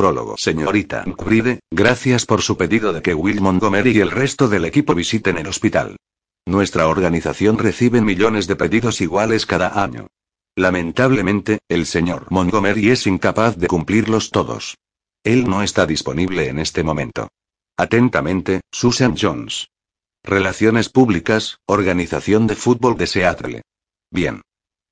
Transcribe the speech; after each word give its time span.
Prólogo. 0.00 0.34
Señorita 0.38 1.04
Bride, 1.26 1.60
gracias 1.70 2.24
por 2.24 2.40
su 2.40 2.56
pedido 2.56 2.94
de 2.94 3.02
que 3.02 3.12
Will 3.12 3.42
Montgomery 3.42 3.90
y 3.90 4.00
el 4.00 4.10
resto 4.10 4.48
del 4.48 4.64
equipo 4.64 4.94
visiten 4.94 5.36
el 5.36 5.46
hospital. 5.46 5.98
Nuestra 6.46 6.88
organización 6.88 7.58
recibe 7.58 8.00
millones 8.00 8.46
de 8.46 8.56
pedidos 8.56 9.02
iguales 9.02 9.44
cada 9.44 9.84
año. 9.84 10.06
Lamentablemente, 10.56 11.58
el 11.68 11.84
señor 11.84 12.28
Montgomery 12.30 12.88
es 12.88 13.06
incapaz 13.06 13.58
de 13.58 13.66
cumplirlos 13.66 14.30
todos. 14.30 14.78
Él 15.22 15.46
no 15.46 15.62
está 15.62 15.84
disponible 15.84 16.48
en 16.48 16.60
este 16.60 16.82
momento. 16.82 17.28
Atentamente, 17.76 18.62
Susan 18.72 19.16
Jones. 19.20 19.68
Relaciones 20.24 20.88
Públicas, 20.88 21.58
Organización 21.66 22.46
de 22.46 22.56
Fútbol 22.56 22.96
de 22.96 23.06
Seattle. 23.06 23.62
Bien. 24.10 24.40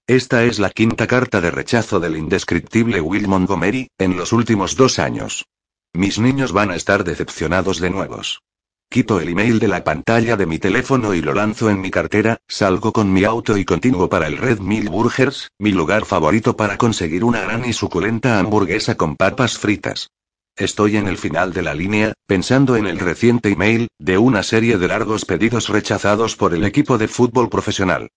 Esta 0.09 0.43
es 0.45 0.59
la 0.59 0.71
quinta 0.71 1.07
carta 1.07 1.43
de 1.43 1.51
rechazo 1.51 2.01
del 2.01 2.17
indescriptible 2.17 2.99
Will 3.03 3.29
Montgomery, 3.29 3.91
en 3.99 4.17
los 4.17 4.33
últimos 4.33 4.75
dos 4.75 4.99
años. 4.99 5.45
Mis 5.93 6.19
niños 6.19 6.53
van 6.53 6.71
a 6.71 6.77
estar 6.77 7.05
decepcionados 7.05 7.79
de 7.79 7.91
nuevos. 7.91 8.41
Quito 8.89 9.21
el 9.21 9.29
email 9.29 9.59
de 9.59 9.69
la 9.69 9.85
pantalla 9.85 10.39
de 10.39 10.47
mi 10.47 10.59
teléfono 10.59 11.13
y 11.13 11.21
lo 11.21 11.35
lanzo 11.35 11.69
en 11.69 11.83
mi 11.83 11.91
cartera, 11.91 12.39
salgo 12.49 12.91
con 12.91 13.13
mi 13.13 13.25
auto 13.25 13.59
y 13.59 13.66
continúo 13.66 14.09
para 14.09 14.29
el 14.29 14.39
Red 14.39 14.61
Mill 14.61 14.89
Burgers, 14.89 15.51
mi 15.59 15.73
lugar 15.73 16.07
favorito 16.07 16.57
para 16.57 16.79
conseguir 16.79 17.23
una 17.23 17.43
gran 17.43 17.69
y 17.69 17.75
suculenta 17.75 18.38
hamburguesa 18.38 18.95
con 18.95 19.15
papas 19.15 19.59
fritas. 19.59 20.09
Estoy 20.57 20.97
en 20.97 21.07
el 21.07 21.19
final 21.19 21.52
de 21.52 21.61
la 21.61 21.75
línea, 21.75 22.15
pensando 22.27 22.77
en 22.77 22.87
el 22.87 22.99
reciente 22.99 23.51
email, 23.51 23.88
de 23.99 24.16
una 24.16 24.43
serie 24.43 24.79
de 24.79 24.88
largos 24.88 25.27
pedidos 25.27 25.69
rechazados 25.69 26.35
por 26.35 26.55
el 26.55 26.65
equipo 26.65 26.97
de 26.97 27.09
fútbol 27.09 27.51
profesional. 27.51 28.09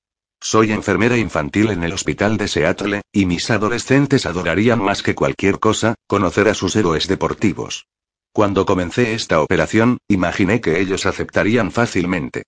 Soy 0.43 0.71
enfermera 0.71 1.17
infantil 1.17 1.69
en 1.69 1.83
el 1.83 1.93
hospital 1.93 2.35
de 2.35 2.47
Seattle, 2.47 3.03
y 3.13 3.27
mis 3.27 3.51
adolescentes 3.51 4.25
adorarían 4.25 4.81
más 4.81 5.03
que 5.03 5.13
cualquier 5.13 5.59
cosa, 5.59 5.93
conocer 6.07 6.47
a 6.47 6.55
sus 6.55 6.75
héroes 6.75 7.07
deportivos. 7.07 7.85
Cuando 8.33 8.65
comencé 8.65 9.13
esta 9.13 9.39
operación, 9.39 9.99
imaginé 10.07 10.59
que 10.59 10.79
ellos 10.79 11.05
aceptarían 11.05 11.69
fácilmente. 11.69 12.43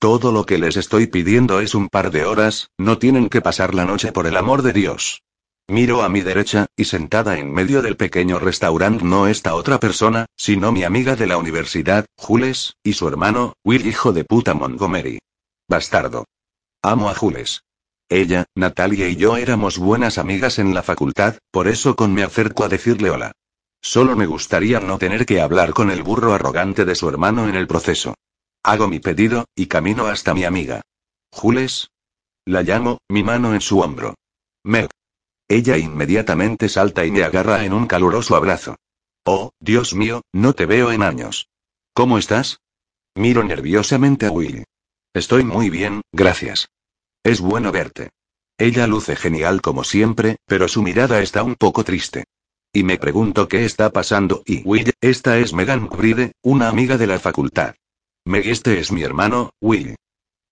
Todo 0.00 0.32
lo 0.32 0.44
que 0.44 0.58
les 0.58 0.76
estoy 0.76 1.06
pidiendo 1.06 1.60
es 1.60 1.76
un 1.76 1.88
par 1.88 2.10
de 2.10 2.24
horas, 2.24 2.70
no 2.78 2.98
tienen 2.98 3.28
que 3.28 3.40
pasar 3.40 3.74
la 3.74 3.84
noche 3.84 4.10
por 4.10 4.26
el 4.26 4.36
amor 4.36 4.62
de 4.62 4.72
Dios. 4.72 5.22
Miro 5.68 6.02
a 6.02 6.08
mi 6.08 6.22
derecha, 6.22 6.66
y 6.76 6.86
sentada 6.86 7.38
en 7.38 7.52
medio 7.52 7.80
del 7.80 7.96
pequeño 7.96 8.40
restaurante 8.40 9.04
no 9.04 9.28
está 9.28 9.54
otra 9.54 9.78
persona, 9.78 10.26
sino 10.36 10.72
mi 10.72 10.82
amiga 10.82 11.14
de 11.14 11.28
la 11.28 11.38
universidad, 11.38 12.06
Jules, 12.16 12.74
y 12.82 12.94
su 12.94 13.06
hermano, 13.06 13.52
Will 13.64 13.86
hijo 13.86 14.12
de 14.12 14.24
puta 14.24 14.52
Montgomery. 14.52 15.20
Bastardo. 15.68 16.24
Amo 16.88 17.10
a 17.10 17.16
Jules. 17.16 17.64
Ella, 18.08 18.44
Natalia 18.54 19.08
y 19.08 19.16
yo 19.16 19.36
éramos 19.36 19.76
buenas 19.76 20.18
amigas 20.18 20.60
en 20.60 20.72
la 20.72 20.84
facultad, 20.84 21.38
por 21.50 21.66
eso 21.66 21.96
con 21.96 22.14
me 22.14 22.22
acerco 22.22 22.62
a 22.62 22.68
decirle 22.68 23.10
hola. 23.10 23.32
Solo 23.82 24.14
me 24.14 24.26
gustaría 24.26 24.78
no 24.78 24.96
tener 24.96 25.26
que 25.26 25.40
hablar 25.40 25.74
con 25.74 25.90
el 25.90 26.04
burro 26.04 26.32
arrogante 26.32 26.84
de 26.84 26.94
su 26.94 27.08
hermano 27.08 27.48
en 27.48 27.56
el 27.56 27.66
proceso. 27.66 28.14
Hago 28.62 28.86
mi 28.86 29.00
pedido, 29.00 29.46
y 29.56 29.66
camino 29.66 30.06
hasta 30.06 30.32
mi 30.32 30.44
amiga. 30.44 30.82
Jules. 31.32 31.90
La 32.44 32.62
llamo, 32.62 32.98
mi 33.08 33.24
mano 33.24 33.52
en 33.52 33.62
su 33.62 33.80
hombro. 33.80 34.14
Meg. 34.62 34.88
Ella 35.48 35.78
inmediatamente 35.78 36.68
salta 36.68 37.04
y 37.04 37.10
me 37.10 37.24
agarra 37.24 37.64
en 37.64 37.72
un 37.72 37.88
caluroso 37.88 38.36
abrazo. 38.36 38.76
Oh, 39.24 39.50
Dios 39.58 39.92
mío, 39.92 40.22
no 40.32 40.52
te 40.52 40.66
veo 40.66 40.92
en 40.92 41.02
años. 41.02 41.48
¿Cómo 41.94 42.16
estás? 42.16 42.60
Miro 43.16 43.42
nerviosamente 43.42 44.26
a 44.26 44.30
Will. 44.30 44.64
Estoy 45.12 45.42
muy 45.42 45.68
bien, 45.68 46.02
gracias. 46.12 46.68
Es 47.26 47.40
bueno 47.40 47.72
verte. 47.72 48.10
Ella 48.56 48.86
luce 48.86 49.16
genial 49.16 49.60
como 49.60 49.82
siempre, 49.82 50.36
pero 50.46 50.68
su 50.68 50.80
mirada 50.80 51.20
está 51.22 51.42
un 51.42 51.56
poco 51.56 51.82
triste. 51.82 52.22
Y 52.72 52.84
me 52.84 52.98
pregunto 52.98 53.48
qué 53.48 53.64
está 53.64 53.90
pasando 53.90 54.44
y 54.46 54.62
Will, 54.62 54.92
esta 55.00 55.36
es 55.36 55.52
Megan 55.52 55.88
Bride, 55.88 56.34
una 56.42 56.68
amiga 56.68 56.96
de 56.96 57.08
la 57.08 57.18
facultad. 57.18 57.74
Meg 58.26 58.46
este 58.46 58.78
es 58.78 58.92
mi 58.92 59.02
hermano, 59.02 59.50
Will. 59.60 59.96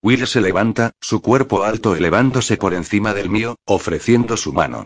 Will 0.03 0.27
se 0.27 0.41
levanta, 0.41 0.91
su 1.01 1.23
cuerpo 1.23 1.63
alto 1.63 1.95
elevándose 1.95 2.57
por 2.57 2.75
encima 2.75 3.15
del 3.15 3.31
mío, 3.31 3.55
ofreciendo 3.67 4.37
su 4.37 4.53
mano. 4.53 4.85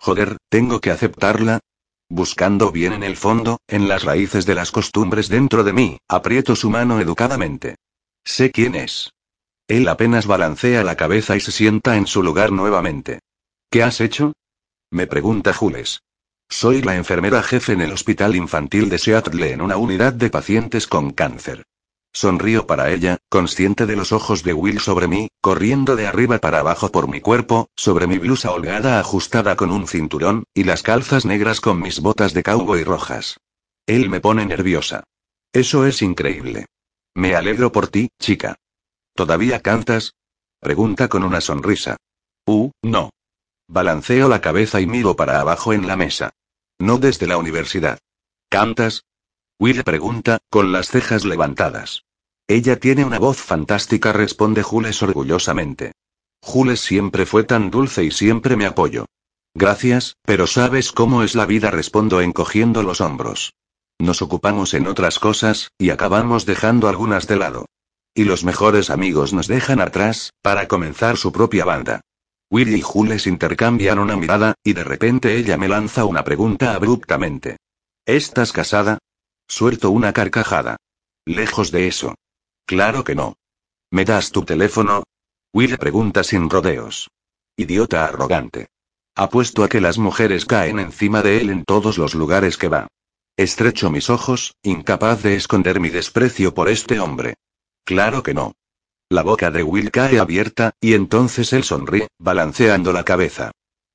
Joder, 0.00 0.38
tengo 0.48 0.80
que 0.80 0.90
aceptarla. 0.90 1.60
Buscando 2.08 2.72
bien 2.72 2.94
en 2.94 3.04
el 3.04 3.16
fondo, 3.16 3.60
en 3.68 3.86
las 3.86 4.02
raíces 4.02 4.44
de 4.44 4.56
las 4.56 4.72
costumbres 4.72 5.28
dentro 5.28 5.62
de 5.62 5.72
mí, 5.72 5.98
aprieto 6.08 6.56
su 6.56 6.68
mano 6.68 6.98
educadamente. 6.98 7.76
Sé 8.24 8.50
quién 8.50 8.74
es. 8.74 9.12
Él 9.68 9.86
apenas 9.88 10.26
balancea 10.26 10.82
la 10.82 10.96
cabeza 10.96 11.36
y 11.36 11.40
se 11.40 11.52
sienta 11.52 11.96
en 11.96 12.06
su 12.06 12.22
lugar 12.22 12.52
nuevamente. 12.52 13.20
¿Qué 13.70 13.82
has 13.82 14.00
hecho? 14.00 14.32
Me 14.90 15.06
pregunta 15.06 15.52
Jules. 15.52 16.00
Soy 16.48 16.80
la 16.80 16.96
enfermera 16.96 17.42
jefe 17.42 17.74
en 17.74 17.82
el 17.82 17.92
Hospital 17.92 18.34
Infantil 18.34 18.88
de 18.88 18.98
Seattle 18.98 19.52
en 19.52 19.60
una 19.60 19.76
unidad 19.76 20.14
de 20.14 20.30
pacientes 20.30 20.86
con 20.86 21.10
cáncer. 21.10 21.64
Sonrío 22.14 22.66
para 22.66 22.90
ella, 22.90 23.18
consciente 23.28 23.84
de 23.84 23.94
los 23.94 24.12
ojos 24.12 24.42
de 24.42 24.54
Will 24.54 24.80
sobre 24.80 25.06
mí, 25.06 25.28
corriendo 25.42 25.94
de 25.94 26.06
arriba 26.06 26.38
para 26.38 26.60
abajo 26.60 26.90
por 26.90 27.06
mi 27.06 27.20
cuerpo, 27.20 27.68
sobre 27.76 28.06
mi 28.06 28.16
blusa 28.16 28.50
holgada 28.50 28.98
ajustada 28.98 29.54
con 29.56 29.70
un 29.70 29.86
cinturón, 29.86 30.44
y 30.54 30.64
las 30.64 30.82
calzas 30.82 31.26
negras 31.26 31.60
con 31.60 31.80
mis 31.80 32.00
botas 32.00 32.32
de 32.32 32.42
cowboy 32.42 32.82
rojas. 32.84 33.36
Él 33.86 34.08
me 34.08 34.20
pone 34.20 34.46
nerviosa. 34.46 35.04
Eso 35.52 35.84
es 35.84 36.00
increíble. 36.00 36.64
Me 37.14 37.34
alegro 37.34 37.70
por 37.70 37.88
ti, 37.88 38.08
chica. 38.18 38.56
¿Todavía 39.18 39.62
cantas? 39.62 40.14
Pregunta 40.60 41.08
con 41.08 41.24
una 41.24 41.40
sonrisa. 41.40 41.96
Uh, 42.46 42.70
no. 42.84 43.10
Balanceo 43.66 44.28
la 44.28 44.40
cabeza 44.40 44.80
y 44.80 44.86
miro 44.86 45.16
para 45.16 45.40
abajo 45.40 45.72
en 45.72 45.88
la 45.88 45.96
mesa. 45.96 46.30
No 46.78 46.98
desde 46.98 47.26
la 47.26 47.36
universidad. 47.36 47.98
¿Cantas? 48.48 49.02
Will 49.58 49.82
pregunta, 49.82 50.38
con 50.50 50.70
las 50.70 50.90
cejas 50.90 51.24
levantadas. 51.24 52.04
Ella 52.46 52.78
tiene 52.78 53.04
una 53.04 53.18
voz 53.18 53.38
fantástica, 53.38 54.12
responde 54.12 54.62
Jules 54.62 55.02
orgullosamente. 55.02 55.94
Jules 56.40 56.78
siempre 56.78 57.26
fue 57.26 57.42
tan 57.42 57.72
dulce 57.72 58.04
y 58.04 58.12
siempre 58.12 58.54
me 58.54 58.66
apoyo. 58.66 59.06
Gracias, 59.52 60.14
pero 60.22 60.46
¿sabes 60.46 60.92
cómo 60.92 61.24
es 61.24 61.34
la 61.34 61.44
vida? 61.44 61.72
respondo 61.72 62.20
encogiendo 62.20 62.84
los 62.84 63.00
hombros. 63.00 63.52
Nos 63.98 64.22
ocupamos 64.22 64.74
en 64.74 64.86
otras 64.86 65.18
cosas, 65.18 65.72
y 65.76 65.90
acabamos 65.90 66.46
dejando 66.46 66.86
algunas 66.86 67.26
de 67.26 67.34
lado. 67.34 67.66
Y 68.18 68.24
los 68.24 68.42
mejores 68.42 68.90
amigos 68.90 69.32
nos 69.32 69.46
dejan 69.46 69.80
atrás, 69.80 70.32
para 70.42 70.66
comenzar 70.66 71.16
su 71.16 71.30
propia 71.30 71.64
banda. 71.64 72.00
Willy 72.50 72.78
y 72.78 72.82
Jules 72.82 73.28
intercambian 73.28 74.00
una 74.00 74.16
mirada, 74.16 74.54
y 74.64 74.72
de 74.72 74.82
repente 74.82 75.36
ella 75.36 75.56
me 75.56 75.68
lanza 75.68 76.04
una 76.04 76.24
pregunta 76.24 76.74
abruptamente. 76.74 77.58
¿Estás 78.04 78.50
casada? 78.50 78.98
Suelto 79.46 79.92
una 79.92 80.12
carcajada. 80.12 80.78
Lejos 81.26 81.70
de 81.70 81.86
eso. 81.86 82.16
Claro 82.66 83.04
que 83.04 83.14
no. 83.14 83.36
¿Me 83.92 84.04
das 84.04 84.32
tu 84.32 84.44
teléfono? 84.44 85.04
Will 85.54 85.78
pregunta 85.78 86.24
sin 86.24 86.50
rodeos. 86.50 87.08
Idiota 87.56 88.04
arrogante. 88.04 88.66
Apuesto 89.14 89.62
a 89.62 89.68
que 89.68 89.80
las 89.80 89.96
mujeres 89.96 90.44
caen 90.44 90.80
encima 90.80 91.22
de 91.22 91.40
él 91.40 91.50
en 91.50 91.62
todos 91.62 91.98
los 91.98 92.16
lugares 92.16 92.56
que 92.56 92.66
va. 92.66 92.88
Estrecho 93.36 93.90
mis 93.90 94.10
ojos, 94.10 94.56
incapaz 94.64 95.22
de 95.22 95.36
esconder 95.36 95.78
mi 95.78 95.90
desprecio 95.90 96.52
por 96.52 96.68
este 96.68 96.98
hombre. 96.98 97.36
Claro 97.88 98.22
que 98.22 98.34
no. 98.34 98.52
La 99.08 99.22
boca 99.22 99.50
de 99.50 99.62
Will 99.62 99.90
cae 99.90 100.18
abierta, 100.18 100.72
y 100.78 100.92
entonces 100.92 101.54
él 101.54 101.64
sonríe, 101.64 102.08
balanceando 102.18 102.92
la 102.92 103.02
cabeza. 103.02 103.50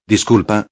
Disculpa. 0.07 0.65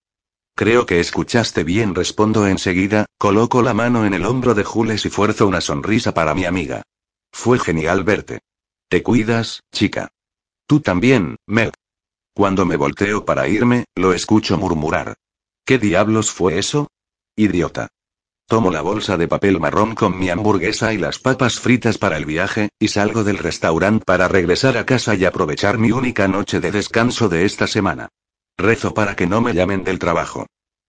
Creo 0.56 0.88
que 0.88 1.00
escuchaste 1.00 1.64
bien, 1.64 1.94
respondo 1.94 2.48
enseguida, 2.48 3.06
coloco 3.20 3.62
la 3.62 3.76
mano 3.76 4.08
en 4.08 4.16
el 4.16 4.26
hombro 4.26 4.56
de 4.56 4.64
Jules 4.64 5.06
y 5.06 5.12
fuerzo 5.12 5.46
una 5.46 5.62
sonrisa 5.62 6.16
para 6.16 6.34
mi 6.34 6.46
amiga. 6.46 6.82
Fue 7.32 7.60
genial 7.60 8.04
verte. 8.04 8.40
Te 8.90 9.04
cuidas, 9.04 9.62
chica. 9.72 10.08
Tú 10.66 10.80
también, 10.80 11.36
Meg. 11.46 11.74
Cuando 12.34 12.66
me 12.66 12.76
volteo 12.76 13.24
para 13.24 13.48
irme, 13.48 13.86
lo 13.94 14.14
escucho 14.14 14.58
murmurar. 14.58 15.14
¿Qué 15.64 15.78
diablos 15.78 16.32
fue 16.32 16.58
eso? 16.58 16.88
Idiota. 17.36 17.88
Tomo 18.52 18.70
la 18.70 18.82
bolsa 18.82 19.16
de 19.16 19.30
papel 19.30 19.62
marrón 19.62 19.96
con 19.96 20.20
mi 20.20 20.30
hamburguesa 20.30 20.92
y 20.92 20.98
las 20.98 21.20
papas 21.20 21.58
fritas 21.58 21.98
para 21.98 22.18
el 22.18 22.26
viaje, 22.26 22.68
y 22.78 22.90
salgo 22.90 23.24
del 23.24 23.38
restaurante 23.38 24.04
para 24.04 24.28
regresar 24.28 24.76
a 24.76 24.86
casa 24.86 25.16
y 25.16 25.24
aprovechar 25.24 25.78
mi 25.78 25.94
única 25.94 26.28
noche 26.28 26.60
de 26.60 26.70
descanso 26.70 27.30
de 27.30 27.46
esta 27.46 27.66
semana. 27.66 28.10
Rezo 28.58 28.94
para 28.94 29.16
que 29.16 29.26
no 29.26 29.40
me 29.40 29.54
llamen 29.54 29.86
del 29.86 30.00
trabajo. 30.00 30.48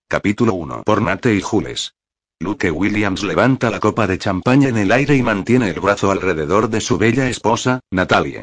Capítulo 0.09 0.55
1. 0.55 0.83
Por 0.83 1.03
Nate 1.03 1.37
y 1.37 1.41
Jules. 1.41 1.95
Luke 2.41 2.69
Williams 2.69 3.23
levanta 3.23 3.71
la 3.71 3.79
copa 3.79 4.09
de 4.09 4.19
champaña 4.19 4.69
en 4.69 4.79
el 4.79 4.91
aire 4.91 5.15
y 5.15 5.23
mantiene 5.23 5.71
el 5.71 5.79
brazo 5.79 6.11
alrededor 6.11 6.69
de 6.69 6.81
su 6.81 6.99
bella 6.99 7.29
esposa, 7.29 7.79
Natalie. 7.93 8.43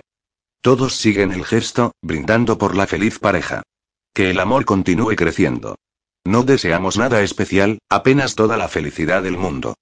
Todos 0.61 0.95
siguen 0.95 1.33
el 1.33 1.43
gesto, 1.43 1.91
brindando 2.01 2.57
por 2.57 2.73
la 2.73 2.87
feliz 2.87 3.19
pareja. 3.19 3.63
Que 4.13 4.29
el 4.29 4.39
amor 4.39 4.63
continúe 4.63 5.17
creciendo. 5.17 5.75
No 6.25 6.43
deseamos 6.43 6.97
nada 6.97 7.21
especial, 7.21 7.79
apenas 7.89 8.35
toda 8.35 8.57
la 8.57 8.67
felicidad 8.67 9.23
del 9.23 9.37
mundo. 9.37 9.75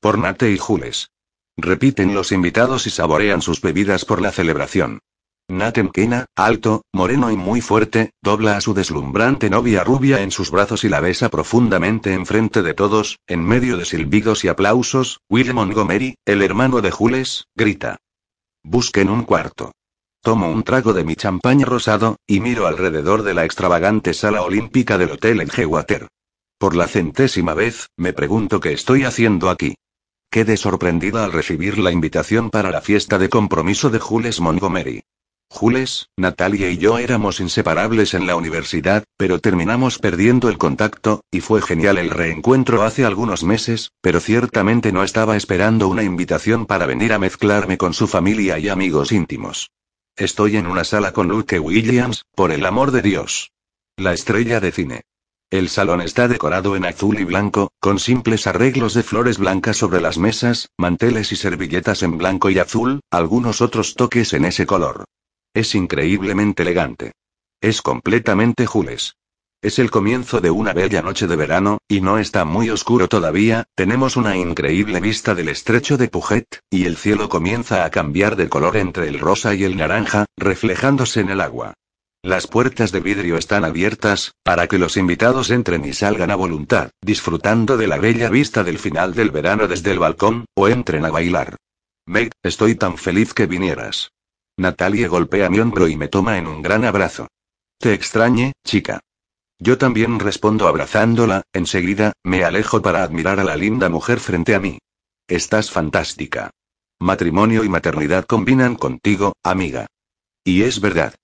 Por 0.00 0.18
Nate 0.18 0.50
y 0.50 0.58
Jules. 0.58 1.10
Repiten 1.56 2.14
los 2.14 2.32
invitados 2.32 2.86
y 2.86 2.90
saborean 2.90 3.40
sus 3.40 3.60
bebidas 3.60 4.04
por 4.04 4.20
la 4.20 4.32
celebración. 4.32 5.00
Nat 5.48 5.76
Mkena, 5.76 6.24
alto, 6.36 6.82
moreno 6.92 7.30
y 7.30 7.36
muy 7.36 7.60
fuerte, 7.60 8.12
dobla 8.22 8.56
a 8.56 8.62
su 8.62 8.72
deslumbrante 8.72 9.50
novia 9.50 9.84
rubia 9.84 10.22
en 10.22 10.30
sus 10.30 10.50
brazos 10.50 10.84
y 10.84 10.88
la 10.88 11.00
besa 11.00 11.28
profundamente 11.28 12.14
enfrente 12.14 12.62
de 12.62 12.72
todos, 12.72 13.18
en 13.26 13.44
medio 13.44 13.76
de 13.76 13.84
silbidos 13.84 14.44
y 14.44 14.48
aplausos, 14.48 15.20
Will 15.28 15.52
Montgomery, 15.52 16.16
el 16.24 16.40
hermano 16.40 16.80
de 16.80 16.90
Jules, 16.90 17.44
grita. 17.54 17.98
Busquen 18.62 19.10
un 19.10 19.24
cuarto. 19.24 19.72
Tomo 20.24 20.50
un 20.50 20.62
trago 20.62 20.94
de 20.94 21.04
mi 21.04 21.16
champaña 21.16 21.66
rosado, 21.66 22.16
y 22.26 22.40
miro 22.40 22.66
alrededor 22.66 23.24
de 23.24 23.34
la 23.34 23.44
extravagante 23.44 24.14
sala 24.14 24.40
olímpica 24.40 24.96
del 24.96 25.10
hotel 25.10 25.42
en 25.42 25.50
Gewater. 25.50 26.08
Por 26.58 26.74
la 26.74 26.88
centésima 26.88 27.52
vez, 27.52 27.90
me 27.98 28.14
pregunto 28.14 28.58
qué 28.58 28.72
estoy 28.72 29.04
haciendo 29.04 29.50
aquí. 29.50 29.74
Quedé 30.30 30.56
sorprendida 30.56 31.26
al 31.26 31.32
recibir 31.32 31.76
la 31.76 31.90
invitación 31.90 32.48
para 32.48 32.70
la 32.70 32.80
fiesta 32.80 33.18
de 33.18 33.28
compromiso 33.28 33.90
de 33.90 33.98
Jules 33.98 34.40
Montgomery. 34.40 35.02
Jules, 35.50 36.08
Natalia 36.16 36.70
y 36.70 36.78
yo 36.78 36.96
éramos 36.96 37.38
inseparables 37.40 38.14
en 38.14 38.26
la 38.26 38.34
universidad, 38.34 39.04
pero 39.18 39.40
terminamos 39.40 39.98
perdiendo 39.98 40.48
el 40.48 40.56
contacto, 40.56 41.20
y 41.30 41.40
fue 41.42 41.60
genial 41.60 41.98
el 41.98 42.08
reencuentro 42.08 42.82
hace 42.82 43.04
algunos 43.04 43.44
meses, 43.44 43.92
pero 44.00 44.20
ciertamente 44.20 44.90
no 44.90 45.02
estaba 45.02 45.36
esperando 45.36 45.86
una 45.86 46.02
invitación 46.02 46.64
para 46.64 46.86
venir 46.86 47.12
a 47.12 47.18
mezclarme 47.18 47.76
con 47.76 47.92
su 47.92 48.06
familia 48.06 48.58
y 48.58 48.70
amigos 48.70 49.12
íntimos. 49.12 49.70
Estoy 50.16 50.56
en 50.56 50.68
una 50.68 50.84
sala 50.84 51.12
con 51.12 51.26
Luke 51.26 51.58
Williams, 51.58 52.24
por 52.36 52.52
el 52.52 52.64
amor 52.66 52.92
de 52.92 53.02
Dios. 53.02 53.50
La 53.96 54.12
estrella 54.12 54.60
de 54.60 54.70
cine. 54.70 55.02
El 55.50 55.68
salón 55.68 56.00
está 56.00 56.28
decorado 56.28 56.76
en 56.76 56.84
azul 56.84 57.18
y 57.18 57.24
blanco, 57.24 57.72
con 57.80 57.98
simples 57.98 58.46
arreglos 58.46 58.94
de 58.94 59.02
flores 59.02 59.38
blancas 59.38 59.76
sobre 59.76 60.00
las 60.00 60.16
mesas, 60.16 60.68
manteles 60.78 61.32
y 61.32 61.36
servilletas 61.36 62.04
en 62.04 62.16
blanco 62.16 62.48
y 62.48 62.60
azul, 62.60 63.00
algunos 63.10 63.60
otros 63.60 63.96
toques 63.96 64.32
en 64.34 64.44
ese 64.44 64.66
color. 64.66 65.04
Es 65.52 65.74
increíblemente 65.74 66.62
elegante. 66.62 67.10
Es 67.60 67.82
completamente 67.82 68.66
Jules. 68.66 69.16
Es 69.64 69.78
el 69.78 69.90
comienzo 69.90 70.42
de 70.42 70.50
una 70.50 70.74
bella 70.74 71.00
noche 71.00 71.26
de 71.26 71.36
verano, 71.36 71.78
y 71.88 72.02
no 72.02 72.18
está 72.18 72.44
muy 72.44 72.68
oscuro 72.68 73.08
todavía, 73.08 73.64
tenemos 73.74 74.14
una 74.14 74.36
increíble 74.36 75.00
vista 75.00 75.34
del 75.34 75.48
estrecho 75.48 75.96
de 75.96 76.08
Puget, 76.08 76.60
y 76.68 76.84
el 76.84 76.98
cielo 76.98 77.30
comienza 77.30 77.86
a 77.86 77.90
cambiar 77.90 78.36
de 78.36 78.50
color 78.50 78.76
entre 78.76 79.08
el 79.08 79.18
rosa 79.18 79.54
y 79.54 79.64
el 79.64 79.78
naranja, 79.78 80.26
reflejándose 80.36 81.20
en 81.20 81.30
el 81.30 81.40
agua. 81.40 81.72
Las 82.22 82.46
puertas 82.46 82.92
de 82.92 83.00
vidrio 83.00 83.38
están 83.38 83.64
abiertas, 83.64 84.34
para 84.42 84.66
que 84.66 84.76
los 84.76 84.98
invitados 84.98 85.50
entren 85.50 85.82
y 85.86 85.94
salgan 85.94 86.30
a 86.30 86.36
voluntad, 86.36 86.90
disfrutando 87.00 87.78
de 87.78 87.86
la 87.86 87.96
bella 87.96 88.28
vista 88.28 88.64
del 88.64 88.78
final 88.78 89.14
del 89.14 89.30
verano 89.30 89.66
desde 89.66 89.92
el 89.92 89.98
balcón, 89.98 90.44
o 90.54 90.68
entren 90.68 91.06
a 91.06 91.10
bailar. 91.10 91.56
Meg, 92.04 92.32
estoy 92.42 92.74
tan 92.74 92.98
feliz 92.98 93.32
que 93.32 93.46
vinieras. 93.46 94.10
Natalie 94.58 95.08
golpea 95.08 95.48
mi 95.48 95.58
hombro 95.58 95.88
y 95.88 95.96
me 95.96 96.08
toma 96.08 96.36
en 96.36 96.48
un 96.48 96.60
gran 96.60 96.84
abrazo. 96.84 97.28
Te 97.78 97.94
extrañe, 97.94 98.52
chica. 98.62 99.00
Yo 99.64 99.78
también 99.78 100.20
respondo 100.20 100.68
abrazándola, 100.68 101.44
enseguida, 101.54 102.12
me 102.22 102.44
alejo 102.44 102.82
para 102.82 103.02
admirar 103.02 103.40
a 103.40 103.44
la 103.44 103.56
linda 103.56 103.88
mujer 103.88 104.20
frente 104.20 104.54
a 104.54 104.60
mí. 104.60 104.76
Estás 105.26 105.70
fantástica. 105.70 106.50
Matrimonio 107.00 107.64
y 107.64 107.70
maternidad 107.70 108.26
combinan 108.26 108.74
contigo, 108.74 109.32
amiga. 109.42 109.86
Y 110.44 110.64
es 110.64 110.82
verdad. 110.82 111.14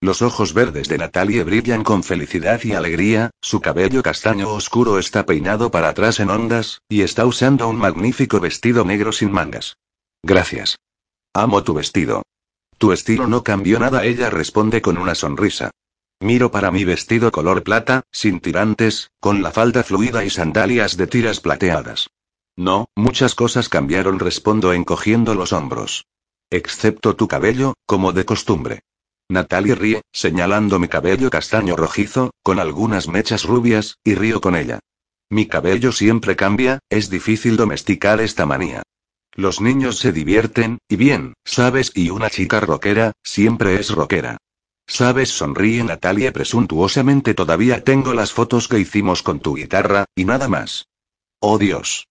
Los 0.00 0.22
ojos 0.22 0.54
verdes 0.54 0.88
de 0.88 0.96
Natalie 0.96 1.44
brillan 1.44 1.84
con 1.84 2.02
felicidad 2.02 2.62
y 2.64 2.72
alegría, 2.72 3.30
su 3.42 3.60
cabello 3.60 4.02
castaño 4.02 4.48
oscuro 4.48 4.98
está 4.98 5.26
peinado 5.26 5.70
para 5.70 5.90
atrás 5.90 6.18
en 6.18 6.30
ondas, 6.30 6.80
y 6.88 7.02
está 7.02 7.26
usando 7.26 7.68
un 7.68 7.76
magnífico 7.76 8.40
vestido 8.40 8.86
negro 8.86 9.12
sin 9.12 9.30
mangas. 9.30 9.76
Gracias. 10.22 10.78
Amo 11.34 11.62
tu 11.62 11.74
vestido. 11.74 12.22
Tu 12.78 12.92
estilo 12.92 13.26
no 13.26 13.44
cambió 13.44 13.78
nada, 13.78 14.06
ella 14.06 14.30
responde 14.30 14.80
con 14.80 14.96
una 14.96 15.14
sonrisa. 15.14 15.70
Miro 16.22 16.52
para 16.52 16.70
mi 16.70 16.84
vestido 16.84 17.32
color 17.32 17.64
plata, 17.64 18.04
sin 18.12 18.38
tirantes, 18.38 19.10
con 19.18 19.42
la 19.42 19.50
falda 19.50 19.82
fluida 19.82 20.24
y 20.24 20.30
sandalias 20.30 20.96
de 20.96 21.08
tiras 21.08 21.40
plateadas. 21.40 22.10
No, 22.54 22.86
muchas 22.94 23.34
cosas 23.34 23.68
cambiaron, 23.68 24.20
respondo 24.20 24.72
encogiendo 24.72 25.34
los 25.34 25.52
hombros. 25.52 26.06
Excepto 26.48 27.16
tu 27.16 27.26
cabello, 27.26 27.74
como 27.86 28.12
de 28.12 28.24
costumbre. 28.24 28.82
Natalie 29.28 29.74
ríe, 29.74 30.02
señalando 30.12 30.78
mi 30.78 30.86
cabello 30.86 31.28
castaño 31.28 31.74
rojizo, 31.74 32.30
con 32.44 32.60
algunas 32.60 33.08
mechas 33.08 33.42
rubias, 33.44 33.98
y 34.04 34.14
río 34.14 34.40
con 34.40 34.54
ella. 34.54 34.78
Mi 35.28 35.46
cabello 35.46 35.90
siempre 35.90 36.36
cambia, 36.36 36.78
es 36.88 37.10
difícil 37.10 37.56
domesticar 37.56 38.20
esta 38.20 38.46
manía. 38.46 38.84
Los 39.34 39.60
niños 39.60 39.98
se 39.98 40.12
divierten, 40.12 40.78
y 40.88 40.94
bien, 40.94 41.34
sabes, 41.44 41.90
y 41.96 42.10
una 42.10 42.30
chica 42.30 42.60
rockera, 42.60 43.10
siempre 43.24 43.80
es 43.80 43.90
rockera. 43.90 44.38
Sabes, 44.92 45.30
sonríe 45.30 45.82
Natalia 45.82 46.34
presuntuosamente. 46.34 47.32
Todavía 47.32 47.82
tengo 47.82 48.12
las 48.12 48.30
fotos 48.34 48.68
que 48.68 48.78
hicimos 48.78 49.22
con 49.22 49.40
tu 49.40 49.54
guitarra, 49.54 50.04
y 50.14 50.26
nada 50.26 50.48
más. 50.48 50.90
Oh 51.40 51.56
Dios. 51.56 52.08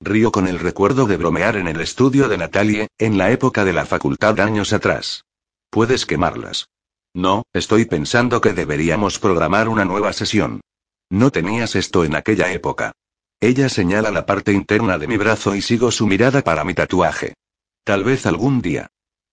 Río 0.00 0.30
con 0.30 0.46
el 0.46 0.60
recuerdo 0.60 1.06
de 1.06 1.16
bromear 1.16 1.56
en 1.56 1.66
el 1.66 1.80
estudio 1.80 2.28
de 2.28 2.38
Natalie, 2.38 2.86
en 2.98 3.18
la 3.18 3.32
época 3.32 3.64
de 3.64 3.72
la 3.72 3.84
facultad 3.84 4.38
años 4.38 4.72
atrás. 4.72 5.24
Puedes 5.70 6.06
quemarlas. 6.06 6.68
No, 7.14 7.42
estoy 7.52 7.86
pensando 7.86 8.40
que 8.40 8.52
deberíamos 8.52 9.18
programar 9.18 9.68
una 9.68 9.84
nueva 9.84 10.12
sesión. 10.12 10.60
No 11.10 11.32
tenías 11.32 11.74
esto 11.74 12.04
en 12.04 12.14
aquella 12.14 12.52
época. 12.52 12.92
Ella 13.40 13.68
señala 13.68 14.12
la 14.12 14.24
parte 14.24 14.52
interna 14.52 14.98
de 14.98 15.08
mi 15.08 15.16
brazo 15.16 15.56
y 15.56 15.62
sigo 15.62 15.90
su 15.90 16.06
mirada 16.06 16.42
para 16.42 16.62
mi 16.62 16.74
tatuaje. 16.74 17.34
Tal 17.82 18.04
vez 18.04 18.24
algún 18.24 18.62
día. 18.62 18.86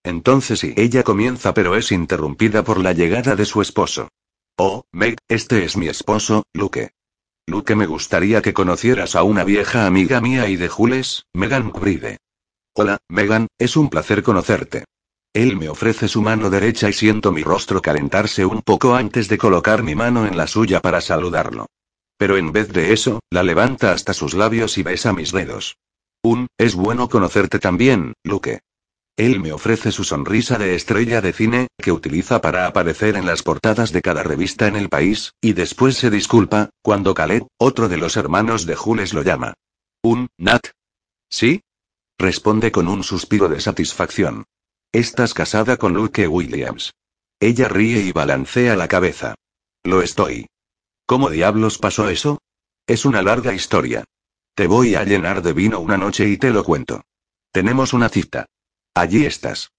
Entonces 0.08 0.60
sí, 0.60 0.72
ella 0.78 1.02
comienza 1.02 1.52
pero 1.52 1.76
es 1.76 1.92
interrumpida 1.92 2.64
por 2.64 2.80
la 2.80 2.94
llegada 2.94 3.36
de 3.36 3.44
su 3.44 3.60
esposo. 3.60 4.08
Oh, 4.56 4.86
Meg, 4.90 5.18
este 5.28 5.64
es 5.64 5.76
mi 5.76 5.86
esposo, 5.86 6.44
Luke. 6.54 6.92
Luke, 7.46 7.76
me 7.76 7.84
gustaría 7.84 8.40
que 8.40 8.54
conocieras 8.54 9.16
a 9.16 9.22
una 9.22 9.44
vieja 9.44 9.84
amiga 9.86 10.22
mía 10.22 10.48
y 10.48 10.56
de 10.56 10.70
Jules, 10.70 11.26
Megan 11.34 11.72
Bride. 11.72 12.16
Hola, 12.74 12.96
Megan, 13.10 13.48
es 13.58 13.76
un 13.76 13.90
placer 13.90 14.22
conocerte. 14.22 14.86
Él 15.34 15.58
me 15.58 15.68
ofrece 15.68 16.08
su 16.08 16.22
mano 16.22 16.48
derecha 16.48 16.88
y 16.88 16.94
siento 16.94 17.30
mi 17.30 17.42
rostro 17.42 17.82
calentarse 17.82 18.46
un 18.46 18.62
poco 18.62 18.94
antes 18.94 19.28
de 19.28 19.36
colocar 19.36 19.82
mi 19.82 19.94
mano 19.94 20.26
en 20.26 20.38
la 20.38 20.46
suya 20.46 20.80
para 20.80 21.02
saludarlo. 21.02 21.66
Pero 22.16 22.38
en 22.38 22.50
vez 22.52 22.72
de 22.72 22.94
eso, 22.94 23.20
la 23.28 23.42
levanta 23.42 23.92
hasta 23.92 24.14
sus 24.14 24.32
labios 24.32 24.78
y 24.78 24.82
besa 24.82 25.12
mis 25.12 25.32
dedos. 25.32 25.76
Un, 26.22 26.46
es 26.56 26.74
bueno 26.76 27.10
conocerte 27.10 27.58
también, 27.58 28.14
Luke. 28.24 28.60
Él 29.18 29.40
me 29.40 29.50
ofrece 29.50 29.90
su 29.90 30.04
sonrisa 30.04 30.58
de 30.58 30.76
estrella 30.76 31.20
de 31.20 31.32
cine, 31.32 31.66
que 31.76 31.90
utiliza 31.90 32.40
para 32.40 32.68
aparecer 32.68 33.16
en 33.16 33.26
las 33.26 33.42
portadas 33.42 33.90
de 33.90 34.00
cada 34.00 34.22
revista 34.22 34.68
en 34.68 34.76
el 34.76 34.88
país, 34.88 35.32
y 35.40 35.54
después 35.54 35.96
se 35.96 36.08
disculpa, 36.08 36.70
cuando 36.82 37.14
Khaled, 37.14 37.42
otro 37.58 37.88
de 37.88 37.96
los 37.96 38.16
hermanos 38.16 38.64
de 38.64 38.76
Jules, 38.76 39.12
lo 39.14 39.22
llama. 39.22 39.54
¿Un, 40.04 40.28
Nat? 40.38 40.68
¿Sí? 41.28 41.62
Responde 42.16 42.70
con 42.70 42.86
un 42.86 43.02
suspiro 43.02 43.48
de 43.48 43.60
satisfacción. 43.60 44.44
Estás 44.92 45.34
casada 45.34 45.78
con 45.78 45.94
Luke 45.94 46.28
Williams. 46.28 46.92
Ella 47.40 47.66
ríe 47.66 48.00
y 48.00 48.12
balancea 48.12 48.76
la 48.76 48.86
cabeza. 48.86 49.34
Lo 49.82 50.00
estoy. 50.00 50.46
¿Cómo 51.06 51.28
diablos 51.28 51.78
pasó 51.78 52.08
eso? 52.08 52.38
Es 52.86 53.04
una 53.04 53.22
larga 53.22 53.52
historia. 53.52 54.04
Te 54.54 54.68
voy 54.68 54.94
a 54.94 55.02
llenar 55.02 55.42
de 55.42 55.54
vino 55.54 55.80
una 55.80 55.96
noche 55.96 56.28
y 56.28 56.36
te 56.36 56.50
lo 56.50 56.62
cuento. 56.62 57.02
Tenemos 57.50 57.92
una 57.92 58.08
cita. 58.08 58.46
Allí 58.98 59.26
estás. 59.26 59.70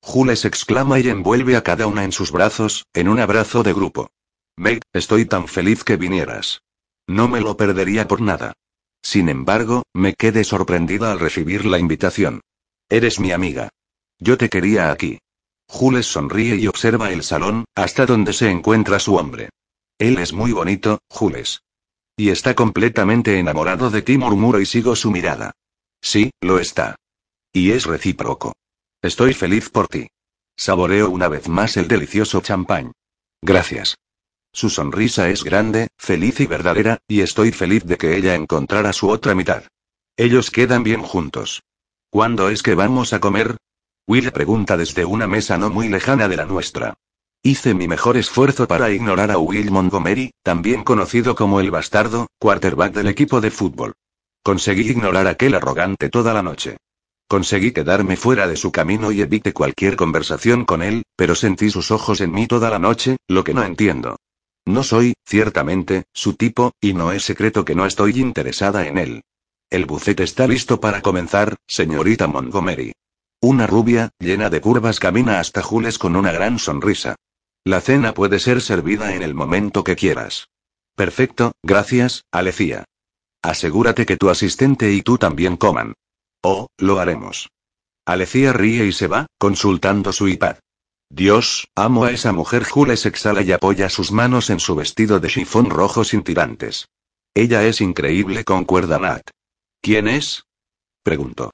Jules 0.00 0.44
exclama 0.44 0.98
y 0.98 1.08
envuelve 1.08 1.54
a 1.54 1.62
cada 1.62 1.86
una 1.86 2.02
en 2.02 2.10
sus 2.10 2.32
brazos, 2.32 2.84
en 2.92 3.06
un 3.06 3.20
abrazo 3.20 3.62
de 3.62 3.72
grupo. 3.72 4.10
Meg, 4.56 4.82
estoy 4.92 5.26
tan 5.26 5.46
feliz 5.46 5.84
que 5.84 5.96
vinieras. 5.96 6.60
No 7.06 7.28
me 7.28 7.40
lo 7.40 7.56
perdería 7.56 8.08
por 8.08 8.20
nada. 8.20 8.54
Sin 9.00 9.28
embargo, 9.28 9.84
me 9.94 10.14
quedé 10.14 10.42
sorprendida 10.42 11.12
al 11.12 11.20
recibir 11.20 11.66
la 11.66 11.78
invitación. 11.78 12.40
Eres 12.88 13.20
mi 13.20 13.30
amiga. 13.30 13.68
Yo 14.18 14.36
te 14.36 14.48
quería 14.48 14.90
aquí. 14.90 15.20
Jules 15.68 16.06
sonríe 16.06 16.56
y 16.56 16.66
observa 16.66 17.12
el 17.12 17.22
salón, 17.22 17.66
hasta 17.76 18.06
donde 18.06 18.32
se 18.32 18.50
encuentra 18.50 18.98
su 18.98 19.14
hombre. 19.14 19.50
Él 19.98 20.18
es 20.18 20.32
muy 20.32 20.50
bonito, 20.50 20.98
Jules. 21.08 21.62
Y 22.16 22.30
está 22.30 22.56
completamente 22.56 23.38
enamorado 23.38 23.88
de 23.88 24.02
ti, 24.02 24.18
murmuro 24.18 24.60
y 24.60 24.66
sigo 24.66 24.96
su 24.96 25.12
mirada. 25.12 25.52
Sí, 26.02 26.32
lo 26.40 26.58
está. 26.58 26.96
Y 27.52 27.70
es 27.70 27.86
recíproco. 27.86 28.52
Estoy 29.04 29.34
feliz 29.34 29.68
por 29.68 29.86
ti. 29.86 30.06
Saboreo 30.56 31.10
una 31.10 31.28
vez 31.28 31.46
más 31.46 31.76
el 31.76 31.88
delicioso 31.88 32.40
champán. 32.40 32.92
Gracias. 33.42 33.96
Su 34.50 34.70
sonrisa 34.70 35.28
es 35.28 35.44
grande, 35.44 35.88
feliz 35.98 36.40
y 36.40 36.46
verdadera, 36.46 36.96
y 37.06 37.20
estoy 37.20 37.52
feliz 37.52 37.84
de 37.84 37.98
que 37.98 38.16
ella 38.16 38.34
encontrara 38.34 38.94
su 38.94 39.10
otra 39.10 39.34
mitad. 39.34 39.64
Ellos 40.16 40.50
quedan 40.50 40.84
bien 40.84 41.02
juntos. 41.02 41.62
¿Cuándo 42.08 42.48
es 42.48 42.62
que 42.62 42.74
vamos 42.74 43.12
a 43.12 43.20
comer? 43.20 43.58
Will 44.08 44.32
pregunta 44.32 44.78
desde 44.78 45.04
una 45.04 45.26
mesa 45.26 45.58
no 45.58 45.68
muy 45.68 45.90
lejana 45.90 46.26
de 46.26 46.38
la 46.38 46.46
nuestra. 46.46 46.94
Hice 47.42 47.74
mi 47.74 47.86
mejor 47.86 48.16
esfuerzo 48.16 48.66
para 48.66 48.90
ignorar 48.90 49.30
a 49.30 49.36
Will 49.36 49.70
Montgomery, 49.70 50.30
también 50.42 50.82
conocido 50.82 51.34
como 51.34 51.60
el 51.60 51.70
bastardo, 51.70 52.28
quarterback 52.38 52.94
del 52.94 53.08
equipo 53.08 53.42
de 53.42 53.50
fútbol. 53.50 53.92
Conseguí 54.42 54.90
ignorar 54.90 55.26
aquel 55.26 55.56
arrogante 55.56 56.08
toda 56.08 56.32
la 56.32 56.42
noche. 56.42 56.78
Conseguí 57.28 57.72
quedarme 57.72 58.16
fuera 58.16 58.46
de 58.46 58.56
su 58.56 58.70
camino 58.70 59.10
y 59.10 59.22
evité 59.22 59.52
cualquier 59.52 59.96
conversación 59.96 60.64
con 60.64 60.82
él, 60.82 61.04
pero 61.16 61.34
sentí 61.34 61.70
sus 61.70 61.90
ojos 61.90 62.20
en 62.20 62.32
mí 62.32 62.46
toda 62.46 62.70
la 62.70 62.78
noche, 62.78 63.16
lo 63.28 63.44
que 63.44 63.54
no 63.54 63.62
entiendo. 63.64 64.16
No 64.66 64.82
soy, 64.82 65.14
ciertamente, 65.26 66.04
su 66.12 66.34
tipo, 66.34 66.72
y 66.80 66.94
no 66.94 67.12
es 67.12 67.24
secreto 67.24 67.64
que 67.64 67.74
no 67.74 67.86
estoy 67.86 68.20
interesada 68.20 68.86
en 68.86 68.98
él. 68.98 69.22
El 69.70 69.86
buffet 69.86 70.20
está 70.20 70.46
listo 70.46 70.80
para 70.80 71.02
comenzar, 71.02 71.56
señorita 71.66 72.26
Montgomery. 72.26 72.92
Una 73.40 73.66
rubia, 73.66 74.10
llena 74.18 74.48
de 74.48 74.60
curvas, 74.60 75.00
camina 75.00 75.40
hasta 75.40 75.62
Jules 75.62 75.98
con 75.98 76.16
una 76.16 76.32
gran 76.32 76.58
sonrisa. 76.58 77.16
La 77.64 77.80
cena 77.80 78.14
puede 78.14 78.38
ser 78.38 78.60
servida 78.60 79.14
en 79.14 79.22
el 79.22 79.34
momento 79.34 79.84
que 79.84 79.96
quieras. 79.96 80.48
Perfecto, 80.94 81.52
gracias, 81.62 82.24
Alecia. 82.30 82.84
Asegúrate 83.42 84.06
que 84.06 84.16
tu 84.16 84.30
asistente 84.30 84.92
y 84.92 85.02
tú 85.02 85.18
también 85.18 85.56
coman. 85.56 85.94
Oh, 86.46 86.68
lo 86.76 87.00
haremos. 87.00 87.48
Alecia 88.04 88.52
ríe 88.52 88.84
y 88.84 88.92
se 88.92 89.06
va, 89.06 89.26
consultando 89.38 90.12
su 90.12 90.28
iPad. 90.28 90.56
Dios, 91.08 91.68
amo 91.74 92.04
a 92.04 92.10
esa 92.10 92.32
mujer. 92.32 92.64
Jules 92.64 93.06
exhala 93.06 93.40
y 93.40 93.50
apoya 93.50 93.88
sus 93.88 94.12
manos 94.12 94.50
en 94.50 94.60
su 94.60 94.74
vestido 94.74 95.20
de 95.20 95.28
chifón 95.28 95.70
rojo 95.70 96.04
sin 96.04 96.22
tirantes. 96.22 96.88
Ella 97.34 97.64
es 97.64 97.80
increíble, 97.80 98.44
concuerda 98.44 98.98
Nat. 98.98 99.22
¿Quién 99.80 100.06
es? 100.06 100.44
preguntó. 101.02 101.50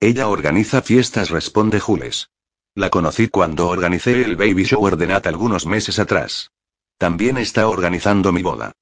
Ella 0.00 0.28
organiza 0.28 0.82
fiestas, 0.82 1.30
responde 1.30 1.80
Jules. 1.80 2.28
La 2.74 2.90
conocí 2.90 3.28
cuando 3.28 3.68
organicé 3.68 4.22
el 4.22 4.36
baby 4.36 4.64
shower 4.64 4.98
de 4.98 5.06
Nat 5.06 5.26
algunos 5.26 5.64
meses 5.64 5.98
atrás. 5.98 6.50
También 6.98 7.38
está 7.38 7.68
organizando 7.68 8.32
mi 8.32 8.42
boda. 8.42 8.72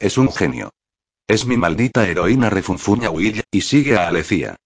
Es 0.00 0.18
un 0.18 0.32
genio. 0.32 0.72
Es 1.28 1.46
mi 1.46 1.56
maldita 1.56 2.08
heroína, 2.08 2.50
refunfuña 2.50 3.10
Will, 3.10 3.44
y 3.52 3.60
sigue 3.60 3.96
a 3.96 4.08
Alecia. 4.08 4.56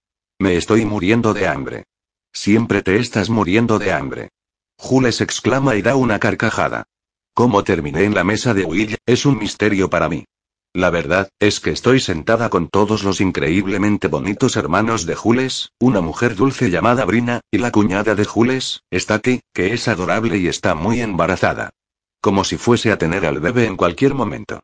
Me 0.40 0.56
estoy 0.56 0.84
muriendo 0.84 1.34
de 1.34 1.48
hambre. 1.48 1.84
Siempre 2.32 2.82
te 2.82 2.96
estás 2.96 3.28
muriendo 3.28 3.80
de 3.80 3.92
hambre. 3.92 4.28
Jules 4.78 5.20
exclama 5.20 5.74
y 5.74 5.82
da 5.82 5.96
una 5.96 6.20
carcajada. 6.20 6.84
Cómo 7.34 7.64
terminé 7.64 8.04
en 8.04 8.14
la 8.14 8.22
mesa 8.22 8.54
de 8.54 8.64
Will, 8.64 8.96
es 9.04 9.26
un 9.26 9.36
misterio 9.36 9.90
para 9.90 10.08
mí. 10.08 10.26
La 10.72 10.90
verdad, 10.90 11.28
es 11.40 11.58
que 11.58 11.70
estoy 11.70 11.98
sentada 11.98 12.50
con 12.50 12.68
todos 12.68 13.02
los 13.02 13.20
increíblemente 13.20 14.06
bonitos 14.06 14.54
hermanos 14.54 15.06
de 15.06 15.16
Jules, 15.16 15.72
una 15.80 16.00
mujer 16.00 16.36
dulce 16.36 16.70
llamada 16.70 17.04
Brina, 17.04 17.40
y 17.50 17.58
la 17.58 17.72
cuñada 17.72 18.14
de 18.14 18.24
Jules, 18.24 18.84
está 18.90 19.14
aquí, 19.14 19.40
que 19.52 19.74
es 19.74 19.88
adorable 19.88 20.38
y 20.38 20.46
está 20.46 20.76
muy 20.76 21.00
embarazada. 21.00 21.70
Como 22.20 22.44
si 22.44 22.58
fuese 22.58 22.92
a 22.92 22.98
tener 22.98 23.26
al 23.26 23.40
bebé 23.40 23.66
en 23.66 23.76
cualquier 23.76 24.14
momento. 24.14 24.60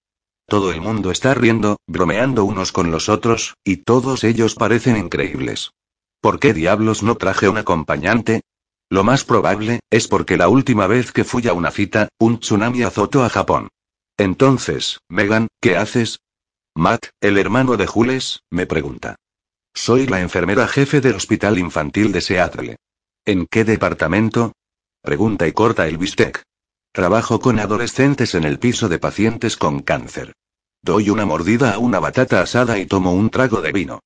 Todo 0.47 0.73
el 0.73 0.81
mundo 0.81 1.11
está 1.11 1.35
riendo, 1.35 1.79
bromeando 1.87 2.45
unos 2.45 2.71
con 2.71 2.91
los 2.91 3.09
otros, 3.09 3.55
y 3.65 3.79
todos 3.79 4.25
ellos 4.25 4.55
parecen 4.55 4.97
increíbles. 4.97 5.73
¿Por 6.21 6.39
qué 6.39 6.53
diablos 6.53 7.03
no 7.03 7.17
traje 7.17 7.49
un 7.49 7.59
acompañante? 7.59 8.43
Lo 8.91 9.05
más 9.05 9.25
probable, 9.25 9.81
es 9.91 10.09
porque 10.09 10.37
la 10.37 10.49
última 10.49 10.87
vez 10.87 11.13
que 11.13 11.25
fui 11.25 11.49
a 11.49 11.55
una 11.55 11.71
cita, 11.71 12.09
un 12.19 12.41
tsunami 12.41 12.83
azotó 12.83 13.25
a 13.25 13.31
Japón. 13.31 13.69
Entonces, 14.19 14.99
Megan, 15.09 15.49
¿qué 15.61 15.77
haces? 15.77 16.21
Matt, 16.75 17.07
el 17.21 17.39
hermano 17.39 17.77
de 17.77 17.87
Jules, 17.87 18.41
me 18.51 18.67
pregunta. 18.67 19.17
Soy 19.75 20.07
la 20.07 20.21
enfermera 20.21 20.69
jefe 20.69 21.01
del 21.01 21.17
Hospital 21.17 21.59
Infantil 21.59 22.13
de 22.13 22.21
Seattle. 22.21 22.77
¿En 23.25 23.47
qué 23.47 23.65
departamento? 23.65 24.53
Pregunta 25.03 25.49
y 25.49 25.53
corta 25.53 25.89
el 25.89 25.99
bistec. 25.99 26.43
Trabajo 26.95 27.41
con 27.41 27.59
adolescentes 27.59 28.37
en 28.37 28.45
el 28.45 28.61
piso 28.61 28.89
de 28.89 29.01
pacientes 29.01 29.57
con 29.57 29.81
cáncer. 29.81 30.33
Doy 30.81 31.11
una 31.11 31.27
mordida 31.27 31.75
a 31.75 31.79
una 31.79 31.99
batata 31.99 32.41
asada 32.41 32.79
y 32.79 32.87
tomo 32.87 33.13
un 33.13 33.31
trago 33.31 33.61
de 33.61 33.73
vino. 33.73 33.99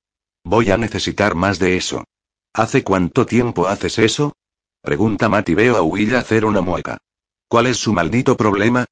Voy 0.43 0.71
a 0.71 0.77
necesitar 0.77 1.35
más 1.35 1.59
de 1.59 1.77
eso. 1.77 2.05
¿Hace 2.51 2.83
cuánto 2.83 3.27
tiempo 3.27 3.67
haces 3.67 3.99
eso? 3.99 4.33
Pregunta 4.81 5.29
Matt 5.29 5.49
y 5.49 5.53
veo 5.53 5.77
a 5.77 5.83
Will 5.83 6.15
hacer 6.15 6.45
una 6.45 6.61
mueca. 6.61 6.97
¿Cuál 7.47 7.67
es 7.67 7.77
su 7.77 7.93
maldito 7.93 8.35
problema? 8.35 8.85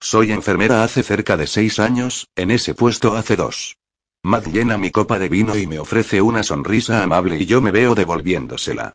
Soy 0.00 0.32
enfermera 0.32 0.82
hace 0.82 1.04
cerca 1.04 1.36
de 1.36 1.46
seis 1.46 1.78
años, 1.78 2.26
en 2.34 2.50
ese 2.50 2.74
puesto 2.74 3.14
hace 3.14 3.36
dos. 3.36 3.76
Matt 4.24 4.48
llena 4.48 4.78
mi 4.78 4.90
copa 4.90 5.20
de 5.20 5.28
vino 5.28 5.56
y 5.56 5.68
me 5.68 5.78
ofrece 5.78 6.20
una 6.20 6.42
sonrisa 6.42 7.04
amable 7.04 7.38
y 7.38 7.46
yo 7.46 7.60
me 7.60 7.70
veo 7.70 7.94
devolviéndosela. 7.94 8.94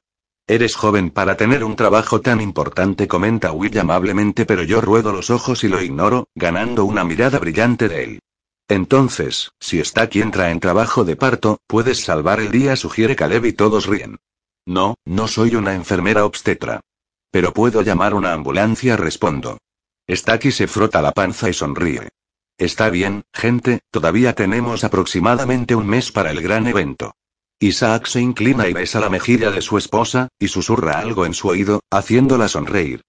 Eres 0.50 0.76
joven 0.76 1.12
para 1.12 1.38
tener 1.38 1.64
un 1.64 1.76
trabajo 1.76 2.22
tan 2.22 2.42
importante, 2.42 3.08
comenta 3.08 3.52
Will 3.52 3.78
amablemente, 3.78 4.48
pero 4.48 4.64
yo 4.64 4.82
ruedo 4.82 5.12
los 5.12 5.30
ojos 5.30 5.64
y 5.64 5.68
lo 5.68 5.80
ignoro, 5.80 6.28
ganando 6.34 6.86
una 6.86 7.04
mirada 7.04 7.38
brillante 7.38 7.88
de 7.88 8.04
él. 8.04 8.20
Entonces, 8.68 9.52
si 9.60 9.80
está 9.80 10.10
entra 10.12 10.50
en 10.50 10.60
trabajo 10.60 11.04
de 11.04 11.16
parto, 11.16 11.60
puedes 11.68 12.04
salvar 12.04 12.40
el 12.40 12.50
día, 12.50 12.76
sugiere 12.76 13.16
Caleb 13.16 13.46
y 13.46 13.54
todos 13.54 13.86
ríen. 13.86 14.18
No, 14.66 14.96
no 15.06 15.28
soy 15.28 15.54
una 15.56 15.76
enfermera 15.76 16.26
obstetra. 16.26 16.82
Pero 17.30 17.54
puedo 17.54 17.84
llamar 17.84 18.16
una 18.16 18.34
ambulancia, 18.34 18.98
respondo. 18.98 19.60
aquí 20.08 20.52
se 20.52 20.66
frota 20.66 21.04
la 21.04 21.12
panza 21.12 21.48
y 21.48 21.54
sonríe. 21.54 22.10
Está 22.58 22.90
bien, 22.90 23.22
gente, 23.36 23.82
todavía 23.92 24.34
tenemos 24.34 24.84
aproximadamente 24.84 25.76
un 25.76 25.86
mes 25.86 26.12
para 26.12 26.32
el 26.32 26.42
gran 26.42 26.66
evento. 26.66 27.14
Isaac 27.62 28.06
se 28.06 28.22
inclina 28.22 28.70
y 28.70 28.74
besa 28.74 29.02
la 29.02 29.10
mejilla 29.10 29.52
de 29.52 29.62
su 29.62 29.78
esposa, 29.78 30.30
y 30.40 30.48
susurra 30.48 30.98
algo 30.98 31.26
en 31.26 31.34
su 31.34 31.50
oído, 31.50 31.82
haciéndola 31.92 32.48
sonreír. 32.48 33.02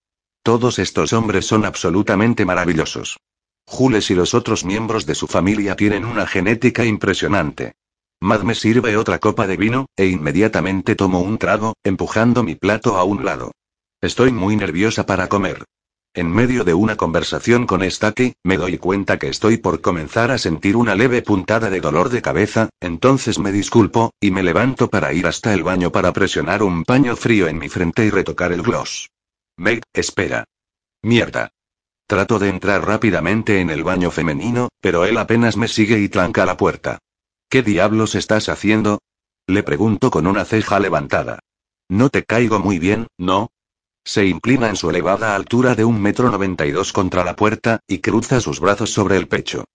Todos 0.43 0.81
estos 0.81 1.13
hombres 1.13 1.47
son 1.47 1.65
absolutamente 1.65 2.45
maravillosos. 2.45 3.19
Jules 3.65 4.11
y 4.11 4.17
los 4.17 4.35
otros 4.35 4.65
miembros 4.65 5.07
de 5.07 5.15
su 5.15 5.29
familia 5.29 5.77
tienen 5.77 6.05
una 6.05 6.27
genética 6.27 6.85
impresionante. 6.85 7.75
Mad 8.21 8.43
me 8.43 8.57
sirve 8.57 8.97
otra 8.97 9.21
copa 9.21 9.47
de 9.47 9.57
vino, 9.57 9.87
e 9.97 10.07
inmediatamente 10.07 10.97
tomo 10.97 11.21
un 11.21 11.39
trago, 11.39 11.75
empujando 11.85 12.43
mi 12.43 12.57
plato 12.57 12.97
a 12.97 13.05
un 13.05 13.25
lado. 13.25 13.53
Estoy 14.01 14.33
muy 14.33 14.57
nerviosa 14.57 15.07
para 15.07 15.29
comer. 15.29 15.65
En 16.13 16.29
medio 16.29 16.65
de 16.65 16.75
una 16.75 16.97
conversación 16.97 17.67
con 17.67 17.89
Staki, 17.89 18.35
me 18.43 18.57
doy 18.57 18.79
cuenta 18.79 19.17
que 19.17 19.29
estoy 19.29 19.59
por 19.59 19.81
comenzar 19.81 20.33
a 20.33 20.39
sentir 20.39 20.75
una 20.77 20.97
leve 20.97 21.23
puntada 21.23 21.71
de 21.71 21.81
dolor 21.81 22.09
de 22.09 22.21
cabeza, 22.21 22.69
entonces 22.81 23.39
me 23.39 23.53
disculpo, 23.53 24.13
y 24.21 24.33
me 24.33 24.43
levanto 24.43 24.91
para 24.91 25.13
ir 25.13 25.29
hasta 25.29 25.55
el 25.55 25.63
baño 25.63 25.93
para 25.93 26.13
presionar 26.13 26.65
un 26.65 26.83
paño 26.83 27.15
frío 27.15 27.47
en 27.47 27.59
mi 27.59 27.69
frente 27.69 28.05
y 28.05 28.11
retocar 28.11 28.51
el 28.51 28.63
gloss. 28.63 29.09
Meg, 29.57 29.83
espera. 29.93 30.43
Mierda. 31.01 31.53
Trato 32.09 32.41
de 32.41 32.49
entrar 32.49 32.85
rápidamente 32.85 33.61
en 33.61 33.71
el 33.71 33.85
baño 33.85 34.11
femenino, 34.11 34.69
pero 34.81 35.05
él 35.05 35.17
apenas 35.17 35.57
me 35.57 35.69
sigue 35.69 36.01
y 36.01 36.09
tranca 36.09 36.45
la 36.45 36.57
puerta. 36.57 36.99
¿Qué 37.49 37.63
diablos 37.63 38.17
estás 38.17 38.49
haciendo? 38.49 38.99
Le 39.47 39.63
pregunto 39.63 40.11
con 40.11 40.27
una 40.27 40.45
ceja 40.45 40.81
levantada. 40.81 41.39
No 41.89 42.09
te 42.09 42.25
caigo 42.25 42.59
muy 42.59 42.81
bien, 42.81 43.07
¿no? 43.17 43.53
Se 44.13 44.27
inclina 44.27 44.69
en 44.69 44.75
su 44.75 44.91
elevada 44.91 45.37
altura 45.37 45.77
de 45.77 45.85
un 45.85 46.03
metro 46.03 46.33
noventa 46.33 46.67
y 46.67 46.73
dos 46.73 46.93
contra 46.93 47.23
la 47.23 47.37
puerta, 47.37 47.79
y 47.87 47.99
cruza 47.99 48.41
sus 48.41 48.59
brazos 48.59 48.93
sobre 48.93 49.17
el 49.17 49.29
pecho. 49.29 49.67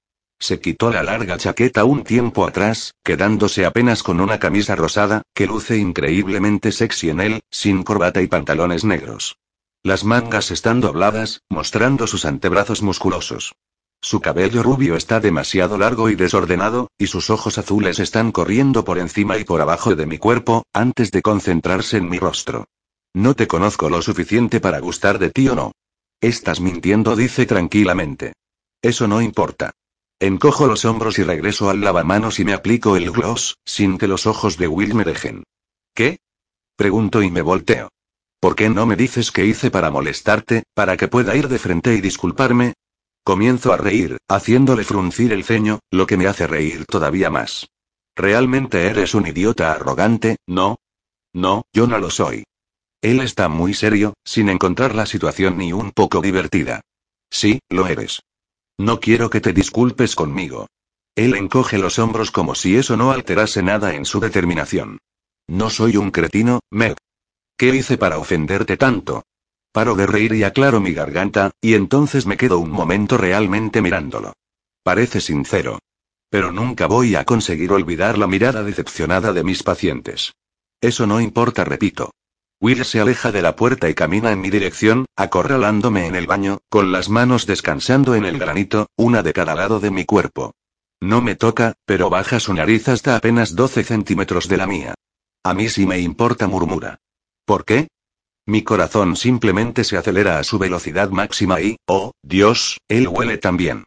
Se 0.41 0.59
quitó 0.59 0.91
la 0.91 1.03
larga 1.03 1.37
chaqueta 1.37 1.85
un 1.85 2.03
tiempo 2.03 2.45
atrás, 2.45 2.95
quedándose 3.01 3.65
apenas 3.65 4.03
con 4.03 4.19
una 4.19 4.37
camisa 4.37 4.75
rosada, 4.75 5.21
que 5.33 5.47
luce 5.47 5.77
increíblemente 5.77 6.73
sexy 6.73 7.11
en 7.11 7.21
él, 7.21 7.43
sin 7.49 7.83
corbata 7.83 8.21
y 8.21 8.27
pantalones 8.27 8.83
negros. 8.83 9.37
Las 9.83 10.03
mangas 10.03 10.51
están 10.51 10.81
dobladas, 10.81 11.39
mostrando 11.47 12.05
sus 12.05 12.25
antebrazos 12.25 12.81
musculosos. 12.81 13.55
Su 14.01 14.19
cabello 14.19 14.63
rubio 14.63 14.97
está 14.97 15.21
demasiado 15.21 15.77
largo 15.77 16.09
y 16.09 16.15
desordenado, 16.15 16.89
y 16.97 17.07
sus 17.07 17.29
ojos 17.29 17.57
azules 17.57 17.99
están 17.99 18.33
corriendo 18.33 18.83
por 18.83 18.99
encima 18.99 19.37
y 19.37 19.45
por 19.45 19.61
abajo 19.61 19.95
de 19.95 20.05
mi 20.05 20.17
cuerpo, 20.17 20.65
antes 20.73 21.11
de 21.11 21.21
concentrarse 21.21 21.95
en 21.95 22.09
mi 22.09 22.19
rostro. 22.19 22.65
No 23.15 23.33
te 23.33 23.47
conozco 23.47 23.89
lo 23.89 24.01
suficiente 24.01 24.59
para 24.59 24.79
gustar 24.79 25.19
de 25.19 25.29
ti 25.29 25.47
o 25.47 25.55
no. 25.55 25.71
Estás 26.19 26.59
mintiendo, 26.59 27.15
dice 27.15 27.45
tranquilamente. 27.45 28.33
Eso 28.81 29.07
no 29.07 29.21
importa. 29.21 29.71
Encojo 30.19 30.67
los 30.67 30.83
hombros 30.83 31.17
y 31.17 31.23
regreso 31.23 31.69
al 31.69 31.79
lavamanos 31.79 32.41
y 32.41 32.43
me 32.43 32.51
aplico 32.51 32.97
el 32.97 33.11
gloss, 33.11 33.55
sin 33.63 33.97
que 33.97 34.09
los 34.09 34.27
ojos 34.27 34.57
de 34.57 34.67
Will 34.67 34.95
me 34.95 35.05
dejen. 35.05 35.45
¿Qué? 35.93 36.19
Pregunto 36.75 37.23
y 37.23 37.31
me 37.31 37.41
volteo. 37.41 37.87
¿Por 38.41 38.57
qué 38.57 38.69
no 38.69 38.85
me 38.85 38.97
dices 38.97 39.31
qué 39.31 39.45
hice 39.45 39.71
para 39.71 39.91
molestarte, 39.91 40.63
para 40.73 40.97
que 40.97 41.07
pueda 41.07 41.37
ir 41.37 41.47
de 41.47 41.57
frente 41.57 41.95
y 41.95 42.01
disculparme? 42.01 42.73
Comienzo 43.23 43.71
a 43.71 43.77
reír, 43.77 44.17
haciéndole 44.27 44.83
fruncir 44.83 45.31
el 45.31 45.45
ceño, 45.45 45.79
lo 45.89 46.05
que 46.05 46.17
me 46.17 46.27
hace 46.27 46.47
reír 46.47 46.85
todavía 46.85 47.29
más. 47.29 47.69
Realmente 48.13 48.87
eres 48.87 49.15
un 49.15 49.25
idiota 49.25 49.71
arrogante, 49.71 50.35
¿no? 50.45 50.79
No, 51.31 51.63
yo 51.71 51.87
no 51.87 51.97
lo 51.97 52.09
soy. 52.09 52.43
Él 53.01 53.19
está 53.21 53.49
muy 53.49 53.73
serio, 53.73 54.13
sin 54.23 54.49
encontrar 54.49 54.95
la 54.95 55.05
situación 55.05 55.57
ni 55.57 55.73
un 55.73 55.91
poco 55.91 56.21
divertida. 56.21 56.81
Sí, 57.29 57.59
lo 57.69 57.87
eres. 57.87 58.21
No 58.77 58.99
quiero 58.99 59.29
que 59.29 59.41
te 59.41 59.53
disculpes 59.53 60.15
conmigo. 60.15 60.67
Él 61.15 61.35
encoge 61.35 61.77
los 61.77 61.97
hombros 61.97 62.31
como 62.31 62.55
si 62.55 62.75
eso 62.75 62.97
no 62.97 63.11
alterase 63.11 63.63
nada 63.63 63.95
en 63.95 64.05
su 64.05 64.19
determinación. 64.19 64.97
No 65.47 65.69
soy 65.69 65.97
un 65.97 66.11
cretino, 66.11 66.59
Meg. 66.71 66.97
¿Qué 67.57 67.73
hice 67.73 67.97
para 67.97 68.17
ofenderte 68.17 68.75
tanto? 68.75 69.23
Paro 69.71 69.95
de 69.95 70.07
reír 70.07 70.33
y 70.33 70.43
aclaro 70.43 70.81
mi 70.81 70.93
garganta, 70.93 71.51
y 71.61 71.73
entonces 71.73 72.25
me 72.25 72.37
quedo 72.37 72.59
un 72.59 72.69
momento 72.69 73.17
realmente 73.17 73.81
mirándolo. 73.81 74.33
Parece 74.83 75.21
sincero. 75.21 75.79
Pero 76.29 76.51
nunca 76.51 76.87
voy 76.87 77.15
a 77.15 77.23
conseguir 77.23 77.71
olvidar 77.71 78.17
la 78.17 78.27
mirada 78.27 78.63
decepcionada 78.63 79.31
de 79.31 79.43
mis 79.43 79.63
pacientes. 79.63 80.33
Eso 80.81 81.07
no 81.07 81.21
importa, 81.21 81.63
repito. 81.63 82.11
Will 82.61 82.85
se 82.85 83.01
aleja 83.01 83.31
de 83.31 83.41
la 83.41 83.55
puerta 83.55 83.89
y 83.89 83.93
camina 83.93 84.31
en 84.31 84.39
mi 84.39 84.49
dirección, 84.49 85.05
acorralándome 85.15 86.07
en 86.07 86.15
el 86.15 86.25
baño, 86.25 86.59
con 86.69 86.91
las 86.91 87.09
manos 87.09 87.45
descansando 87.45 88.15
en 88.15 88.25
el 88.25 88.39
granito, 88.39 88.87
una 88.95 89.23
de 89.23 89.33
cada 89.33 89.55
lado 89.55 89.79
de 89.79 89.91
mi 89.91 90.05
cuerpo. 90.05 90.53
No 91.01 91.21
me 91.21 91.35
toca, 91.35 91.73
pero 91.85 92.09
baja 92.09 92.39
su 92.39 92.53
nariz 92.53 92.87
hasta 92.87 93.15
apenas 93.15 93.55
12 93.55 93.83
centímetros 93.83 94.47
de 94.47 94.57
la 94.57 94.67
mía. 94.67 94.93
A 95.43 95.53
mí 95.53 95.69
sí 95.69 95.85
me 95.85 95.99
importa, 95.99 96.47
murmura. 96.47 96.97
¿Por 97.45 97.65
qué? 97.65 97.89
Mi 98.47 98.63
corazón 98.63 99.15
simplemente 99.15 99.83
se 99.83 99.97
acelera 99.97 100.39
a 100.39 100.43
su 100.43 100.57
velocidad 100.57 101.09
máxima 101.09 101.61
y, 101.61 101.77
oh, 101.87 102.11
Dios, 102.23 102.77
él 102.87 103.07
huele 103.07 103.37
también. 103.37 103.83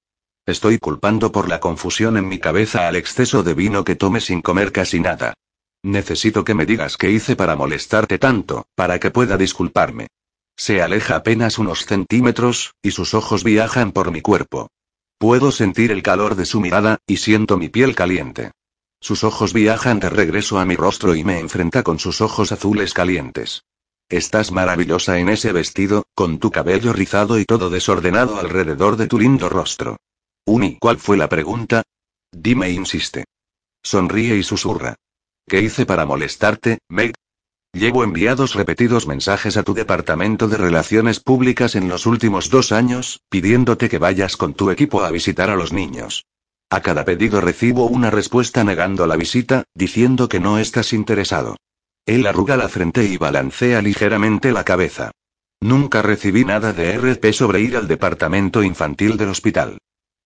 Estoy 0.47 0.79
culpando 0.79 1.33
por 1.33 1.49
la 1.49 1.61
confusión 1.61 2.17
en 2.17 2.29
mi 2.29 2.39
cabeza 2.39 2.87
al 2.87 2.97
exceso 2.97 3.43
de 3.43 3.55
vino 3.55 3.85
que 3.85 3.97
tome 3.97 4.21
sin 4.21 4.43
comer 4.43 4.73
casi 4.73 5.01
nada. 5.01 5.35
Necesito 5.83 6.45
que 6.45 6.55
me 6.55 6.67
digas 6.67 6.97
qué 6.97 7.11
hice 7.11 7.37
para 7.37 7.57
molestarte 7.57 8.19
tanto, 8.19 8.67
para 8.75 8.99
que 8.99 9.11
pueda 9.11 9.37
disculparme. 9.37 10.09
Se 10.57 10.83
aleja 10.83 11.17
apenas 11.17 11.59
unos 11.59 11.87
centímetros, 11.87 12.75
y 12.83 12.91
sus 12.91 13.15
ojos 13.15 13.45
viajan 13.45 13.93
por 13.93 14.11
mi 14.11 14.21
cuerpo. 14.21 14.69
Puedo 15.19 15.53
sentir 15.53 15.93
el 15.93 16.03
calor 16.03 16.35
de 16.35 16.47
su 16.47 16.61
mirada, 16.61 16.99
y 17.07 17.19
siento 17.19 17.59
mi 17.59 17.69
piel 17.69 17.95
caliente. 17.95 18.51
Sus 19.01 19.23
ojos 19.23 19.53
viajan 19.53 20.01
de 20.01 20.11
regreso 20.11 20.59
a 20.59 20.65
mi 20.65 20.75
rostro 20.75 21.15
y 21.15 21.23
me 21.23 21.39
enfrenta 21.39 21.85
con 21.85 22.01
sus 22.01 22.21
ojos 22.21 22.51
azules 22.51 22.93
calientes. 22.93 23.63
Estás 24.09 24.51
maravillosa 24.51 25.19
en 25.19 25.29
ese 25.29 25.53
vestido, 25.53 26.05
con 26.15 26.39
tu 26.39 26.51
cabello 26.51 26.93
rizado 26.93 27.39
y 27.39 27.45
todo 27.45 27.71
desordenado 27.71 28.39
alrededor 28.39 28.97
de 28.97 29.07
tu 29.07 29.19
lindo 29.19 29.49
rostro. 29.49 29.99
Uni, 30.45 30.79
¿cuál 30.81 30.99
fue 30.99 31.17
la 31.17 31.29
pregunta? 31.29 31.83
Dime, 32.33 32.71
insiste. 32.71 33.25
Sonríe 33.83 34.37
y 34.37 34.43
susurra. 34.43 34.97
¿Qué 35.49 35.63
hice 35.63 35.87
para 35.87 36.05
molestarte, 36.05 36.81
Meg? 36.91 37.15
Llevo 37.73 38.05
enviados 38.05 38.55
repetidos 38.55 39.07
mensajes 39.07 39.57
a 39.57 39.63
tu 39.63 39.73
departamento 39.73 40.47
de 40.47 40.59
relaciones 40.59 41.21
públicas 41.21 41.75
en 41.75 41.89
los 41.89 42.05
últimos 42.05 42.51
dos 42.51 42.71
años, 42.71 43.23
pidiéndote 43.31 43.89
que 43.89 43.97
vayas 43.97 44.37
con 44.37 44.53
tu 44.53 44.71
equipo 44.71 45.03
a 45.03 45.11
visitar 45.11 45.49
a 45.49 45.57
los 45.57 45.73
niños. 45.73 46.27
A 46.69 46.83
cada 46.83 47.07
pedido 47.07 47.41
recibo 47.41 47.87
una 47.87 48.11
respuesta 48.11 48.63
negando 48.63 49.07
la 49.07 49.17
visita, 49.17 49.65
diciendo 49.75 50.29
que 50.29 50.39
no 50.39 50.59
estás 50.59 50.93
interesado. 50.93 51.57
Él 52.05 52.27
arruga 52.27 52.59
la 52.59 52.69
frente 52.69 53.05
y 53.05 53.17
balancea 53.17 53.81
ligeramente 53.81 54.53
la 54.53 54.65
cabeza. 54.65 55.13
Nunca 55.61 56.03
recibí 56.03 56.45
nada 56.45 56.75
de 56.75 56.93
RP 56.99 57.33
sobre 57.33 57.61
ir 57.61 57.79
al 57.79 57.89
departamento 57.89 58.63
infantil 58.63 59.17
del 59.17 59.31
hospital. 59.31 59.79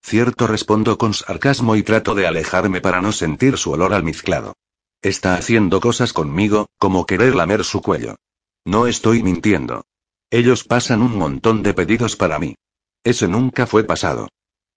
Cierto 0.02 0.48
respondo 0.48 0.98
con 0.98 1.14
sarcasmo 1.14 1.76
y 1.76 1.84
trato 1.84 2.16
de 2.16 2.26
alejarme 2.26 2.80
para 2.80 3.00
no 3.00 3.12
sentir 3.12 3.56
su 3.56 3.70
olor 3.70 3.94
almizclado. 3.94 4.54
Está 5.02 5.34
haciendo 5.34 5.80
cosas 5.80 6.12
conmigo, 6.12 6.68
como 6.78 7.06
querer 7.06 7.34
lamer 7.34 7.64
su 7.64 7.82
cuello. 7.82 8.16
No 8.64 8.86
estoy 8.86 9.24
mintiendo. 9.24 9.84
Ellos 10.30 10.62
pasan 10.62 11.02
un 11.02 11.18
montón 11.18 11.64
de 11.64 11.74
pedidos 11.74 12.14
para 12.14 12.38
mí. 12.38 12.54
Ese 13.02 13.26
nunca 13.26 13.66
fue 13.66 13.82
pasado. 13.82 14.28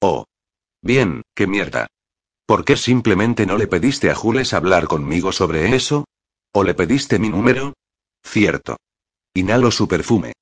Oh. 0.02 0.26
Bien, 0.82 1.22
qué 1.36 1.46
mierda. 1.46 1.88
¿Por 2.48 2.66
qué 2.66 2.76
simplemente 2.76 3.46
no 3.46 3.56
le 3.56 3.68
pediste 3.68 4.10
a 4.10 4.16
Jules 4.16 4.54
hablar 4.54 4.88
conmigo 4.88 5.32
sobre 5.32 5.76
eso? 5.76 6.06
¿O 6.52 6.64
le 6.64 6.74
pediste 6.74 7.20
mi 7.20 7.30
número? 7.30 7.74
Cierto. 8.24 8.78
Inhalo 9.36 9.70
su 9.70 9.88
perfume. 9.88 10.34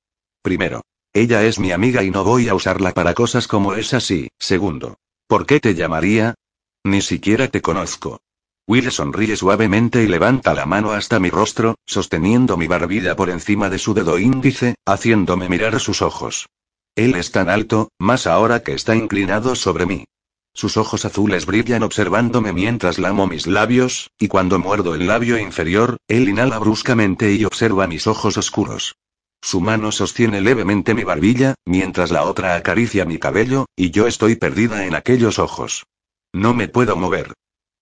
Primero. 0.42 0.82
Ella 1.12 1.44
es 1.44 1.58
mi 1.58 1.70
amiga 1.70 2.02
y 2.02 2.10
no 2.10 2.24
voy 2.24 2.48
a 2.48 2.54
usarla 2.54 2.92
para 2.92 3.14
cosas 3.14 3.46
como 3.46 3.74
esas 3.74 4.10
y, 4.10 4.30
segundo. 4.38 4.96
¿Por 5.28 5.46
qué 5.46 5.60
te 5.60 5.74
llamaría? 5.74 6.34
Ni 6.82 7.02
siquiera 7.02 7.48
te 7.48 7.62
conozco. 7.62 8.18
Will 8.66 8.90
sonríe 8.90 9.36
suavemente 9.36 10.02
y 10.02 10.06
levanta 10.06 10.54
la 10.54 10.64
mano 10.64 10.92
hasta 10.92 11.20
mi 11.20 11.28
rostro, 11.28 11.74
sosteniendo 11.84 12.56
mi 12.56 12.66
barbilla 12.66 13.14
por 13.14 13.28
encima 13.28 13.68
de 13.68 13.78
su 13.78 13.92
dedo 13.92 14.18
índice, 14.18 14.76
haciéndome 14.86 15.50
mirar 15.50 15.78
sus 15.80 16.00
ojos. 16.00 16.48
Él 16.96 17.14
es 17.14 17.30
tan 17.30 17.50
alto, 17.50 17.90
más 17.98 18.26
ahora 18.26 18.62
que 18.62 18.72
está 18.72 18.96
inclinado 18.96 19.54
sobre 19.54 19.84
mí. 19.84 20.06
Sus 20.54 20.78
ojos 20.78 21.04
azules 21.04 21.44
brillan 21.44 21.82
observándome 21.82 22.54
mientras 22.54 22.98
lamo 22.98 23.26
mis 23.26 23.46
labios, 23.46 24.10
y 24.18 24.28
cuando 24.28 24.58
muerdo 24.58 24.94
el 24.94 25.08
labio 25.08 25.36
inferior, 25.36 25.98
él 26.08 26.28
inhala 26.28 26.58
bruscamente 26.58 27.34
y 27.34 27.44
observa 27.44 27.86
mis 27.86 28.06
ojos 28.06 28.38
oscuros. 28.38 28.94
Su 29.42 29.60
mano 29.60 29.92
sostiene 29.92 30.40
levemente 30.40 30.94
mi 30.94 31.04
barbilla, 31.04 31.54
mientras 31.66 32.10
la 32.10 32.22
otra 32.22 32.54
acaricia 32.54 33.04
mi 33.04 33.18
cabello, 33.18 33.66
y 33.76 33.90
yo 33.90 34.06
estoy 34.06 34.36
perdida 34.36 34.86
en 34.86 34.94
aquellos 34.94 35.38
ojos. 35.38 35.84
No 36.32 36.54
me 36.54 36.68
puedo 36.68 36.96
mover. 36.96 37.34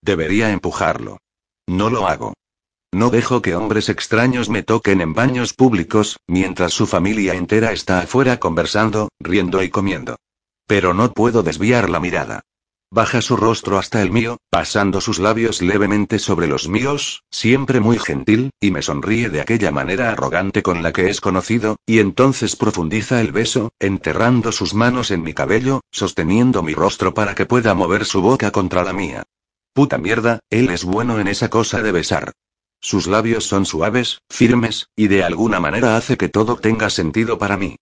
Debería 0.02 0.50
empujarlo. 0.50 1.18
No 1.68 1.88
lo 1.88 2.08
hago. 2.08 2.34
No 2.92 3.08
dejo 3.08 3.40
que 3.40 3.54
hombres 3.54 3.88
extraños 3.88 4.50
me 4.50 4.62
toquen 4.62 5.00
en 5.00 5.14
baños 5.14 5.54
públicos, 5.54 6.18
mientras 6.26 6.74
su 6.74 6.86
familia 6.86 7.34
entera 7.34 7.72
está 7.72 8.00
afuera 8.00 8.38
conversando, 8.38 9.08
riendo 9.20 9.62
y 9.62 9.70
comiendo. 9.70 10.16
Pero 10.66 10.92
no 10.92 11.12
puedo 11.12 11.42
desviar 11.42 11.88
la 11.88 12.00
mirada. 12.00 12.42
Baja 12.90 13.22
su 13.22 13.36
rostro 13.36 13.78
hasta 13.78 14.02
el 14.02 14.10
mío, 14.10 14.36
pasando 14.50 15.00
sus 15.00 15.18
labios 15.18 15.62
levemente 15.62 16.18
sobre 16.18 16.46
los 16.46 16.68
míos, 16.68 17.22
siempre 17.30 17.80
muy 17.80 17.98
gentil, 17.98 18.50
y 18.60 18.70
me 18.70 18.82
sonríe 18.82 19.30
de 19.30 19.40
aquella 19.40 19.70
manera 19.70 20.10
arrogante 20.10 20.62
con 20.62 20.82
la 20.82 20.92
que 20.92 21.08
es 21.08 21.22
conocido, 21.22 21.76
y 21.86 22.00
entonces 22.00 22.54
profundiza 22.54 23.22
el 23.22 23.32
beso, 23.32 23.70
enterrando 23.80 24.52
sus 24.52 24.74
manos 24.74 25.10
en 25.10 25.22
mi 25.22 25.32
cabello, 25.32 25.80
sosteniendo 25.90 26.62
mi 26.62 26.74
rostro 26.74 27.14
para 27.14 27.34
que 27.34 27.46
pueda 27.46 27.72
mover 27.72 28.04
su 28.04 28.20
boca 28.20 28.50
contra 28.50 28.84
la 28.84 28.92
mía. 28.92 29.22
Puta 29.74 29.96
mierda, 29.96 30.40
él 30.50 30.68
es 30.68 30.84
bueno 30.84 31.18
en 31.18 31.28
esa 31.28 31.48
cosa 31.48 31.82
de 31.82 31.92
besar. 31.92 32.32
Sus 32.80 33.06
labios 33.06 33.46
son 33.46 33.64
suaves, 33.64 34.18
firmes, 34.28 34.88
y 34.94 35.08
de 35.08 35.24
alguna 35.24 35.60
manera 35.60 35.96
hace 35.96 36.18
que 36.18 36.28
todo 36.28 36.56
tenga 36.56 36.90
sentido 36.90 37.38
para 37.38 37.56
mí. 37.56 37.76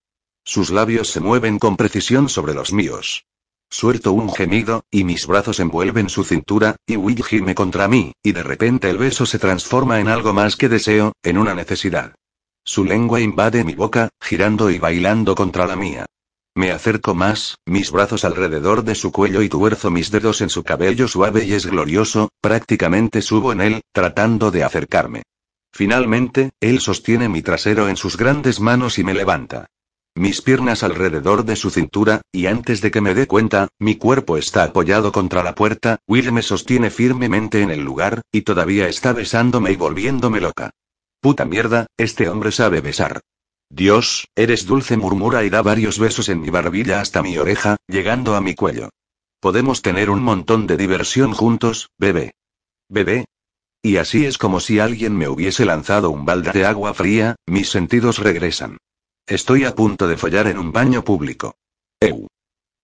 Sus 0.45 0.69
labios 0.69 1.09
se 1.09 1.19
mueven 1.19 1.59
con 1.59 1.75
precisión 1.75 2.29
sobre 2.29 2.53
los 2.53 2.71
míos. 2.71 3.25
Suelto 3.69 4.13
un 4.13 4.33
gemido, 4.33 4.85
y 4.89 5.03
mis 5.03 5.27
brazos 5.27 5.59
envuelven 5.59 6.09
su 6.09 6.23
cintura, 6.23 6.75
y 6.85 6.95
Will 6.95 7.23
gime 7.23 7.55
contra 7.55 7.87
mí, 7.87 8.13
y 8.23 8.31
de 8.31 8.43
repente 8.43 8.89
el 8.89 8.97
beso 8.97 9.25
se 9.25 9.39
transforma 9.39 9.99
en 9.99 10.07
algo 10.07 10.33
más 10.33 10.55
que 10.55 10.69
deseo, 10.69 11.13
en 11.23 11.37
una 11.37 11.55
necesidad. 11.55 12.15
Su 12.63 12.85
lengua 12.85 13.21
invade 13.21 13.63
mi 13.63 13.75
boca, 13.75 14.09
girando 14.21 14.69
y 14.69 14.77
bailando 14.77 15.35
contra 15.35 15.65
la 15.65 15.75
mía. 15.75 16.05
Me 16.53 16.71
acerco 16.71 17.15
más, 17.15 17.57
mis 17.65 17.91
brazos 17.91 18.25
alrededor 18.25 18.83
de 18.83 18.95
su 18.95 19.13
cuello 19.13 19.41
y 19.41 19.47
tuerzo 19.47 19.89
mis 19.89 20.11
dedos 20.11 20.41
en 20.41 20.49
su 20.49 20.63
cabello 20.63 21.07
suave 21.07 21.45
y 21.45 21.53
es 21.53 21.65
glorioso, 21.65 22.29
prácticamente 22.41 23.21
subo 23.21 23.53
en 23.53 23.61
él, 23.61 23.81
tratando 23.93 24.51
de 24.51 24.65
acercarme. 24.65 25.23
Finalmente, 25.71 26.51
él 26.59 26.81
sostiene 26.81 27.29
mi 27.29 27.41
trasero 27.41 27.87
en 27.87 27.95
sus 27.95 28.17
grandes 28.17 28.59
manos 28.59 28.99
y 28.99 29.05
me 29.05 29.13
levanta. 29.13 29.67
Mis 30.13 30.41
piernas 30.41 30.83
alrededor 30.83 31.45
de 31.45 31.55
su 31.55 31.69
cintura, 31.69 32.21
y 32.33 32.47
antes 32.47 32.81
de 32.81 32.91
que 32.91 32.99
me 32.99 33.13
dé 33.13 33.27
cuenta, 33.27 33.69
mi 33.79 33.95
cuerpo 33.95 34.35
está 34.35 34.63
apoyado 34.63 35.13
contra 35.13 35.43
la 35.43 35.55
puerta, 35.55 35.99
Will 36.05 36.33
me 36.33 36.41
sostiene 36.41 36.89
firmemente 36.89 37.61
en 37.61 37.71
el 37.71 37.79
lugar, 37.79 38.23
y 38.29 38.41
todavía 38.41 38.89
está 38.89 39.13
besándome 39.13 39.71
y 39.71 39.77
volviéndome 39.77 40.41
loca. 40.41 40.71
Puta 41.21 41.45
mierda, 41.45 41.87
este 41.95 42.27
hombre 42.27 42.51
sabe 42.51 42.81
besar. 42.81 43.21
Dios, 43.73 44.27
eres 44.35 44.65
dulce, 44.65 44.97
murmura 44.97 45.45
y 45.45 45.49
da 45.49 45.61
varios 45.61 45.97
besos 45.97 46.27
en 46.27 46.41
mi 46.41 46.49
barbilla 46.49 46.99
hasta 46.99 47.23
mi 47.23 47.37
oreja, 47.37 47.77
llegando 47.87 48.35
a 48.35 48.41
mi 48.41 48.53
cuello. 48.53 48.89
Podemos 49.39 49.81
tener 49.81 50.09
un 50.09 50.21
montón 50.21 50.67
de 50.67 50.75
diversión 50.75 51.31
juntos, 51.31 51.89
bebé. 51.97 52.33
Bebé. 52.89 53.25
Y 53.81 53.95
así 53.95 54.25
es 54.25 54.37
como 54.37 54.59
si 54.59 54.79
alguien 54.79 55.17
me 55.17 55.29
hubiese 55.29 55.63
lanzado 55.63 56.09
un 56.09 56.25
balde 56.25 56.51
de 56.51 56.65
agua 56.65 56.93
fría, 56.93 57.37
mis 57.45 57.69
sentidos 57.69 58.19
regresan. 58.19 58.77
Estoy 59.25 59.63
a 59.63 59.73
punto 59.73 60.05
de 60.09 60.17
follar 60.17 60.47
en 60.47 60.57
un 60.57 60.73
baño 60.73 61.05
público. 61.05 61.55
Eu. 62.01 62.27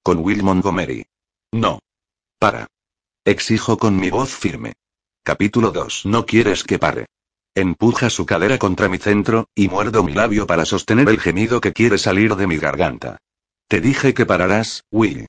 Con 0.01 0.19
Will 0.19 0.41
Montgomery. 0.41 1.05
No. 1.51 1.79
Para. 2.39 2.67
Exijo 3.25 3.77
con 3.77 3.97
mi 3.97 4.09
voz 4.09 4.33
firme. 4.33 4.73
Capítulo 5.21 5.71
2. 5.71 6.05
No 6.05 6.25
quieres 6.25 6.63
que 6.63 6.79
pare. 6.79 7.07
Empuja 7.57 8.11
su 8.11 8.27
cadera 8.27 8.59
contra 8.59 8.87
mi 8.87 8.99
centro, 8.99 9.49
y 9.55 9.67
muerdo 9.67 10.03
mi 10.03 10.13
labio 10.13 10.45
para 10.45 10.63
sostener 10.63 11.09
el 11.09 11.19
gemido 11.19 11.59
que 11.59 11.73
quiere 11.73 11.97
salir 11.97 12.35
de 12.35 12.45
mi 12.45 12.57
garganta. 12.57 13.17
Te 13.67 13.81
dije 13.81 14.13
que 14.13 14.27
pararás, 14.27 14.83
Will. 14.91 15.25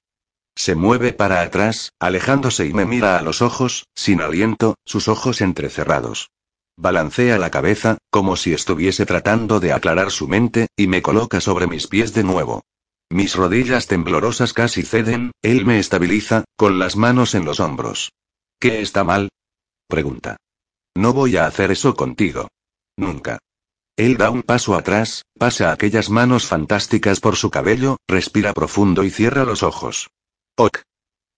Se 0.54 0.74
mueve 0.74 1.14
para 1.14 1.40
atrás, 1.40 1.94
alejándose 1.98 2.66
y 2.66 2.74
me 2.74 2.84
mira 2.84 3.18
a 3.18 3.22
los 3.22 3.40
ojos, 3.40 3.86
sin 3.94 4.20
aliento, 4.20 4.74
sus 4.84 5.08
ojos 5.08 5.40
entrecerrados. 5.40 6.28
Balancea 6.76 7.38
la 7.38 7.48
cabeza, 7.48 7.96
como 8.10 8.36
si 8.36 8.52
estuviese 8.52 9.06
tratando 9.06 9.58
de 9.58 9.72
aclarar 9.72 10.10
su 10.10 10.28
mente, 10.28 10.66
y 10.76 10.86
me 10.86 11.00
coloca 11.00 11.40
sobre 11.40 11.66
mis 11.66 11.86
pies 11.86 12.12
de 12.12 12.24
nuevo. 12.24 12.60
Mis 13.08 13.36
rodillas 13.36 13.86
temblorosas 13.86 14.52
casi 14.52 14.82
ceden, 14.82 15.30
él 15.40 15.64
me 15.64 15.78
estabiliza, 15.78 16.44
con 16.58 16.78
las 16.78 16.94
manos 16.94 17.34
en 17.34 17.46
los 17.46 17.58
hombros. 17.58 18.12
¿Qué 18.60 18.82
está 18.82 19.02
mal? 19.02 19.30
Pregunta. 19.88 20.36
No 20.98 21.12
voy 21.12 21.36
a 21.36 21.46
hacer 21.46 21.70
eso 21.70 21.94
contigo. 21.94 22.48
Nunca. 22.96 23.38
Él 23.96 24.16
da 24.16 24.30
un 24.30 24.42
paso 24.42 24.74
atrás, 24.74 25.22
pasa 25.38 25.70
aquellas 25.70 26.10
manos 26.10 26.44
fantásticas 26.44 27.20
por 27.20 27.36
su 27.36 27.50
cabello, 27.50 27.98
respira 28.08 28.52
profundo 28.52 29.04
y 29.04 29.10
cierra 29.12 29.44
los 29.44 29.62
ojos. 29.62 30.10
Ok. 30.56 30.80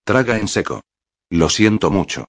Traga 0.02 0.38
en 0.38 0.48
seco. 0.48 0.80
Lo 1.28 1.50
siento 1.50 1.90
mucho. 1.90 2.24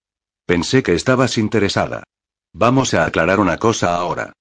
Pensé 0.45 0.83
que 0.83 0.93
estabas 0.93 1.37
interesada. 1.37 2.03
Vamos 2.51 2.93
a 2.93 3.05
aclarar 3.05 3.39
una 3.39 3.57
cosa 3.57 3.95
ahora. 3.95 4.33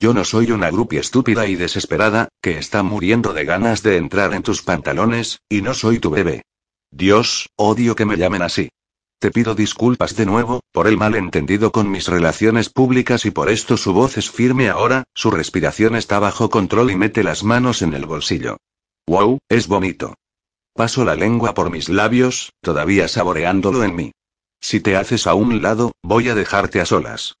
Yo 0.00 0.14
no 0.14 0.24
soy 0.24 0.50
una 0.50 0.70
grupi 0.70 0.96
estúpida 0.96 1.46
y 1.46 1.54
desesperada, 1.54 2.28
que 2.40 2.56
está 2.56 2.82
muriendo 2.82 3.34
de 3.34 3.44
ganas 3.44 3.82
de 3.82 3.98
entrar 3.98 4.32
en 4.32 4.42
tus 4.42 4.62
pantalones, 4.62 5.42
y 5.50 5.60
no 5.60 5.74
soy 5.74 5.98
tu 5.98 6.08
bebé. 6.08 6.46
Dios, 6.90 7.50
odio 7.56 7.94
que 7.94 8.06
me 8.06 8.16
llamen 8.16 8.40
así. 8.40 8.70
Te 9.20 9.32
pido 9.32 9.56
disculpas 9.56 10.14
de 10.14 10.26
nuevo, 10.26 10.60
por 10.70 10.86
el 10.86 10.96
malentendido 10.96 11.72
con 11.72 11.90
mis 11.90 12.06
relaciones 12.06 12.68
públicas 12.68 13.26
y 13.26 13.32
por 13.32 13.50
esto 13.50 13.76
su 13.76 13.92
voz 13.92 14.16
es 14.16 14.30
firme 14.30 14.68
ahora, 14.68 15.02
su 15.12 15.32
respiración 15.32 15.96
está 15.96 16.20
bajo 16.20 16.50
control 16.50 16.92
y 16.92 16.96
mete 16.96 17.24
las 17.24 17.42
manos 17.42 17.82
en 17.82 17.94
el 17.94 18.06
bolsillo. 18.06 18.58
Wow, 19.08 19.38
es 19.48 19.66
bonito. 19.66 20.14
Paso 20.72 21.04
la 21.04 21.16
lengua 21.16 21.52
por 21.52 21.68
mis 21.68 21.88
labios, 21.88 22.52
todavía 22.60 23.08
saboreándolo 23.08 23.82
en 23.82 23.96
mí. 23.96 24.12
Si 24.60 24.78
te 24.78 24.96
haces 24.96 25.26
a 25.26 25.34
un 25.34 25.62
lado, 25.62 25.90
voy 26.00 26.28
a 26.28 26.36
dejarte 26.36 26.80
a 26.80 26.84
solas. 26.84 27.34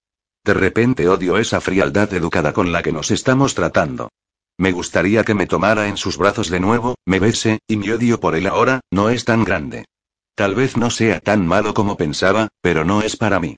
De 0.44 0.54
repente 0.54 1.08
odio 1.08 1.38
esa 1.38 1.60
frialdad 1.60 2.12
educada 2.12 2.52
con 2.52 2.72
la 2.72 2.82
que 2.82 2.90
nos 2.90 3.12
estamos 3.12 3.54
tratando. 3.54 4.08
Me 4.56 4.72
gustaría 4.72 5.22
que 5.22 5.34
me 5.34 5.46
tomara 5.46 5.86
en 5.86 5.96
sus 5.96 6.16
brazos 6.16 6.50
de 6.50 6.58
nuevo, 6.58 6.96
me 7.06 7.20
bese, 7.20 7.60
y 7.68 7.76
mi 7.76 7.90
odio 7.90 8.18
por 8.18 8.34
él 8.34 8.48
ahora, 8.48 8.80
no 8.90 9.10
es 9.10 9.24
tan 9.24 9.44
grande. 9.44 9.84
Tal 10.38 10.54
vez 10.54 10.76
no 10.76 10.88
sea 10.90 11.18
tan 11.18 11.48
malo 11.48 11.74
como 11.74 11.96
pensaba, 11.96 12.46
pero 12.60 12.84
no 12.84 13.02
es 13.02 13.16
para 13.16 13.40
mí. 13.40 13.56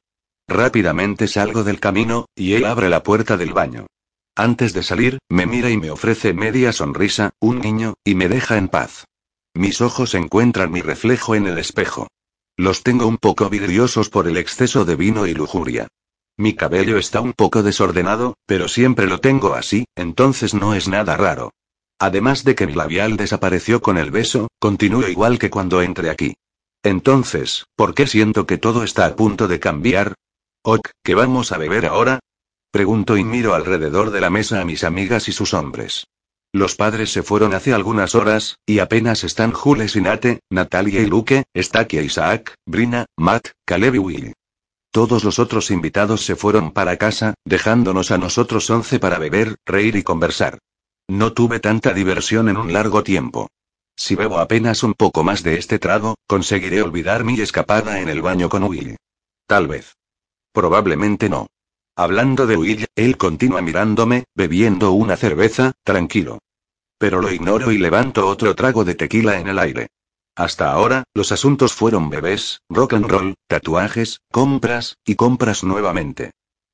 Rápidamente 0.48 1.28
salgo 1.28 1.62
del 1.62 1.78
camino, 1.78 2.24
y 2.34 2.54
él 2.54 2.64
abre 2.64 2.88
la 2.88 3.02
puerta 3.02 3.36
del 3.36 3.52
baño. 3.52 3.84
Antes 4.34 4.72
de 4.72 4.82
salir, 4.82 5.18
me 5.28 5.44
mira 5.44 5.68
y 5.68 5.76
me 5.76 5.90
ofrece 5.90 6.32
media 6.32 6.72
sonrisa, 6.72 7.32
un 7.38 7.58
niño, 7.58 7.96
y 8.02 8.14
me 8.14 8.30
deja 8.30 8.56
en 8.56 8.68
paz. 8.68 9.04
Mis 9.52 9.82
ojos 9.82 10.14
encuentran 10.14 10.72
mi 10.72 10.80
reflejo 10.80 11.34
en 11.34 11.48
el 11.48 11.58
espejo. 11.58 12.08
Los 12.56 12.82
tengo 12.82 13.06
un 13.06 13.18
poco 13.18 13.50
vidriosos 13.50 14.08
por 14.08 14.26
el 14.26 14.38
exceso 14.38 14.86
de 14.86 14.96
vino 14.96 15.26
y 15.26 15.34
lujuria. 15.34 15.86
Mi 16.38 16.54
cabello 16.54 16.96
está 16.96 17.20
un 17.20 17.34
poco 17.34 17.62
desordenado, 17.62 18.38
pero 18.46 18.68
siempre 18.68 19.06
lo 19.06 19.20
tengo 19.20 19.52
así, 19.52 19.84
entonces 19.96 20.54
no 20.54 20.72
es 20.74 20.88
nada 20.88 21.18
raro. 21.18 21.52
Además 21.98 22.42
de 22.42 22.54
que 22.54 22.66
mi 22.66 22.72
labial 22.72 23.18
desapareció 23.18 23.82
con 23.82 23.98
el 23.98 24.10
beso, 24.10 24.48
continúo 24.58 25.06
igual 25.06 25.38
que 25.38 25.50
cuando 25.50 25.82
entré 25.82 26.08
aquí. 26.08 26.36
Entonces, 26.82 27.66
¿por 27.76 27.94
qué 27.94 28.06
siento 28.06 28.46
que 28.46 28.58
todo 28.58 28.82
está 28.84 29.06
a 29.06 29.16
punto 29.16 29.48
de 29.48 29.60
cambiar? 29.60 30.14
Ok, 30.62 30.88
¿qué 31.02 31.14
vamos 31.14 31.52
a 31.52 31.58
beber 31.58 31.86
ahora? 31.86 32.20
Pregunto 32.70 33.16
y 33.16 33.24
miro 33.24 33.54
alrededor 33.54 34.10
de 34.10 34.20
la 34.20 34.30
mesa 34.30 34.60
a 34.60 34.64
mis 34.64 34.84
amigas 34.84 35.28
y 35.28 35.32
sus 35.32 35.52
hombres. 35.52 36.06
Los 36.52 36.76
padres 36.76 37.12
se 37.12 37.22
fueron 37.22 37.54
hace 37.54 37.74
algunas 37.74 38.14
horas, 38.14 38.56
y 38.66 38.78
apenas 38.78 39.24
están 39.24 39.52
Jules 39.52 39.94
y 39.94 40.00
Nate, 40.00 40.40
Natalia 40.50 41.00
y 41.00 41.06
Luke, 41.06 41.44
Stakia 41.56 42.02
Isaac, 42.02 42.54
Brina, 42.66 43.06
Matt, 43.16 43.48
Caleb 43.64 43.96
y 43.96 43.98
Will. 43.98 44.32
Todos 44.90 45.22
los 45.22 45.38
otros 45.38 45.70
invitados 45.70 46.24
se 46.24 46.34
fueron 46.34 46.72
para 46.72 46.96
casa, 46.96 47.34
dejándonos 47.44 48.10
a 48.10 48.18
nosotros 48.18 48.68
once 48.70 48.98
para 48.98 49.18
beber, 49.18 49.56
reír 49.64 49.94
y 49.96 50.02
conversar. 50.02 50.58
No 51.08 51.32
tuve 51.32 51.60
tanta 51.60 51.92
diversión 51.92 52.48
en 52.48 52.56
un 52.56 52.72
largo 52.72 53.04
tiempo. 53.04 53.48
Si 54.00 54.14
bebo 54.14 54.38
apenas 54.38 54.82
un 54.82 54.94
poco 54.94 55.22
más 55.24 55.42
de 55.42 55.58
este 55.58 55.78
trago, 55.78 56.14
conseguiré 56.26 56.80
olvidar 56.80 57.22
mi 57.22 57.38
escapada 57.38 58.00
en 58.00 58.08
el 58.08 58.22
baño 58.22 58.48
con 58.48 58.64
Will. 58.64 58.96
Tal 59.46 59.68
vez. 59.68 59.98
Probablemente 60.52 61.28
no. 61.28 61.48
Hablando 61.96 62.46
de 62.46 62.56
Will, 62.56 62.86
él 62.94 63.18
continúa 63.18 63.60
mirándome, 63.60 64.24
bebiendo 64.34 64.92
una 64.92 65.18
cerveza, 65.18 65.72
tranquilo. 65.84 66.38
Pero 66.96 67.20
lo 67.20 67.30
ignoro 67.30 67.72
y 67.72 67.76
levanto 67.76 68.26
otro 68.26 68.54
trago 68.54 68.86
de 68.86 68.94
tequila 68.94 69.38
en 69.38 69.48
el 69.48 69.58
aire. 69.58 69.88
Hasta 70.34 70.72
ahora, 70.72 71.04
los 71.12 71.30
asuntos 71.30 71.74
fueron 71.74 72.08
bebés, 72.08 72.62
rock 72.70 72.94
and 72.94 73.06
roll, 73.06 73.34
tatuajes, 73.48 74.22
compras, 74.32 74.96
y 75.04 75.16
compras 75.16 75.62
nuevamente. 75.62 76.30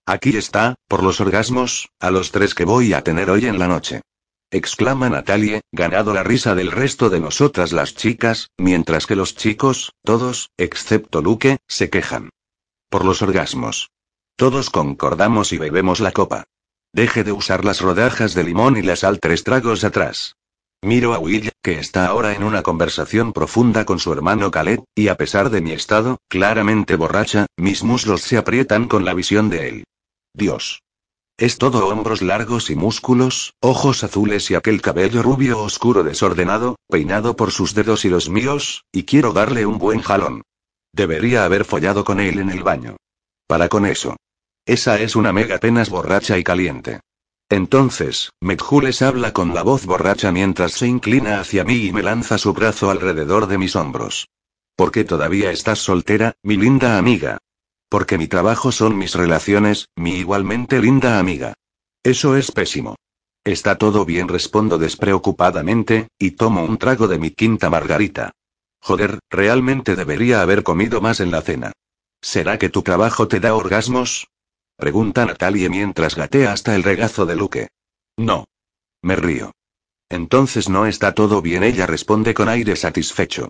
Aquí 0.07 0.37
está, 0.37 0.77
por 0.87 1.03
los 1.03 1.21
orgasmos, 1.21 1.89
a 1.99 2.13
los 2.13 2.31
tres 2.31 2.55
que 2.55 2.65
voy 2.65 2.93
a 2.93 3.03
tener 3.03 3.31
hoy 3.31 3.47
en 3.47 3.59
la 3.59 3.67
noche. 3.67 4.03
Exclama 4.53 5.11
Natalie, 5.11 5.63
ganado 5.73 6.15
la 6.15 6.23
risa 6.23 6.55
del 6.55 6.71
resto 6.71 7.11
de 7.11 7.19
nosotras 7.19 7.73
las 7.73 7.95
chicas, 7.95 8.51
mientras 8.57 9.07
que 9.07 9.17
los 9.17 9.35
chicos, 9.35 9.93
todos, 10.05 10.51
excepto 10.57 11.21
Luke, 11.21 11.59
se 11.67 11.91
quejan. 11.91 12.31
Por 12.89 13.05
los 13.05 13.23
orgasmos. 13.23 13.91
Todos 14.37 14.71
concordamos 14.71 15.53
y 15.53 15.59
bebemos 15.59 15.99
la 15.99 16.13
copa. 16.13 16.45
Deje 16.93 17.25
de 17.25 17.33
usar 17.33 17.65
las 17.65 17.81
rodajas 17.81 18.35
de 18.35 18.45
limón 18.45 18.77
y 18.77 18.83
las 18.83 19.01
sal 19.01 19.19
tres 19.19 19.43
tragos 19.43 19.83
atrás. 19.83 20.37
Miro 20.81 21.15
a 21.15 21.19
Will, 21.19 21.51
que 21.61 21.81
está 21.81 22.07
ahora 22.07 22.35
en 22.35 22.45
una 22.45 22.63
conversación 22.63 23.33
profunda 23.33 23.85
con 23.85 23.99
su 23.99 24.13
hermano 24.13 24.53
Caleb, 24.53 24.85
y 24.95 25.09
a 25.09 25.17
pesar 25.17 25.51
de 25.51 25.61
mi 25.61 25.73
estado, 25.73 26.19
claramente 26.29 26.95
borracha, 26.95 27.47
mis 27.57 27.83
muslos 27.83 28.23
se 28.23 28.37
aprietan 28.37 28.87
con 28.87 29.05
la 29.05 29.15
visión 29.15 29.51
de 29.51 29.69
él. 29.69 29.85
Dios. 30.33 30.83
Es 31.39 31.59
todo 31.59 31.87
hombros 31.89 32.23
largos 32.23 32.71
y 32.71 32.77
músculos, 32.77 33.53
ojos 33.61 34.03
azules 34.03 34.51
y 34.51 34.55
aquel 34.55 34.81
cabello 34.81 35.23
rubio 35.23 35.61
oscuro 35.61 36.03
desordenado, 36.03 36.77
peinado 36.89 37.37
por 37.37 37.51
sus 37.51 37.75
dedos 37.75 38.07
y 38.07 38.09
los 38.09 38.31
míos, 38.31 38.85
y 38.91 39.03
quiero 39.03 39.35
darle 39.35 39.67
un 39.67 39.77
buen 39.77 40.01
jalón. 40.01 40.43
Debería 40.95 41.45
haber 41.45 41.67
follado 41.67 42.05
con 42.05 42.21
él 42.21 42.39
en 42.39 42.49
el 42.49 42.63
baño. 42.63 42.97
Para 43.47 43.69
con 43.69 43.85
eso. 43.85 44.17
Esa 44.65 44.99
es 44.99 45.15
una 45.15 45.35
mega 45.35 45.59
penas 45.59 45.91
borracha 45.91 46.39
y 46.39 46.43
caliente. 46.43 47.01
Entonces, 47.51 48.31
Medjules 48.41 49.03
habla 49.03 49.35
con 49.35 49.55
la 49.55 49.63
voz 49.63 49.85
borracha 49.85 50.33
mientras 50.33 50.73
se 50.73 50.87
inclina 50.87 51.39
hacia 51.39 51.65
mí 51.65 51.85
y 51.85 51.93
me 51.93 52.03
lanza 52.03 52.39
su 52.39 52.55
brazo 52.55 52.91
alrededor 52.91 53.47
de 53.47 53.59
mis 53.59 53.77
hombros. 53.77 54.27
¿Por 54.75 54.91
qué 54.91 55.05
todavía 55.05 55.51
estás 55.51 55.81
soltera, 55.81 56.35
mi 56.43 56.57
linda 56.57 56.97
amiga? 56.97 57.39
Porque 57.89 58.19
mi 58.19 58.27
trabajo 58.27 58.73
son 58.73 58.99
mis 58.99 59.15
relaciones, 59.15 59.89
mi 59.97 60.17
igualmente 60.17 60.81
linda 60.81 61.19
amiga. 61.19 61.55
Eso 62.03 62.37
es 62.37 62.51
pésimo. 62.53 62.97
Está 63.45 63.79
todo 63.79 64.05
bien, 64.05 64.29
respondo 64.29 64.77
despreocupadamente, 64.77 66.09
y 66.19 66.33
tomo 66.33 66.65
un 66.65 66.79
trago 66.79 67.07
de 67.07 67.19
mi 67.19 67.31
quinta 67.31 67.71
margarita. 67.71 68.33
Joder, 68.81 69.21
realmente 69.31 69.97
debería 69.97 70.43
haber 70.43 70.63
comido 70.63 71.01
más 71.01 71.21
en 71.21 71.31
la 71.31 71.43
cena. 71.43 71.73
¿Será 72.21 72.59
que 72.59 72.69
tu 72.69 72.83
trabajo 72.83 73.29
te 73.29 73.41
da 73.41 73.55
orgasmos? 73.55 74.27
Pregunta 74.77 75.25
Natalie 75.25 75.69
mientras 75.69 76.17
gatea 76.17 76.53
hasta 76.53 76.75
el 76.75 76.83
regazo 76.83 77.25
de 77.25 77.37
Luke. 77.37 77.69
No. 78.17 78.47
Me 79.03 79.17
río. 79.17 79.53
Entonces 80.09 80.69
no 80.69 80.87
está 80.87 81.15
todo 81.15 81.43
bien, 81.43 81.63
ella 81.63 81.87
responde 81.87 82.35
con 82.35 82.49
aire 82.49 82.77
satisfecho. 82.77 83.49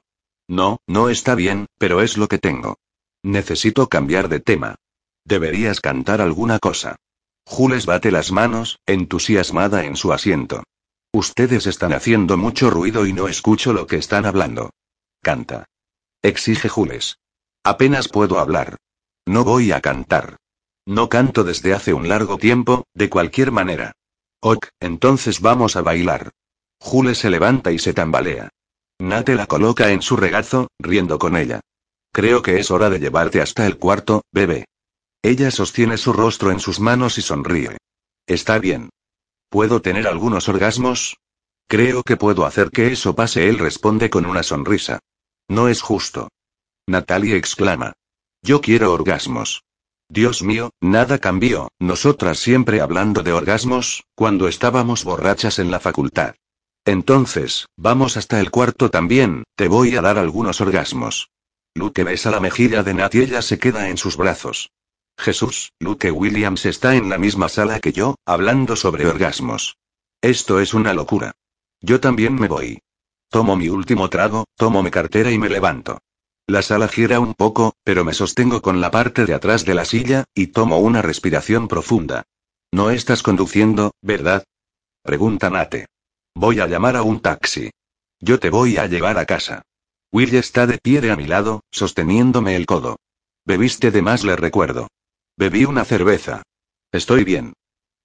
No, 0.49 0.79
no 0.87 1.09
está 1.09 1.35
bien, 1.35 1.67
pero 1.79 2.03
es 2.03 2.17
lo 2.17 2.29
que 2.29 2.39
tengo. 2.39 2.77
Necesito 3.27 3.89
cambiar 3.89 4.29
de 4.29 4.39
tema. 4.39 4.77
Deberías 5.25 5.81
cantar 5.81 6.21
alguna 6.21 6.61
cosa. 6.61 6.95
Jules 7.45 7.85
bate 7.85 8.13
las 8.13 8.31
manos, 8.31 8.79
entusiasmada 8.87 9.85
en 9.85 9.97
su 9.97 10.13
asiento. 10.13 10.63
Ustedes 11.13 11.67
están 11.67 11.93
haciendo 11.93 12.37
mucho 12.37 12.71
ruido 12.71 13.05
y 13.05 13.13
no 13.13 13.27
escucho 13.27 13.73
lo 13.73 13.89
que 13.89 13.97
están 13.97 14.27
hablando. 14.27 14.71
Canta. 15.23 15.65
Exige 16.23 16.69
Jules. 16.69 17.19
Apenas 17.65 18.07
puedo 18.07 18.39
hablar. 18.39 18.77
No 19.27 19.43
voy 19.43 19.73
a 19.73 19.81
cantar. 19.81 20.37
No 20.87 21.09
canto 21.09 21.43
desde 21.43 21.75
hace 21.75 21.93
un 21.95 22.09
largo 22.09 22.39
tiempo, 22.39 22.85
de 22.95 23.11
cualquier 23.11 23.51
manera. 23.51 23.91
Ok, 24.41 24.69
entonces 24.79 25.41
vamos 25.41 25.75
a 25.75 25.83
bailar. 25.83 26.31
Jules 26.79 27.19
se 27.19 27.31
levanta 27.31 27.73
y 27.73 27.81
se 27.81 27.93
tambalea. 27.93 28.51
Nate 29.01 29.35
la 29.35 29.47
coloca 29.47 29.91
en 29.91 30.01
su 30.01 30.17
regazo, 30.17 30.69
riendo 30.79 31.19
con 31.19 31.37
ella. 31.37 31.61
Creo 32.17 32.41
que 32.41 32.59
es 32.59 32.71
hora 32.71 32.89
de 32.89 32.99
llevarte 32.99 33.43
hasta 33.43 33.67
el 33.67 33.77
cuarto, 33.77 34.23
bebé. 34.33 34.65
Ella 35.23 35.51
sostiene 35.51 35.99
su 35.99 36.15
rostro 36.15 36.51
en 36.51 36.61
sus 36.61 36.81
manos 36.81 37.19
y 37.19 37.21
sonríe. 37.21 37.77
Está 38.27 38.59
bien. 38.59 38.89
¿Puedo 39.51 39.83
tener 39.83 40.07
algunos 40.09 40.49
orgasmos? 40.49 41.19
Creo 41.69 42.03
que 42.03 42.17
puedo 42.17 42.47
hacer 42.47 42.71
que 42.71 42.91
eso 42.91 43.15
pase, 43.15 43.51
él 43.51 43.59
responde 43.59 44.09
con 44.09 44.25
una 44.25 44.43
sonrisa. 44.43 44.99
No 45.47 45.69
es 45.69 45.83
justo. 45.83 46.31
Natalie 46.87 47.37
exclama. 47.37 47.93
Yo 48.41 48.63
quiero 48.63 48.95
orgasmos. 48.95 49.65
Dios 50.09 50.43
mío, 50.43 50.71
nada 50.81 51.19
cambió, 51.19 51.69
nosotras 51.79 52.39
siempre 52.39 52.81
hablando 52.81 53.25
de 53.25 53.35
orgasmos, 53.35 54.05
cuando 54.15 54.49
estábamos 54.49 55.05
borrachas 55.05 55.59
en 55.59 55.71
la 55.71 55.81
facultad. 55.81 56.35
Entonces, 56.87 57.67
vamos 57.77 58.17
hasta 58.17 58.41
el 58.41 58.51
cuarto 58.51 58.89
también, 58.89 59.45
te 59.55 59.69
voy 59.69 59.97
a 59.97 60.01
dar 60.01 60.17
algunos 60.17 60.63
orgasmos. 60.63 61.29
Luke 61.77 62.05
besa 62.05 62.31
la 62.31 62.41
mejilla 62.41 62.83
de 62.83 62.95
Nat 62.95 63.15
y 63.15 63.21
ella 63.21 63.43
se 63.43 63.59
queda 63.59 63.91
en 63.91 63.99
sus 63.99 64.17
brazos. 64.17 64.71
Jesús, 65.19 65.75
Luke 65.79 66.11
Williams 66.11 66.65
está 66.65 66.97
en 66.97 67.11
la 67.11 67.19
misma 67.19 67.51
sala 67.51 67.81
que 67.81 67.93
yo, 67.93 68.15
hablando 68.25 68.77
sobre 68.77 69.07
orgasmos. 69.07 69.77
Esto 70.23 70.59
es 70.59 70.73
una 70.73 70.95
locura. 70.95 71.33
Yo 71.83 72.01
también 72.01 72.35
me 72.35 72.49
voy. 72.49 72.81
Tomo 73.29 73.57
mi 73.57 73.69
último 73.69 74.09
trago, 74.09 74.47
tomo 74.57 74.83
mi 74.83 74.91
cartera 74.91 75.31
y 75.31 75.39
me 75.39 75.51
levanto. 75.51 75.99
La 76.47 76.63
sala 76.63 76.89
gira 76.89 77.21
un 77.21 77.35
poco, 77.35 77.75
pero 77.85 78.07
me 78.07 78.15
sostengo 78.15 78.63
con 78.63 78.81
la 78.81 78.91
parte 78.91 79.27
de 79.27 79.35
atrás 79.35 79.67
de 79.67 79.75
la 79.75 79.85
silla, 79.85 80.25
y 80.35 80.47
tomo 80.47 80.79
una 80.79 81.03
respiración 81.03 81.69
profunda. 81.69 82.23
No 82.73 82.89
estás 82.89 83.23
conduciendo, 83.23 83.93
¿verdad? 84.01 84.45
Pregunta 85.03 85.51
Nate. 85.51 85.89
Voy 86.35 86.61
a 86.61 86.69
llamar 86.69 86.97
a 86.97 87.03
un 87.03 87.21
taxi. 87.21 87.71
Yo 88.19 88.41
te 88.41 88.49
voy 88.49 88.79
a 88.79 88.87
llevar 88.87 89.19
a 89.19 89.27
casa. 89.27 89.63
Will 90.13 90.35
está 90.35 90.67
de 90.67 90.79
pie 90.79 91.01
de 91.01 91.11
a 91.11 91.17
mi 91.17 91.27
lado, 91.27 91.63
sosteniéndome 91.71 92.57
el 92.57 92.67
codo. 92.67 92.97
Bebiste 93.45 93.91
de 93.91 94.03
más, 94.03 94.25
le 94.25 94.37
recuerdo. 94.37 94.89
Bebí 95.37 95.65
una 95.65 95.85
cerveza. 95.85 96.43
Estoy 96.93 97.25
bien. 97.25 97.53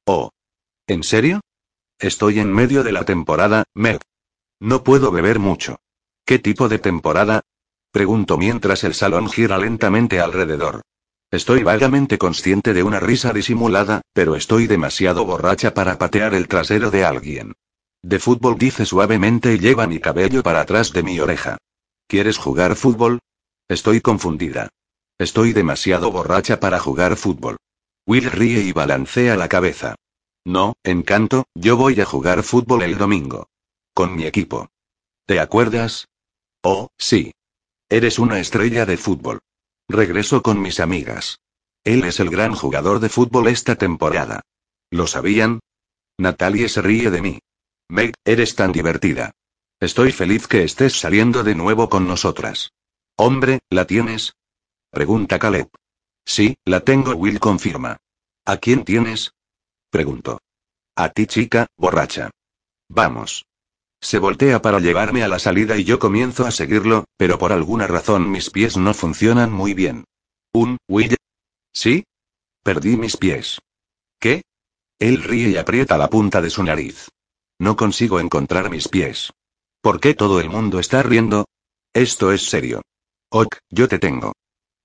Oh. 0.05 0.31
¿En 0.87 1.03
serio? 1.03 1.41
Estoy 1.99 2.39
en 2.39 2.51
medio 2.51 2.83
de 2.83 2.91
la 2.91 3.05
temporada, 3.05 3.63
Meg. 3.73 4.01
No 4.59 4.83
puedo 4.83 5.11
beber 5.11 5.39
mucho. 5.39 5.77
¿Qué 6.25 6.39
tipo 6.39 6.67
de 6.67 6.79
temporada? 6.79 7.41
Pregunto 7.91 8.37
mientras 8.37 8.83
el 8.83 8.93
salón 8.93 9.29
gira 9.29 9.57
lentamente 9.57 10.19
alrededor. 10.19 10.81
Estoy 11.29 11.63
vagamente 11.63 12.17
consciente 12.17 12.73
de 12.73 12.83
una 12.83 12.99
risa 12.99 13.31
disimulada, 13.33 14.01
pero 14.13 14.35
estoy 14.35 14.67
demasiado 14.67 15.25
borracha 15.25 15.73
para 15.73 15.97
patear 15.97 16.33
el 16.33 16.47
trasero 16.47 16.91
de 16.91 17.05
alguien. 17.05 17.53
De 18.01 18.19
fútbol 18.19 18.57
dice 18.57 18.85
suavemente 18.85 19.53
y 19.53 19.59
lleva 19.59 19.87
mi 19.87 19.99
cabello 19.99 20.43
para 20.43 20.61
atrás 20.61 20.91
de 20.91 21.03
mi 21.03 21.19
oreja. 21.19 21.57
¿Quieres 22.11 22.37
jugar 22.37 22.75
fútbol? 22.75 23.19
Estoy 23.69 24.01
confundida. 24.01 24.67
Estoy 25.17 25.53
demasiado 25.53 26.11
borracha 26.11 26.59
para 26.59 26.77
jugar 26.77 27.15
fútbol. 27.15 27.55
Will 28.05 28.29
ríe 28.29 28.59
y 28.59 28.73
balancea 28.73 29.37
la 29.37 29.47
cabeza. 29.47 29.95
No, 30.43 30.73
encanto, 30.83 31.45
yo 31.55 31.77
voy 31.77 32.01
a 32.01 32.05
jugar 32.05 32.43
fútbol 32.43 32.81
el 32.83 32.97
domingo. 32.97 33.47
Con 33.93 34.13
mi 34.13 34.25
equipo. 34.25 34.67
¿Te 35.25 35.39
acuerdas? 35.39 36.09
Oh, 36.61 36.89
sí. 36.97 37.31
Eres 37.87 38.19
una 38.19 38.41
estrella 38.41 38.85
de 38.85 38.97
fútbol. 38.97 39.39
Regreso 39.87 40.41
con 40.41 40.61
mis 40.61 40.81
amigas. 40.81 41.39
Él 41.85 42.03
es 42.03 42.19
el 42.19 42.29
gran 42.29 42.53
jugador 42.55 42.99
de 42.99 43.07
fútbol 43.07 43.47
esta 43.47 43.77
temporada. 43.77 44.41
¿Lo 44.89 45.07
sabían? 45.07 45.61
Natalie 46.17 46.67
se 46.67 46.81
ríe 46.81 47.09
de 47.09 47.21
mí. 47.21 47.39
Meg, 47.87 48.15
eres 48.25 48.55
tan 48.55 48.73
divertida. 48.73 49.31
Estoy 49.81 50.11
feliz 50.11 50.47
que 50.47 50.63
estés 50.63 50.93
saliendo 50.93 51.43
de 51.43 51.55
nuevo 51.55 51.89
con 51.89 52.07
nosotras. 52.07 52.71
Hombre, 53.17 53.61
¿la 53.71 53.85
tienes? 53.87 54.35
Pregunta 54.91 55.39
Caleb. 55.39 55.69
Sí, 56.23 56.55
la 56.65 56.81
tengo, 56.81 57.15
Will 57.15 57.39
confirma. 57.39 57.97
¿A 58.45 58.57
quién 58.57 58.85
tienes? 58.85 59.33
Pregunto. 59.89 60.39
A 60.95 61.09
ti, 61.09 61.25
chica, 61.25 61.65
borracha. 61.77 62.29
Vamos. 62.89 63.47
Se 63.99 64.19
voltea 64.19 64.61
para 64.61 64.79
llevarme 64.79 65.23
a 65.23 65.27
la 65.27 65.39
salida 65.39 65.75
y 65.77 65.83
yo 65.83 65.97
comienzo 65.97 66.45
a 66.45 66.51
seguirlo, 66.51 67.05
pero 67.17 67.39
por 67.39 67.51
alguna 67.51 67.87
razón 67.87 68.29
mis 68.29 68.51
pies 68.51 68.77
no 68.77 68.93
funcionan 68.93 69.51
muy 69.51 69.73
bien. 69.73 70.05
¿Un, 70.53 70.77
Will? 70.87 71.15
¿Sí? 71.73 72.03
Perdí 72.63 72.97
mis 72.97 73.17
pies. 73.17 73.57
¿Qué? 74.19 74.43
Él 74.99 75.23
ríe 75.23 75.49
y 75.49 75.57
aprieta 75.57 75.97
la 75.97 76.07
punta 76.07 76.39
de 76.39 76.51
su 76.51 76.61
nariz. 76.61 77.09
No 77.57 77.75
consigo 77.75 78.19
encontrar 78.19 78.69
mis 78.69 78.87
pies. 78.87 79.31
¿Por 79.81 79.99
qué 79.99 80.13
todo 80.13 80.39
el 80.39 80.49
mundo 80.49 80.79
está 80.79 81.01
riendo? 81.01 81.45
Esto 81.91 82.31
es 82.31 82.43
serio. 82.43 82.83
Ok, 83.31 83.57
yo 83.71 83.87
te 83.87 83.97
tengo. 83.97 84.33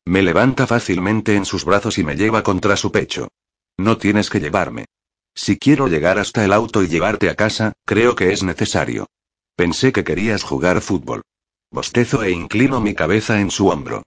Me 0.06 0.22
levanta 0.22 0.66
fácilmente 0.66 1.36
en 1.36 1.44
sus 1.44 1.66
brazos 1.66 1.98
y 1.98 2.04
me 2.04 2.16
lleva 2.16 2.42
contra 2.42 2.76
su 2.76 2.90
pecho. 2.90 3.28
No 3.76 3.98
tienes 3.98 4.30
que 4.30 4.40
llevarme. 4.40 4.86
Si 5.34 5.58
quiero 5.58 5.86
llegar 5.86 6.18
hasta 6.18 6.44
el 6.46 6.52
auto 6.52 6.82
y 6.82 6.88
llevarte 6.88 7.28
a 7.28 7.34
casa, 7.34 7.74
creo 7.84 8.16
que 8.16 8.32
es 8.32 8.42
necesario. 8.42 9.06
Pensé 9.54 9.92
que 9.92 10.02
querías 10.02 10.42
jugar 10.42 10.80
fútbol. 10.80 11.22
Bostezo 11.70 12.22
e 12.22 12.30
inclino 12.30 12.80
mi 12.80 12.94
cabeza 12.94 13.38
en 13.38 13.50
su 13.50 13.68
hombro. 13.68 14.02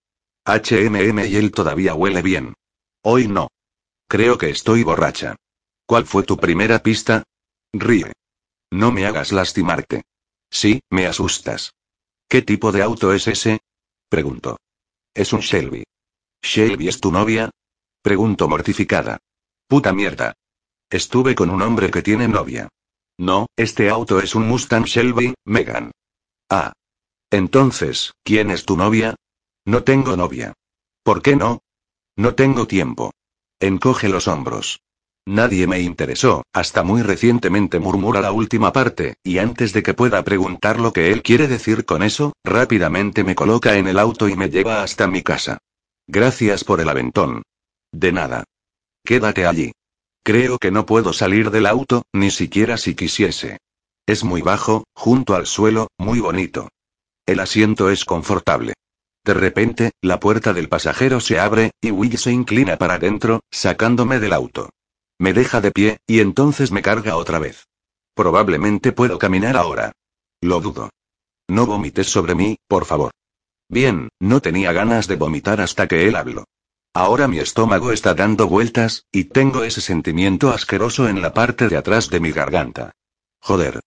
HMM 0.46 1.20
y 1.28 1.36
él 1.36 1.52
todavía 1.52 1.94
huele 1.94 2.24
bien. 2.24 2.56
Hoy 3.04 3.28
no. 3.28 3.50
Creo 4.08 4.40
que 4.40 4.50
estoy 4.50 4.82
borracha. 4.82 5.36
¿Cuál 5.86 6.08
fue 6.08 6.24
tu 6.24 6.38
primera 6.38 6.80
pista? 6.80 7.24
Ríe. 7.74 8.12
No 8.72 8.92
me 8.92 9.06
hagas 9.06 9.32
lastimarte. 9.32 10.02
Sí, 10.50 10.82
me 10.90 11.06
asustas. 11.06 11.74
¿Qué 12.28 12.42
tipo 12.42 12.72
de 12.72 12.82
auto 12.82 13.14
es 13.14 13.28
ese? 13.28 13.60
Pregunto. 14.10 14.58
Es 15.14 15.34
un 15.34 15.40
Shelby. 15.40 15.84
¿Shelby 16.42 16.88
es 16.88 17.00
tu 17.00 17.12
novia? 17.12 17.50
Pregunto 18.02 18.48
mortificada. 18.48 19.20
Puta 19.68 19.94
mierda. 19.94 20.34
Estuve 20.90 21.36
con 21.36 21.50
un 21.50 21.62
hombre 21.62 21.92
que 21.92 22.02
tiene 22.02 22.28
novia. 22.28 22.70
No, 23.18 23.48
este 23.56 23.90
auto 23.90 24.20
es 24.20 24.34
un 24.34 24.48
Mustang 24.48 24.86
Shelby, 24.86 25.34
Megan. 25.46 25.92
Ah. 26.50 26.74
Entonces, 27.30 28.14
¿quién 28.24 28.50
es 28.50 28.66
tu 28.66 28.78
novia? 28.78 29.16
No 29.66 29.84
tengo 29.84 30.16
novia. 30.16 30.54
¿Por 31.04 31.22
qué 31.22 31.36
no? 31.36 31.60
No 32.16 32.34
tengo 32.34 32.66
tiempo. 32.66 33.12
Encoge 33.60 34.10
los 34.10 34.28
hombros. 34.28 34.80
Nadie 35.30 35.68
me 35.68 35.80
interesó, 35.80 36.42
hasta 36.54 36.82
muy 36.82 37.04
recientemente 37.04 37.78
murmura 37.78 38.20
la 38.20 38.32
última 38.32 38.74
parte, 38.74 39.18
y 39.24 39.38
antes 39.38 39.74
de 39.74 39.84
que 39.84 39.94
pueda 39.94 40.24
preguntar 40.24 40.80
lo 40.80 40.92
que 40.92 41.12
él 41.12 41.22
quiere 41.22 41.48
decir 41.48 41.86
con 41.86 42.02
eso, 42.02 42.34
rápidamente 42.44 43.24
me 43.24 43.36
coloca 43.36 43.78
en 43.78 43.88
el 43.88 44.00
auto 44.00 44.28
y 44.28 44.36
me 44.36 44.50
lleva 44.50 44.82
hasta 44.82 45.06
mi 45.06 45.22
casa. 45.22 45.60
Gracias 46.08 46.64
por 46.64 46.82
el 46.82 46.90
aventón. 46.90 47.44
De 47.92 48.12
nada. 48.12 48.44
Quédate 49.06 49.46
allí. 49.46 49.72
Creo 50.24 50.58
que 50.58 50.72
no 50.72 50.88
puedo 50.88 51.14
salir 51.14 51.52
del 51.52 51.68
auto, 51.68 52.02
ni 52.12 52.32
siquiera 52.32 52.78
si 52.78 52.96
quisiese. 52.96 53.60
Es 54.08 54.24
muy 54.24 54.42
bajo, 54.42 54.86
junto 54.96 55.36
al 55.36 55.46
suelo, 55.46 55.90
muy 56.00 56.20
bonito. 56.20 56.70
El 57.28 57.40
asiento 57.40 57.92
es 57.92 58.04
confortable. 58.04 58.74
De 59.24 59.36
repente, 59.36 59.92
la 60.02 60.20
puerta 60.20 60.54
del 60.54 60.70
pasajero 60.70 61.20
se 61.20 61.40
abre, 61.40 61.70
y 61.82 61.92
Will 61.92 62.18
se 62.18 62.32
inclina 62.32 62.78
para 62.78 62.96
adentro, 62.96 63.42
sacándome 63.52 64.20
del 64.20 64.34
auto. 64.34 64.72
Me 65.20 65.34
deja 65.34 65.60
de 65.60 65.72
pie, 65.72 66.00
y 66.08 66.22
entonces 66.22 66.72
me 66.72 66.82
carga 66.82 67.18
otra 67.18 67.40
vez. 67.40 67.68
Probablemente 68.16 68.94
puedo 68.94 69.20
caminar 69.20 69.58
ahora. 69.58 69.92
Lo 70.42 70.62
dudo. 70.62 70.90
No 71.50 71.66
vomites 71.66 72.08
sobre 72.08 72.36
mí, 72.36 72.58
por 72.68 72.86
favor. 72.86 73.12
Bien, 73.68 74.10
no 74.20 74.42
tenía 74.42 74.72
ganas 74.72 75.08
de 75.08 75.18
vomitar 75.18 75.62
hasta 75.62 75.88
que 75.88 76.08
él 76.08 76.16
habló. 76.16 76.46
Ahora 76.94 77.28
mi 77.28 77.40
estómago 77.40 77.92
está 77.92 78.14
dando 78.14 78.48
vueltas, 78.48 79.06
y 79.12 79.26
tengo 79.26 79.64
ese 79.64 79.82
sentimiento 79.82 80.50
asqueroso 80.52 81.08
en 81.08 81.22
la 81.22 81.34
parte 81.34 81.68
de 81.68 81.78
atrás 81.78 82.10
de 82.10 82.20
mi 82.20 82.32
garganta. 82.32 82.94
Joder. 83.42 83.82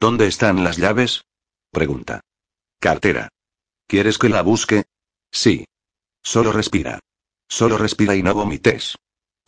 ¿Dónde 0.00 0.26
están 0.26 0.64
las 0.64 0.78
llaves? 0.78 1.24
Pregunta. 1.70 2.22
Cartera. 2.80 3.28
¿Quieres 3.86 4.18
que 4.18 4.30
la 4.30 4.42
busque? 4.42 4.84
Sí. 5.30 5.66
Solo 6.22 6.52
respira. 6.52 7.00
Solo 7.48 7.76
respira 7.76 8.16
y 8.16 8.22
no 8.22 8.34
vomites. 8.34 8.96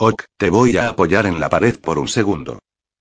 Ok, 0.05 0.25
te 0.37 0.51
voy 0.51 0.77
a 0.79 0.89
apoyar 0.89 1.27
en 1.27 1.39
la 1.39 1.49
pared 1.49 1.79
por 1.79 1.97
un 2.01 2.09
segundo. 2.09 2.59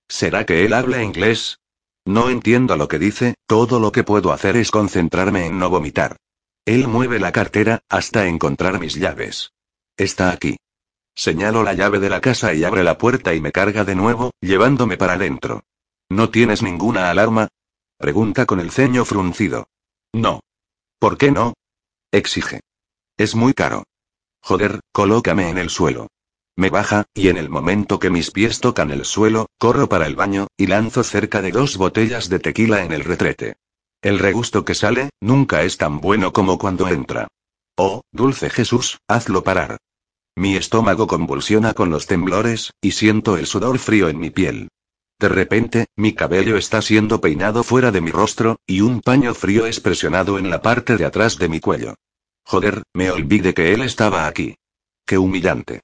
¿Será 0.08 0.46
que 0.46 0.64
él 0.64 0.72
habla 0.72 1.02
inglés? 1.02 1.58
No 2.04 2.30
entiendo 2.30 2.76
lo 2.76 2.86
que 2.86 3.00
dice, 3.00 3.34
todo 3.48 3.80
lo 3.80 3.90
que 3.90 4.04
puedo 4.04 4.32
hacer 4.32 4.56
es 4.56 4.70
concentrarme 4.70 5.46
en 5.46 5.58
no 5.58 5.68
vomitar. 5.68 6.14
Él 6.64 6.86
mueve 6.86 7.18
la 7.18 7.32
cartera, 7.32 7.80
hasta 7.88 8.28
encontrar 8.28 8.78
mis 8.78 8.94
llaves. 8.94 9.50
Está 9.96 10.30
aquí. 10.30 10.58
Señalo 11.12 11.64
la 11.64 11.74
llave 11.74 11.98
de 11.98 12.08
la 12.08 12.20
casa 12.20 12.54
y 12.54 12.62
abre 12.62 12.84
la 12.84 12.98
puerta 12.98 13.34
y 13.34 13.40
me 13.40 13.50
carga 13.50 13.82
de 13.82 13.96
nuevo, 13.96 14.30
llevándome 14.40 14.96
para 14.96 15.14
adentro. 15.14 15.64
¿No 16.08 16.30
tienes 16.30 16.62
ninguna 16.62 17.10
alarma? 17.10 17.48
Pregunta 17.98 18.46
con 18.46 18.60
el 18.60 18.70
ceño 18.70 19.04
fruncido. 19.04 19.66
No. 20.12 20.38
¿Por 21.00 21.18
qué 21.18 21.32
no? 21.32 21.54
Exige. 22.12 22.60
Es 23.16 23.34
muy 23.34 23.54
caro. 23.54 23.82
Joder, 24.40 24.78
colócame 24.92 25.48
en 25.48 25.58
el 25.58 25.68
suelo. 25.68 26.06
Me 26.56 26.68
baja, 26.68 27.04
y 27.14 27.28
en 27.28 27.38
el 27.38 27.48
momento 27.48 27.98
que 27.98 28.10
mis 28.10 28.30
pies 28.30 28.60
tocan 28.60 28.90
el 28.90 29.04
suelo, 29.04 29.46
corro 29.58 29.88
para 29.88 30.06
el 30.06 30.16
baño, 30.16 30.48
y 30.56 30.66
lanzo 30.66 31.02
cerca 31.02 31.40
de 31.40 31.50
dos 31.50 31.76
botellas 31.76 32.28
de 32.28 32.38
tequila 32.38 32.84
en 32.84 32.92
el 32.92 33.04
retrete. 33.04 33.56
El 34.02 34.18
regusto 34.18 34.64
que 34.64 34.74
sale, 34.74 35.10
nunca 35.20 35.62
es 35.62 35.78
tan 35.78 36.00
bueno 36.00 36.32
como 36.32 36.58
cuando 36.58 36.88
entra. 36.88 37.28
Oh, 37.76 38.02
dulce 38.12 38.50
Jesús, 38.50 38.98
hazlo 39.08 39.42
parar. 39.42 39.78
Mi 40.36 40.56
estómago 40.56 41.06
convulsiona 41.06 41.72
con 41.72 41.90
los 41.90 42.06
temblores, 42.06 42.72
y 42.80 42.92
siento 42.92 43.36
el 43.36 43.46
sudor 43.46 43.78
frío 43.78 44.08
en 44.08 44.18
mi 44.18 44.30
piel. 44.30 44.68
De 45.18 45.28
repente, 45.28 45.86
mi 45.96 46.14
cabello 46.14 46.56
está 46.56 46.82
siendo 46.82 47.20
peinado 47.20 47.62
fuera 47.62 47.92
de 47.92 48.00
mi 48.00 48.10
rostro, 48.10 48.58
y 48.66 48.80
un 48.80 49.00
paño 49.00 49.34
frío 49.34 49.66
es 49.66 49.80
presionado 49.80 50.38
en 50.38 50.50
la 50.50 50.60
parte 50.60 50.96
de 50.96 51.04
atrás 51.04 51.38
de 51.38 51.48
mi 51.48 51.60
cuello. 51.60 51.94
Joder, 52.44 52.82
me 52.92 53.10
olvidé 53.10 53.54
que 53.54 53.72
él 53.72 53.82
estaba 53.82 54.26
aquí. 54.26 54.56
Qué 55.06 55.16
humillante. 55.16 55.80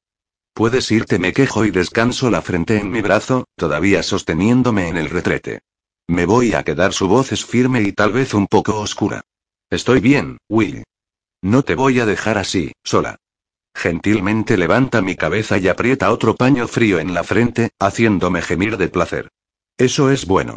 Puedes 0.59 0.91
irte, 0.91 1.21
me 1.21 1.33
quejo 1.33 1.65
y 1.65 1.71
descanso 1.71 2.31
la 2.31 2.43
frente 2.43 2.79
en 2.79 2.91
mi 2.91 3.01
brazo, 3.01 3.45
todavía 3.55 4.03
sosteniéndome 4.03 4.89
en 4.89 4.97
el 4.97 5.09
retrete. 5.09 5.61
Me 6.09 6.27
voy 6.27 6.53
a 6.53 6.65
quedar, 6.65 6.93
su 6.93 7.07
voz 7.07 7.31
es 7.31 7.45
firme 7.45 7.81
y 7.83 7.93
tal 7.93 8.11
vez 8.11 8.35
un 8.35 8.49
poco 8.49 8.75
oscura. 8.81 9.21
Estoy 9.71 10.01
bien, 10.01 10.39
Will. 10.49 10.83
No 11.43 11.63
te 11.63 11.77
voy 11.77 12.01
a 12.01 12.07
dejar 12.07 12.39
así, 12.39 12.73
sola. 12.83 13.19
Gentilmente 13.73 14.57
levanta 14.57 15.01
mi 15.01 15.15
cabeza 15.15 15.59
y 15.59 15.69
aprieta 15.69 16.11
otro 16.11 16.35
paño 16.35 16.67
frío 16.67 16.99
en 16.99 17.15
la 17.15 17.23
frente, 17.23 17.71
haciéndome 17.79 18.43
gemir 18.43 18.79
de 18.79 18.89
placer. 18.89 19.29
Eso 19.77 20.11
es 20.11 20.27
bueno. 20.27 20.57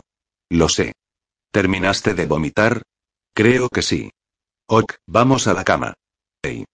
Lo 0.50 0.68
sé. 0.68 0.94
¿Terminaste 1.52 2.16
de 2.16 2.26
vomitar? 2.26 2.82
Creo 3.36 3.70
que 3.70 3.84
sí. 3.84 4.10
Ok, 4.68 4.96
vamos 5.06 5.46
a 5.46 5.54
la 5.54 5.64
cama. 5.64 5.94
Hey. 6.42 6.66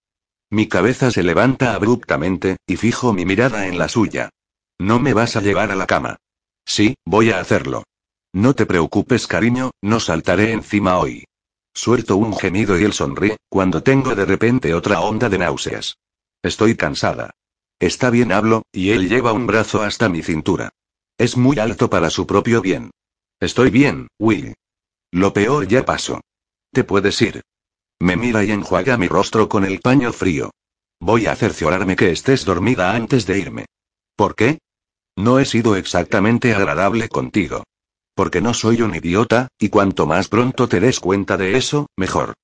Mi 0.50 0.66
cabeza 0.66 1.10
se 1.10 1.22
levanta 1.22 1.74
abruptamente, 1.74 2.56
y 2.66 2.76
fijo 2.76 3.12
mi 3.12 3.26
mirada 3.26 3.66
en 3.66 3.78
la 3.78 3.88
suya. 3.88 4.30
No 4.78 4.98
me 4.98 5.12
vas 5.12 5.36
a 5.36 5.42
llevar 5.42 5.70
a 5.70 5.76
la 5.76 5.86
cama. 5.86 6.16
Sí, 6.64 6.94
voy 7.04 7.30
a 7.30 7.40
hacerlo. 7.40 7.84
No 8.32 8.54
te 8.54 8.66
preocupes, 8.66 9.26
cariño, 9.26 9.72
no 9.82 10.00
saltaré 10.00 10.52
encima 10.52 10.98
hoy. 10.98 11.24
Suelto 11.74 12.16
un 12.16 12.36
gemido 12.36 12.78
y 12.78 12.84
él 12.84 12.92
sonríe, 12.92 13.36
cuando 13.48 13.82
tengo 13.82 14.14
de 14.14 14.24
repente 14.24 14.74
otra 14.74 15.00
onda 15.00 15.28
de 15.28 15.38
náuseas. 15.38 15.96
Estoy 16.42 16.76
cansada. 16.76 17.30
Está 17.78 18.10
bien 18.10 18.32
hablo, 18.32 18.62
y 18.72 18.90
él 18.90 19.08
lleva 19.08 19.32
un 19.32 19.46
brazo 19.46 19.82
hasta 19.82 20.08
mi 20.08 20.22
cintura. 20.22 20.70
Es 21.18 21.36
muy 21.36 21.58
alto 21.58 21.90
para 21.90 22.10
su 22.10 22.26
propio 22.26 22.60
bien. 22.60 22.90
Estoy 23.40 23.70
bien, 23.70 24.08
Will. 24.18 24.54
Lo 25.10 25.32
peor 25.32 25.68
ya 25.68 25.84
pasó. 25.84 26.20
Te 26.72 26.84
puedes 26.84 27.20
ir. 27.22 27.42
Me 28.00 28.16
mira 28.16 28.44
y 28.44 28.52
enjuaga 28.52 28.96
mi 28.96 29.08
rostro 29.08 29.48
con 29.48 29.64
el 29.64 29.80
paño 29.80 30.12
frío. 30.12 30.50
Voy 31.00 31.26
a 31.26 31.34
cerciorarme 31.34 31.96
que 31.96 32.10
estés 32.10 32.44
dormida 32.44 32.94
antes 32.94 33.26
de 33.26 33.38
irme. 33.38 33.66
¿Por 34.16 34.34
qué? 34.34 34.58
No 35.16 35.40
he 35.40 35.44
sido 35.44 35.74
exactamente 35.74 36.54
agradable 36.54 37.08
contigo. 37.08 37.64
Porque 38.14 38.40
no 38.40 38.54
soy 38.54 38.82
un 38.82 38.94
idiota, 38.94 39.48
y 39.58 39.68
cuanto 39.68 40.06
más 40.06 40.28
pronto 40.28 40.68
te 40.68 40.80
des 40.80 41.00
cuenta 41.00 41.36
de 41.36 41.56
eso, 41.56 41.86
mejor. 41.96 42.34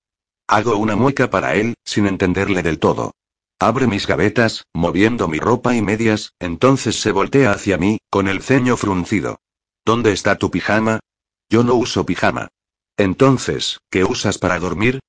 Hago 0.48 0.76
una 0.76 0.96
mueca 0.96 1.30
para 1.30 1.54
él, 1.54 1.74
sin 1.84 2.06
entenderle 2.06 2.62
del 2.62 2.78
todo. 2.78 3.12
Abre 3.60 3.86
mis 3.86 4.06
gavetas, 4.06 4.64
moviendo 4.74 5.28
mi 5.28 5.38
ropa 5.38 5.74
y 5.74 5.82
medias, 5.82 6.32
entonces 6.38 7.00
se 7.00 7.12
voltea 7.12 7.52
hacia 7.52 7.78
mí, 7.78 7.98
con 8.10 8.28
el 8.28 8.42
ceño 8.42 8.76
fruncido. 8.76 9.38
¿Dónde 9.84 10.12
está 10.12 10.36
tu 10.36 10.50
pijama? 10.50 11.00
Yo 11.48 11.62
no 11.62 11.74
uso 11.74 12.04
pijama. 12.04 12.48
Entonces, 12.96 13.78
¿qué 13.90 14.04
usas 14.04 14.38
para 14.38 14.58
dormir? 14.58 15.00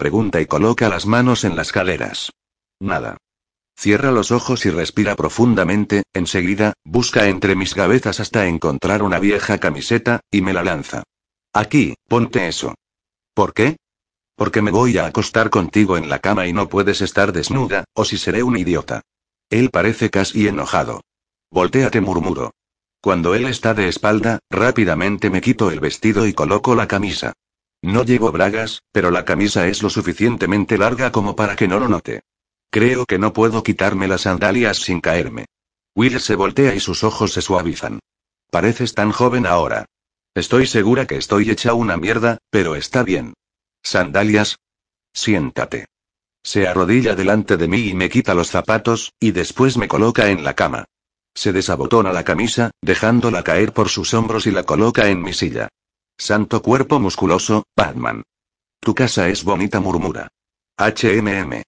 Pregunta 0.00 0.40
y 0.40 0.46
coloca 0.46 0.88
las 0.88 1.04
manos 1.04 1.44
en 1.44 1.56
las 1.56 1.72
caderas. 1.72 2.32
Nada. 2.80 3.18
Cierra 3.76 4.10
los 4.10 4.30
ojos 4.30 4.64
y 4.64 4.70
respira 4.70 5.14
profundamente, 5.14 6.04
enseguida, 6.14 6.72
busca 6.84 7.28
entre 7.28 7.54
mis 7.54 7.74
gavetas 7.74 8.18
hasta 8.18 8.46
encontrar 8.46 9.02
una 9.02 9.18
vieja 9.18 9.58
camiseta, 9.58 10.20
y 10.30 10.40
me 10.40 10.54
la 10.54 10.64
lanza. 10.64 11.02
Aquí, 11.52 11.96
ponte 12.08 12.48
eso. 12.48 12.74
¿Por 13.34 13.52
qué? 13.52 13.76
Porque 14.36 14.62
me 14.62 14.70
voy 14.70 14.96
a 14.96 15.04
acostar 15.04 15.50
contigo 15.50 15.98
en 15.98 16.08
la 16.08 16.20
cama 16.20 16.46
y 16.46 16.54
no 16.54 16.70
puedes 16.70 17.02
estar 17.02 17.30
desnuda, 17.34 17.84
o 17.92 18.06
si 18.06 18.16
seré 18.16 18.42
un 18.42 18.56
idiota. 18.56 19.02
Él 19.50 19.68
parece 19.68 20.08
casi 20.08 20.48
enojado. 20.48 21.02
Voltéate, 21.50 22.00
murmuro. 22.00 22.52
Cuando 23.02 23.34
él 23.34 23.44
está 23.44 23.74
de 23.74 23.88
espalda, 23.88 24.38
rápidamente 24.48 25.28
me 25.28 25.42
quito 25.42 25.70
el 25.70 25.78
vestido 25.78 26.26
y 26.26 26.32
coloco 26.32 26.74
la 26.74 26.88
camisa. 26.88 27.34
No 27.82 28.04
llevo 28.04 28.30
bragas, 28.30 28.82
pero 28.92 29.10
la 29.10 29.24
camisa 29.24 29.66
es 29.66 29.82
lo 29.82 29.90
suficientemente 29.90 30.76
larga 30.76 31.12
como 31.12 31.34
para 31.34 31.56
que 31.56 31.68
no 31.68 31.80
lo 31.80 31.88
note. 31.88 32.20
Creo 32.70 33.06
que 33.06 33.18
no 33.18 33.32
puedo 33.32 33.62
quitarme 33.62 34.06
las 34.06 34.22
sandalias 34.22 34.78
sin 34.78 35.00
caerme. 35.00 35.46
Will 35.94 36.20
se 36.20 36.36
voltea 36.36 36.74
y 36.74 36.80
sus 36.80 37.02
ojos 37.02 37.32
se 37.32 37.42
suavizan. 37.42 37.98
Pareces 38.50 38.94
tan 38.94 39.12
joven 39.12 39.46
ahora. 39.46 39.86
Estoy 40.34 40.66
segura 40.66 41.06
que 41.06 41.16
estoy 41.16 41.50
hecha 41.50 41.74
una 41.74 41.96
mierda, 41.96 42.38
pero 42.50 42.76
está 42.76 43.02
bien. 43.02 43.34
¿Sandalias? 43.82 44.56
Siéntate. 45.12 45.86
Se 46.42 46.68
arrodilla 46.68 47.14
delante 47.14 47.56
de 47.56 47.66
mí 47.66 47.88
y 47.88 47.94
me 47.94 48.08
quita 48.08 48.34
los 48.34 48.50
zapatos, 48.50 49.12
y 49.18 49.32
después 49.32 49.76
me 49.76 49.88
coloca 49.88 50.30
en 50.30 50.44
la 50.44 50.54
cama. 50.54 50.84
Se 51.34 51.52
desabotona 51.52 52.12
la 52.12 52.24
camisa, 52.24 52.70
dejándola 52.80 53.42
caer 53.42 53.72
por 53.72 53.88
sus 53.88 54.14
hombros 54.14 54.46
y 54.46 54.50
la 54.50 54.62
coloca 54.64 55.08
en 55.08 55.22
mi 55.22 55.32
silla. 55.32 55.68
Santo 56.20 56.60
cuerpo 56.60 57.00
musculoso, 57.00 57.64
Batman. 57.74 58.24
Tu 58.78 58.94
casa 58.94 59.30
es 59.30 59.42
bonita, 59.42 59.80
murmura. 59.80 60.28
HMM. 60.76 61.62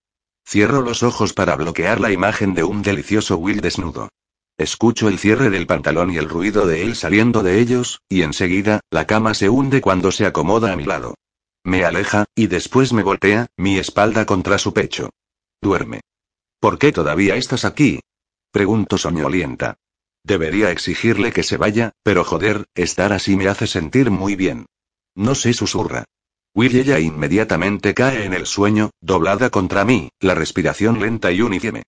Cierro 0.47 0.83
los 0.83 1.03
ojos 1.03 1.33
para 1.33 1.57
bloquear 1.57 2.01
la 2.01 2.13
imagen 2.13 2.53
de 2.53 2.63
un 2.63 2.83
delicioso 2.83 3.39
Will 3.39 3.63
desnudo. 3.63 4.11
Escucho 4.59 5.09
el 5.09 5.19
cierre 5.19 5.49
del 5.49 5.67
pantalón 5.67 6.11
y 6.11 6.19
el 6.19 6.29
ruido 6.29 6.67
de 6.67 6.83
él 6.83 6.97
saliendo 6.97 7.43
de 7.43 7.61
ellos, 7.61 8.03
y 8.11 8.21
enseguida, 8.21 8.81
la 8.91 9.07
cama 9.07 9.33
se 9.33 9.49
hunde 9.49 9.81
cuando 9.81 10.13
se 10.13 10.27
acomoda 10.27 10.71
a 10.71 10.77
mi 10.77 10.85
lado. 10.85 11.15
Me 11.65 11.87
aleja, 11.87 12.27
y 12.35 12.49
después 12.49 12.93
me 12.93 13.03
voltea, 13.03 13.47
mi 13.57 13.79
espalda 13.79 14.27
contra 14.27 14.59
su 14.59 14.75
pecho. 14.75 15.09
Duerme. 15.63 16.03
¿Por 16.61 16.79
qué 16.79 16.93
todavía 16.93 17.37
estás 17.37 17.65
aquí? 17.65 18.01
Pregunto 18.51 18.99
soñolienta. 18.99 19.79
Debería 20.25 20.71
exigirle 20.71 21.33
que 21.33 21.43
se 21.43 21.57
vaya, 21.57 21.93
pero 22.03 22.25
joder, 22.25 22.67
estar 22.75 23.13
así 23.13 23.37
me 23.37 23.49
hace 23.49 23.67
sentir 23.67 24.11
muy 24.11 24.37
bien. 24.37 24.67
No 25.15 25.35
sé, 25.35 25.53
susurra. 25.53 26.05
Will 26.55 26.77
ella 26.77 26.99
inmediatamente 26.99 27.95
cae 27.95 28.25
en 28.25 28.35
el 28.35 28.47
sueño, 28.47 28.91
doblada 29.01 29.51
contra 29.51 29.85
mí, 29.85 30.11
la 30.21 30.35
respiración 30.35 31.01
lenta 31.01 31.33
y 31.33 31.41
uniforme. 31.41 31.83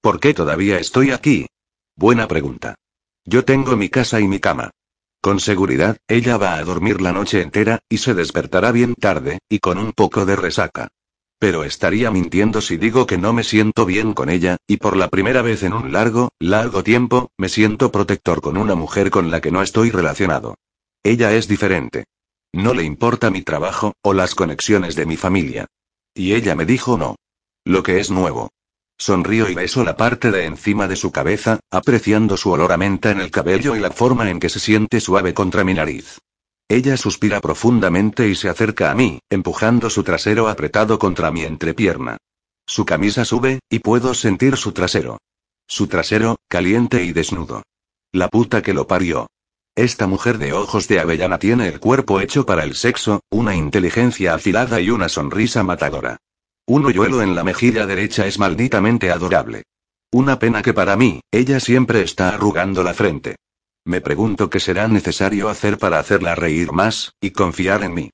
¿Por 0.00 0.20
qué 0.20 0.34
todavía 0.34 0.78
estoy 0.78 1.10
aquí? 1.10 1.46
Buena 1.96 2.28
pregunta. 2.28 2.74
Yo 3.24 3.44
tengo 3.44 3.76
mi 3.76 3.88
casa 3.88 4.20
y 4.20 4.28
mi 4.28 4.40
cama. 4.40 4.70
Con 5.20 5.40
seguridad, 5.40 5.98
ella 6.08 6.38
va 6.38 6.54
a 6.54 6.64
dormir 6.64 7.00
la 7.00 7.12
noche 7.12 7.42
entera, 7.42 7.80
y 7.88 7.98
se 7.98 8.14
despertará 8.14 8.72
bien 8.72 8.94
tarde, 8.94 9.40
y 9.48 9.58
con 9.58 9.78
un 9.78 9.92
poco 9.92 10.24
de 10.24 10.36
resaca. 10.36 10.88
Pero 11.40 11.64
estaría 11.64 12.10
mintiendo 12.10 12.60
si 12.60 12.76
digo 12.76 13.06
que 13.06 13.16
no 13.16 13.32
me 13.32 13.44
siento 13.44 13.86
bien 13.86 14.12
con 14.12 14.28
ella, 14.28 14.58
y 14.66 14.76
por 14.76 14.94
la 14.94 15.08
primera 15.08 15.40
vez 15.40 15.62
en 15.62 15.72
un 15.72 15.90
largo, 15.90 16.28
largo 16.38 16.84
tiempo, 16.84 17.30
me 17.38 17.48
siento 17.48 17.90
protector 17.90 18.42
con 18.42 18.58
una 18.58 18.74
mujer 18.74 19.10
con 19.10 19.30
la 19.30 19.40
que 19.40 19.50
no 19.50 19.62
estoy 19.62 19.90
relacionado. 19.90 20.56
Ella 21.02 21.34
es 21.34 21.48
diferente. 21.48 22.04
No 22.52 22.74
le 22.74 22.84
importa 22.84 23.30
mi 23.30 23.40
trabajo, 23.40 23.94
o 24.02 24.12
las 24.12 24.34
conexiones 24.34 24.96
de 24.96 25.06
mi 25.06 25.16
familia. 25.16 25.66
Y 26.12 26.34
ella 26.34 26.54
me 26.54 26.66
dijo 26.66 26.98
no. 26.98 27.16
Lo 27.64 27.82
que 27.82 28.00
es 28.00 28.10
nuevo. 28.10 28.50
Sonrío 28.98 29.48
y 29.48 29.54
beso 29.54 29.82
la 29.82 29.96
parte 29.96 30.30
de 30.30 30.44
encima 30.44 30.88
de 30.88 30.96
su 30.96 31.10
cabeza, 31.10 31.58
apreciando 31.70 32.36
su 32.36 32.50
olor 32.50 32.70
a 32.70 32.76
menta 32.76 33.12
en 33.12 33.20
el 33.20 33.30
cabello 33.30 33.74
y 33.74 33.80
la 33.80 33.90
forma 33.90 34.28
en 34.28 34.40
que 34.40 34.50
se 34.50 34.60
siente 34.60 35.00
suave 35.00 35.32
contra 35.32 35.64
mi 35.64 35.72
nariz. 35.72 36.18
Ella 36.70 36.96
suspira 36.96 37.40
profundamente 37.40 38.28
y 38.28 38.36
se 38.36 38.48
acerca 38.48 38.92
a 38.92 38.94
mí, 38.94 39.18
empujando 39.28 39.90
su 39.90 40.04
trasero 40.04 40.48
apretado 40.48 41.00
contra 41.00 41.32
mi 41.32 41.42
entrepierna. 41.42 42.16
Su 42.64 42.84
camisa 42.84 43.24
sube, 43.24 43.58
y 43.68 43.80
puedo 43.80 44.14
sentir 44.14 44.56
su 44.56 44.70
trasero. 44.70 45.18
Su 45.66 45.88
trasero, 45.88 46.36
caliente 46.46 47.02
y 47.02 47.12
desnudo. 47.12 47.64
La 48.12 48.28
puta 48.28 48.62
que 48.62 48.72
lo 48.72 48.86
parió. 48.86 49.26
Esta 49.74 50.06
mujer 50.06 50.38
de 50.38 50.52
ojos 50.52 50.86
de 50.86 51.00
avellana 51.00 51.40
tiene 51.40 51.66
el 51.66 51.80
cuerpo 51.80 52.20
hecho 52.20 52.46
para 52.46 52.62
el 52.62 52.76
sexo, 52.76 53.18
una 53.30 53.56
inteligencia 53.56 54.34
afilada 54.34 54.80
y 54.80 54.90
una 54.90 55.08
sonrisa 55.08 55.64
matadora. 55.64 56.18
Un 56.66 56.86
hoyuelo 56.86 57.20
en 57.20 57.34
la 57.34 57.42
mejilla 57.42 57.84
derecha 57.84 58.28
es 58.28 58.38
malditamente 58.38 59.10
adorable. 59.10 59.64
Una 60.12 60.38
pena 60.38 60.62
que 60.62 60.72
para 60.72 60.96
mí, 60.96 61.20
ella 61.32 61.58
siempre 61.58 62.02
está 62.02 62.28
arrugando 62.28 62.84
la 62.84 62.94
frente. 62.94 63.34
Me 63.84 64.00
pregunto 64.00 64.50
qué 64.50 64.60
será 64.60 64.88
necesario 64.88 65.48
hacer 65.48 65.78
para 65.78 65.98
hacerla 65.98 66.34
reír 66.34 66.72
más, 66.72 67.14
y 67.20 67.30
confiar 67.30 67.82
en 67.82 67.94
mí. 67.94 68.10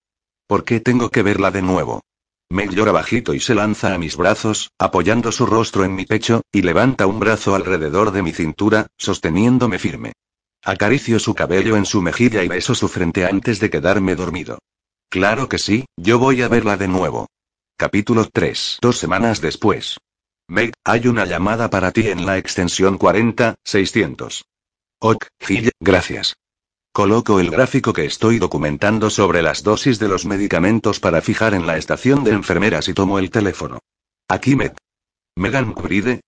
¿Por 0.46 0.64
qué 0.64 0.80
tengo 0.80 1.10
que 1.10 1.22
verla 1.22 1.50
de 1.50 1.62
nuevo? 1.62 2.02
Me 2.48 2.68
llora 2.68 2.92
bajito 2.92 3.34
y 3.34 3.40
se 3.40 3.56
lanza 3.56 3.92
a 3.92 3.98
mis 3.98 4.16
brazos, 4.16 4.70
apoyando 4.78 5.32
su 5.32 5.46
rostro 5.46 5.84
en 5.84 5.96
mi 5.96 6.06
pecho, 6.06 6.42
y 6.52 6.62
levanta 6.62 7.06
un 7.06 7.18
brazo 7.18 7.56
alrededor 7.56 8.12
de 8.12 8.22
mi 8.22 8.32
cintura, 8.32 8.86
sosteniéndome 8.96 9.80
firme. 9.80 10.12
Acaricio 10.62 11.18
su 11.18 11.34
cabello 11.34 11.76
en 11.76 11.84
su 11.84 12.00
mejilla 12.02 12.44
y 12.44 12.48
beso 12.48 12.74
su 12.74 12.88
frente 12.88 13.24
antes 13.24 13.58
de 13.58 13.68
quedarme 13.68 14.14
dormido. 14.14 14.58
Claro 15.08 15.48
que 15.48 15.58
sí, 15.58 15.84
yo 15.96 16.18
voy 16.18 16.42
a 16.42 16.48
verla 16.48 16.76
de 16.76 16.88
nuevo. 16.88 17.26
Capítulo 17.76 18.28
3. 18.32 18.78
Dos 18.80 18.98
semanas 18.98 19.40
después. 19.40 19.98
Meg, 20.48 20.72
hay 20.84 21.08
una 21.08 21.24
llamada 21.24 21.68
para 21.70 21.90
ti 21.90 22.08
en 22.08 22.24
la 22.24 22.38
extensión 22.38 22.98
40, 22.98 23.56
600. 23.64 24.44
Ok, 24.98 25.26
gracias. 25.80 26.36
Coloco 26.92 27.40
el 27.40 27.50
gráfico 27.50 27.92
que 27.92 28.06
estoy 28.06 28.38
documentando 28.38 29.10
sobre 29.10 29.42
las 29.42 29.62
dosis 29.62 29.98
de 29.98 30.08
los 30.08 30.24
medicamentos 30.24 30.98
para 30.98 31.20
fijar 31.20 31.52
en 31.52 31.66
la 31.66 31.76
estación 31.76 32.24
de 32.24 32.30
enfermeras 32.30 32.88
y 32.88 32.94
tomo 32.94 33.18
el 33.18 33.30
teléfono. 33.30 33.80
Aquí 34.28 34.56
Meg. 34.56 34.74
¿Megan 35.36 35.74
Bride? 35.74 36.22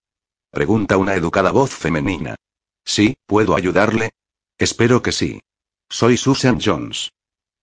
Pregunta 0.50 0.98
una 0.98 1.14
educada 1.14 1.52
voz 1.52 1.70
femenina. 1.70 2.36
Sí, 2.84 3.16
¿puedo 3.26 3.56
ayudarle? 3.56 4.10
Espero 4.58 5.00
que 5.00 5.12
sí. 5.12 5.40
Soy 5.88 6.18
Susan 6.18 6.58
Jones. 6.62 7.12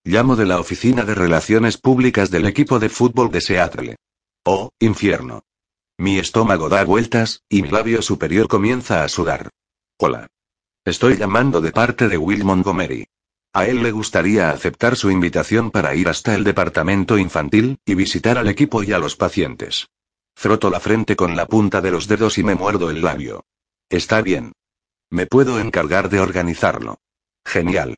Llamo 0.04 0.36
de 0.36 0.48
la 0.48 0.60
oficina 0.60 1.04
de 1.04 1.14
relaciones 1.14 1.78
públicas 1.78 2.32
del 2.32 2.48
equipo 2.48 2.80
de 2.80 2.90
fútbol 2.90 3.30
de 3.32 3.42
Seattle. 3.42 3.96
Oh, 4.44 4.72
infierno. 4.80 5.44
Mi 5.98 6.18
estómago 6.18 6.70
da 6.70 6.84
vueltas, 6.84 7.42
y 7.50 7.62
mi 7.62 7.70
labio 7.70 8.02
superior 8.02 8.48
comienza 8.48 9.04
a 9.04 9.10
sudar. 9.10 9.50
Hola. 9.98 10.28
Estoy 10.86 11.18
llamando 11.18 11.62
de 11.62 11.72
parte 11.72 12.08
de 12.08 12.16
Will 12.16 12.44
Montgomery. 12.44 13.08
A 13.54 13.66
él 13.66 13.82
le 13.82 13.92
gustaría 13.92 14.52
aceptar 14.52 14.96
su 14.96 15.10
invitación 15.10 15.72
para 15.72 15.96
ir 15.96 16.08
hasta 16.08 16.36
el 16.36 16.44
departamento 16.44 17.18
infantil, 17.18 17.80
y 17.86 17.96
visitar 17.96 18.38
al 18.38 18.50
equipo 18.50 18.84
y 18.84 18.94
a 18.94 19.00
los 19.00 19.16
pacientes. 19.16 19.88
Froto 20.36 20.70
la 20.70 20.80
frente 20.80 21.16
con 21.16 21.36
la 21.36 21.48
punta 21.48 21.82
de 21.82 21.90
los 21.90 22.08
dedos 22.08 22.38
y 22.38 22.44
me 22.44 22.54
muerdo 22.54 22.92
el 22.92 23.02
labio. 23.02 23.46
Está 23.90 24.22
bien. 24.22 24.52
Me 25.10 25.26
puedo 25.26 25.60
encargar 25.60 26.10
de 26.10 26.20
organizarlo. 26.20 27.00
Genial. 27.44 27.96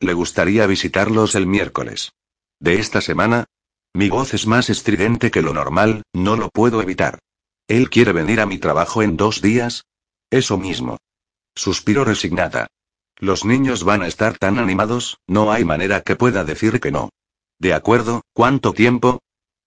Le 0.00 0.14
gustaría 0.14 0.66
visitarlos 0.66 1.34
el 1.34 1.46
miércoles. 1.46 2.12
¿De 2.58 2.76
esta 2.76 3.02
semana? 3.02 3.44
Mi 3.92 4.08
voz 4.08 4.32
es 4.32 4.46
más 4.46 4.70
estridente 4.70 5.30
que 5.30 5.42
lo 5.42 5.52
normal, 5.52 6.02
no 6.14 6.36
lo 6.36 6.48
puedo 6.48 6.80
evitar. 6.80 7.18
¿Él 7.68 7.90
quiere 7.90 8.12
venir 8.12 8.40
a 8.40 8.46
mi 8.46 8.56
trabajo 8.56 9.02
en 9.02 9.18
dos 9.18 9.42
días? 9.42 9.84
Eso 10.30 10.56
mismo. 10.56 10.96
Suspiro 11.54 12.04
resignada. 12.04 12.66
Los 13.18 13.44
niños 13.44 13.84
van 13.84 14.02
a 14.02 14.06
estar 14.06 14.38
tan 14.38 14.58
animados, 14.58 15.18
no 15.26 15.52
hay 15.52 15.64
manera 15.64 16.00
que 16.00 16.16
pueda 16.16 16.44
decir 16.44 16.80
que 16.80 16.90
no. 16.90 17.10
De 17.58 17.74
acuerdo, 17.74 18.22
¿cuánto 18.32 18.72
tiempo? 18.72 19.20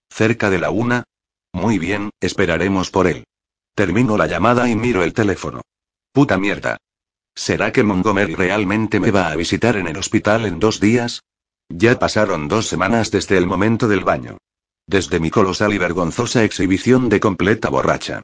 Cerca 0.10 0.50
de 0.50 0.60
la 0.60 0.72
una. 0.72 1.06
Muy 1.54 1.80
bien, 1.80 2.10
esperaremos 2.20 2.92
por 2.92 3.08
él. 3.08 3.26
Termino 3.76 4.18
la 4.18 4.28
llamada 4.28 4.70
y 4.70 4.76
miro 4.76 5.04
el 5.04 5.14
teléfono. 5.14 5.62
Puta 6.12 6.38
mierda. 6.38 6.78
¿Será 7.36 7.72
que 7.72 7.84
Montgomery 7.84 8.36
realmente 8.36 9.00
me 9.00 9.12
va 9.12 9.30
a 9.30 9.36
visitar 9.36 9.76
en 9.76 9.88
el 9.88 9.98
hospital 9.98 10.46
en 10.46 10.60
dos 10.60 10.80
días? 10.80 11.22
Ya 11.70 11.98
pasaron 12.00 12.48
dos 12.48 12.68
semanas 12.68 13.12
desde 13.12 13.38
el 13.38 13.48
momento 13.48 13.88
del 13.88 14.04
baño. 14.04 14.38
Desde 14.88 15.20
mi 15.20 15.30
colosal 15.30 15.74
y 15.74 15.78
vergonzosa 15.78 16.44
exhibición 16.44 17.10
de 17.10 17.20
completa 17.20 17.70
borracha. 17.70 18.22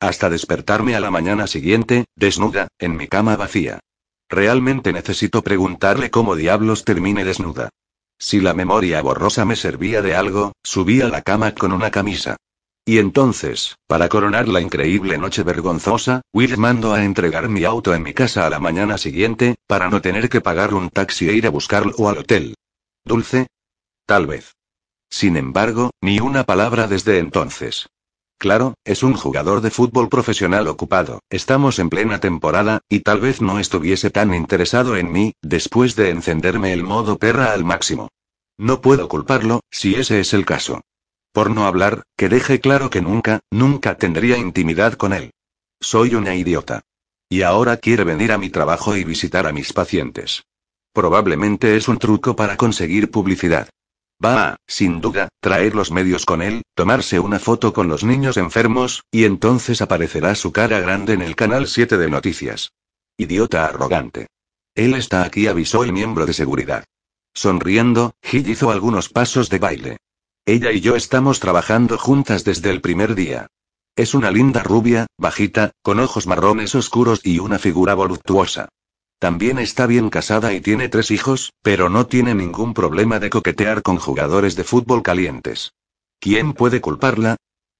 Hasta 0.00 0.30
despertarme 0.30 0.94
a 0.94 1.00
la 1.00 1.10
mañana 1.10 1.46
siguiente, 1.46 2.04
desnuda, 2.14 2.68
en 2.78 2.96
mi 2.96 3.08
cama 3.08 3.36
vacía. 3.36 3.80
Realmente 4.28 4.92
necesito 4.92 5.42
preguntarle 5.42 6.10
cómo 6.10 6.36
diablos 6.36 6.84
termine 6.84 7.24
desnuda. 7.24 7.70
Si 8.18 8.40
la 8.40 8.54
memoria 8.54 9.02
borrosa 9.02 9.44
me 9.44 9.56
servía 9.56 10.02
de 10.02 10.14
algo, 10.14 10.52
subí 10.62 11.00
a 11.00 11.08
la 11.08 11.22
cama 11.22 11.54
con 11.54 11.72
una 11.72 11.90
camisa. 11.90 12.36
Y 12.86 12.98
entonces, 12.98 13.76
para 13.86 14.08
coronar 14.08 14.46
la 14.48 14.60
increíble 14.60 15.16
noche 15.16 15.42
vergonzosa, 15.42 16.20
Will 16.34 16.58
mandó 16.58 16.92
a 16.92 17.04
entregar 17.04 17.48
mi 17.48 17.64
auto 17.64 17.94
en 17.94 18.02
mi 18.02 18.12
casa 18.12 18.46
a 18.46 18.50
la 18.50 18.60
mañana 18.60 18.98
siguiente, 18.98 19.56
para 19.66 19.88
no 19.88 20.02
tener 20.02 20.28
que 20.28 20.42
pagar 20.42 20.74
un 20.74 20.90
taxi 20.90 21.28
e 21.28 21.32
ir 21.32 21.46
a 21.46 21.50
buscarlo 21.50 22.08
al 22.08 22.18
hotel. 22.18 22.54
¿Dulce? 23.04 23.46
Tal 24.06 24.26
vez. 24.26 24.54
Sin 25.08 25.36
embargo, 25.36 25.92
ni 26.02 26.20
una 26.20 26.44
palabra 26.44 26.86
desde 26.86 27.18
entonces. 27.18 27.86
Claro, 28.44 28.74
es 28.84 29.02
un 29.02 29.14
jugador 29.14 29.62
de 29.62 29.70
fútbol 29.70 30.10
profesional 30.10 30.68
ocupado, 30.68 31.22
estamos 31.30 31.78
en 31.78 31.88
plena 31.88 32.20
temporada, 32.20 32.82
y 32.90 33.00
tal 33.00 33.18
vez 33.18 33.40
no 33.40 33.58
estuviese 33.58 34.10
tan 34.10 34.34
interesado 34.34 34.98
en 34.98 35.10
mí, 35.10 35.32
después 35.40 35.96
de 35.96 36.10
encenderme 36.10 36.74
el 36.74 36.82
modo 36.82 37.16
perra 37.16 37.54
al 37.54 37.64
máximo. 37.64 38.10
No 38.58 38.82
puedo 38.82 39.08
culparlo, 39.08 39.60
si 39.70 39.94
ese 39.94 40.20
es 40.20 40.34
el 40.34 40.44
caso. 40.44 40.82
Por 41.32 41.48
no 41.52 41.64
hablar, 41.64 42.02
que 42.18 42.28
deje 42.28 42.60
claro 42.60 42.90
que 42.90 43.00
nunca, 43.00 43.40
nunca 43.50 43.96
tendría 43.96 44.36
intimidad 44.36 44.92
con 44.92 45.14
él. 45.14 45.30
Soy 45.80 46.14
una 46.14 46.34
idiota. 46.34 46.82
Y 47.30 47.40
ahora 47.40 47.78
quiere 47.78 48.04
venir 48.04 48.30
a 48.30 48.36
mi 48.36 48.50
trabajo 48.50 48.94
y 48.94 49.04
visitar 49.04 49.46
a 49.46 49.54
mis 49.54 49.72
pacientes. 49.72 50.44
Probablemente 50.92 51.76
es 51.76 51.88
un 51.88 51.96
truco 51.96 52.36
para 52.36 52.58
conseguir 52.58 53.10
publicidad. 53.10 53.70
Va 54.22 54.48
a, 54.48 54.56
sin 54.66 55.00
duda, 55.00 55.28
traer 55.40 55.74
los 55.74 55.90
medios 55.90 56.24
con 56.24 56.42
él, 56.42 56.62
tomarse 56.74 57.20
una 57.20 57.38
foto 57.38 57.72
con 57.72 57.88
los 57.88 58.04
niños 58.04 58.36
enfermos, 58.36 59.04
y 59.10 59.24
entonces 59.24 59.82
aparecerá 59.82 60.34
su 60.34 60.52
cara 60.52 60.80
grande 60.80 61.14
en 61.14 61.22
el 61.22 61.36
canal 61.36 61.66
7 61.66 61.96
de 61.96 62.10
noticias. 62.10 62.72
Idiota 63.16 63.64
arrogante. 63.66 64.28
Él 64.74 64.94
está 64.94 65.24
aquí, 65.24 65.46
avisó 65.46 65.84
el 65.84 65.92
miembro 65.92 66.26
de 66.26 66.32
seguridad. 66.32 66.84
Sonriendo, 67.32 68.14
Hill 68.22 68.48
hizo 68.48 68.70
algunos 68.70 69.08
pasos 69.08 69.50
de 69.50 69.58
baile. 69.58 69.96
Ella 70.46 70.72
y 70.72 70.80
yo 70.80 70.94
estamos 70.94 71.40
trabajando 71.40 71.96
juntas 71.98 72.44
desde 72.44 72.70
el 72.70 72.80
primer 72.80 73.14
día. 73.14 73.48
Es 73.96 74.14
una 74.14 74.30
linda 74.30 74.62
rubia, 74.62 75.06
bajita, 75.16 75.70
con 75.82 76.00
ojos 76.00 76.26
marrones 76.26 76.74
oscuros 76.74 77.20
y 77.22 77.38
una 77.38 77.58
figura 77.58 77.94
voluptuosa. 77.94 78.68
También 79.18 79.58
está 79.58 79.86
bien 79.86 80.10
casada 80.10 80.52
y 80.52 80.60
tiene 80.60 80.88
tres 80.88 81.10
hijos, 81.10 81.52
pero 81.62 81.88
no 81.88 82.06
tiene 82.06 82.34
ningún 82.34 82.74
problema 82.74 83.18
de 83.18 83.30
coquetear 83.30 83.82
con 83.82 83.96
jugadores 83.96 84.56
de 84.56 84.64
fútbol 84.64 85.02
calientes. 85.02 85.72
¿Quién 86.20 86.52
puede 86.52 86.80
culparla? 86.80 87.36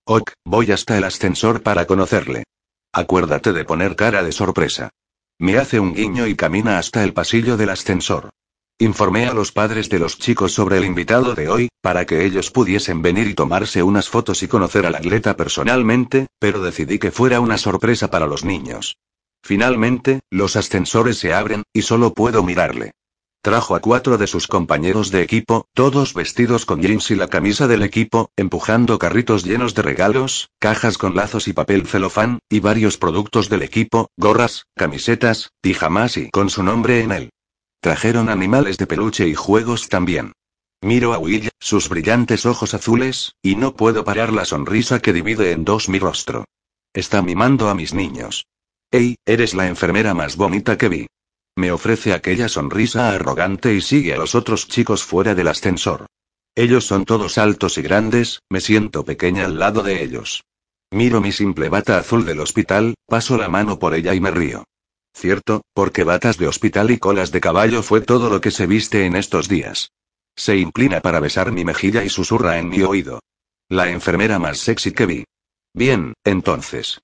Ok, 0.07 0.33
voy 0.45 0.71
hasta 0.71 0.99
el 0.99 1.05
ascensor 1.05 1.63
para 1.63 1.87
conocerle. 1.87 2.45
Acuérdate 2.93 3.53
de 3.53 3.65
poner 3.65 3.97
cara 3.97 4.23
de 4.23 4.33
sorpresa. 4.33 4.91
Me 5.39 5.59
hace 5.59 5.81
un 5.81 5.95
guiño 5.95 6.27
y 6.27 6.37
camina 6.37 6.79
hasta 6.79 7.03
el 7.03 7.13
pasillo 7.13 7.57
del 7.57 7.71
ascensor. 7.71 8.31
Informé 8.79 9.27
a 9.27 9.35
los 9.35 9.53
padres 9.53 9.89
de 9.89 9.99
los 9.99 10.19
chicos 10.19 10.53
sobre 10.53 10.79
el 10.79 10.85
invitado 10.85 11.35
de 11.35 11.49
hoy, 11.49 11.69
para 11.81 12.07
que 12.07 12.25
ellos 12.25 12.51
pudiesen 12.51 13.03
venir 13.03 13.29
y 13.29 13.35
tomarse 13.35 13.83
unas 13.83 14.09
fotos 14.09 14.43
y 14.43 14.49
conocer 14.49 14.85
al 14.85 14.95
atleta 14.97 15.37
personalmente, 15.37 16.27
pero 16.39 16.61
decidí 16.61 16.99
que 16.99 17.11
fuera 17.11 17.41
una 17.41 17.57
sorpresa 17.57 18.11
para 18.11 18.27
los 18.27 18.45
niños. 18.45 18.97
Finalmente, 19.45 20.23
los 20.31 20.57
ascensores 20.57 21.19
se 21.19 21.35
abren, 21.35 21.65
y 21.75 21.83
solo 21.83 22.15
puedo 22.15 22.43
mirarle. 22.43 22.93
Trajo 23.43 23.75
a 23.75 23.81
cuatro 23.81 24.17
de 24.17 24.27
sus 24.27 24.47
compañeros 24.47 25.11
de 25.11 25.21
equipo, 25.21 25.67
todos 25.75 26.15
vestidos 26.15 26.65
con 26.65 26.81
jeans 26.81 27.11
y 27.11 27.15
la 27.15 27.29
camisa 27.29 27.69
del 27.69 27.83
equipo, 27.83 28.31
empujando 28.37 28.99
carritos 28.99 29.45
llenos 29.45 29.75
de 29.75 29.83
regalos, 29.83 30.49
cajas 30.59 30.97
con 30.97 31.15
lazos 31.15 31.47
y 31.47 31.53
papel 31.53 31.87
celofán, 31.87 32.39
y 32.49 32.61
varios 32.61 32.97
productos 32.97 33.51
del 33.51 33.61
equipo, 33.61 34.09
gorras, 34.17 34.65
camisetas, 34.75 35.51
pijamas 35.61 36.17
y 36.17 36.31
con 36.31 36.49
su 36.49 36.63
nombre 36.63 37.03
en 37.03 37.13
él. 37.13 37.31
Trajeron 37.83 38.31
animales 38.31 38.79
de 38.79 38.87
peluche 38.87 39.29
y 39.29 39.35
juegos 39.35 39.91
también. 39.91 40.33
Miro 40.81 41.13
a 41.13 41.19
Will, 41.19 41.51
sus 41.61 41.91
brillantes 41.91 42.47
ojos 42.47 42.73
azules, 42.73 43.35
y 43.43 43.57
no 43.57 43.77
puedo 43.77 44.05
parar 44.05 44.33
la 44.33 44.47
sonrisa 44.47 45.01
que 45.01 45.13
divide 45.13 45.53
en 45.53 45.67
dos 45.67 45.91
mi 45.91 45.99
rostro. 45.99 46.47
Está 46.95 47.21
mimando 47.21 47.69
a 47.69 47.75
mis 47.75 47.93
niños. 47.93 48.47
Hey, 48.91 49.17
eres 49.27 49.55
la 49.55 49.67
enfermera 49.67 50.15
más 50.15 50.37
bonita 50.37 50.79
que 50.79 50.89
vi. 50.89 51.07
Me 51.57 51.71
ofrece 51.71 52.13
aquella 52.13 52.49
sonrisa 52.49 53.11
arrogante 53.11 53.75
y 53.75 53.81
sigue 53.81 54.15
a 54.15 54.17
los 54.17 54.35
otros 54.35 54.69
chicos 54.69 55.05
fuera 55.05 55.35
del 55.35 55.49
ascensor. 55.49 56.07
Ellos 56.57 56.87
son 56.87 57.05
todos 57.05 57.39
altos 57.39 57.79
y 57.79 57.83
grandes, 57.83 58.41
me 58.49 58.61
siento 58.61 59.05
pequeña 59.05 59.45
al 59.47 59.59
lado 59.59 59.83
de 59.83 60.03
ellos. 60.03 60.45
Miro 60.93 61.21
mi 61.21 61.33
simple 61.33 61.69
bata 61.69 61.99
azul 61.99 62.25
del 62.25 62.41
hospital, 62.41 62.95
paso 63.07 63.37
la 63.37 63.49
mano 63.49 63.79
por 63.79 63.95
ella 63.95 64.15
y 64.15 64.21
me 64.21 64.31
río. 64.31 64.65
Cierto, 65.13 65.63
porque 65.73 66.05
batas 66.05 66.39
de 66.39 66.49
hospital 66.49 66.91
y 66.91 66.99
colas 66.99 67.33
de 67.33 67.41
caballo 67.41 67.83
fue 67.83 68.01
todo 68.01 68.31
lo 68.31 68.41
que 68.41 68.51
se 68.51 68.67
viste 68.67 69.07
en 69.07 69.17
estos 69.17 69.49
días. 69.49 69.91
Se 70.37 70.57
inclina 70.57 71.01
para 71.01 71.21
besar 71.21 71.53
mi 71.53 71.65
mejilla 71.65 72.05
y 72.05 72.09
susurra 72.09 72.59
en 72.59 72.69
mi 72.69 72.83
oído. 72.83 73.21
La 73.69 73.91
enfermera 73.91 74.39
más 74.39 74.59
sexy 74.59 74.93
que 74.93 75.07
vi. 75.07 75.25
Bien, 75.73 76.15
entonces. 76.25 77.01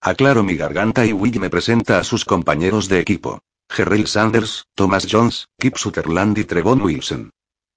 Aclaro 0.00 0.44
mi 0.44 0.56
garganta 0.56 1.04
y 1.04 1.12
Will 1.12 1.40
me 1.40 1.50
presenta 1.50 1.98
a 1.98 2.04
sus 2.04 2.24
compañeros 2.24 2.88
de 2.88 3.00
equipo. 3.00 3.40
Gerrell 3.68 4.06
Sanders, 4.06 4.64
Thomas 4.74 5.06
Jones, 5.10 5.46
Kip 5.58 5.76
Sutherland 5.76 6.38
y 6.38 6.44
Trevon 6.44 6.80
Wilson. 6.80 7.30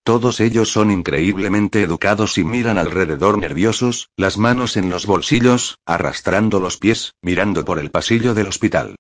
Todos 0.04 0.40
ellos 0.40 0.72
son 0.72 0.92
increíblemente 0.92 1.82
educados 1.82 2.38
y 2.38 2.44
miran 2.44 2.78
alrededor 2.78 3.38
nerviosos, 3.38 4.10
las 4.18 4.38
manos 4.38 4.78
en 4.78 4.90
los 4.90 5.06
bolsillos, 5.06 5.78
arrastrando 5.86 6.60
los 6.60 6.78
pies, 6.78 7.14
mirando 7.22 7.66
por 7.66 7.80
el 7.80 7.92
pasillo 7.92 8.34
del 8.34 8.48
hospital. 8.48 8.96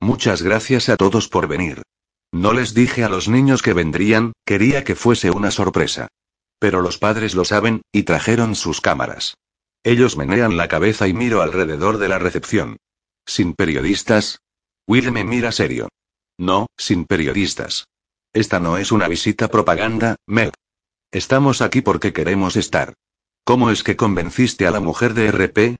Muchas 0.00 0.42
gracias 0.42 0.88
a 0.88 0.96
todos 0.96 1.28
por 1.28 1.48
venir. 1.48 1.82
No 2.32 2.52
les 2.52 2.74
dije 2.74 3.04
a 3.04 3.08
los 3.08 3.28
niños 3.28 3.62
que 3.62 3.72
vendrían, 3.72 4.32
quería 4.44 4.84
que 4.84 4.94
fuese 4.94 5.30
una 5.30 5.50
sorpresa. 5.50 6.08
Pero 6.58 6.82
los 6.82 6.98
padres 6.98 7.34
lo 7.34 7.44
saben, 7.44 7.82
y 7.92 8.02
trajeron 8.02 8.54
sus 8.54 8.80
cámaras. 8.80 9.34
Ellos 9.86 10.16
menean 10.16 10.56
la 10.56 10.66
cabeza 10.66 11.06
y 11.06 11.12
miro 11.12 11.42
alrededor 11.42 11.98
de 11.98 12.08
la 12.08 12.18
recepción. 12.18 12.78
¿Sin 13.24 13.54
periodistas? 13.54 14.40
Will 14.88 15.12
me 15.12 15.22
mira 15.22 15.52
serio. 15.52 15.88
No, 16.36 16.66
sin 16.76 17.04
periodistas. 17.04 17.86
Esta 18.32 18.58
no 18.58 18.78
es 18.78 18.90
una 18.90 19.06
visita 19.06 19.46
propaganda, 19.46 20.16
Meg. 20.26 20.52
Estamos 21.12 21.62
aquí 21.62 21.82
porque 21.82 22.12
queremos 22.12 22.56
estar. 22.56 22.94
¿Cómo 23.44 23.70
es 23.70 23.84
que 23.84 23.94
convenciste 23.94 24.66
a 24.66 24.72
la 24.72 24.80
mujer 24.80 25.14
de 25.14 25.30
RP? 25.30 25.76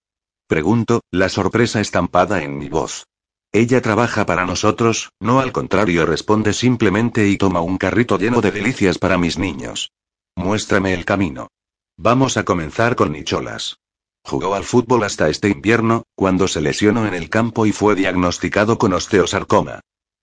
Pregunto, 0.47 1.01
la 1.11 1.29
sorpresa 1.29 1.81
estampada 1.81 2.45
en 2.45 2.59
mi 2.59 2.69
voz. 2.69 3.09
Ella 3.51 3.83
trabaja 3.83 4.25
para 4.25 4.47
nosotros, 4.47 5.11
no 5.19 5.41
al 5.41 5.51
contrario, 5.51 6.07
responde 6.07 6.53
simplemente 6.53 7.27
y 7.27 7.39
toma 7.39 7.61
un 7.61 7.77
carrito 7.77 8.19
lleno 8.19 8.41
de 8.41 8.53
delicias 8.53 8.99
para 8.99 9.19
mis 9.19 9.37
niños. 9.37 9.91
Muéstrame 10.37 10.95
el 10.95 11.05
camino. 11.05 11.49
Vamos 11.97 12.37
a 12.37 12.45
comenzar 12.45 12.95
con 12.95 13.11
Nicholas. 13.11 13.81
Jugó 14.27 14.57
al 14.57 14.65
fútbol 14.65 15.05
hasta 15.05 15.29
este 15.29 15.49
invierno, 15.49 16.03
cuando 16.17 16.49
se 16.49 16.61
lesionó 16.61 17.07
en 17.07 17.15
el 17.15 17.31
campo 17.31 17.65
y 17.65 17.71
fue 17.71 17.95
diagnosticado 17.95 18.77
con 18.77 18.93
osteosarcoma. 18.93 19.79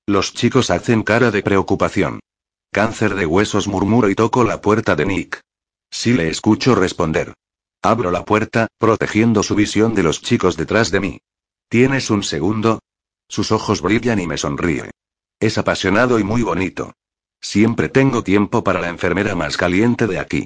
Los 0.06 0.34
chicos 0.34 0.72
hacen 0.72 1.04
cara 1.04 1.32
de 1.32 1.42
preocupación. 1.42 2.20
Cáncer 2.74 3.16
de 3.16 3.26
huesos 3.26 3.70
murmuro 3.70 4.10
y 4.10 4.16
toco 4.16 4.44
la 4.44 4.60
puerta 4.60 4.98
de 4.98 5.06
Nick. 5.06 5.40
Sí 5.90 6.12
le 6.12 6.28
escucho 6.28 6.76
responder. 6.76 7.34
Abro 7.82 8.12
la 8.12 8.26
puerta, 8.26 8.68
protegiendo 8.78 9.42
su 9.42 9.56
visión 9.56 9.96
de 9.96 10.04
los 10.04 10.22
chicos 10.22 10.58
detrás 10.58 10.92
de 10.92 11.00
mí. 11.00 11.22
¿Tienes 11.70 12.10
un 12.10 12.24
segundo? 12.24 12.80
Sus 13.30 13.54
ojos 13.54 13.82
brillan 13.82 14.20
y 14.20 14.28
me 14.28 14.38
sonríe. 14.38 14.92
Es 15.40 15.58
apasionado 15.58 16.20
y 16.20 16.26
muy 16.26 16.42
bonito. 16.42 16.92
Siempre 17.40 17.88
tengo 17.88 18.22
tiempo 18.22 18.66
para 18.66 18.82
la 18.82 18.90
enfermera 18.90 19.34
más 19.34 19.56
caliente 19.56 20.08
de 20.08 20.20
aquí. 20.20 20.46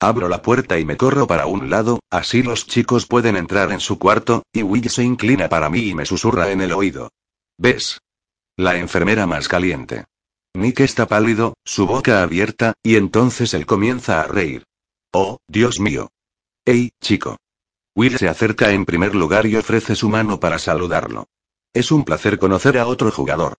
Abro 0.00 0.28
la 0.28 0.42
puerta 0.42 0.78
y 0.78 0.84
me 0.84 0.96
corro 0.96 1.26
para 1.26 1.46
un 1.46 1.70
lado, 1.70 1.98
así 2.08 2.44
los 2.44 2.66
chicos 2.66 3.06
pueden 3.06 3.36
entrar 3.36 3.72
en 3.72 3.80
su 3.80 3.98
cuarto, 3.98 4.44
y 4.52 4.62
Will 4.62 4.88
se 4.90 5.02
inclina 5.02 5.48
para 5.48 5.68
mí 5.70 5.88
y 5.88 5.94
me 5.94 6.06
susurra 6.06 6.52
en 6.52 6.60
el 6.60 6.72
oído. 6.72 7.10
¿Ves? 7.56 8.00
La 8.56 8.76
enfermera 8.76 9.26
más 9.26 9.48
caliente. 9.48 10.04
Nick 10.54 10.80
está 10.80 11.06
pálido, 11.06 11.54
su 11.64 11.86
boca 11.86 12.22
abierta, 12.22 12.74
y 12.82 12.94
entonces 12.94 13.54
él 13.54 13.66
comienza 13.66 14.20
a 14.20 14.28
reír. 14.28 14.64
Oh, 15.12 15.38
Dios 15.48 15.80
mío. 15.80 16.10
Hey, 16.64 16.90
chico. 17.00 17.36
Will 17.96 18.18
se 18.18 18.28
acerca 18.28 18.70
en 18.70 18.84
primer 18.84 19.16
lugar 19.16 19.46
y 19.46 19.56
ofrece 19.56 19.96
su 19.96 20.08
mano 20.08 20.38
para 20.38 20.60
saludarlo. 20.60 21.26
Es 21.74 21.90
un 21.90 22.04
placer 22.04 22.38
conocer 22.38 22.78
a 22.78 22.86
otro 22.86 23.10
jugador. 23.10 23.54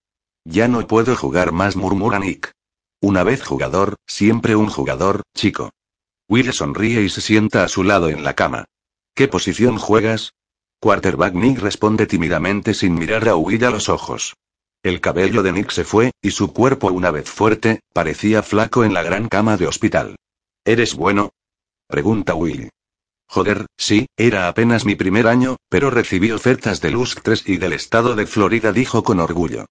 Ya 0.46 0.70
no 0.70 0.88
puedo 0.88 1.18
jugar 1.18 1.52
más, 1.52 1.76
murmura 1.76 2.20
Nick. 2.20 2.54
Una 3.02 3.24
vez 3.24 3.44
jugador, 3.44 3.96
siempre 4.08 4.56
un 4.56 4.70
jugador, 4.70 5.24
chico. 5.36 5.72
Will 6.30 6.54
sonríe 6.54 7.02
y 7.02 7.10
se 7.10 7.22
sienta 7.22 7.64
a 7.64 7.68
su 7.68 7.84
lado 7.84 8.08
en 8.08 8.24
la 8.24 8.36
cama. 8.36 8.66
¿Qué 9.16 9.28
posición 9.28 9.80
juegas? 9.80 10.34
Quarterback 10.80 11.34
Nick 11.34 11.58
responde 11.60 12.06
tímidamente 12.06 12.76
sin 12.76 12.94
mirar 12.94 13.28
a 13.28 13.36
Will 13.36 13.66
a 13.66 13.72
los 13.72 13.90
ojos. 13.90 14.36
El 14.84 15.02
cabello 15.02 15.42
de 15.42 15.52
Nick 15.52 15.72
se 15.72 15.84
fue, 15.84 16.12
y 16.22 16.30
su 16.32 16.54
cuerpo, 16.54 16.92
una 16.92 17.10
vez 17.10 17.28
fuerte, 17.28 17.82
parecía 17.94 18.44
flaco 18.44 18.86
en 18.86 18.94
la 18.94 19.02
gran 19.02 19.28
cama 19.28 19.58
de 19.58 19.66
hospital. 19.66 20.18
¿Eres 20.64 20.94
bueno? 20.94 21.32
Pregunta 21.88 22.36
Will. 22.36 22.70
Joder, 23.28 23.66
sí, 23.76 24.06
era 24.16 24.48
apenas 24.48 24.86
mi 24.86 24.96
primer 24.96 25.28
año, 25.28 25.58
pero 25.68 25.90
recibí 25.90 26.32
ofertas 26.32 26.80
de 26.80 26.92
Lusk 26.92 27.22
3 27.24 27.50
y 27.50 27.58
del 27.58 27.74
estado 27.74 28.16
de 28.16 28.28
Florida, 28.28 28.72
dijo 28.72 29.04
con 29.04 29.20
orgullo. 29.20 29.66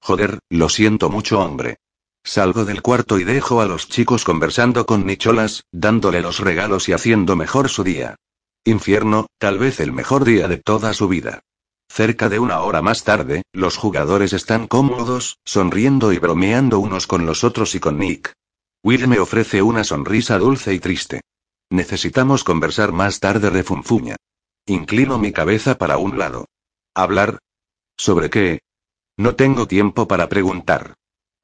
Joder, 0.00 0.38
lo 0.48 0.68
siento 0.68 1.10
mucho, 1.10 1.40
hombre. 1.40 1.78
Salgo 2.26 2.64
del 2.64 2.80
cuarto 2.80 3.18
y 3.18 3.24
dejo 3.24 3.60
a 3.60 3.66
los 3.66 3.86
chicos 3.86 4.24
conversando 4.24 4.86
con 4.86 5.04
Nicholas, 5.04 5.64
dándole 5.70 6.22
los 6.22 6.40
regalos 6.40 6.88
y 6.88 6.94
haciendo 6.94 7.36
mejor 7.36 7.68
su 7.68 7.84
día. 7.84 8.16
Infierno, 8.64 9.26
tal 9.38 9.58
vez 9.58 9.78
el 9.78 9.92
mejor 9.92 10.24
día 10.24 10.48
de 10.48 10.56
toda 10.56 10.94
su 10.94 11.06
vida. 11.06 11.42
Cerca 11.86 12.30
de 12.30 12.38
una 12.38 12.62
hora 12.62 12.80
más 12.80 13.04
tarde, 13.04 13.42
los 13.52 13.76
jugadores 13.76 14.32
están 14.32 14.66
cómodos, 14.68 15.38
sonriendo 15.44 16.14
y 16.14 16.18
bromeando 16.18 16.78
unos 16.78 17.06
con 17.06 17.26
los 17.26 17.44
otros 17.44 17.74
y 17.74 17.80
con 17.80 17.98
Nick. 17.98 18.32
Will 18.82 19.06
me 19.06 19.18
ofrece 19.18 19.60
una 19.60 19.84
sonrisa 19.84 20.38
dulce 20.38 20.72
y 20.72 20.80
triste. 20.80 21.20
Necesitamos 21.68 22.42
conversar 22.42 22.92
más 22.92 23.20
tarde, 23.20 23.50
refunfuña. 23.50 24.16
Inclino 24.66 25.18
mi 25.18 25.30
cabeza 25.30 25.76
para 25.76 25.98
un 25.98 26.18
lado. 26.18 26.46
¿Hablar? 26.94 27.38
¿Sobre 27.98 28.30
qué? 28.30 28.60
No 29.18 29.34
tengo 29.36 29.68
tiempo 29.68 30.08
para 30.08 30.30
preguntar. 30.30 30.94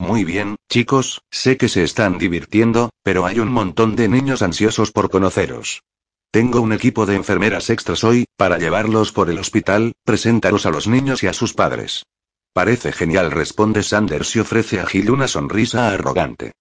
Muy 0.01 0.25
bien, 0.25 0.57
chicos, 0.71 1.21
sé 1.31 1.59
que 1.59 1.69
se 1.69 1.85
están 1.85 2.17
divirtiendo, 2.17 2.89
pero 3.03 3.27
hay 3.27 3.39
un 3.39 3.53
montón 3.53 3.97
de 3.97 4.09
niños 4.09 4.41
ansiosos 4.41 4.93
por 4.93 5.11
conoceros. 5.11 5.83
Tengo 6.31 6.63
un 6.63 6.73
equipo 6.73 7.05
de 7.05 7.17
enfermeras 7.17 7.69
extras 7.69 8.03
hoy, 8.03 8.25
para 8.39 8.57
llevarlos 8.57 9.13
por 9.13 9.29
el 9.29 9.39
hospital, 9.39 9.93
preséntalos 10.07 10.65
a 10.65 10.71
los 10.71 10.89
niños 10.89 11.23
y 11.23 11.27
a 11.27 11.35
sus 11.35 11.53
padres. 11.53 12.07
Parece 12.55 12.93
genial, 12.93 13.31
responde 13.31 13.83
Sanders 13.83 14.35
y 14.37 14.41
ofrece 14.41 14.81
a 14.81 14.87
Gil 14.87 15.11
una 15.11 15.29
sonrisa 15.29 15.91
arrogante. 15.91 16.53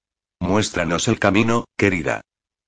Muéstranos 0.41 1.07
el 1.07 1.17
camino, 1.17 1.63
querida. 1.77 2.19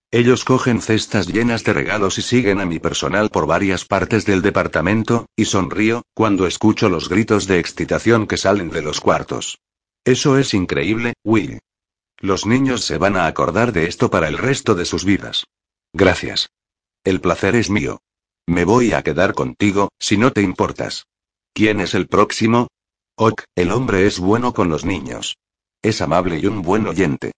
Ellos 0.09 0.45
cogen 0.45 0.82
cestas 0.82 1.28
llenas 1.28 1.65
de 1.65 1.74
regalos 1.74 2.17
y 2.17 2.22
siguen 2.22 2.61
a 2.61 2.65
mi 2.65 2.80
personal 2.80 3.30
por 3.30 3.45
varias 3.45 3.84
partes 3.84 4.26
del 4.26 4.41
departamento, 4.41 5.26
y 5.36 5.43
sonrío, 5.43 6.03
cuando 6.13 6.47
escucho 6.47 6.88
los 6.88 7.09
gritos 7.09 7.45
de 7.45 7.59
excitación 7.59 8.26
que 8.26 8.38
salen 8.38 8.69
de 8.69 8.82
los 8.82 9.01
cuartos. 9.01 9.57
Eso 10.05 10.37
es 10.37 10.53
increíble, 10.53 11.13
Will. 11.23 11.59
Los 12.19 12.45
niños 12.45 12.85
se 12.85 12.97
van 12.97 13.17
a 13.17 13.27
acordar 13.27 13.71
de 13.71 13.87
esto 13.87 14.09
para 14.09 14.27
el 14.27 14.37
resto 14.37 14.75
de 14.75 14.85
sus 14.85 15.05
vidas. 15.05 15.45
Gracias. 15.93 16.49
El 17.03 17.21
placer 17.21 17.55
es 17.55 17.69
mío. 17.69 17.99
Me 18.47 18.65
voy 18.65 18.93
a 18.93 19.03
quedar 19.03 19.33
contigo, 19.33 19.89
si 19.99 20.17
no 20.17 20.31
te 20.31 20.41
importas. 20.41 21.05
¿Quién 21.53 21.79
es 21.79 21.93
el 21.93 22.07
próximo? 22.07 22.67
Ok, 23.15 23.43
el 23.55 23.71
hombre 23.71 24.07
es 24.07 24.19
bueno 24.19 24.53
con 24.53 24.69
los 24.69 24.85
niños. 24.85 25.37
Es 25.81 26.01
amable 26.01 26.39
y 26.39 26.45
un 26.47 26.61
buen 26.61 26.87
oyente. 26.87 27.31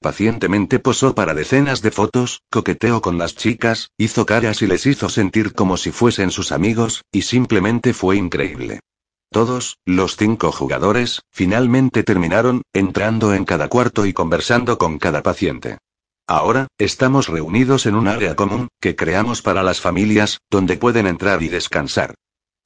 Pacientemente 0.00 0.78
posó 0.78 1.14
para 1.14 1.34
decenas 1.34 1.82
de 1.82 1.90
fotos, 1.90 2.42
coqueteó 2.50 3.02
con 3.02 3.18
las 3.18 3.34
chicas, 3.34 3.90
hizo 3.96 4.26
caras 4.26 4.62
y 4.62 4.66
les 4.66 4.86
hizo 4.86 5.08
sentir 5.08 5.54
como 5.54 5.76
si 5.76 5.90
fuesen 5.90 6.30
sus 6.30 6.52
amigos, 6.52 7.04
y 7.12 7.22
simplemente 7.22 7.92
fue 7.92 8.16
increíble. 8.16 8.80
Todos, 9.30 9.78
los 9.84 10.16
cinco 10.16 10.52
jugadores, 10.52 11.22
finalmente 11.30 12.02
terminaron, 12.02 12.62
entrando 12.72 13.34
en 13.34 13.44
cada 13.44 13.68
cuarto 13.68 14.06
y 14.06 14.12
conversando 14.12 14.78
con 14.78 14.98
cada 14.98 15.22
paciente. 15.22 15.78
Ahora, 16.26 16.68
estamos 16.78 17.28
reunidos 17.28 17.86
en 17.86 17.94
un 17.94 18.08
área 18.08 18.36
común, 18.36 18.68
que 18.80 18.96
creamos 18.96 19.42
para 19.42 19.62
las 19.62 19.80
familias, 19.80 20.38
donde 20.50 20.76
pueden 20.76 21.06
entrar 21.06 21.42
y 21.42 21.48
descansar. 21.48 22.14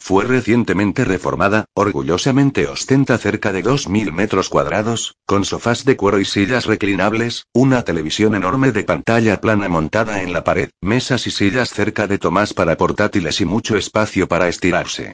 Fue 0.01 0.25
recientemente 0.25 1.05
reformada, 1.05 1.67
orgullosamente 1.75 2.67
ostenta 2.67 3.19
cerca 3.19 3.53
de 3.53 3.63
2.000 3.63 4.11
metros 4.11 4.49
cuadrados, 4.49 5.15
con 5.27 5.45
sofás 5.45 5.85
de 5.85 5.97
cuero 5.97 6.19
y 6.19 6.25
sillas 6.25 6.67
reclinables, 6.67 7.45
una 7.53 7.85
televisión 7.85 8.35
enorme 8.35 8.73
de 8.73 8.83
pantalla 8.83 9.41
plana 9.41 9.69
montada 9.69 10.23
en 10.23 10.33
la 10.33 10.43
pared, 10.43 10.71
mesas 10.81 11.29
y 11.29 11.31
sillas 11.31 11.71
cerca 11.71 12.09
de 12.09 12.19
Tomás 12.19 12.53
para 12.53 12.77
portátiles 12.77 13.41
y 13.41 13.45
mucho 13.45 13.77
espacio 13.77 14.27
para 14.27 14.49
estirarse. 14.49 15.13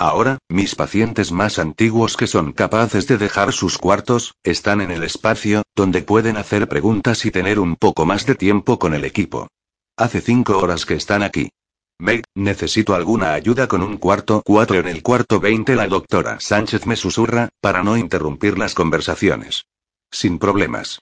Ahora, 0.00 0.38
mis 0.48 0.76
pacientes 0.76 1.32
más 1.32 1.58
antiguos 1.58 2.16
que 2.16 2.28
son 2.28 2.52
capaces 2.52 3.08
de 3.08 3.18
dejar 3.18 3.52
sus 3.52 3.78
cuartos, 3.78 4.36
están 4.44 4.80
en 4.80 4.92
el 4.92 5.02
espacio, 5.02 5.64
donde 5.74 6.02
pueden 6.02 6.36
hacer 6.36 6.68
preguntas 6.68 7.26
y 7.26 7.32
tener 7.32 7.58
un 7.58 7.74
poco 7.74 8.06
más 8.06 8.24
de 8.24 8.36
tiempo 8.36 8.78
con 8.78 8.94
el 8.94 9.04
equipo. 9.04 9.48
Hace 9.96 10.20
cinco 10.20 10.56
horas 10.58 10.86
que 10.86 10.94
están 10.94 11.24
aquí. 11.24 11.50
Meg, 11.98 12.22
necesito 12.36 12.94
alguna 12.94 13.34
ayuda 13.34 13.66
con 13.66 13.82
un 13.82 13.96
cuarto 13.96 14.40
4 14.44 14.78
en 14.78 14.86
el 14.86 15.02
cuarto 15.02 15.40
20 15.40 15.74
la 15.74 15.88
doctora 15.88 16.38
Sánchez 16.38 16.86
me 16.86 16.94
susurra, 16.94 17.48
para 17.60 17.82
no 17.82 17.96
interrumpir 17.96 18.56
las 18.56 18.74
conversaciones. 18.74 19.64
Sin 20.12 20.38
problemas. 20.38 21.00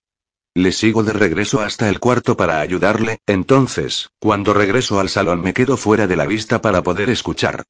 Le 0.54 0.72
sigo 0.72 1.02
de 1.02 1.12
regreso 1.12 1.60
hasta 1.60 1.90
el 1.90 2.00
cuarto 2.00 2.34
para 2.38 2.60
ayudarle, 2.60 3.18
entonces, 3.26 4.08
cuando 4.18 4.54
regreso 4.54 4.98
al 5.00 5.10
salón 5.10 5.42
me 5.42 5.52
quedo 5.52 5.76
fuera 5.76 6.06
de 6.06 6.16
la 6.16 6.24
vista 6.24 6.62
para 6.62 6.82
poder 6.82 7.10
escuchar. 7.10 7.64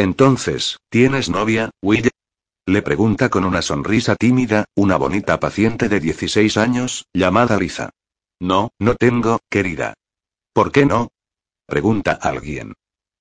Entonces, 0.00 0.78
¿tienes 0.88 1.28
novia, 1.28 1.68
Will? 1.82 2.08
Le 2.66 2.80
pregunta 2.80 3.28
con 3.28 3.44
una 3.44 3.60
sonrisa 3.60 4.16
tímida, 4.16 4.64
una 4.74 4.96
bonita 4.96 5.38
paciente 5.38 5.90
de 5.90 6.00
16 6.00 6.56
años, 6.56 7.04
llamada 7.12 7.58
Lisa. 7.58 7.90
No, 8.40 8.70
no 8.78 8.94
tengo, 8.94 9.40
querida. 9.50 9.92
¿Por 10.54 10.72
qué 10.72 10.86
no? 10.86 11.08
Pregunta 11.66 12.12
alguien. 12.12 12.72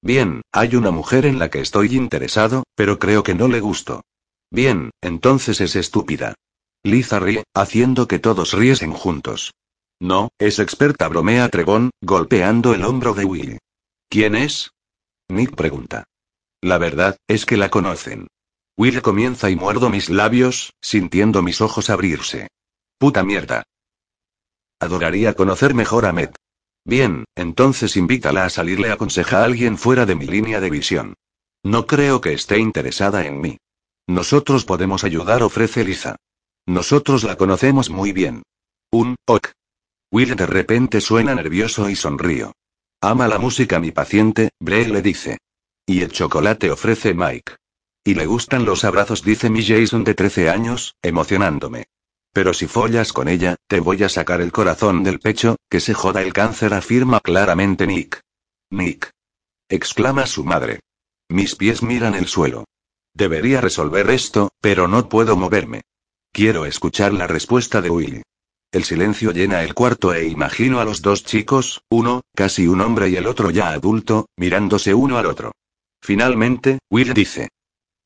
Bien, 0.02 0.42
hay 0.54 0.78
una 0.78 0.92
mujer 0.92 1.26
en 1.26 1.38
la 1.38 1.50
que 1.50 1.60
estoy 1.60 1.98
interesado, 1.98 2.64
pero 2.76 2.98
creo 2.98 3.24
que 3.24 3.36
no 3.36 3.50
le 3.50 3.60
gusto. 3.60 4.04
Bien, 4.50 4.92
entonces 5.02 5.60
es 5.60 5.76
estúpida. 5.76 6.36
Lisa 6.84 7.20
ríe, 7.20 7.44
haciendo 7.54 8.08
que 8.08 8.20
todos 8.20 8.54
riesen 8.54 8.94
juntos. 8.94 9.52
No, 10.00 10.30
es 10.40 10.60
experta, 10.60 11.10
bromea 11.10 11.50
Trebón, 11.50 11.90
golpeando 12.00 12.74
el 12.74 12.86
hombro 12.86 13.14
de 13.14 13.26
Will. 13.26 13.60
¿Quién 14.08 14.36
es? 14.36 14.72
Nick 15.28 15.58
pregunta. 15.58 16.06
La 16.62 16.78
verdad, 16.78 17.18
es 17.28 17.46
que 17.46 17.58
la 17.58 17.70
conocen. 17.70 18.28
Will 18.78 19.02
comienza 19.02 19.50
y 19.50 19.56
muerdo 19.56 19.90
mis 19.90 20.10
labios, 20.10 20.74
sintiendo 20.82 21.42
mis 21.42 21.62
ojos 21.62 21.90
abrirse. 21.90 22.48
Puta 22.98 23.24
mierda. 23.24 23.64
Adoraría 24.80 25.34
conocer 25.34 25.74
mejor 25.74 26.06
a 26.06 26.14
Met. 26.14 26.36
Bien, 26.86 27.26
entonces 27.36 27.98
invítala 27.98 28.46
a 28.46 28.50
salir, 28.50 28.80
le 28.80 28.92
aconseja 28.92 29.42
a 29.42 29.44
alguien 29.44 29.78
fuera 29.78 30.06
de 30.06 30.16
mi 30.16 30.26
línea 30.26 30.60
de 30.62 30.70
visión. 30.70 31.14
No 31.64 31.88
creo 31.88 32.22
que 32.22 32.34
esté 32.34 32.60
interesada 32.60 33.26
en 33.26 33.42
mí. 33.42 33.58
Nosotros 34.08 34.66
podemos 34.66 35.04
ayudar, 35.04 35.44
ofrece 35.44 35.84
Lisa. 35.84 36.16
Nosotros 36.66 37.24
la 37.24 37.36
conocemos 37.36 37.90
muy 37.90 38.14
bien. 38.14 38.44
Un, 38.92 39.16
ok. 39.28 39.50
Will 40.12 40.36
de 40.36 40.46
repente 40.46 41.02
suena 41.02 41.36
nervioso 41.36 41.90
y 41.90 41.96
sonrío. 41.96 42.54
Ama 43.02 43.28
la 43.28 43.40
música 43.40 43.80
mi 43.80 43.92
paciente, 43.92 44.50
Bray 44.60 44.86
le 44.86 45.02
dice. 45.02 45.38
Y 45.90 46.04
el 46.04 46.12
chocolate 46.12 46.70
ofrece 46.70 47.16
Mike. 47.16 47.56
Y 48.04 48.14
le 48.14 48.28
gustan 48.28 48.64
los 48.64 48.84
abrazos, 48.84 49.24
dice 49.24 49.50
mi 49.50 49.66
Jason 49.66 50.04
de 50.04 50.14
13 50.14 50.48
años, 50.48 50.94
emocionándome. 51.02 51.88
Pero 52.32 52.54
si 52.54 52.68
follas 52.68 53.12
con 53.12 53.28
ella, 53.28 53.56
te 53.68 53.80
voy 53.80 54.04
a 54.04 54.10
sacar 54.10 54.40
el 54.40 54.52
corazón 54.52 55.04
del 55.04 55.20
pecho, 55.20 55.56
que 55.68 55.80
se 55.80 55.96
joda 55.96 56.22
el 56.22 56.32
cáncer, 56.32 56.76
afirma 56.76 57.20
claramente 57.22 57.88
Nick. 57.88 58.22
Nick. 58.70 59.10
exclama 59.68 60.28
su 60.28 60.44
madre. 60.44 60.82
Mis 61.28 61.56
pies 61.56 61.82
miran 61.82 62.14
el 62.14 62.28
suelo. 62.28 62.66
Debería 63.16 63.60
resolver 63.60 64.12
esto, 64.12 64.52
pero 64.62 64.88
no 64.88 65.10
puedo 65.10 65.36
moverme. 65.36 65.82
Quiero 66.32 66.68
escuchar 66.68 67.14
la 67.14 67.26
respuesta 67.26 67.82
de 67.82 67.90
Will. 67.90 68.22
El 68.72 68.84
silencio 68.84 69.32
llena 69.32 69.64
el 69.64 69.74
cuarto 69.74 70.14
e 70.14 70.28
imagino 70.28 70.82
a 70.82 70.86
los 70.86 71.02
dos 71.02 71.24
chicos, 71.24 71.82
uno, 71.90 72.22
casi 72.36 72.68
un 72.68 72.82
hombre 72.82 73.10
y 73.10 73.16
el 73.16 73.26
otro 73.26 73.50
ya 73.50 73.70
adulto, 73.70 74.28
mirándose 74.38 74.94
uno 74.94 75.18
al 75.18 75.26
otro. 75.26 75.52
Finalmente, 76.02 76.80
Will 76.90 77.14
dice. 77.14 77.50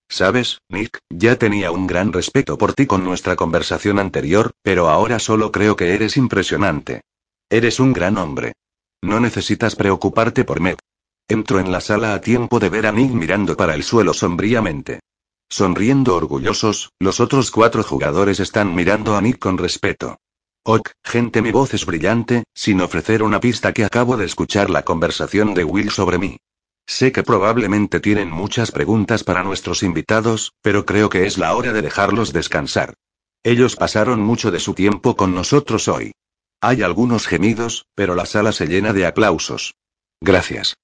Sabes, 0.09 0.59
Nick, 0.69 0.99
ya 1.09 1.37
tenía 1.37 1.71
un 1.71 1.87
gran 1.87 2.13
respeto 2.13 2.57
por 2.57 2.73
ti 2.73 2.85
con 2.85 3.03
nuestra 3.03 3.35
conversación 3.35 3.99
anterior, 3.99 4.51
pero 4.61 4.89
ahora 4.89 5.19
solo 5.19 5.51
creo 5.51 5.75
que 5.75 5.93
eres 5.93 6.17
impresionante. 6.17 7.01
Eres 7.49 7.79
un 7.79 7.93
gran 7.93 8.17
hombre. 8.17 8.53
No 9.01 9.19
necesitas 9.19 9.75
preocuparte 9.75 10.43
por 10.43 10.59
Meg. 10.59 10.77
Entro 11.27 11.59
en 11.59 11.71
la 11.71 11.81
sala 11.81 12.13
a 12.13 12.21
tiempo 12.21 12.59
de 12.59 12.69
ver 12.69 12.85
a 12.85 12.91
Nick 12.91 13.11
mirando 13.11 13.57
para 13.57 13.75
el 13.75 13.83
suelo 13.83 14.13
sombríamente. 14.13 14.99
Sonriendo 15.49 16.15
orgullosos, 16.15 16.91
los 16.99 17.19
otros 17.19 17.51
cuatro 17.51 17.83
jugadores 17.83 18.39
están 18.39 18.75
mirando 18.75 19.15
a 19.15 19.21
Nick 19.21 19.39
con 19.39 19.57
respeto. 19.57 20.17
Ok, 20.65 20.91
gente, 21.03 21.41
mi 21.41 21.51
voz 21.51 21.73
es 21.73 21.85
brillante, 21.85 22.43
sin 22.53 22.81
ofrecer 22.81 23.21
una 23.21 23.39
pista 23.39 23.73
que 23.73 23.83
acabo 23.83 24.15
de 24.15 24.25
escuchar 24.25 24.69
la 24.69 24.83
conversación 24.83 25.53
de 25.53 25.63
Will 25.63 25.91
sobre 25.91 26.17
mí. 26.17 26.37
Sé 26.85 27.11
que 27.11 27.23
probablemente 27.23 27.99
tienen 27.99 28.29
muchas 28.29 28.71
preguntas 28.71 29.23
para 29.23 29.43
nuestros 29.43 29.83
invitados, 29.83 30.53
pero 30.61 30.85
creo 30.85 31.09
que 31.09 31.25
es 31.25 31.37
la 31.37 31.55
hora 31.55 31.73
de 31.73 31.81
dejarlos 31.81 32.33
descansar. 32.33 32.93
Ellos 33.43 33.75
pasaron 33.75 34.21
mucho 34.21 34.51
de 34.51 34.59
su 34.59 34.73
tiempo 34.73 35.15
con 35.15 35.33
nosotros 35.33 35.87
hoy. 35.87 36.13
Hay 36.61 36.81
algunos 36.81 37.27
gemidos, 37.27 37.85
pero 37.95 38.15
la 38.15 38.25
sala 38.25 38.51
se 38.51 38.67
llena 38.67 38.93
de 38.93 39.05
aplausos. 39.05 39.75
Gracias. 40.21 40.75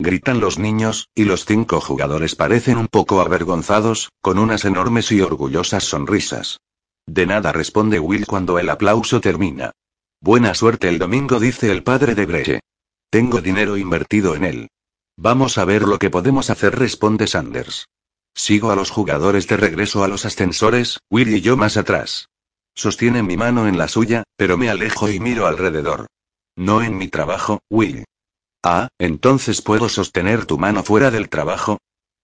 Gritan 0.00 0.40
los 0.40 0.58
niños, 0.58 1.08
y 1.14 1.24
los 1.24 1.44
cinco 1.44 1.80
jugadores 1.80 2.34
parecen 2.34 2.78
un 2.78 2.88
poco 2.88 3.20
avergonzados, 3.20 4.10
con 4.20 4.38
unas 4.38 4.64
enormes 4.64 5.12
y 5.12 5.20
orgullosas 5.20 5.84
sonrisas. 5.84 6.58
De 7.06 7.26
nada 7.26 7.52
responde 7.52 8.00
Will 8.00 8.26
cuando 8.26 8.58
el 8.58 8.70
aplauso 8.70 9.20
termina. 9.20 9.72
Buena 10.20 10.54
suerte 10.54 10.88
el 10.88 10.98
domingo, 10.98 11.38
dice 11.38 11.70
el 11.70 11.82
padre 11.82 12.14
de 12.14 12.26
Breche. 12.26 12.60
Tengo 13.10 13.40
dinero 13.40 13.76
invertido 13.76 14.34
en 14.34 14.44
él. 14.44 14.68
Vamos 15.22 15.58
a 15.58 15.66
ver 15.66 15.82
lo 15.82 15.98
que 15.98 16.08
podemos 16.08 16.48
hacer, 16.48 16.78
responde 16.78 17.26
Sanders. 17.26 17.90
Sigo 18.34 18.70
a 18.70 18.74
los 18.74 18.88
jugadores 18.88 19.46
de 19.48 19.58
regreso 19.58 20.02
a 20.02 20.08
los 20.08 20.24
ascensores, 20.24 20.98
Will 21.10 21.28
y 21.34 21.42
yo 21.42 21.58
más 21.58 21.76
atrás. 21.76 22.30
Sostiene 22.74 23.22
mi 23.22 23.36
mano 23.36 23.68
en 23.68 23.76
la 23.76 23.86
suya, 23.86 24.22
pero 24.36 24.56
me 24.56 24.70
alejo 24.70 25.10
y 25.10 25.20
miro 25.20 25.46
alrededor. 25.46 26.06
No 26.56 26.80
en 26.80 26.96
mi 26.96 27.08
trabajo, 27.08 27.60
Will. 27.68 28.06
Ah, 28.64 28.88
entonces 28.98 29.60
puedo 29.60 29.90
sostener 29.90 30.46
tu 30.46 30.56
mano 30.56 30.84
fuera 30.84 31.10
del 31.10 31.28
trabajo? 31.28 31.80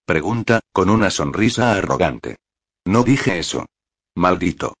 Pregunta, 0.07 0.61
con 0.73 0.89
una 0.89 1.11
sonrisa 1.11 1.73
arrogante. 1.73 2.37
No 2.83 3.03
dije 3.03 3.37
eso. 3.37 3.67
Maldito. 4.15 4.73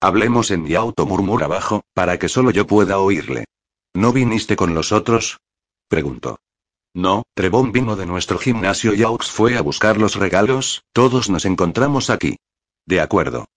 Hablemos 0.00 0.52
en 0.52 0.62
mi 0.62 0.76
auto, 0.76 1.04
murmura 1.04 1.46
abajo, 1.46 1.82
para 1.94 2.16
que 2.16 2.28
solo 2.28 2.52
yo 2.52 2.68
pueda 2.68 3.00
oírle. 3.00 3.44
¿No 3.92 4.12
viniste 4.12 4.54
con 4.54 4.72
los 4.72 4.92
otros? 4.92 5.40
Preguntó. 5.88 6.38
No, 6.96 7.24
Trebón 7.34 7.72
vino 7.72 7.94
de 7.94 8.06
nuestro 8.06 8.38
gimnasio 8.38 8.94
y 8.94 9.02
Aux 9.02 9.30
fue 9.30 9.58
a 9.58 9.60
buscar 9.60 9.98
los 9.98 10.14
regalos, 10.14 10.82
todos 10.94 11.28
nos 11.28 11.44
encontramos 11.44 12.08
aquí. 12.08 12.38
De 12.86 13.02
acuerdo. 13.02 13.50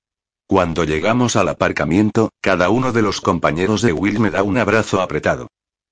Cuando 0.46 0.84
llegamos 0.84 1.38
al 1.38 1.48
aparcamiento, 1.48 2.32
cada 2.42 2.70
uno 2.70 2.92
de 2.92 3.02
los 3.02 3.22
compañeros 3.22 3.82
de 3.82 3.94
Will 3.94 4.20
me 4.20 4.30
da 4.30 4.44
un 4.44 4.58
abrazo 4.58 5.00
apretado. 5.00 5.48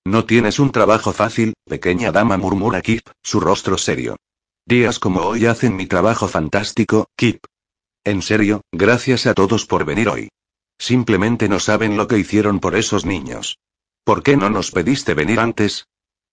No 0.05 0.25
tienes 0.25 0.59
un 0.59 0.73
trabajo 0.73 1.13
fácil, 1.13 1.53
pequeña 1.63 2.11
dama, 2.11 2.35
murmura 2.35 2.81
Kip, 2.81 3.07
su 3.23 3.39
rostro 3.39 3.77
serio. 3.77 4.17
Días 4.65 4.99
como 4.99 5.21
hoy 5.21 5.45
hacen 5.45 5.77
mi 5.77 5.85
trabajo 5.85 6.27
fantástico, 6.27 7.07
Kip. 7.15 7.45
En 8.03 8.23
serio, 8.23 8.59
gracias 8.73 9.25
a 9.25 9.33
todos 9.33 9.65
por 9.65 9.85
venir 9.85 10.09
hoy. 10.09 10.27
Simplemente 10.77 11.47
no 11.47 11.61
saben 11.61 11.95
lo 11.95 12.09
que 12.09 12.19
hicieron 12.19 12.59
por 12.59 12.75
esos 12.75 13.05
niños. 13.05 13.57
¿Por 14.03 14.21
qué 14.21 14.35
no 14.35 14.49
nos 14.49 14.71
pediste 14.71 15.13
venir 15.13 15.39
antes? 15.39 15.87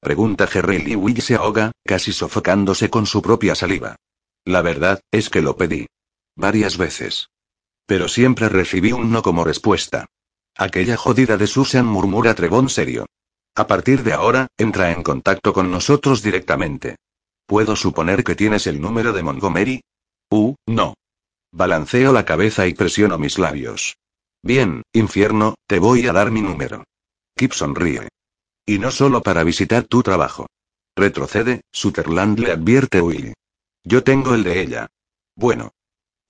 Pregunta 0.05 0.47
Gerrel 0.47 0.87
y 0.87 0.97
Will 0.97 1.23
se 1.23 1.35
ahoga, 1.35 1.73
casi 1.83 2.13
sofocándose 2.13 2.91
con 2.91 3.07
su 3.07 3.23
propia 3.23 3.55
saliva. 3.55 3.97
La 4.45 4.61
verdad, 4.61 5.01
es 5.11 5.31
que 5.31 5.41
lo 5.41 5.57
pedí. 5.57 5.87
Varias 6.37 6.77
veces. 6.77 7.31
Pero 7.87 8.09
siempre 8.09 8.51
recibí 8.51 8.93
un 8.93 9.11
no 9.11 9.23
como 9.23 9.45
respuesta. 9.45 10.05
Aquella 10.57 10.99
jodida 10.99 11.39
de 11.39 11.47
Susan 11.47 11.87
murmura 11.87 12.35
Trebón 12.35 12.69
serio. 12.69 13.07
A 13.55 13.67
partir 13.67 14.03
de 14.03 14.13
ahora, 14.13 14.49
entra 14.59 14.93
en 14.93 15.03
contacto 15.03 15.55
con 15.55 15.71
nosotros 15.71 16.23
directamente. 16.23 16.97
¿Puedo 17.47 17.75
suponer 17.75 18.25
que 18.25 18.35
tienes 18.35 18.67
el 18.67 18.83
número 18.83 19.15
de 19.15 19.23
Montgomery? 19.23 19.81
Uh, 20.31 20.55
no. 20.67 20.93
Balanceo 21.51 22.13
la 22.13 22.27
cabeza 22.27 22.67
y 22.67 22.75
presiono 22.75 23.17
mis 23.17 23.39
labios. 23.39 23.97
Bien, 24.43 24.83
infierno, 24.93 25.55
te 25.67 25.79
voy 25.79 26.07
a 26.07 26.13
dar 26.13 26.31
mi 26.31 26.43
número. 26.43 26.85
Kip 27.35 27.53
sonríe. 27.53 28.09
Y 28.67 28.79
no 28.79 28.91
solo 28.91 29.23
para 29.23 29.45
visitar 29.45 29.85
tu 29.85 30.03
trabajo. 30.03 30.47
Retrocede, 30.97 31.63
Sutherland 31.73 32.39
le 32.39 32.53
advierte 32.53 33.01
Will. 33.01 33.35
Yo 33.83 34.03
tengo 34.03 34.35
el 34.35 34.45
de 34.45 34.61
ella. 34.61 34.87
Bueno, 35.37 35.73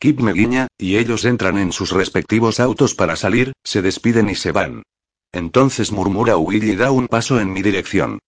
Kip 0.04 0.20
me 0.20 0.32
guiña, 0.32 0.68
y 0.76 0.98
ellos 0.98 1.24
entran 1.24 1.56
en 1.56 1.72
sus 1.72 1.92
respectivos 1.92 2.60
autos 2.60 2.94
para 2.94 3.16
salir, 3.16 3.52
se 3.64 3.80
despiden 3.80 4.28
y 4.28 4.34
se 4.34 4.52
van. 4.52 4.82
Entonces 5.32 5.92
murmura 5.92 6.36
Will 6.36 6.64
y 6.64 6.76
da 6.76 6.90
un 6.90 7.08
paso 7.08 7.40
en 7.40 7.52
mi 7.52 7.62
dirección. 7.62 8.18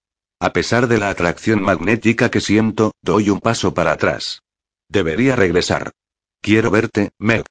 A 0.41 0.53
pesar 0.53 0.87
de 0.89 0.99
la 0.99 1.11
atracción 1.11 1.63
magnética 1.63 2.31
que 2.31 2.41
siento, 2.41 2.93
doy 3.03 3.31
un 3.31 3.41
paso 3.41 3.75
para 3.75 3.93
atrás. 3.93 4.41
Debería 4.89 5.37
regresar. 5.37 5.93
Quiero 6.41 6.71
verte, 6.71 7.11
Meg. 7.19 7.45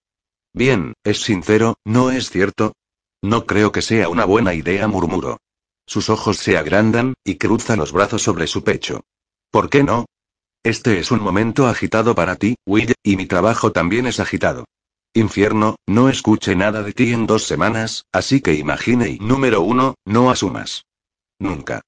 Bien, 0.54 0.94
es 1.04 1.22
sincero, 1.22 1.76
¿no 1.84 2.12
es 2.12 2.30
cierto? 2.30 2.74
No 3.22 3.46
creo 3.46 3.72
que 3.72 3.82
sea 3.82 4.10
una 4.10 4.26
buena 4.26 4.54
idea, 4.54 4.88
murmuro. 4.88 5.38
Sus 5.86 6.10
ojos 6.10 6.38
se 6.38 6.58
agrandan, 6.58 7.14
y 7.24 7.36
cruza 7.36 7.76
los 7.76 7.92
brazos 7.92 8.24
sobre 8.24 8.48
su 8.48 8.64
pecho. 8.64 9.02
¿Por 9.52 9.70
qué 9.70 9.84
no? 9.84 10.06
Este 10.64 11.00
es 11.00 11.12
un 11.12 11.22
momento 11.22 11.68
agitado 11.68 12.16
para 12.16 12.36
ti, 12.38 12.56
Will, 12.66 12.96
y 13.04 13.18
mi 13.18 13.28
trabajo 13.28 13.72
también 13.72 14.08
es 14.08 14.20
agitado. 14.20 14.66
Infierno, 15.14 15.76
no 15.88 16.10
escuche 16.10 16.56
nada 16.56 16.84
de 16.84 16.92
ti 16.92 17.14
en 17.14 17.28
dos 17.28 17.46
semanas, 17.46 18.06
así 18.12 18.42
que 18.42 18.56
imagine 18.56 19.10
y 19.10 19.20
número 19.20 19.62
uno, 19.62 19.96
no 20.06 20.30
asumas. 20.30 20.86
Nunca. 21.40 21.82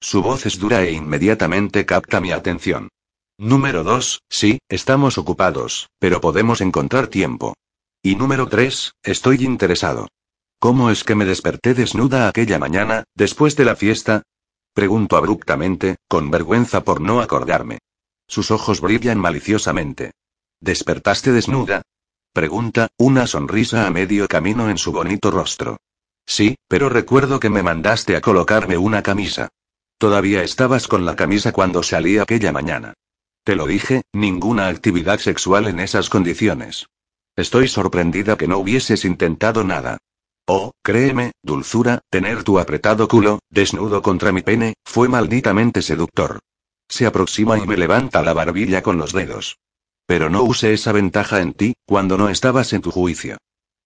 Su 0.00 0.22
voz 0.22 0.44
es 0.44 0.58
dura 0.58 0.82
e 0.82 0.92
inmediatamente 0.92 1.86
capta 1.86 2.20
mi 2.20 2.32
atención. 2.32 2.88
Número 3.38 3.84
dos, 3.84 4.22
sí, 4.28 4.58
estamos 4.68 5.18
ocupados, 5.18 5.88
pero 5.98 6.20
podemos 6.20 6.60
encontrar 6.60 7.08
tiempo. 7.08 7.54
Y 8.02 8.16
número 8.16 8.46
tres, 8.46 8.92
estoy 9.02 9.44
interesado. 9.44 10.08
¿Cómo 10.66 10.90
es 10.90 11.04
que 11.04 11.14
me 11.14 11.24
desperté 11.24 11.74
desnuda 11.74 12.26
aquella 12.26 12.58
mañana, 12.58 13.04
después 13.14 13.54
de 13.54 13.64
la 13.64 13.76
fiesta? 13.76 14.24
Pregunto 14.74 15.16
abruptamente, 15.16 15.94
con 16.08 16.28
vergüenza 16.28 16.82
por 16.82 17.00
no 17.00 17.20
acordarme. 17.20 17.78
Sus 18.26 18.50
ojos 18.50 18.80
brillan 18.80 19.16
maliciosamente. 19.16 20.10
¿Despertaste 20.58 21.30
desnuda? 21.30 21.82
Pregunta, 22.32 22.88
una 22.98 23.28
sonrisa 23.28 23.86
a 23.86 23.92
medio 23.92 24.26
camino 24.26 24.68
en 24.68 24.76
su 24.76 24.90
bonito 24.90 25.30
rostro. 25.30 25.76
Sí, 26.26 26.56
pero 26.66 26.88
recuerdo 26.88 27.38
que 27.38 27.48
me 27.48 27.62
mandaste 27.62 28.16
a 28.16 28.20
colocarme 28.20 28.76
una 28.76 29.04
camisa. 29.04 29.50
Todavía 29.98 30.42
estabas 30.42 30.88
con 30.88 31.04
la 31.04 31.14
camisa 31.14 31.52
cuando 31.52 31.84
salí 31.84 32.18
aquella 32.18 32.50
mañana. 32.50 32.94
Te 33.44 33.54
lo 33.54 33.68
dije, 33.68 34.02
ninguna 34.12 34.66
actividad 34.66 35.20
sexual 35.20 35.68
en 35.68 35.78
esas 35.78 36.10
condiciones. 36.10 36.88
Estoy 37.36 37.68
sorprendida 37.68 38.36
que 38.36 38.48
no 38.48 38.58
hubieses 38.58 39.04
intentado 39.04 39.62
nada. 39.62 39.98
Oh, 40.48 40.70
créeme, 40.82 41.32
dulzura, 41.42 42.02
tener 42.08 42.44
tu 42.44 42.60
apretado 42.60 43.08
culo, 43.08 43.40
desnudo 43.50 44.00
contra 44.00 44.30
mi 44.30 44.42
pene, 44.42 44.74
fue 44.84 45.08
malditamente 45.08 45.82
seductor. 45.82 46.38
Se 46.88 47.04
aproxima 47.04 47.58
y 47.58 47.66
me 47.66 47.76
levanta 47.76 48.22
la 48.22 48.32
barbilla 48.32 48.80
con 48.80 48.96
los 48.96 49.12
dedos. 49.12 49.58
Pero 50.06 50.30
no 50.30 50.44
use 50.44 50.72
esa 50.72 50.92
ventaja 50.92 51.40
en 51.40 51.52
ti, 51.52 51.74
cuando 51.84 52.16
no 52.16 52.28
estabas 52.28 52.72
en 52.72 52.82
tu 52.82 52.92
juicio. 52.92 53.38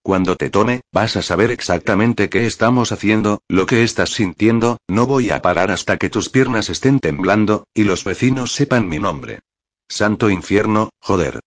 Cuando 0.03 0.37
te 0.37 0.51
tome, 0.51 0.83
vas 0.93 1.17
a 1.17 1.23
saber 1.23 1.51
exactamente 1.51 2.29
qué 2.29 2.47
estamos 2.47 2.93
haciendo, 2.93 3.41
lo 3.49 3.65
que 3.65 3.83
estás 3.83 4.11
sintiendo, 4.11 4.77
no 4.87 5.07
voy 5.07 5.31
a 5.31 5.41
parar 5.41 5.71
hasta 5.71 5.97
que 5.97 6.11
tus 6.11 6.29
piernas 6.29 6.69
estén 6.69 7.01
temblando, 7.01 7.65
y 7.73 7.85
los 7.85 8.05
vecinos 8.05 8.53
sepan 8.53 8.87
mi 8.87 8.99
nombre. 8.99 9.41
Santo 9.89 10.29
infierno, 10.29 10.91
joder. 11.01 11.41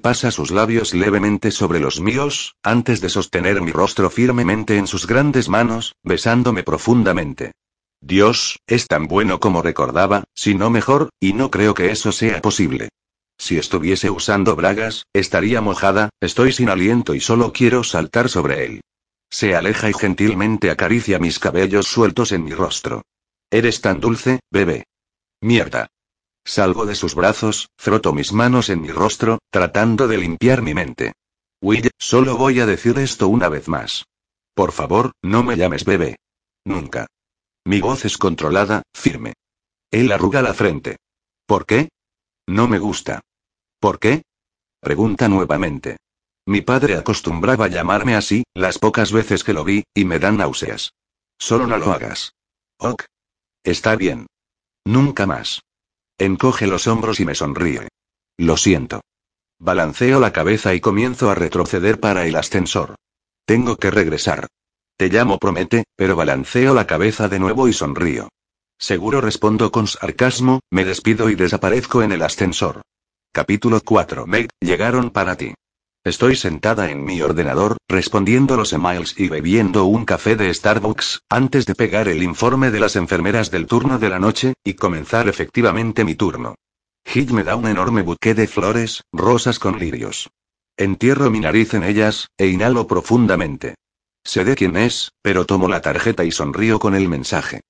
Pasa 0.00 0.30
sus 0.30 0.52
labios 0.52 0.94
levemente 0.94 1.50
sobre 1.50 1.80
los 1.80 2.00
míos, 2.00 2.54
antes 2.62 3.00
de 3.00 3.08
sostener 3.08 3.60
mi 3.60 3.72
rostro 3.72 4.10
firmemente 4.10 4.76
en 4.76 4.86
sus 4.86 5.08
grandes 5.08 5.48
manos, 5.48 5.96
besándome 6.04 6.62
profundamente. 6.62 7.52
Dios, 8.00 8.60
es 8.68 8.86
tan 8.86 9.08
bueno 9.08 9.40
como 9.40 9.60
recordaba, 9.60 10.22
si 10.34 10.54
no 10.54 10.70
mejor, 10.70 11.10
y 11.18 11.32
no 11.32 11.50
creo 11.50 11.74
que 11.74 11.90
eso 11.90 12.12
sea 12.12 12.40
posible. 12.40 12.90
Si 13.38 13.58
estuviese 13.58 14.08
usando 14.08 14.54
bragas, 14.54 15.04
estaría 15.12 15.60
mojada, 15.60 16.10
estoy 16.20 16.52
sin 16.52 16.68
aliento 16.68 17.14
y 17.14 17.20
solo 17.20 17.52
quiero 17.52 17.82
saltar 17.82 18.28
sobre 18.28 18.64
él. 18.64 18.80
Se 19.30 19.56
aleja 19.56 19.90
y 19.90 19.94
gentilmente 19.94 20.70
acaricia 20.70 21.18
mis 21.18 21.40
cabellos 21.40 21.88
sueltos 21.88 22.30
en 22.30 22.44
mi 22.44 22.52
rostro. 22.52 23.02
Eres 23.50 23.80
tan 23.80 24.00
dulce, 24.00 24.40
bebé. 24.50 24.84
Mierda. 25.40 25.88
Salgo 26.48 26.86
de 26.86 26.94
sus 26.94 27.14
brazos, 27.14 27.68
froto 27.76 28.14
mis 28.14 28.32
manos 28.32 28.70
en 28.70 28.80
mi 28.80 28.88
rostro, 28.88 29.38
tratando 29.50 30.08
de 30.08 30.16
limpiar 30.16 30.62
mi 30.62 30.72
mente. 30.72 31.12
Will, 31.60 31.90
solo 31.98 32.38
voy 32.38 32.58
a 32.60 32.64
decir 32.64 32.98
esto 32.98 33.28
una 33.28 33.50
vez 33.50 33.68
más. 33.68 34.06
Por 34.54 34.72
favor, 34.72 35.12
no 35.22 35.42
me 35.42 35.58
llames 35.58 35.84
bebé. 35.84 36.16
Nunca. 36.64 37.06
Mi 37.66 37.82
voz 37.82 38.06
es 38.06 38.16
controlada, 38.16 38.80
firme. 38.94 39.34
Él 39.90 40.10
arruga 40.10 40.40
la 40.40 40.54
frente. 40.54 40.96
¿Por 41.44 41.66
qué? 41.66 41.90
No 42.46 42.66
me 42.66 42.78
gusta. 42.78 43.20
¿Por 43.78 43.98
qué? 43.98 44.22
Pregunta 44.80 45.28
nuevamente. 45.28 45.98
Mi 46.46 46.62
padre 46.62 46.96
acostumbraba 46.96 47.68
llamarme 47.68 48.16
así, 48.16 48.44
las 48.54 48.78
pocas 48.78 49.12
veces 49.12 49.44
que 49.44 49.52
lo 49.52 49.64
vi, 49.64 49.84
y 49.92 50.06
me 50.06 50.18
dan 50.18 50.38
náuseas. 50.38 50.92
Solo 51.38 51.66
no 51.66 51.76
lo 51.76 51.92
hagas. 51.92 52.32
Ok. 52.78 53.04
Está 53.64 53.96
bien. 53.96 54.26
Nunca 54.86 55.26
más. 55.26 55.60
Encoge 56.18 56.66
los 56.66 56.88
hombros 56.88 57.20
y 57.20 57.24
me 57.24 57.36
sonríe. 57.36 57.88
Lo 58.36 58.56
siento. 58.56 59.02
Balanceo 59.60 60.18
la 60.18 60.32
cabeza 60.32 60.74
y 60.74 60.80
comienzo 60.80 61.30
a 61.30 61.36
retroceder 61.36 62.00
para 62.00 62.26
el 62.26 62.34
ascensor. 62.34 62.96
Tengo 63.46 63.76
que 63.76 63.92
regresar. 63.92 64.48
Te 64.96 65.08
llamo 65.08 65.38
promete, 65.38 65.84
pero 65.94 66.16
balanceo 66.16 66.74
la 66.74 66.88
cabeza 66.88 67.28
de 67.28 67.38
nuevo 67.38 67.68
y 67.68 67.72
sonrío. 67.72 68.28
Seguro 68.78 69.20
respondo 69.20 69.70
con 69.70 69.86
sarcasmo, 69.86 70.60
me 70.70 70.84
despido 70.84 71.30
y 71.30 71.36
desaparezco 71.36 72.02
en 72.02 72.10
el 72.10 72.22
ascensor. 72.22 72.82
Capítulo 73.32 73.80
4. 73.80 74.26
Meg, 74.26 74.48
llegaron 74.60 75.10
para 75.10 75.36
ti. 75.36 75.54
Estoy 76.08 76.36
sentada 76.36 76.90
en 76.90 77.04
mi 77.04 77.20
ordenador, 77.20 77.76
respondiendo 77.86 78.56
los 78.56 78.72
emails 78.72 79.14
y 79.20 79.28
bebiendo 79.28 79.84
un 79.84 80.06
café 80.06 80.36
de 80.36 80.54
Starbucks, 80.54 81.20
antes 81.28 81.66
de 81.66 81.74
pegar 81.74 82.08
el 82.08 82.22
informe 82.22 82.70
de 82.70 82.80
las 82.80 82.96
enfermeras 82.96 83.50
del 83.50 83.66
turno 83.66 83.98
de 83.98 84.08
la 84.08 84.18
noche, 84.18 84.54
y 84.64 84.72
comenzar 84.72 85.28
efectivamente 85.28 86.04
mi 86.04 86.14
turno. 86.14 86.54
Hill 87.04 87.34
me 87.34 87.44
da 87.44 87.56
un 87.56 87.68
enorme 87.68 88.00
buque 88.00 88.32
de 88.34 88.46
flores, 88.46 89.02
rosas 89.12 89.58
con 89.58 89.78
lirios. 89.78 90.30
Entierro 90.78 91.28
mi 91.30 91.40
nariz 91.40 91.74
en 91.74 91.84
ellas, 91.84 92.28
e 92.38 92.46
inhalo 92.46 92.86
profundamente. 92.86 93.74
Sé 94.24 94.46
de 94.46 94.54
quién 94.54 94.78
es, 94.78 95.12
pero 95.20 95.44
tomo 95.44 95.68
la 95.68 95.82
tarjeta 95.82 96.24
y 96.24 96.30
sonrío 96.30 96.78
con 96.78 96.94
el 96.94 97.06
mensaje. 97.06 97.60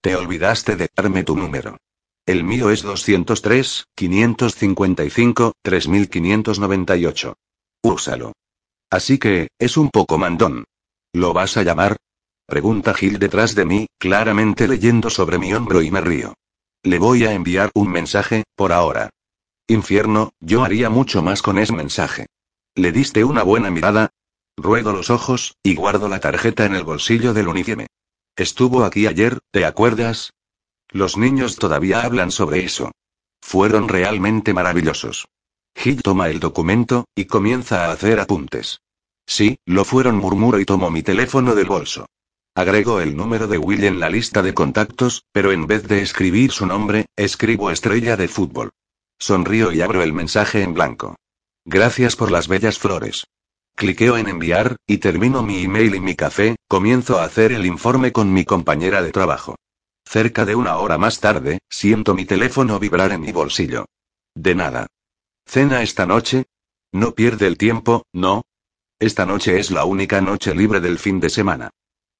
Te 0.00 0.14
olvidaste 0.14 0.76
de 0.76 0.88
darme 0.96 1.24
tu 1.24 1.36
número. 1.36 1.78
El 2.26 2.44
mío 2.44 2.70
es 2.70 2.82
203, 2.82 3.86
555, 3.96 5.54
3598. 5.64 7.34
Úsalo. 7.82 8.32
Así 8.90 9.18
que, 9.18 9.48
es 9.58 9.76
un 9.76 9.90
poco 9.90 10.18
mandón. 10.18 10.64
¿Lo 11.12 11.32
vas 11.32 11.56
a 11.56 11.62
llamar? 11.62 11.96
Pregunta 12.46 12.94
Gil 12.94 13.18
detrás 13.18 13.54
de 13.54 13.64
mí, 13.64 13.86
claramente 13.98 14.66
leyendo 14.68 15.10
sobre 15.10 15.38
mi 15.38 15.52
hombro 15.52 15.82
y 15.82 15.90
me 15.90 16.00
río. 16.00 16.34
Le 16.82 16.98
voy 16.98 17.24
a 17.24 17.32
enviar 17.32 17.70
un 17.74 17.90
mensaje, 17.90 18.44
por 18.56 18.72
ahora. 18.72 19.10
Infierno, 19.66 20.30
yo 20.40 20.64
haría 20.64 20.88
mucho 20.88 21.22
más 21.22 21.42
con 21.42 21.58
ese 21.58 21.74
mensaje. 21.74 22.26
¿Le 22.74 22.92
diste 22.92 23.24
una 23.24 23.42
buena 23.42 23.70
mirada? 23.70 24.10
Ruedo 24.56 24.92
los 24.92 25.10
ojos, 25.10 25.56
y 25.62 25.74
guardo 25.74 26.08
la 26.08 26.20
tarjeta 26.20 26.64
en 26.64 26.74
el 26.74 26.84
bolsillo 26.84 27.34
del 27.34 27.48
uniforme. 27.48 27.88
Estuvo 28.36 28.84
aquí 28.84 29.06
ayer, 29.06 29.40
¿te 29.50 29.64
acuerdas? 29.64 30.30
Los 30.90 31.16
niños 31.16 31.56
todavía 31.56 32.02
hablan 32.02 32.30
sobre 32.30 32.64
eso. 32.64 32.92
Fueron 33.42 33.88
realmente 33.88 34.54
maravillosos. 34.54 35.26
Hill 35.74 36.02
toma 36.02 36.28
el 36.28 36.40
documento, 36.40 37.06
y 37.14 37.26
comienza 37.26 37.86
a 37.86 37.92
hacer 37.92 38.20
apuntes. 38.20 38.80
Sí, 39.26 39.58
lo 39.66 39.84
fueron, 39.84 40.16
murmuro 40.16 40.58
y 40.58 40.64
tomo 40.64 40.90
mi 40.90 41.02
teléfono 41.02 41.54
del 41.54 41.66
bolso. 41.66 42.06
Agrego 42.54 43.00
el 43.00 43.16
número 43.16 43.46
de 43.46 43.58
Will 43.58 43.84
en 43.84 44.00
la 44.00 44.10
lista 44.10 44.42
de 44.42 44.54
contactos, 44.54 45.24
pero 45.32 45.52
en 45.52 45.66
vez 45.66 45.86
de 45.86 46.02
escribir 46.02 46.50
su 46.50 46.66
nombre, 46.66 47.06
escribo 47.14 47.70
estrella 47.70 48.16
de 48.16 48.26
fútbol. 48.26 48.70
Sonrío 49.18 49.70
y 49.72 49.80
abro 49.80 50.02
el 50.02 50.12
mensaje 50.12 50.62
en 50.62 50.74
blanco. 50.74 51.16
Gracias 51.64 52.16
por 52.16 52.30
las 52.30 52.48
bellas 52.48 52.78
flores. 52.78 53.26
Cliqueo 53.76 54.16
en 54.16 54.28
enviar, 54.28 54.76
y 54.86 54.98
termino 54.98 55.42
mi 55.44 55.62
email 55.62 55.94
y 55.94 56.00
mi 56.00 56.16
café, 56.16 56.56
comienzo 56.66 57.20
a 57.20 57.24
hacer 57.24 57.52
el 57.52 57.64
informe 57.64 58.10
con 58.10 58.32
mi 58.32 58.44
compañera 58.44 59.02
de 59.02 59.12
trabajo. 59.12 59.54
Cerca 60.04 60.44
de 60.44 60.56
una 60.56 60.78
hora 60.78 60.98
más 60.98 61.20
tarde, 61.20 61.60
siento 61.68 62.14
mi 62.14 62.24
teléfono 62.24 62.80
vibrar 62.80 63.12
en 63.12 63.20
mi 63.20 63.30
bolsillo. 63.30 63.84
De 64.34 64.54
nada. 64.54 64.88
¿Cena 65.48 65.80
esta 65.80 66.04
noche? 66.04 66.44
No 66.92 67.14
pierde 67.14 67.46
el 67.46 67.56
tiempo, 67.56 68.04
¿no? 68.12 68.42
Esta 68.98 69.24
noche 69.24 69.58
es 69.58 69.70
la 69.70 69.86
única 69.86 70.20
noche 70.20 70.54
libre 70.54 70.80
del 70.80 70.98
fin 70.98 71.20
de 71.20 71.30
semana. 71.30 71.70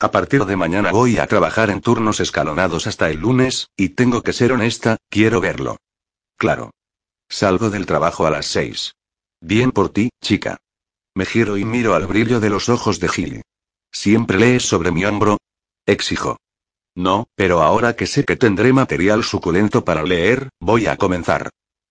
A 0.00 0.10
partir 0.10 0.46
de 0.46 0.56
mañana 0.56 0.92
voy 0.92 1.18
a 1.18 1.26
trabajar 1.26 1.68
en 1.68 1.82
turnos 1.82 2.20
escalonados 2.20 2.86
hasta 2.86 3.10
el 3.10 3.18
lunes, 3.18 3.68
y 3.76 3.90
tengo 3.90 4.22
que 4.22 4.32
ser 4.32 4.52
honesta, 4.52 4.96
quiero 5.10 5.42
verlo. 5.42 5.76
Claro. 6.38 6.70
Salgo 7.28 7.68
del 7.68 7.84
trabajo 7.84 8.24
a 8.24 8.30
las 8.30 8.46
seis. 8.46 8.94
Bien 9.42 9.72
por 9.72 9.90
ti, 9.90 10.08
chica. 10.22 10.56
Me 11.14 11.26
giro 11.26 11.58
y 11.58 11.66
miro 11.66 11.94
al 11.94 12.06
brillo 12.06 12.40
de 12.40 12.48
los 12.48 12.70
ojos 12.70 12.98
de 12.98 13.10
Gilly. 13.10 13.42
¿Siempre 13.92 14.38
lees 14.38 14.62
sobre 14.62 14.90
mi 14.90 15.04
hombro? 15.04 15.36
Exijo. 15.84 16.38
No, 16.94 17.26
pero 17.34 17.62
ahora 17.62 17.94
que 17.94 18.06
sé 18.06 18.24
que 18.24 18.36
tendré 18.36 18.72
material 18.72 19.22
suculento 19.22 19.84
para 19.84 20.02
leer, 20.02 20.48
voy 20.60 20.86
a 20.86 20.96
comenzar. 20.96 21.50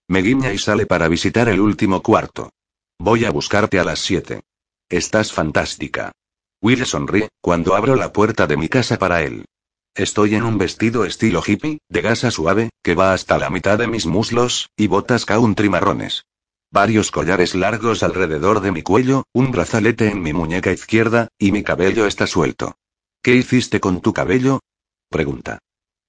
Me 0.09 0.21
guiña 0.21 0.53
y 0.53 0.57
sale 0.57 0.85
para 0.85 1.09
visitar 1.09 1.49
el 1.49 1.59
último 1.59 2.01
cuarto. 2.01 2.51
Voy 2.97 3.25
a 3.25 3.31
buscarte 3.31 3.77
a 3.77 3.83
las 3.83 3.99
siete. 3.99 4.41
Estás 4.89 5.33
fantástica. 5.33 6.13
Will 6.61 6.85
sonríe, 6.85 7.29
cuando 7.41 7.75
abro 7.75 7.95
la 7.95 8.13
puerta 8.13 8.47
de 8.47 8.55
mi 8.55 8.69
casa 8.69 8.97
para 8.97 9.21
él. 9.23 9.45
Estoy 9.93 10.35
en 10.35 10.43
un 10.43 10.57
vestido 10.57 11.03
estilo 11.03 11.43
hippie, 11.45 11.79
de 11.89 12.01
gasa 12.01 12.31
suave, 12.31 12.69
que 12.83 12.95
va 12.95 13.13
hasta 13.13 13.37
la 13.37 13.49
mitad 13.49 13.77
de 13.77 13.87
mis 13.87 14.05
muslos, 14.05 14.69
y 14.77 14.87
botas 14.87 15.25
country 15.25 15.69
marrones. 15.69 16.23
Varios 16.71 17.11
collares 17.11 17.53
largos 17.53 18.01
alrededor 18.01 18.61
de 18.61 18.71
mi 18.71 18.83
cuello, 18.83 19.25
un 19.33 19.51
brazalete 19.51 20.09
en 20.09 20.21
mi 20.21 20.31
muñeca 20.31 20.71
izquierda, 20.71 21.27
y 21.37 21.51
mi 21.51 21.63
cabello 21.63 22.05
está 22.05 22.27
suelto. 22.27 22.75
¿Qué 23.21 23.35
hiciste 23.35 23.81
con 23.81 23.99
tu 24.01 24.13
cabello? 24.13 24.61
Pregunta. 25.09 25.59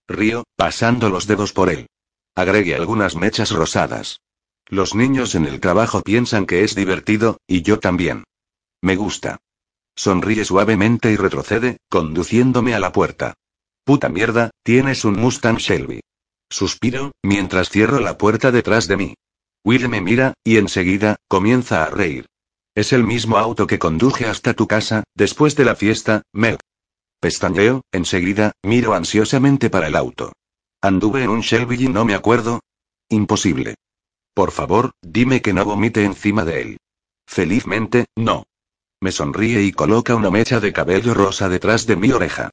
Río, 0.07 0.45
pasando 0.57 1.11
los 1.11 1.27
dedos 1.27 1.53
por 1.53 1.69
él. 1.69 1.89
Agregue 2.39 2.77
algunas 2.77 3.17
mechas 3.17 3.51
rosadas. 3.51 4.21
Los 4.69 4.95
niños 4.95 5.35
en 5.35 5.45
el 5.45 5.59
trabajo 5.59 6.03
piensan 6.03 6.47
que 6.47 6.63
es 6.63 6.77
divertido, 6.77 7.41
y 7.49 7.63
yo 7.63 7.81
también. 7.81 8.23
Me 8.81 8.95
gusta. 8.95 9.39
Sonríe 9.97 10.45
suavemente 10.45 11.11
y 11.11 11.17
retrocede, 11.17 11.79
conduciéndome 11.91 12.75
a 12.75 12.79
la 12.79 12.93
puerta. 12.93 13.35
Puta 13.83 14.09
mierda, 14.09 14.53
tienes 14.63 15.05
un 15.05 15.15
Mustang 15.15 15.57
Shelby. 15.57 15.99
Suspiro, 16.49 17.11
mientras 17.25 17.71
cierro 17.71 17.99
la 17.99 18.17
puerta 18.17 18.53
detrás 18.53 18.87
de 18.87 18.97
mí. 18.99 19.15
Will 19.65 19.89
me 19.89 20.01
mira, 20.01 20.35
y 20.45 20.59
enseguida, 20.59 21.17
comienza 21.27 21.83
a 21.83 21.91
reír. 21.91 22.27
Es 22.77 22.93
el 22.93 23.03
mismo 23.03 23.39
auto 23.39 23.67
que 23.67 23.81
conduje 23.81 24.27
hasta 24.27 24.55
tu 24.55 24.69
casa, 24.69 25.03
después 25.17 25.57
de 25.57 25.65
la 25.65 25.75
fiesta, 25.75 26.23
Mel. 26.33 26.59
Pestañeo, 27.19 27.83
enseguida, 27.91 28.53
miro 28.63 28.95
ansiosamente 28.95 29.71
para 29.71 29.89
el 29.89 29.97
auto. 29.97 30.35
Anduve 30.81 31.25
en 31.25 31.31
un 31.31 31.41
Shelby 31.41 31.85
y 31.85 31.89
no 31.89 32.05
me 32.05 32.15
acuerdo. 32.15 32.61
Imposible. 33.09 33.75
Por 34.33 34.53
favor, 34.53 34.93
dime 35.03 35.43
que 35.43 35.53
no 35.53 35.65
vomite 35.65 36.05
encima 36.05 36.45
de 36.45 36.61
él. 36.61 36.77
Felizmente, 37.27 38.07
no. 38.17 38.45
Me 39.01 39.11
sonríe 39.11 39.63
y 39.63 39.73
coloca 39.73 40.15
una 40.15 40.31
mecha 40.31 40.61
de 40.61 40.73
cabello 40.73 41.15
rosa 41.15 41.49
detrás 41.49 41.87
de 41.87 41.97
mi 41.97 42.13
oreja. 42.13 42.51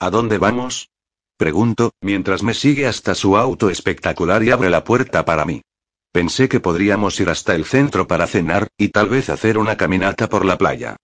¿A 0.00 0.10
dónde 0.10 0.38
vamos? 0.38 0.90
Pregunto, 1.36 1.92
mientras 2.00 2.42
me 2.42 2.54
sigue 2.54 2.86
hasta 2.88 3.14
su 3.14 3.36
auto 3.36 3.70
espectacular 3.70 4.42
y 4.42 4.50
abre 4.50 4.70
la 4.70 4.82
puerta 4.82 5.24
para 5.24 5.44
mí. 5.44 5.62
Pensé 6.10 6.48
que 6.48 6.58
podríamos 6.58 7.20
ir 7.20 7.30
hasta 7.30 7.54
el 7.54 7.64
centro 7.64 8.08
para 8.08 8.26
cenar, 8.26 8.66
y 8.76 8.88
tal 8.88 9.08
vez 9.08 9.30
hacer 9.30 9.56
una 9.56 9.76
caminata 9.76 10.28
por 10.28 10.44
la 10.44 10.58
playa. 10.58 10.96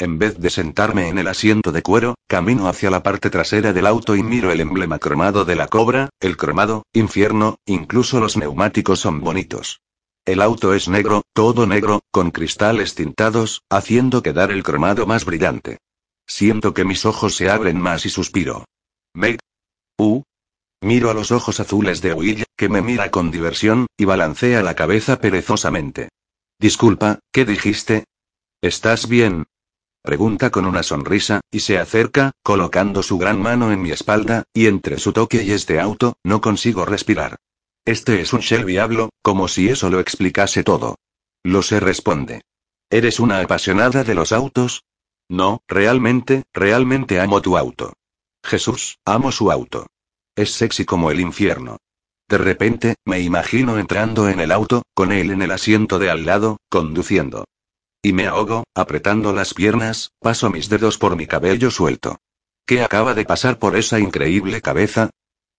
En 0.00 0.18
vez 0.18 0.38
de 0.38 0.48
sentarme 0.48 1.08
en 1.08 1.18
el 1.18 1.28
asiento 1.28 1.72
de 1.72 1.82
cuero, 1.82 2.14
camino 2.26 2.68
hacia 2.68 2.88
la 2.88 3.02
parte 3.02 3.28
trasera 3.28 3.74
del 3.74 3.86
auto 3.86 4.16
y 4.16 4.22
miro 4.22 4.50
el 4.50 4.62
emblema 4.62 4.98
cromado 4.98 5.44
de 5.44 5.54
la 5.56 5.68
cobra, 5.68 6.08
el 6.20 6.38
cromado, 6.38 6.84
infierno, 6.94 7.58
incluso 7.66 8.18
los 8.18 8.38
neumáticos 8.38 8.98
son 8.98 9.20
bonitos. 9.20 9.82
El 10.24 10.40
auto 10.40 10.72
es 10.72 10.88
negro, 10.88 11.24
todo 11.34 11.66
negro, 11.66 12.00
con 12.10 12.30
cristales 12.30 12.94
tintados, 12.94 13.60
haciendo 13.68 14.22
quedar 14.22 14.50
el 14.52 14.62
cromado 14.62 15.04
más 15.04 15.26
brillante. 15.26 15.76
Siento 16.26 16.72
que 16.72 16.86
mis 16.86 17.04
ojos 17.04 17.36
se 17.36 17.50
abren 17.50 17.78
más 17.78 18.06
y 18.06 18.08
suspiro. 18.08 18.64
Meg. 19.12 19.38
Uh. 19.98 20.22
Miro 20.80 21.10
a 21.10 21.14
los 21.14 21.30
ojos 21.30 21.60
azules 21.60 22.00
de 22.00 22.14
Will, 22.14 22.44
que 22.56 22.70
me 22.70 22.80
mira 22.80 23.10
con 23.10 23.30
diversión, 23.30 23.86
y 23.98 24.06
balancea 24.06 24.62
la 24.62 24.74
cabeza 24.74 25.20
perezosamente. 25.20 26.08
Disculpa, 26.58 27.18
¿qué 27.30 27.44
dijiste? 27.44 28.04
¿Estás 28.62 29.06
bien? 29.06 29.44
Pregunta 30.02 30.50
con 30.50 30.64
una 30.64 30.82
sonrisa, 30.82 31.40
y 31.50 31.60
se 31.60 31.78
acerca, 31.78 32.32
colocando 32.42 33.02
su 33.02 33.18
gran 33.18 33.40
mano 33.40 33.70
en 33.70 33.82
mi 33.82 33.90
espalda, 33.90 34.44
y 34.54 34.66
entre 34.66 34.98
su 34.98 35.12
toque 35.12 35.42
y 35.42 35.52
este 35.52 35.78
auto, 35.78 36.14
no 36.24 36.40
consigo 36.40 36.86
respirar. 36.86 37.36
Este 37.84 38.20
es 38.20 38.32
un 38.32 38.40
Shelby 38.40 38.78
hablo, 38.78 39.10
como 39.22 39.46
si 39.46 39.68
eso 39.68 39.90
lo 39.90 40.00
explicase 40.00 40.64
todo. 40.64 40.96
Lo 41.42 41.62
sé, 41.62 41.80
responde. 41.80 42.42
¿Eres 42.88 43.20
una 43.20 43.40
apasionada 43.40 44.02
de 44.02 44.14
los 44.14 44.32
autos? 44.32 44.84
No, 45.28 45.62
realmente, 45.68 46.44
realmente 46.52 47.20
amo 47.20 47.42
tu 47.42 47.56
auto. 47.56 47.92
Jesús, 48.42 48.98
amo 49.04 49.30
su 49.32 49.50
auto. 49.50 49.86
Es 50.34 50.52
sexy 50.52 50.84
como 50.84 51.10
el 51.10 51.20
infierno. 51.20 51.76
De 52.28 52.38
repente, 52.38 52.94
me 53.04 53.20
imagino 53.20 53.78
entrando 53.78 54.28
en 54.28 54.40
el 54.40 54.50
auto, 54.50 54.82
con 54.94 55.12
él 55.12 55.30
en 55.30 55.42
el 55.42 55.50
asiento 55.50 55.98
de 55.98 56.10
al 56.10 56.24
lado, 56.24 56.56
conduciendo. 56.70 57.44
Y 58.02 58.12
me 58.14 58.26
ahogo, 58.26 58.64
apretando 58.74 59.32
las 59.32 59.52
piernas, 59.52 60.12
paso 60.20 60.48
mis 60.50 60.68
dedos 60.68 60.96
por 60.96 61.16
mi 61.16 61.26
cabello 61.26 61.70
suelto. 61.70 62.18
¿Qué 62.64 62.82
acaba 62.82 63.14
de 63.14 63.24
pasar 63.24 63.58
por 63.58 63.76
esa 63.76 63.98
increíble 63.98 64.62
cabeza? 64.62 65.10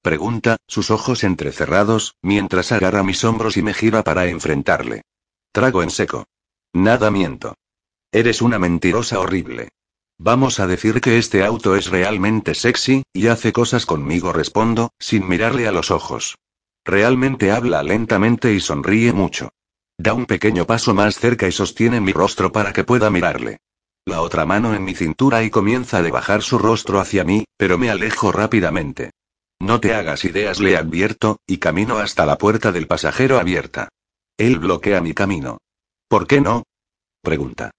Pregunta, 0.01 0.57
sus 0.67 0.89
ojos 0.89 1.23
entrecerrados, 1.23 2.15
mientras 2.23 2.71
agarra 2.71 3.03
mis 3.03 3.23
hombros 3.23 3.57
y 3.57 3.61
me 3.61 3.75
gira 3.75 4.03
para 4.03 4.25
enfrentarle. 4.25 5.03
Trago 5.51 5.83
en 5.83 5.91
seco. 5.91 6.25
Nada 6.73 7.11
miento. 7.11 7.55
Eres 8.11 8.41
una 8.41 8.57
mentirosa 8.57 9.19
horrible. 9.19 9.69
Vamos 10.17 10.59
a 10.59 10.67
decir 10.67 11.01
que 11.01 11.19
este 11.19 11.43
auto 11.43 11.75
es 11.75 11.87
realmente 11.87 12.55
sexy, 12.55 13.03
y 13.13 13.27
hace 13.27 13.53
cosas 13.53 13.85
conmigo, 13.85 14.33
respondo, 14.33 14.91
sin 14.99 15.27
mirarle 15.27 15.67
a 15.67 15.71
los 15.71 15.91
ojos. 15.91 16.37
Realmente 16.83 17.51
habla 17.51 17.83
lentamente 17.83 18.53
y 18.53 18.59
sonríe 18.59 19.13
mucho. 19.13 19.51
Da 20.03 20.15
un 20.15 20.25
pequeño 20.25 20.65
paso 20.65 20.95
más 20.95 21.19
cerca 21.19 21.47
y 21.47 21.51
sostiene 21.51 22.01
mi 22.01 22.11
rostro 22.11 22.51
para 22.51 22.73
que 22.73 22.83
pueda 22.83 23.11
mirarle. 23.11 23.59
La 24.03 24.23
otra 24.23 24.47
mano 24.47 24.73
en 24.73 24.83
mi 24.83 24.95
cintura 24.95 25.43
y 25.43 25.51
comienza 25.51 25.99
a 25.99 26.09
bajar 26.09 26.41
su 26.41 26.57
rostro 26.57 26.99
hacia 26.99 27.23
mí, 27.23 27.45
pero 27.55 27.77
me 27.77 27.91
alejo 27.91 28.31
rápidamente. 28.31 29.11
No 29.59 29.79
te 29.79 29.93
hagas 29.93 30.25
ideas, 30.25 30.59
le 30.59 30.75
advierto, 30.75 31.37
y 31.45 31.59
camino 31.59 31.99
hasta 31.99 32.25
la 32.25 32.39
puerta 32.39 32.71
del 32.71 32.87
pasajero 32.87 33.39
abierta. 33.39 33.89
Él 34.37 34.57
bloquea 34.57 35.01
mi 35.01 35.13
camino. 35.13 35.59
¿Por 36.07 36.25
qué 36.25 36.41
no? 36.41 36.63
Pregunta. 37.21 37.69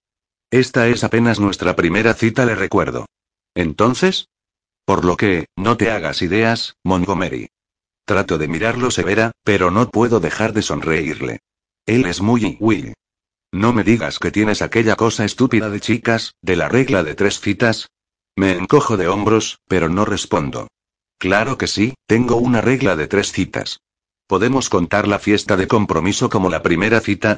Esta 0.49 0.87
es 0.87 1.03
apenas 1.03 1.41
nuestra 1.41 1.75
primera 1.75 2.13
cita, 2.13 2.45
le 2.45 2.55
recuerdo. 2.55 3.05
Entonces? 3.53 4.29
Por 4.85 5.03
lo 5.03 5.17
que, 5.17 5.47
no 5.57 5.75
te 5.75 5.91
hagas 5.91 6.21
ideas, 6.21 6.77
Montgomery. 6.85 7.49
Trato 8.05 8.37
de 8.37 8.47
mirarlo 8.47 8.91
severa, 8.91 9.33
pero 9.43 9.71
no 9.71 9.89
puedo 9.89 10.21
dejar 10.21 10.53
de 10.53 10.61
sonreírle. 10.61 11.41
Él 11.85 12.05
es 12.05 12.21
muy 12.21 12.57
Will. 12.59 12.93
No 13.51 13.73
me 13.73 13.83
digas 13.83 14.17
que 14.17 14.31
tienes 14.31 14.61
aquella 14.61 14.95
cosa 14.95 15.25
estúpida 15.25 15.69
de 15.69 15.81
chicas, 15.81 16.33
de 16.41 16.55
la 16.55 16.69
regla 16.69 17.03
de 17.03 17.13
tres 17.13 17.39
citas. 17.39 17.89
Me 18.35 18.53
encojo 18.53 18.95
de 18.95 19.09
hombros, 19.09 19.59
pero 19.67 19.89
no 19.89 20.05
respondo. 20.05 20.69
Claro 21.19 21.57
que 21.57 21.67
sí, 21.67 21.93
tengo 22.07 22.37
una 22.37 22.61
regla 22.61 22.95
de 22.95 23.07
tres 23.07 23.31
citas. 23.31 23.79
¿Podemos 24.27 24.69
contar 24.69 25.07
la 25.07 25.19
fiesta 25.19 25.57
de 25.57 25.67
compromiso 25.67 26.29
como 26.29 26.49
la 26.49 26.63
primera 26.63 27.01
cita? 27.01 27.37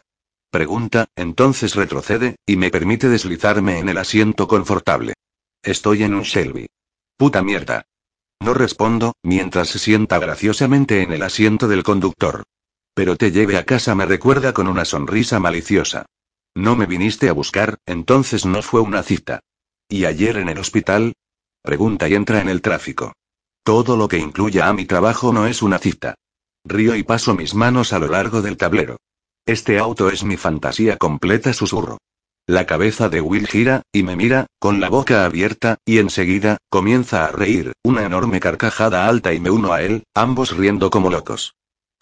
Pregunta, 0.52 1.08
entonces 1.16 1.76
retrocede, 1.76 2.36
y 2.46 2.56
me 2.56 2.70
permite 2.70 3.10
deslizarme 3.10 3.80
en 3.80 3.90
el 3.90 3.98
asiento 3.98 4.48
confortable. 4.48 5.14
Estoy 5.64 6.04
en 6.04 6.14
un 6.14 6.22
Shelby. 6.22 6.68
Puta 7.18 7.42
mierda. 7.42 7.88
No 8.40 8.54
respondo, 8.54 9.14
mientras 9.24 9.70
se 9.70 9.80
sienta 9.80 10.20
graciosamente 10.20 11.02
en 11.02 11.12
el 11.12 11.24
asiento 11.24 11.68
del 11.68 11.84
conductor. 11.84 12.44
Pero 12.96 13.18
te 13.18 13.32
lleve 13.32 13.58
a 13.58 13.66
casa 13.66 13.94
me 13.94 14.06
recuerda 14.06 14.54
con 14.54 14.68
una 14.70 14.86
sonrisa 14.86 15.40
maliciosa. 15.40 16.06
No 16.56 16.78
me 16.78 16.86
viniste 16.86 17.28
a 17.28 17.34
buscar, 17.34 17.78
entonces 17.86 18.46
no 18.46 18.62
fue 18.62 18.80
una 18.80 19.04
cita. 19.04 19.42
¿Y 19.90 20.06
ayer 20.06 20.38
en 20.38 20.48
el 20.48 20.58
hospital? 20.58 21.14
Pregunta 21.62 22.08
y 22.08 22.16
entra 22.16 22.40
en 22.40 22.48
el 22.48 22.62
tráfico. 22.62 23.12
Todo 23.64 23.98
lo 23.98 24.08
que 24.08 24.18
incluya 24.18 24.70
a 24.70 24.74
mi 24.74 24.86
trabajo 24.86 25.34
no 25.34 25.46
es 25.46 25.62
una 25.62 25.78
cita. 25.78 26.16
Río 26.64 26.96
y 26.96 27.04
paso 27.04 27.36
mis 27.36 27.54
manos 27.54 27.92
a 27.92 28.00
lo 28.00 28.08
largo 28.08 28.42
del 28.42 28.56
tablero. 28.56 28.98
Este 29.46 29.78
auto 29.78 30.10
es 30.10 30.24
mi 30.24 30.38
fantasía 30.38 30.98
completa, 30.98 31.52
susurro. 31.52 31.98
La 32.48 32.66
cabeza 32.66 33.10
de 33.10 33.20
Will 33.22 33.48
gira, 33.48 33.82
y 33.92 34.04
me 34.04 34.16
mira, 34.16 34.46
con 34.58 34.80
la 34.80 34.88
boca 34.88 35.26
abierta, 35.26 35.80
y 35.84 35.98
enseguida, 35.98 36.58
comienza 36.70 37.26
a 37.26 37.32
reír, 37.32 37.74
una 37.84 38.06
enorme 38.06 38.40
carcajada 38.40 39.08
alta 39.08 39.34
y 39.34 39.40
me 39.40 39.50
uno 39.50 39.74
a 39.74 39.82
él, 39.82 40.04
ambos 40.14 40.56
riendo 40.56 40.90
como 40.90 41.10
locos. 41.10 41.56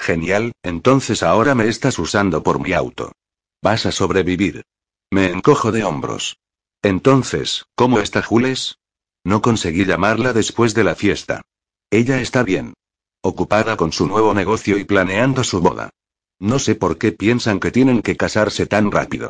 Genial, 0.03 0.51
entonces 0.63 1.23
ahora 1.23 1.55
me 1.55 1.69
estás 1.69 1.97
usando 1.97 2.43
por 2.43 2.59
mi 2.59 2.73
auto. 2.73 3.13
Vas 3.61 3.85
a 3.85 3.93
sobrevivir. 3.93 4.63
Me 5.09 5.27
encojo 5.27 5.71
de 5.71 5.85
hombros. 5.85 6.39
Entonces, 6.81 7.63
¿cómo 7.73 7.99
está 7.99 8.21
Jules? 8.21 8.79
No 9.23 9.41
conseguí 9.41 9.85
llamarla 9.85 10.33
después 10.33 10.73
de 10.73 10.83
la 10.83 10.95
fiesta. 10.95 11.43
Ella 11.89 12.19
está 12.19 12.43
bien. 12.43 12.73
Ocupada 13.21 13.77
con 13.77 13.93
su 13.93 14.05
nuevo 14.05 14.33
negocio 14.33 14.77
y 14.77 14.83
planeando 14.83 15.45
su 15.45 15.61
boda. 15.61 15.89
No 16.37 16.59
sé 16.59 16.75
por 16.75 16.97
qué 16.97 17.13
piensan 17.13 17.61
que 17.61 17.71
tienen 17.71 18.01
que 18.01 18.17
casarse 18.17 18.65
tan 18.65 18.91
rápido. 18.91 19.29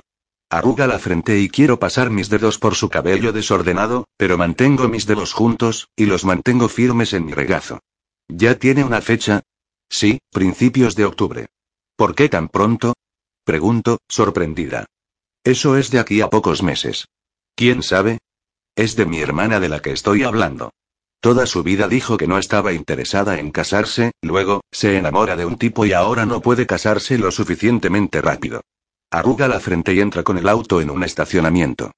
Arruga 0.50 0.88
la 0.88 0.98
frente 0.98 1.40
y 1.40 1.50
quiero 1.50 1.78
pasar 1.78 2.10
mis 2.10 2.30
dedos 2.30 2.58
por 2.58 2.74
su 2.74 2.90
cabello 2.90 3.32
desordenado, 3.32 4.08
pero 4.18 4.40
mantengo 4.40 4.88
mis 4.88 5.06
dedos 5.06 5.34
juntos, 5.34 5.90
y 5.96 6.08
los 6.08 6.26
mantengo 6.26 6.68
firmes 6.68 7.14
en 7.14 7.28
mi 7.28 7.34
regazo. 7.34 7.80
¿Ya 8.28 8.58
tiene 8.58 8.84
una 8.84 9.02
fecha? 9.02 9.44
Sí, 9.90 10.20
principios 10.32 10.96
de 10.96 11.06
octubre. 11.06 11.48
¿Por 11.96 12.16
qué 12.16 12.30
tan 12.30 12.50
pronto? 12.50 12.94
Pregunto, 13.44 14.00
sorprendida. 14.08 14.86
Eso 15.44 15.78
es 15.78 15.92
de 15.92 16.00
aquí 16.00 16.22
a 16.22 16.30
pocos 16.30 16.64
meses. 16.64 17.08
¿Quién 17.56 17.84
sabe? 17.84 18.20
Es 18.76 18.96
de 18.96 19.06
mi 19.06 19.20
hermana 19.20 19.60
de 19.60 19.70
la 19.70 19.82
que 19.82 19.92
estoy 19.92 20.24
hablando. 20.24 20.72
Toda 21.20 21.46
su 21.46 21.64
vida 21.64 21.88
dijo 21.88 22.18
que 22.18 22.28
no 22.28 22.38
estaba 22.38 22.74
interesada 22.74 23.40
en 23.40 23.52
casarse, 23.52 24.12
luego, 24.22 24.62
se 24.72 24.98
enamora 24.98 25.36
de 25.36 25.46
un 25.46 25.58
tipo 25.58 25.86
y 25.86 25.94
ahora 25.94 26.26
no 26.26 26.42
puede 26.42 26.66
casarse 26.66 27.18
lo 27.18 27.32
suficientemente 27.32 28.22
rápido. 28.22 28.62
Arruga 29.10 29.48
la 29.48 29.60
frente 29.60 29.94
y 29.94 30.02
entra 30.02 30.24
con 30.24 30.38
el 30.38 30.50
auto 30.50 30.82
en 30.82 30.90
un 30.90 31.04
estacionamiento. 31.04 31.92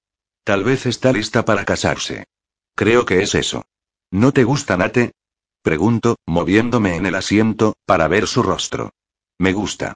Tal 0.43 0.63
vez 0.63 0.86
está 0.86 1.11
lista 1.11 1.45
para 1.45 1.65
casarse. 1.65 2.25
Creo 2.75 3.05
que 3.05 3.23
es 3.23 3.33
eso. 3.33 3.65
¿No 4.11 4.31
te 4.31 4.43
gusta 4.43 4.77
Nate? 4.77 5.13
Pregunto, 5.66 6.18
moviéndome 6.28 6.95
en 6.95 7.07
el 7.07 7.16
asiento, 7.16 7.74
para 7.88 8.07
ver 8.07 8.28
su 8.28 8.43
rostro. 8.43 8.91
Me 9.39 9.51
gusta. 9.51 9.95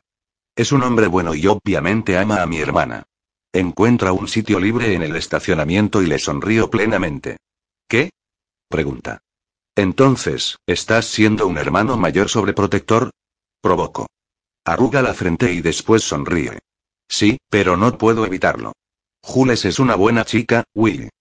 Es 0.56 0.72
un 0.72 0.82
hombre 0.82 1.06
bueno 1.06 1.36
y 1.36 1.46
obviamente 1.46 2.18
ama 2.18 2.42
a 2.42 2.48
mi 2.48 2.58
hermana. 2.58 3.04
Encuentra 3.54 4.12
un 4.12 4.28
sitio 4.28 4.60
libre 4.60 4.96
en 4.96 5.04
el 5.04 5.16
estacionamiento 5.16 6.02
y 6.02 6.08
le 6.08 6.18
sonrío 6.18 6.72
plenamente. 6.72 7.38
¿Qué? 7.88 8.10
Pregunta. 8.68 9.20
Entonces, 9.76 10.58
¿estás 10.66 11.06
siendo 11.06 11.46
un 11.46 11.60
hermano 11.60 11.98
mayor 11.98 12.30
sobreprotector? 12.30 13.12
Provoco. 13.62 14.08
Arruga 14.66 15.04
la 15.04 15.14
frente 15.14 15.54
y 15.54 15.62
después 15.62 16.02
sonríe. 16.02 16.58
Sí, 17.08 17.38
pero 17.48 17.78
no 17.78 17.96
puedo 17.96 18.26
evitarlo. 18.26 18.74
Jules 19.22 19.66
es 19.66 19.78
una 19.78 19.94
buena 19.94 20.26
chica, 20.26 20.64
Will. 20.74 21.12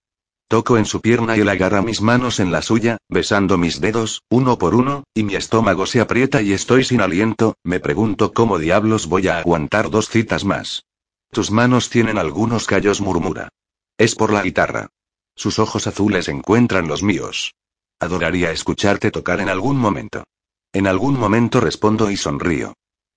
Toco 0.49 0.79
en 0.79 0.87
su 0.87 1.03
pierna 1.03 1.37
y 1.37 1.41
él 1.41 1.49
agarra 1.51 1.83
mis 1.83 2.01
manos 2.01 2.41
en 2.41 2.51
la 2.51 2.63
suya, 2.63 2.97
besando 3.11 3.59
mis 3.59 3.83
dedos, 3.83 4.23
uno 4.31 4.57
por 4.57 4.75
uno, 4.75 5.05
y 5.13 5.23
mi 5.23 5.35
estómago 5.35 5.85
se 5.85 6.01
aprieta 6.01 6.41
y 6.41 6.55
estoy 6.55 6.85
sin 6.85 7.03
aliento, 7.03 7.57
me 7.63 7.81
pregunto 7.81 8.33
cómo 8.33 8.59
diablos 8.59 9.09
voy 9.09 9.29
a 9.29 9.41
aguantar 9.41 9.91
dos 9.91 10.09
citas 10.09 10.47
más. 10.47 10.87
Tus 11.31 11.51
manos 11.51 11.91
tienen 11.91 12.17
algunos 12.17 12.67
callos, 12.67 13.03
murmura. 13.03 13.51
Es 13.99 14.15
por 14.15 14.33
la 14.33 14.43
guitarra. 14.43 14.89
Sus 15.37 15.59
ojos 15.59 15.87
azules 15.87 16.29
encuentran 16.29 16.89
los 16.89 17.03
míos. 17.03 17.55
Adoraría 18.01 18.51
escucharte 18.51 19.11
tocar 19.11 19.41
en 19.41 19.51
algún 19.51 19.77
momento. 19.77 20.25
En 20.73 20.87
algún 20.87 21.19
momento 21.19 21.61
respondo 21.61 22.11
y 22.11 22.17
sonrío. 22.17 22.73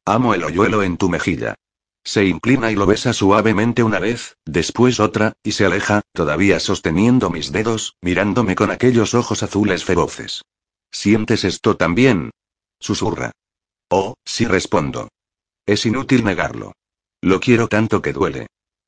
Amo 0.05 0.33
el 0.33 0.43
hoyuelo 0.43 0.83
en 0.83 0.97
tu 0.97 1.07
mejilla. 1.07 1.55
Se 2.03 2.25
inclina 2.25 2.71
y 2.71 2.75
lo 2.75 2.85
besa 2.85 3.13
suavemente 3.13 3.83
una 3.83 3.99
vez, 3.99 4.37
después 4.45 4.99
otra, 4.99 5.33
y 5.43 5.51
se 5.51 5.65
aleja, 5.65 6.01
todavía 6.13 6.59
sosteniendo 6.59 7.29
mis 7.29 7.51
dedos, 7.51 7.95
mirándome 8.01 8.55
con 8.55 8.71
aquellos 8.71 9.13
ojos 9.13 9.43
azules 9.43 9.85
feroces. 9.85 10.43
¿Sientes 10.91 11.43
esto 11.43 11.77
también? 11.77 12.31
Susurra. 12.79 13.31
Oh, 13.89 14.15
sí 14.25 14.45
respondo. 14.45 15.09
Es 15.65 15.85
inútil 15.85 16.23
negarlo. 16.23 16.73
Lo 17.21 17.39
quiero 17.39 17.67
tanto 17.67 18.01
que 18.01 18.13
duele. 18.13 18.47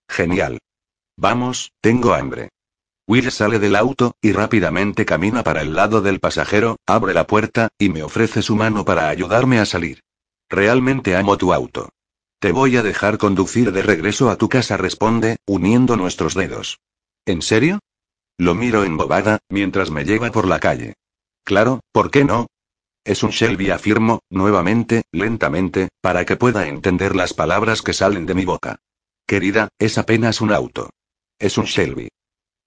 Genial. 0.09 0.59
Vamos, 1.15 1.71
tengo 1.81 2.13
hambre. 2.13 2.49
Will 3.07 3.31
sale 3.31 3.59
del 3.59 3.75
auto, 3.75 4.15
y 4.21 4.31
rápidamente 4.31 5.05
camina 5.05 5.43
para 5.43 5.61
el 5.61 5.75
lado 5.75 6.01
del 6.01 6.19
pasajero, 6.19 6.77
abre 6.87 7.13
la 7.13 7.27
puerta, 7.27 7.69
y 7.77 7.89
me 7.89 8.01
ofrece 8.01 8.41
su 8.41 8.55
mano 8.55 8.85
para 8.85 9.09
ayudarme 9.09 9.59
a 9.59 9.65
salir. 9.65 9.99
Realmente 10.49 11.15
amo 11.15 11.37
tu 11.37 11.53
auto. 11.53 11.89
Te 12.43 12.51
voy 12.51 12.75
a 12.75 12.83
dejar 12.83 13.17
conducir 13.17 13.71
de 13.71 13.81
regreso 13.81 14.29
a 14.29 14.35
tu 14.35 14.49
casa, 14.49 14.75
responde, 14.75 15.37
uniendo 15.47 15.95
nuestros 15.95 16.33
dedos. 16.33 16.81
¿En 17.25 17.41
serio? 17.41 17.79
Lo 18.37 18.53
miro 18.53 18.83
embobada, 18.83 19.39
mientras 19.47 19.91
me 19.91 20.03
lleva 20.03 20.29
por 20.29 20.45
la 20.45 20.59
calle. 20.59 20.95
Claro, 21.45 21.79
¿por 21.93 22.11
qué 22.11 22.25
no? 22.25 22.47
Es 23.05 23.23
un 23.23 23.29
Shelby, 23.29 23.69
afirmo, 23.69 24.19
nuevamente, 24.29 25.03
lentamente, 25.13 25.87
para 26.01 26.25
que 26.25 26.35
pueda 26.35 26.67
entender 26.67 27.15
las 27.15 27.33
palabras 27.33 27.81
que 27.81 27.93
salen 27.93 28.25
de 28.25 28.33
mi 28.33 28.43
boca. 28.43 28.75
Querida, 29.25 29.69
es 29.79 29.97
apenas 29.97 30.41
un 30.41 30.51
auto. 30.51 30.89
Es 31.39 31.57
un 31.57 31.63
Shelby. 31.63 32.09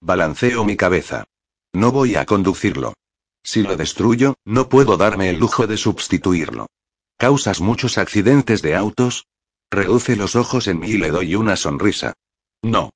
Balanceo 0.01 0.65
mi 0.65 0.75
cabeza. 0.75 1.25
No 1.71 1.91
voy 1.91 2.15
a 2.15 2.25
conducirlo. 2.25 2.95
Si 3.43 3.61
lo 3.61 3.77
destruyo, 3.77 4.37
no 4.43 4.69
puedo 4.69 4.97
darme 4.97 5.29
el 5.29 5.37
lujo 5.37 5.67
de 5.67 5.77
sustituirlo. 5.77 6.65
¿Causas 7.19 7.61
muchos 7.61 7.99
accidentes 7.99 8.63
de 8.63 8.75
autos? 8.75 9.27
Reduce 9.71 10.15
los 10.15 10.35
ojos 10.35 10.67
en 10.67 10.79
mí 10.79 10.89
y 10.91 10.97
le 10.97 11.11
doy 11.11 11.35
una 11.35 11.55
sonrisa. 11.55 12.13
No. 12.61 12.91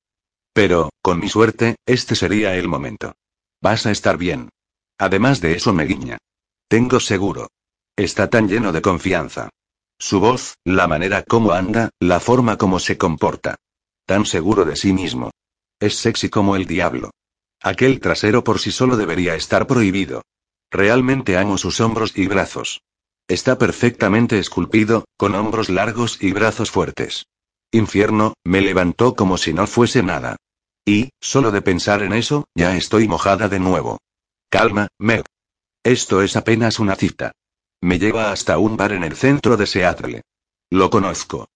Pero, 0.52 0.90
con 1.02 1.20
mi 1.20 1.28
suerte, 1.28 1.76
este 1.86 2.14
sería 2.14 2.56
el 2.56 2.68
momento. 2.68 3.14
Vas 3.60 3.86
a 3.86 3.90
estar 3.90 4.16
bien. 4.16 4.48
Además 4.98 5.40
de 5.40 5.52
eso 5.52 5.72
me 5.72 5.84
guiña. 5.84 6.18
Tengo 6.68 7.00
seguro. 7.00 7.48
Está 7.96 8.28
tan 8.28 8.48
lleno 8.48 8.72
de 8.72 8.82
confianza. 8.82 9.50
Su 9.98 10.20
voz, 10.20 10.54
la 10.64 10.88
manera 10.88 11.22
como 11.22 11.52
anda, 11.52 11.90
la 12.00 12.20
forma 12.20 12.56
como 12.58 12.78
se 12.78 12.98
comporta. 12.98 13.56
Tan 14.06 14.26
seguro 14.26 14.64
de 14.64 14.76
sí 14.76 14.92
mismo. 14.92 15.30
Es 15.78 15.96
sexy 15.96 16.28
como 16.28 16.56
el 16.56 16.66
diablo. 16.66 17.10
Aquel 17.60 18.00
trasero 18.00 18.42
por 18.42 18.58
sí 18.58 18.72
solo 18.72 18.96
debería 18.96 19.34
estar 19.34 19.66
prohibido. 19.66 20.22
Realmente 20.70 21.36
amo 21.36 21.58
sus 21.58 21.80
hombros 21.80 22.16
y 22.16 22.26
brazos. 22.26 22.82
Está 23.28 23.58
perfectamente 23.58 24.38
esculpido, 24.38 25.04
con 25.16 25.34
hombros 25.34 25.68
largos 25.68 26.22
y 26.22 26.32
brazos 26.32 26.70
fuertes. 26.70 27.26
Infierno, 27.70 28.34
me 28.44 28.60
levantó 28.60 29.14
como 29.14 29.38
si 29.38 29.54
no 29.54 29.66
fuese 29.66 30.02
nada. 30.02 30.36
Y, 30.84 31.10
solo 31.20 31.50
de 31.50 31.62
pensar 31.62 32.02
en 32.02 32.12
eso, 32.12 32.44
ya 32.54 32.76
estoy 32.76 33.08
mojada 33.08 33.48
de 33.48 33.60
nuevo. 33.60 33.98
Calma, 34.50 34.88
Meg. 34.98 35.24
Esto 35.84 36.22
es 36.22 36.36
apenas 36.36 36.78
una 36.78 36.96
cita. 36.96 37.32
Me 37.80 37.98
lleva 37.98 38.30
hasta 38.30 38.58
un 38.58 38.76
bar 38.76 38.92
en 38.92 39.04
el 39.04 39.16
centro 39.16 39.56
de 39.56 39.66
Seattle. 39.66 40.22
Lo 40.70 40.90
conozco. 40.90 41.48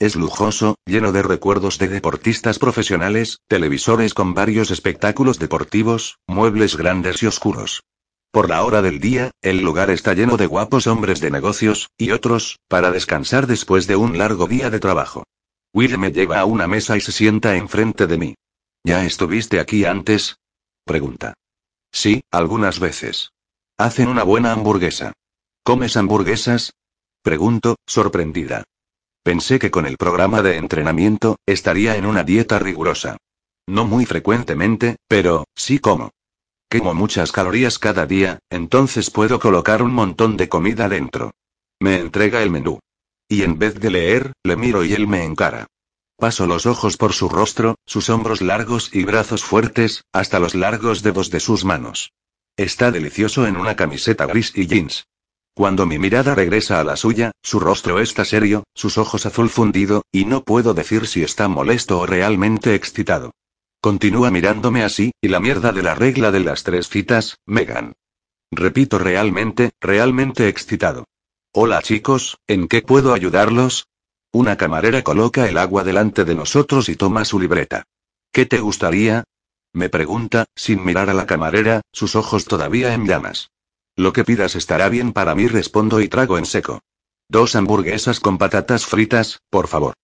Es 0.00 0.14
lujoso, 0.14 0.76
lleno 0.86 1.10
de 1.10 1.22
recuerdos 1.22 1.78
de 1.78 1.88
deportistas 1.88 2.58
profesionales, 2.58 3.38
televisores 3.48 4.14
con 4.14 4.32
varios 4.32 4.70
espectáculos 4.70 5.38
deportivos, 5.38 6.18
muebles 6.26 6.76
grandes 6.76 7.22
y 7.22 7.26
oscuros. 7.26 7.82
Por 8.30 8.50
la 8.50 8.62
hora 8.64 8.82
del 8.82 9.00
día, 9.00 9.30
el 9.40 9.62
lugar 9.62 9.90
está 9.90 10.12
lleno 10.12 10.36
de 10.36 10.46
guapos 10.46 10.86
hombres 10.86 11.20
de 11.20 11.30
negocios, 11.30 11.88
y 11.96 12.10
otros, 12.10 12.58
para 12.68 12.90
descansar 12.90 13.46
después 13.46 13.86
de 13.86 13.96
un 13.96 14.18
largo 14.18 14.46
día 14.46 14.68
de 14.68 14.80
trabajo. 14.80 15.24
Will 15.72 15.96
me 15.98 16.12
lleva 16.12 16.40
a 16.40 16.44
una 16.44 16.66
mesa 16.66 16.96
y 16.96 17.00
se 17.00 17.12
sienta 17.12 17.56
enfrente 17.56 18.06
de 18.06 18.18
mí. 18.18 18.34
¿Ya 18.84 19.04
estuviste 19.04 19.60
aquí 19.60 19.84
antes? 19.84 20.36
Pregunta. 20.84 21.34
Sí, 21.90 22.22
algunas 22.30 22.80
veces. 22.80 23.30
Hacen 23.78 24.08
una 24.08 24.24
buena 24.24 24.52
hamburguesa. 24.52 25.12
¿Comes 25.62 25.96
hamburguesas? 25.96 26.72
Pregunto, 27.22 27.76
sorprendida. 27.86 28.64
Pensé 29.22 29.58
que 29.58 29.70
con 29.70 29.86
el 29.86 29.96
programa 29.96 30.42
de 30.42 30.56
entrenamiento, 30.56 31.36
estaría 31.46 31.96
en 31.96 32.06
una 32.06 32.24
dieta 32.24 32.58
rigurosa. 32.58 33.16
No 33.66 33.84
muy 33.84 34.06
frecuentemente, 34.06 34.96
pero, 35.08 35.44
sí 35.54 35.78
como. 35.78 36.10
Quemo 36.70 36.92
muchas 36.92 37.32
calorías 37.32 37.78
cada 37.78 38.04
día, 38.04 38.40
entonces 38.50 39.10
puedo 39.10 39.40
colocar 39.40 39.82
un 39.82 39.92
montón 39.92 40.36
de 40.36 40.50
comida 40.50 40.90
dentro. 40.90 41.30
Me 41.80 41.98
entrega 41.98 42.42
el 42.42 42.50
menú. 42.50 42.78
Y 43.26 43.42
en 43.42 43.58
vez 43.58 43.74
de 43.80 43.90
leer, 43.90 44.32
le 44.42 44.56
miro 44.56 44.84
y 44.84 44.92
él 44.92 45.06
me 45.06 45.24
encara. 45.24 45.66
Paso 46.18 46.46
los 46.46 46.66
ojos 46.66 46.98
por 46.98 47.14
su 47.14 47.30
rostro, 47.30 47.76
sus 47.86 48.10
hombros 48.10 48.42
largos 48.42 48.90
y 48.92 49.04
brazos 49.04 49.44
fuertes, 49.44 50.04
hasta 50.12 50.40
los 50.40 50.54
largos 50.54 51.02
dedos 51.02 51.30
de 51.30 51.40
sus 51.40 51.64
manos. 51.64 52.12
Está 52.56 52.90
delicioso 52.90 53.46
en 53.46 53.56
una 53.56 53.74
camiseta 53.74 54.26
gris 54.26 54.52
y 54.54 54.66
jeans. 54.66 55.06
Cuando 55.54 55.86
mi 55.86 55.98
mirada 55.98 56.34
regresa 56.34 56.80
a 56.80 56.84
la 56.84 56.96
suya, 56.96 57.32
su 57.42 57.60
rostro 57.60 57.98
está 57.98 58.26
serio, 58.26 58.64
sus 58.74 58.98
ojos 58.98 59.24
azul 59.24 59.48
fundido, 59.48 60.02
y 60.12 60.26
no 60.26 60.44
puedo 60.44 60.74
decir 60.74 61.06
si 61.06 61.22
está 61.22 61.48
molesto 61.48 61.98
o 61.98 62.06
realmente 62.06 62.74
excitado. 62.74 63.32
Continúa 63.80 64.32
mirándome 64.32 64.82
así, 64.82 65.12
y 65.20 65.28
la 65.28 65.38
mierda 65.38 65.70
de 65.70 65.84
la 65.84 65.94
regla 65.94 66.32
de 66.32 66.40
las 66.40 66.64
tres 66.64 66.88
citas, 66.88 67.38
Megan. 67.46 67.92
Repito 68.50 68.98
realmente, 68.98 69.70
realmente 69.80 70.48
excitado. 70.48 71.04
Hola 71.52 71.80
chicos, 71.80 72.38
¿en 72.48 72.66
qué 72.66 72.82
puedo 72.82 73.14
ayudarlos? 73.14 73.86
Una 74.32 74.56
camarera 74.56 75.02
coloca 75.02 75.48
el 75.48 75.58
agua 75.58 75.84
delante 75.84 76.24
de 76.24 76.34
nosotros 76.34 76.88
y 76.88 76.96
toma 76.96 77.24
su 77.24 77.38
libreta. 77.38 77.84
¿Qué 78.32 78.46
te 78.46 78.58
gustaría? 78.58 79.22
Me 79.72 79.88
pregunta, 79.88 80.46
sin 80.56 80.84
mirar 80.84 81.08
a 81.08 81.14
la 81.14 81.26
camarera, 81.26 81.82
sus 81.92 82.16
ojos 82.16 82.46
todavía 82.46 82.94
en 82.94 83.06
llamas. 83.06 83.52
Lo 83.94 84.12
que 84.12 84.24
pidas 84.24 84.56
estará 84.56 84.88
bien 84.88 85.12
para 85.12 85.36
mí, 85.36 85.46
respondo 85.46 86.00
y 86.00 86.08
trago 86.08 86.36
en 86.36 86.46
seco. 86.46 86.80
Dos 87.28 87.54
hamburguesas 87.54 88.18
con 88.18 88.38
patatas 88.38 88.86
fritas, 88.86 89.38
por 89.50 89.68
favor. 89.68 89.94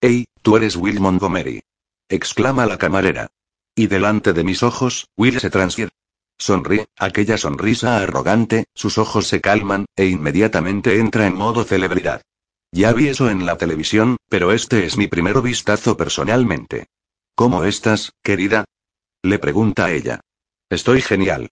Hey, 0.00 0.24
tú 0.40 0.56
eres 0.56 0.76
Will 0.76 1.00
Montgomery 1.00 1.60
exclama 2.08 2.66
la 2.66 2.78
camarera. 2.78 3.28
Y 3.74 3.86
delante 3.86 4.32
de 4.32 4.44
mis 4.44 4.62
ojos, 4.62 5.08
Will 5.16 5.40
se 5.40 5.50
transfiere. 5.50 5.92
Sonríe, 6.38 6.88
aquella 6.96 7.36
sonrisa 7.36 7.98
arrogante, 7.98 8.66
sus 8.74 8.98
ojos 8.98 9.26
se 9.26 9.40
calman, 9.40 9.86
e 9.96 10.06
inmediatamente 10.06 10.98
entra 10.98 11.26
en 11.26 11.34
modo 11.34 11.64
celebridad. 11.64 12.22
Ya 12.70 12.92
vi 12.92 13.08
eso 13.08 13.30
en 13.30 13.46
la 13.46 13.56
televisión, 13.56 14.18
pero 14.28 14.52
este 14.52 14.84
es 14.84 14.96
mi 14.96 15.06
primer 15.06 15.40
vistazo 15.40 15.96
personalmente. 15.96 16.86
¿Cómo 17.34 17.64
estás, 17.64 18.12
querida? 18.22 18.64
Le 19.22 19.38
pregunta 19.38 19.86
a 19.86 19.92
ella. 19.92 20.20
Estoy 20.70 21.00
genial. 21.00 21.48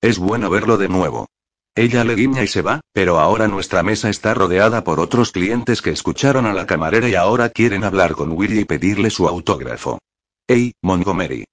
Es 0.00 0.18
bueno 0.18 0.50
verlo 0.50 0.78
de 0.78 0.88
nuevo. 0.88 1.28
Ella 1.76 2.04
le 2.04 2.14
guiña 2.14 2.44
y 2.44 2.46
se 2.46 2.62
va, 2.62 2.80
pero 2.92 3.18
ahora 3.18 3.48
nuestra 3.48 3.82
mesa 3.82 4.08
está 4.08 4.32
rodeada 4.32 4.84
por 4.84 5.00
otros 5.00 5.32
clientes 5.32 5.82
que 5.82 5.90
escucharon 5.90 6.46
a 6.46 6.52
la 6.52 6.66
camarera 6.66 7.08
y 7.08 7.16
ahora 7.16 7.50
quieren 7.50 7.82
hablar 7.82 8.12
con 8.12 8.30
Willy 8.30 8.60
y 8.60 8.64
pedirle 8.64 9.10
su 9.10 9.26
autógrafo. 9.26 9.98
Hey, 10.46 10.74
Montgomery. 10.82 11.44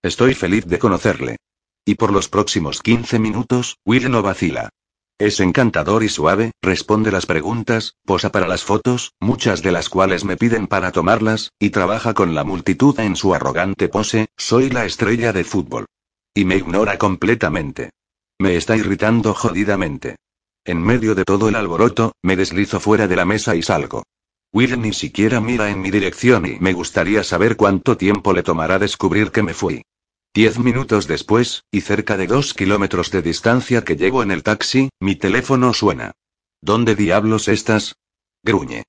Estoy 0.00 0.34
feliz 0.34 0.64
de 0.66 0.78
conocerle. 0.78 1.36
Y 1.84 1.96
por 1.96 2.12
los 2.12 2.28
próximos 2.28 2.82
15 2.82 3.18
minutos, 3.18 3.78
Will 3.84 4.08
no 4.12 4.22
vacila. 4.22 4.70
Es 5.18 5.40
encantador 5.40 6.04
y 6.04 6.08
suave, 6.08 6.52
responde 6.62 7.10
las 7.10 7.26
preguntas, 7.26 7.94
posa 8.04 8.30
para 8.30 8.46
las 8.46 8.62
fotos, 8.62 9.12
muchas 9.18 9.62
de 9.62 9.72
las 9.72 9.88
cuales 9.88 10.24
me 10.24 10.36
piden 10.36 10.68
para 10.68 10.92
tomarlas, 10.92 11.50
y 11.58 11.70
trabaja 11.70 12.14
con 12.14 12.34
la 12.34 12.44
multitud 12.44 12.98
en 13.00 13.16
su 13.16 13.34
arrogante 13.34 13.88
pose, 13.88 14.28
soy 14.36 14.70
la 14.70 14.84
estrella 14.84 15.32
de 15.32 15.42
fútbol. 15.42 15.86
Y 16.32 16.44
me 16.44 16.56
ignora 16.56 16.96
completamente. 16.96 17.90
Me 18.44 18.56
está 18.56 18.76
irritando 18.76 19.32
jodidamente. 19.32 20.16
En 20.66 20.82
medio 20.82 21.14
de 21.14 21.24
todo 21.24 21.48
el 21.48 21.56
alboroto, 21.56 22.12
me 22.20 22.36
deslizo 22.36 22.78
fuera 22.78 23.08
de 23.08 23.16
la 23.16 23.24
mesa 23.24 23.56
y 23.56 23.62
salgo. 23.62 24.02
Will 24.52 24.78
ni 24.82 24.92
siquiera 24.92 25.40
mira 25.40 25.70
en 25.70 25.80
mi 25.80 25.90
dirección 25.90 26.44
y 26.44 26.58
me 26.60 26.74
gustaría 26.74 27.24
saber 27.24 27.56
cuánto 27.56 27.96
tiempo 27.96 28.34
le 28.34 28.42
tomará 28.42 28.78
descubrir 28.78 29.30
que 29.30 29.42
me 29.42 29.54
fui. 29.54 29.86
Diez 30.34 30.58
minutos 30.58 31.06
después, 31.06 31.64
y 31.70 31.80
cerca 31.80 32.18
de 32.18 32.26
dos 32.26 32.52
kilómetros 32.52 33.10
de 33.10 33.22
distancia 33.22 33.82
que 33.82 33.96
llevo 33.96 34.22
en 34.22 34.30
el 34.30 34.42
taxi, 34.42 34.90
mi 35.00 35.16
teléfono 35.16 35.72
suena. 35.72 36.12
¿Dónde 36.60 36.96
diablos 36.96 37.48
estás? 37.48 37.96
Gruñe. 38.42 38.84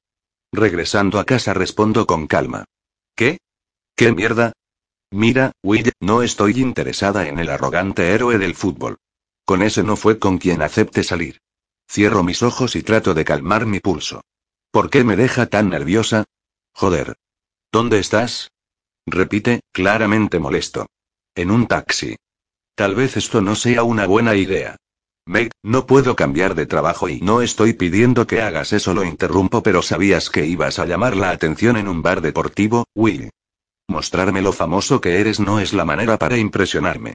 Regresando 0.52 1.18
a 1.18 1.24
casa 1.24 1.54
respondo 1.54 2.06
con 2.06 2.28
calma. 2.28 2.66
¿Qué? 3.16 3.38
¿Qué 3.96 4.12
mierda? 4.12 4.52
Mira, 5.12 5.54
Will, 5.64 5.94
no 6.02 6.24
estoy 6.24 6.60
interesada 6.60 7.30
en 7.30 7.40
el 7.40 7.50
arrogante 7.50 8.12
héroe 8.12 8.38
del 8.38 8.54
fútbol. 8.54 8.98
Con 9.46 9.62
ese 9.62 9.84
no 9.84 9.96
fue 9.96 10.18
con 10.20 10.40
quien 10.40 10.62
acepte 10.62 11.04
salir. 11.04 11.40
Cierro 11.90 12.24
mis 12.24 12.42
ojos 12.42 12.76
y 12.76 12.82
trato 12.82 13.14
de 13.14 13.24
calmar 13.24 13.66
mi 13.66 13.80
pulso. 13.80 14.22
¿Por 14.72 14.90
qué 14.90 15.04
me 15.04 15.16
deja 15.16 15.46
tan 15.46 15.70
nerviosa? 15.70 16.26
Joder. 16.74 17.16
¿Dónde 17.72 18.00
estás? 18.00 18.52
Repite, 19.06 19.62
claramente 19.72 20.40
molesto. 20.40 20.88
En 21.36 21.52
un 21.52 21.68
taxi. 21.68 22.16
Tal 22.76 22.96
vez 22.96 23.18
esto 23.18 23.42
no 23.42 23.56
sea 23.56 23.84
una 23.84 24.08
buena 24.08 24.36
idea. 24.36 24.78
Meg, 25.28 25.52
no 25.64 25.86
puedo 25.86 26.16
cambiar 26.16 26.56
de 26.56 26.66
trabajo 26.66 27.08
y 27.08 27.22
no 27.22 27.42
estoy 27.42 27.74
pidiendo 27.74 28.28
que 28.28 28.42
hagas 28.42 28.74
eso, 28.74 28.94
lo 28.94 29.04
interrumpo, 29.04 29.64
pero 29.64 29.82
sabías 29.82 30.30
que 30.30 30.46
ibas 30.46 30.78
a 30.80 30.86
llamar 30.86 31.16
la 31.16 31.32
atención 31.32 31.78
en 31.78 31.88
un 31.88 32.02
bar 32.02 32.22
deportivo, 32.22 32.86
Will. 32.96 33.30
Mostrarme 33.88 34.42
lo 34.42 34.54
famoso 34.54 35.02
que 35.02 35.20
eres 35.20 35.40
no 35.40 35.60
es 35.60 35.74
la 35.74 35.86
manera 35.86 36.18
para 36.18 36.38
impresionarme. 36.38 37.14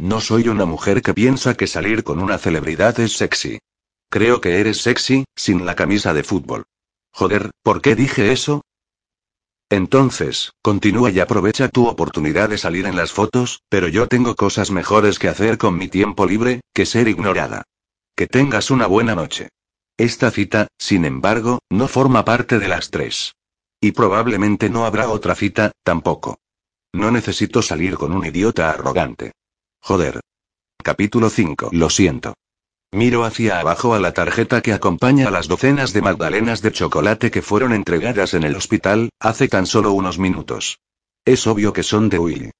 No 0.00 0.22
soy 0.22 0.48
una 0.48 0.64
mujer 0.64 1.02
que 1.02 1.12
piensa 1.12 1.52
que 1.52 1.66
salir 1.66 2.04
con 2.04 2.20
una 2.20 2.38
celebridad 2.38 2.98
es 3.00 3.18
sexy. 3.18 3.58
Creo 4.08 4.40
que 4.40 4.58
eres 4.58 4.80
sexy, 4.80 5.26
sin 5.36 5.66
la 5.66 5.76
camisa 5.76 6.14
de 6.14 6.24
fútbol. 6.24 6.64
Joder, 7.12 7.50
¿por 7.62 7.82
qué 7.82 7.94
dije 7.94 8.32
eso? 8.32 8.62
Entonces, 9.68 10.52
continúa 10.62 11.10
y 11.10 11.20
aprovecha 11.20 11.68
tu 11.68 11.86
oportunidad 11.86 12.48
de 12.48 12.56
salir 12.56 12.86
en 12.86 12.96
las 12.96 13.12
fotos, 13.12 13.60
pero 13.68 13.88
yo 13.88 14.08
tengo 14.08 14.36
cosas 14.36 14.70
mejores 14.70 15.18
que 15.18 15.28
hacer 15.28 15.58
con 15.58 15.76
mi 15.76 15.88
tiempo 15.88 16.24
libre, 16.24 16.62
que 16.72 16.86
ser 16.86 17.06
ignorada. 17.06 17.64
Que 18.16 18.26
tengas 18.26 18.70
una 18.70 18.86
buena 18.86 19.14
noche. 19.14 19.50
Esta 19.98 20.30
cita, 20.30 20.68
sin 20.78 21.04
embargo, 21.04 21.58
no 21.68 21.88
forma 21.88 22.24
parte 22.24 22.58
de 22.58 22.68
las 22.68 22.90
tres. 22.90 23.34
Y 23.82 23.92
probablemente 23.92 24.70
no 24.70 24.86
habrá 24.86 25.10
otra 25.10 25.34
cita, 25.34 25.72
tampoco. 25.84 26.38
No 26.90 27.10
necesito 27.10 27.60
salir 27.60 27.96
con 27.96 28.12
un 28.12 28.24
idiota 28.24 28.70
arrogante. 28.70 29.32
Joder. 29.82 30.20
Capítulo 30.82 31.30
5. 31.30 31.70
Lo 31.72 31.90
siento. 31.90 32.34
Miro 32.92 33.24
hacia 33.24 33.60
abajo 33.60 33.94
a 33.94 34.00
la 34.00 34.12
tarjeta 34.12 34.62
que 34.62 34.72
acompaña 34.72 35.28
a 35.28 35.30
las 35.30 35.46
docenas 35.46 35.92
de 35.92 36.02
magdalenas 36.02 36.60
de 36.60 36.72
chocolate 36.72 37.30
que 37.30 37.42
fueron 37.42 37.72
entregadas 37.72 38.34
en 38.34 38.42
el 38.42 38.56
hospital, 38.56 39.10
hace 39.20 39.48
tan 39.48 39.66
solo 39.66 39.92
unos 39.92 40.18
minutos. 40.18 40.78
Es 41.24 41.46
obvio 41.46 41.72
que 41.72 41.82
son 41.82 42.08
de 42.08 42.18
Willy. 42.18 42.50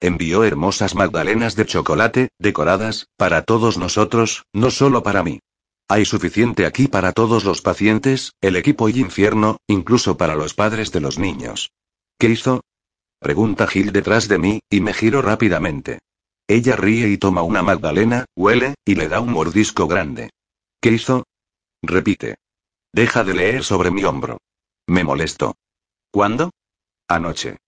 Envió 0.00 0.44
hermosas 0.44 0.94
magdalenas 0.94 1.56
de 1.56 1.66
chocolate, 1.66 2.28
decoradas, 2.38 3.06
para 3.16 3.42
todos 3.42 3.78
nosotros, 3.78 4.44
no 4.52 4.70
solo 4.70 5.02
para 5.02 5.22
mí. 5.22 5.40
Hay 5.88 6.04
suficiente 6.04 6.66
aquí 6.66 6.86
para 6.86 7.12
todos 7.12 7.44
los 7.44 7.62
pacientes, 7.62 8.32
el 8.40 8.56
equipo 8.56 8.88
y 8.88 9.00
infierno, 9.00 9.56
incluso 9.66 10.16
para 10.16 10.36
los 10.36 10.54
padres 10.54 10.92
de 10.92 11.00
los 11.00 11.18
niños. 11.18 11.72
¿Qué 12.18 12.28
hizo? 12.28 12.62
Pregunta 13.18 13.66
Gil 13.66 13.92
detrás 13.92 14.28
de 14.28 14.38
mí, 14.38 14.60
y 14.70 14.80
me 14.80 14.94
giro 14.94 15.20
rápidamente. 15.20 15.98
Ella 16.50 16.74
ríe 16.74 17.08
y 17.08 17.16
toma 17.16 17.42
una 17.42 17.62
magdalena, 17.62 18.24
huele, 18.34 18.74
y 18.84 18.96
le 18.96 19.08
da 19.08 19.20
un 19.20 19.30
mordisco 19.30 19.86
grande. 19.86 20.30
¿Qué 20.80 20.90
hizo? 20.90 21.22
Repite. 21.80 22.38
Deja 22.92 23.22
de 23.22 23.34
leer 23.34 23.62
sobre 23.62 23.92
mi 23.92 24.02
hombro. 24.02 24.38
Me 24.88 25.04
molesto. 25.04 25.54
¿Cuándo? 26.10 26.50
Anoche. 27.06 27.58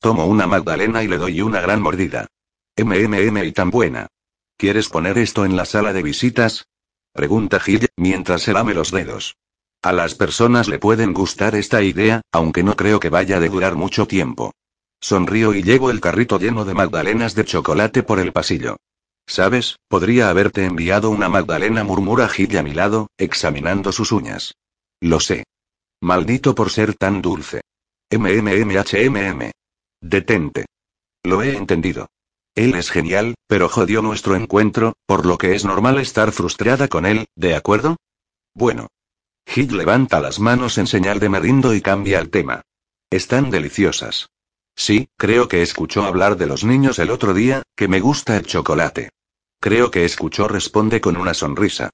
Tomo 0.00 0.26
una 0.26 0.48
magdalena 0.48 1.04
y 1.04 1.06
le 1.06 1.18
doy 1.18 1.42
una 1.42 1.60
gran 1.60 1.80
mordida. 1.80 2.26
MMM 2.76 3.44
y 3.44 3.52
tan 3.52 3.70
buena. 3.70 4.08
¿Quieres 4.56 4.88
poner 4.88 5.16
esto 5.16 5.44
en 5.44 5.54
la 5.54 5.64
sala 5.64 5.92
de 5.92 6.02
visitas? 6.02 6.66
Pregunta 7.12 7.60
Gil, 7.60 7.86
mientras 7.96 8.42
se 8.42 8.52
lame 8.52 8.74
los 8.74 8.90
dedos. 8.90 9.36
A 9.80 9.92
las 9.92 10.16
personas 10.16 10.66
le 10.66 10.80
pueden 10.80 11.12
gustar 11.12 11.54
esta 11.54 11.84
idea, 11.84 12.20
aunque 12.32 12.64
no 12.64 12.74
creo 12.74 12.98
que 12.98 13.10
vaya 13.10 13.36
a 13.36 13.40
durar 13.40 13.76
mucho 13.76 14.08
tiempo. 14.08 14.52
Sonrío 15.00 15.54
y 15.54 15.62
llevo 15.62 15.90
el 15.90 16.00
carrito 16.00 16.38
lleno 16.38 16.64
de 16.64 16.74
magdalenas 16.74 17.34
de 17.34 17.44
chocolate 17.44 18.02
por 18.02 18.18
el 18.18 18.32
pasillo. 18.32 18.76
¿Sabes? 19.26 19.76
Podría 19.88 20.28
haberte 20.28 20.64
enviado 20.64 21.10
una 21.10 21.28
magdalena, 21.28 21.84
murmura 21.84 22.28
Gil 22.28 22.56
a 22.58 22.62
mi 22.62 22.72
lado, 22.72 23.08
examinando 23.18 23.92
sus 23.92 24.12
uñas. 24.12 24.54
Lo 25.00 25.20
sé. 25.20 25.44
Maldito 26.00 26.54
por 26.54 26.70
ser 26.70 26.94
tan 26.94 27.22
dulce. 27.22 27.62
MMMHMM. 28.10 29.50
Detente. 30.00 30.66
Lo 31.22 31.42
he 31.42 31.56
entendido. 31.56 32.08
Él 32.54 32.74
es 32.74 32.90
genial, 32.90 33.34
pero 33.48 33.68
jodió 33.68 34.02
nuestro 34.02 34.36
encuentro, 34.36 34.92
por 35.06 35.26
lo 35.26 35.38
que 35.38 35.54
es 35.54 35.64
normal 35.64 35.98
estar 35.98 36.30
frustrada 36.30 36.88
con 36.88 37.06
él, 37.06 37.26
¿de 37.34 37.56
acuerdo? 37.56 37.96
Bueno. 38.54 38.88
Gil 39.46 39.76
levanta 39.76 40.20
las 40.20 40.38
manos 40.38 40.78
en 40.78 40.86
señal 40.86 41.18
de 41.18 41.28
me 41.28 41.40
rindo 41.40 41.74
y 41.74 41.80
cambia 41.80 42.20
el 42.20 42.30
tema. 42.30 42.62
Están 43.10 43.50
deliciosas. 43.50 44.28
Sí, 44.76 45.08
creo 45.16 45.48
que 45.48 45.62
escuchó 45.62 46.04
hablar 46.04 46.36
de 46.36 46.46
los 46.46 46.64
niños 46.64 46.98
el 46.98 47.10
otro 47.10 47.34
día, 47.34 47.62
que 47.76 47.88
me 47.88 48.00
gusta 48.00 48.36
el 48.36 48.46
chocolate. 48.46 49.10
Creo 49.60 49.90
que 49.90 50.04
escuchó, 50.04 50.48
responde 50.48 51.00
con 51.00 51.16
una 51.16 51.34
sonrisa. 51.34 51.90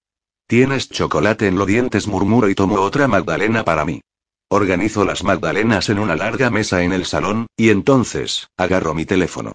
Tienes 0.46 0.88
chocolate 0.88 1.46
en 1.46 1.56
los 1.56 1.66
dientes, 1.66 2.06
murmuro 2.08 2.48
y 2.48 2.54
tomo 2.54 2.80
otra 2.80 3.06
magdalena 3.06 3.64
para 3.64 3.84
mí. 3.84 4.00
Organizo 4.48 5.04
las 5.04 5.22
magdalenas 5.22 5.88
en 5.90 6.00
una 6.00 6.16
larga 6.16 6.50
mesa 6.50 6.82
en 6.82 6.92
el 6.92 7.06
salón, 7.06 7.46
y 7.56 7.70
entonces, 7.70 8.48
agarro 8.56 8.94
mi 8.94 9.04
teléfono. 9.04 9.52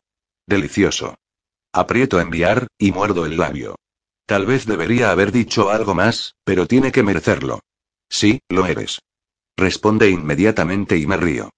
Delicioso. 0.48 1.16
Aprieto 1.74 2.22
enviar, 2.22 2.68
y 2.78 2.94
muerdo 2.94 3.26
el 3.26 3.36
labio. 3.36 3.76
Tal 4.26 4.46
vez 4.46 4.66
debería 4.66 5.12
haber 5.12 5.34
dicho 5.34 5.70
algo 5.70 5.94
más, 5.94 6.36
pero 6.46 6.66
tiene 6.66 6.94
que 6.94 7.04
merecerlo. 7.04 7.60
Sí, 8.08 8.40
lo 8.48 8.66
eres. 8.66 9.00
Responde 9.58 10.10
inmediatamente 10.10 10.98
y 10.98 11.06
me 11.06 11.18
río. 11.18 11.50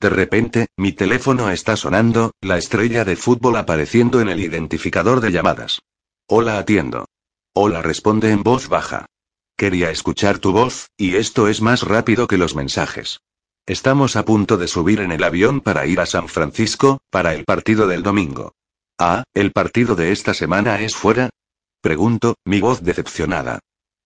De 0.00 0.10
repente, 0.10 0.66
mi 0.76 0.92
teléfono 0.92 1.50
está 1.50 1.76
sonando, 1.76 2.32
la 2.40 2.58
estrella 2.58 3.04
de 3.04 3.16
fútbol 3.16 3.56
apareciendo 3.56 4.20
en 4.20 4.28
el 4.28 4.40
identificador 4.40 5.20
de 5.20 5.32
llamadas. 5.32 5.80
Hola, 6.28 6.58
atiendo. 6.58 7.06
Hola, 7.54 7.82
responde 7.82 8.30
en 8.30 8.42
voz 8.42 8.68
baja. 8.68 9.06
Quería 9.56 9.90
escuchar 9.90 10.38
tu 10.38 10.52
voz, 10.52 10.88
y 10.96 11.16
esto 11.16 11.48
es 11.48 11.60
más 11.60 11.82
rápido 11.82 12.26
que 12.26 12.38
los 12.38 12.54
mensajes. 12.54 13.20
Estamos 13.66 14.16
a 14.16 14.24
punto 14.24 14.56
de 14.56 14.68
subir 14.68 15.00
en 15.00 15.12
el 15.12 15.22
avión 15.24 15.60
para 15.60 15.86
ir 15.86 16.00
a 16.00 16.06
San 16.06 16.28
Francisco, 16.28 17.00
para 17.10 17.34
el 17.34 17.44
partido 17.44 17.86
del 17.86 18.02
domingo. 18.02 18.52
Ah, 18.98 19.24
¿el 19.32 19.52
partido 19.52 19.94
de 19.94 20.12
esta 20.12 20.34
semana 20.34 20.80
es 20.80 20.94
fuera? 20.94 21.30
Pregunto, 21.80 22.34
mi 22.44 22.60
voz 22.60 22.82
decepcionada. 22.82 23.60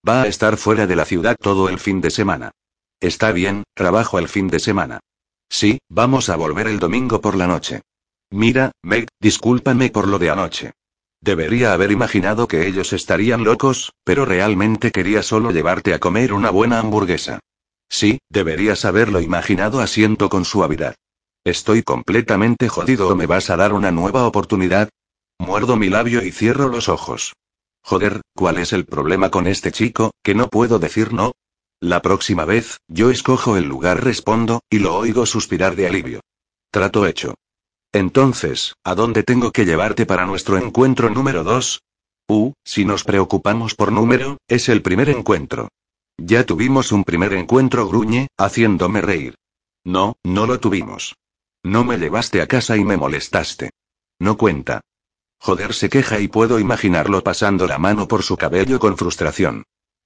Va 0.06 0.22
a 0.22 0.26
estar 0.26 0.56
fuera 0.56 0.86
de 0.86 0.96
la 0.96 1.04
ciudad 1.04 1.36
todo 1.40 1.68
el 1.68 1.78
fin 1.78 2.00
de 2.00 2.10
semana. 2.10 2.52
Está 3.00 3.32
bien, 3.32 3.64
trabajo 3.74 4.18
el 4.18 4.28
fin 4.28 4.48
de 4.48 4.60
semana. 4.60 5.00
Sí, 5.48 5.78
vamos 5.88 6.28
a 6.28 6.36
volver 6.36 6.66
el 6.66 6.78
domingo 6.78 7.20
por 7.20 7.36
la 7.36 7.46
noche. 7.46 7.82
Mira, 8.30 8.72
Meg, 8.82 9.08
discúlpame 9.20 9.90
por 9.90 10.06
lo 10.06 10.18
de 10.18 10.30
anoche. 10.30 10.72
Debería 11.20 11.72
haber 11.72 11.90
imaginado 11.90 12.46
que 12.46 12.66
ellos 12.66 12.92
estarían 12.92 13.42
locos, 13.42 13.92
pero 14.04 14.24
realmente 14.24 14.92
quería 14.92 15.22
solo 15.22 15.50
llevarte 15.50 15.94
a 15.94 15.98
comer 15.98 16.32
una 16.32 16.50
buena 16.50 16.78
hamburguesa. 16.78 17.40
Sí, 17.88 18.18
deberías 18.28 18.84
haberlo 18.84 19.20
imaginado 19.20 19.80
asiento 19.80 20.28
con 20.28 20.44
suavidad. 20.44 20.94
Estoy 21.44 21.82
completamente 21.82 22.68
jodido 22.68 23.08
o 23.08 23.16
me 23.16 23.26
vas 23.26 23.50
a 23.50 23.56
dar 23.56 23.72
una 23.72 23.90
nueva 23.90 24.26
oportunidad. 24.26 24.90
Muerdo 25.38 25.76
mi 25.76 25.88
labio 25.88 26.22
y 26.22 26.30
cierro 26.30 26.68
los 26.68 26.88
ojos. 26.88 27.32
Joder, 27.82 28.20
¿cuál 28.36 28.58
es 28.58 28.72
el 28.72 28.84
problema 28.84 29.30
con 29.30 29.46
este 29.46 29.72
chico, 29.72 30.12
que 30.22 30.34
no 30.34 30.48
puedo 30.48 30.78
decir 30.78 31.12
no? 31.12 31.32
La 31.80 32.02
próxima 32.02 32.44
vez, 32.44 32.80
yo 32.88 33.10
escojo 33.10 33.56
el 33.56 33.64
lugar, 33.64 34.02
respondo, 34.02 34.62
y 34.68 34.80
lo 34.80 34.96
oigo 34.96 35.26
suspirar 35.26 35.76
de 35.76 35.86
alivio. 35.86 36.20
Trato 36.72 37.06
hecho. 37.06 37.34
Entonces, 37.92 38.74
¿a 38.82 38.96
dónde 38.96 39.22
tengo 39.22 39.52
que 39.52 39.64
llevarte 39.64 40.04
para 40.04 40.26
nuestro 40.26 40.58
encuentro 40.58 41.08
número 41.08 41.44
2? 41.44 41.80
Uh, 42.28 42.52
si 42.64 42.84
nos 42.84 43.04
preocupamos 43.04 43.76
por 43.76 43.92
número, 43.92 44.38
es 44.48 44.68
el 44.68 44.82
primer 44.82 45.08
encuentro. 45.08 45.68
Ya 46.18 46.44
tuvimos 46.44 46.90
un 46.90 47.04
primer 47.04 47.32
encuentro, 47.32 47.86
gruñe, 47.86 48.26
haciéndome 48.36 49.00
reír. 49.00 49.36
No, 49.84 50.16
no 50.24 50.46
lo 50.46 50.58
tuvimos. 50.58 51.14
No 51.62 51.84
me 51.84 51.96
llevaste 51.96 52.42
a 52.42 52.48
casa 52.48 52.76
y 52.76 52.84
me 52.84 52.96
molestaste. 52.96 53.70
No 54.18 54.36
cuenta. 54.36 54.80
Joder, 55.40 55.72
se 55.72 55.88
queja 55.88 56.18
y 56.18 56.26
puedo 56.26 56.58
imaginarlo 56.58 57.22
pasando 57.22 57.68
la 57.68 57.78
mano 57.78 58.08
por 58.08 58.24
su 58.24 58.36
cabello 58.36 58.80
con 58.80 58.96
frustración. 58.96 59.62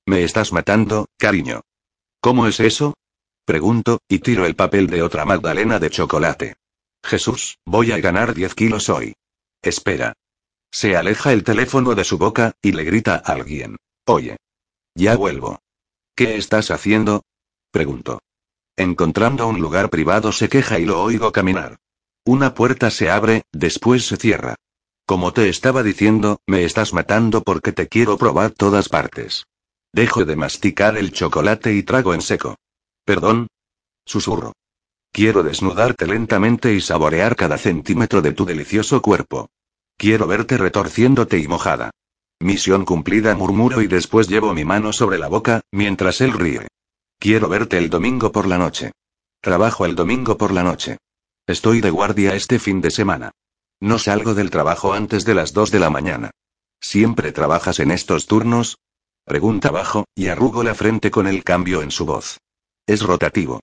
Me 0.07 0.25
estás 0.25 0.53
matando, 0.53 1.07
cariño. 1.17 1.63
¿Cómo 2.21 2.47
es 2.47 2.59
eso? 2.61 2.95
Pregunto, 3.45 4.01
y 4.09 4.19
tiro 4.19 4.47
el 4.47 4.57
papel 4.57 4.89
de 4.89 5.03
otra 5.03 5.25
magdalena 5.25 5.79
de 5.79 5.91
chocolate. 5.91 6.55
Jesús, 7.05 7.59
voy 7.65 7.93
a 7.93 7.99
ganar 7.99 8.35
10 8.35 8.55
kilos 8.55 8.89
hoy. 8.89 9.15
Espera. 9.63 10.15
Se 10.73 10.97
aleja 10.97 11.33
el 11.33 11.45
teléfono 11.45 11.95
de 11.95 12.05
su 12.05 12.19
boca, 12.19 12.53
y 12.63 12.73
le 12.73 12.85
grita 12.85 13.23
a 13.25 13.33
alguien. 13.33 13.77
Oye. 14.07 14.37
Ya 14.95 15.17
vuelvo. 15.17 15.61
¿Qué 16.17 16.37
estás 16.37 16.71
haciendo? 16.71 17.23
Pregunto. 17.71 18.21
Encontrando 18.77 19.47
un 19.47 19.61
lugar 19.61 19.91
privado 19.91 20.33
se 20.33 20.49
queja 20.49 20.79
y 20.79 20.85
lo 20.85 21.03
oigo 21.03 21.31
caminar. 21.33 21.79
Una 22.25 22.55
puerta 22.55 22.91
se 22.91 23.11
abre, 23.11 23.43
después 23.53 24.07
se 24.07 24.17
cierra. 24.17 24.57
Como 25.07 25.33
te 25.33 25.49
estaba 25.49 25.83
diciendo, 25.83 26.41
me 26.47 26.65
estás 26.65 26.93
matando 26.93 27.43
porque 27.43 27.73
te 27.73 27.89
quiero 27.89 28.17
probar 28.17 28.53
todas 28.53 28.89
partes. 28.89 29.45
Dejo 29.93 30.25
de 30.25 30.37
masticar 30.37 30.97
el 30.97 31.13
chocolate 31.13 31.75
y 31.75 31.83
trago 31.83 32.15
en 32.15 32.23
seco. 32.23 32.57
¿Perdón? 33.05 33.49
Susurro. 34.07 34.53
Quiero 35.13 35.43
desnudarte 35.43 36.07
lentamente 36.07 36.73
y 36.73 36.81
saborear 36.81 37.37
cada 37.37 37.59
centímetro 37.59 38.23
de 38.23 38.33
tu 38.33 38.47
delicioso 38.47 39.03
cuerpo. 39.03 39.51
Quiero 39.99 40.27
verte 40.27 40.57
retorciéndote 40.57 41.39
y 41.39 41.47
mojada. 41.47 41.91
Misión 42.41 42.87
cumplida, 42.87 43.35
murmuro 43.35 43.83
y 43.83 43.87
después 43.87 44.29
llevo 44.29 44.55
mi 44.55 44.65
mano 44.65 44.93
sobre 44.93 45.19
la 45.19 45.29
boca, 45.29 45.61
mientras 45.71 46.23
él 46.23 46.33
ríe. 46.33 46.67
Quiero 47.19 47.49
verte 47.49 47.77
el 47.77 47.91
domingo 47.91 48.33
por 48.33 48.47
la 48.47 48.57
noche. 48.59 48.93
Trabajo 49.43 49.85
el 49.85 49.95
domingo 49.95 50.39
por 50.39 50.53
la 50.53 50.63
noche. 50.63 50.97
Estoy 51.47 51.81
de 51.83 51.91
guardia 51.91 52.35
este 52.35 52.59
fin 52.59 52.81
de 52.81 52.91
semana. 52.91 53.31
No 53.81 53.99
salgo 53.99 54.35
del 54.35 54.51
trabajo 54.51 54.95
antes 54.95 55.25
de 55.25 55.35
las 55.35 55.53
2 55.53 55.71
de 55.71 55.81
la 55.81 55.91
mañana. 55.91 56.31
¿Siempre 56.81 57.33
trabajas 57.33 57.79
en 57.79 57.91
estos 57.91 58.27
turnos? 58.27 58.79
Pregunta 59.25 59.71
bajo, 59.71 60.05
y 60.15 60.29
arrugo 60.29 60.63
la 60.63 60.75
frente 60.75 61.11
con 61.11 61.27
el 61.27 61.45
cambio 61.45 61.83
en 61.83 61.91
su 61.91 62.05
voz. 62.05 62.39
Es 62.87 63.03
rotativo. 63.03 63.61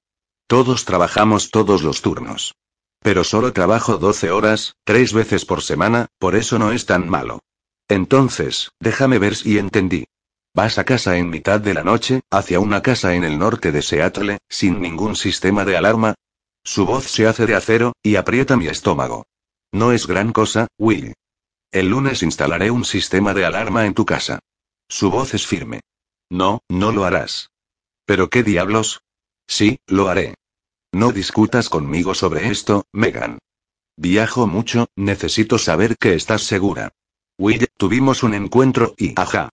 Todos 0.48 0.86
trabajamos 0.86 1.52
todos 1.52 1.84
los 1.84 2.02
turnos. 2.02 2.56
Pero 3.02 3.24
solo 3.24 3.54
trabajo 3.54 3.98
12 3.98 4.32
horas, 4.32 4.74
tres 4.84 5.14
veces 5.14 5.46
por 5.46 5.62
semana, 5.62 6.08
por 6.18 6.36
eso 6.36 6.60
no 6.60 6.72
es 6.72 6.86
tan 6.86 7.10
malo. 7.10 7.40
Entonces, 7.88 8.72
déjame 8.80 9.20
ver 9.20 9.36
si 9.36 9.58
entendí. 9.58 10.06
Vas 10.54 10.78
a 10.78 10.84
casa 10.84 11.18
en 11.18 11.30
mitad 11.30 11.60
de 11.60 11.74
la 11.74 11.84
noche, 11.84 12.22
hacia 12.32 12.60
una 12.60 12.82
casa 12.82 13.14
en 13.16 13.24
el 13.24 13.38
norte 13.38 13.72
de 13.72 13.82
Seattle, 13.82 14.40
sin 14.50 14.82
ningún 14.82 15.16
sistema 15.16 15.66
de 15.66 15.78
alarma. 15.78 16.16
Su 16.64 16.86
voz 16.86 17.06
se 17.06 17.28
hace 17.28 17.46
de 17.46 17.56
acero, 17.56 17.94
y 18.02 18.16
aprieta 18.16 18.58
mi 18.58 18.68
estómago. 18.68 19.26
No 19.72 19.92
es 19.92 20.08
gran 20.08 20.32
cosa, 20.32 20.68
Will. 20.78 21.14
El 21.72 21.90
lunes 21.90 22.24
instalaré 22.24 22.72
un 22.72 22.84
sistema 22.84 23.34
de 23.34 23.46
alarma 23.46 23.86
en 23.86 23.94
tu 23.94 24.06
casa. 24.06 24.40
Su 24.90 25.12
voz 25.12 25.34
es 25.36 25.46
firme. 25.46 25.82
No, 26.30 26.64
no 26.68 26.92
lo 26.92 27.06
harás. 27.06 27.52
¿Pero 28.06 28.30
qué 28.30 28.44
diablos? 28.44 29.02
Sí, 29.48 29.80
lo 29.88 30.10
haré. 30.10 30.36
No 30.92 31.12
discutas 31.12 31.70
conmigo 31.70 32.16
sobre 32.16 32.50
esto, 32.50 32.86
Megan. 32.92 33.38
Viajo 33.96 34.48
mucho, 34.48 34.88
necesito 34.96 35.60
saber 35.60 35.98
que 35.98 36.16
estás 36.16 36.44
segura. 36.44 36.92
Will, 37.38 37.68
tuvimos 37.78 38.24
un 38.24 38.34
encuentro 38.34 38.96
y... 38.98 39.14
Ajá. 39.16 39.50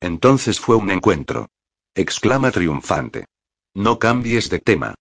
Entonces 0.00 0.58
fue 0.58 0.76
un 0.76 0.90
encuentro. 0.90 1.48
Exclama 1.94 2.50
triunfante. 2.50 3.26
No 3.74 3.98
cambies 3.98 4.50
de 4.50 4.58
tema. 4.58 4.94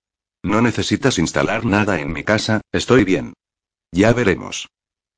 No 0.43 0.61
necesitas 0.61 1.17
instalar 1.17 1.65
nada 1.65 1.99
en 1.99 2.13
mi 2.13 2.23
casa, 2.23 2.61
estoy 2.71 3.03
bien. 3.03 3.33
Ya 3.91 4.13
veremos. 4.13 4.69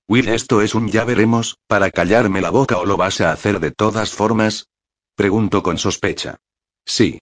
Will, 0.07 0.27
esto 0.27 0.61
es 0.61 0.75
un 0.75 0.89
ya 0.89 1.05
veremos, 1.05 1.57
para 1.67 1.89
callarme 1.89 2.41
la 2.41 2.49
boca 2.49 2.77
o 2.77 2.85
lo 2.85 2.97
vas 2.97 3.21
a 3.21 3.31
hacer 3.31 3.59
de 3.61 3.71
todas 3.71 4.11
formas? 4.11 4.67
Pregunto 5.15 5.63
con 5.63 5.77
sospecha. 5.77 6.37
Sí. 6.85 7.19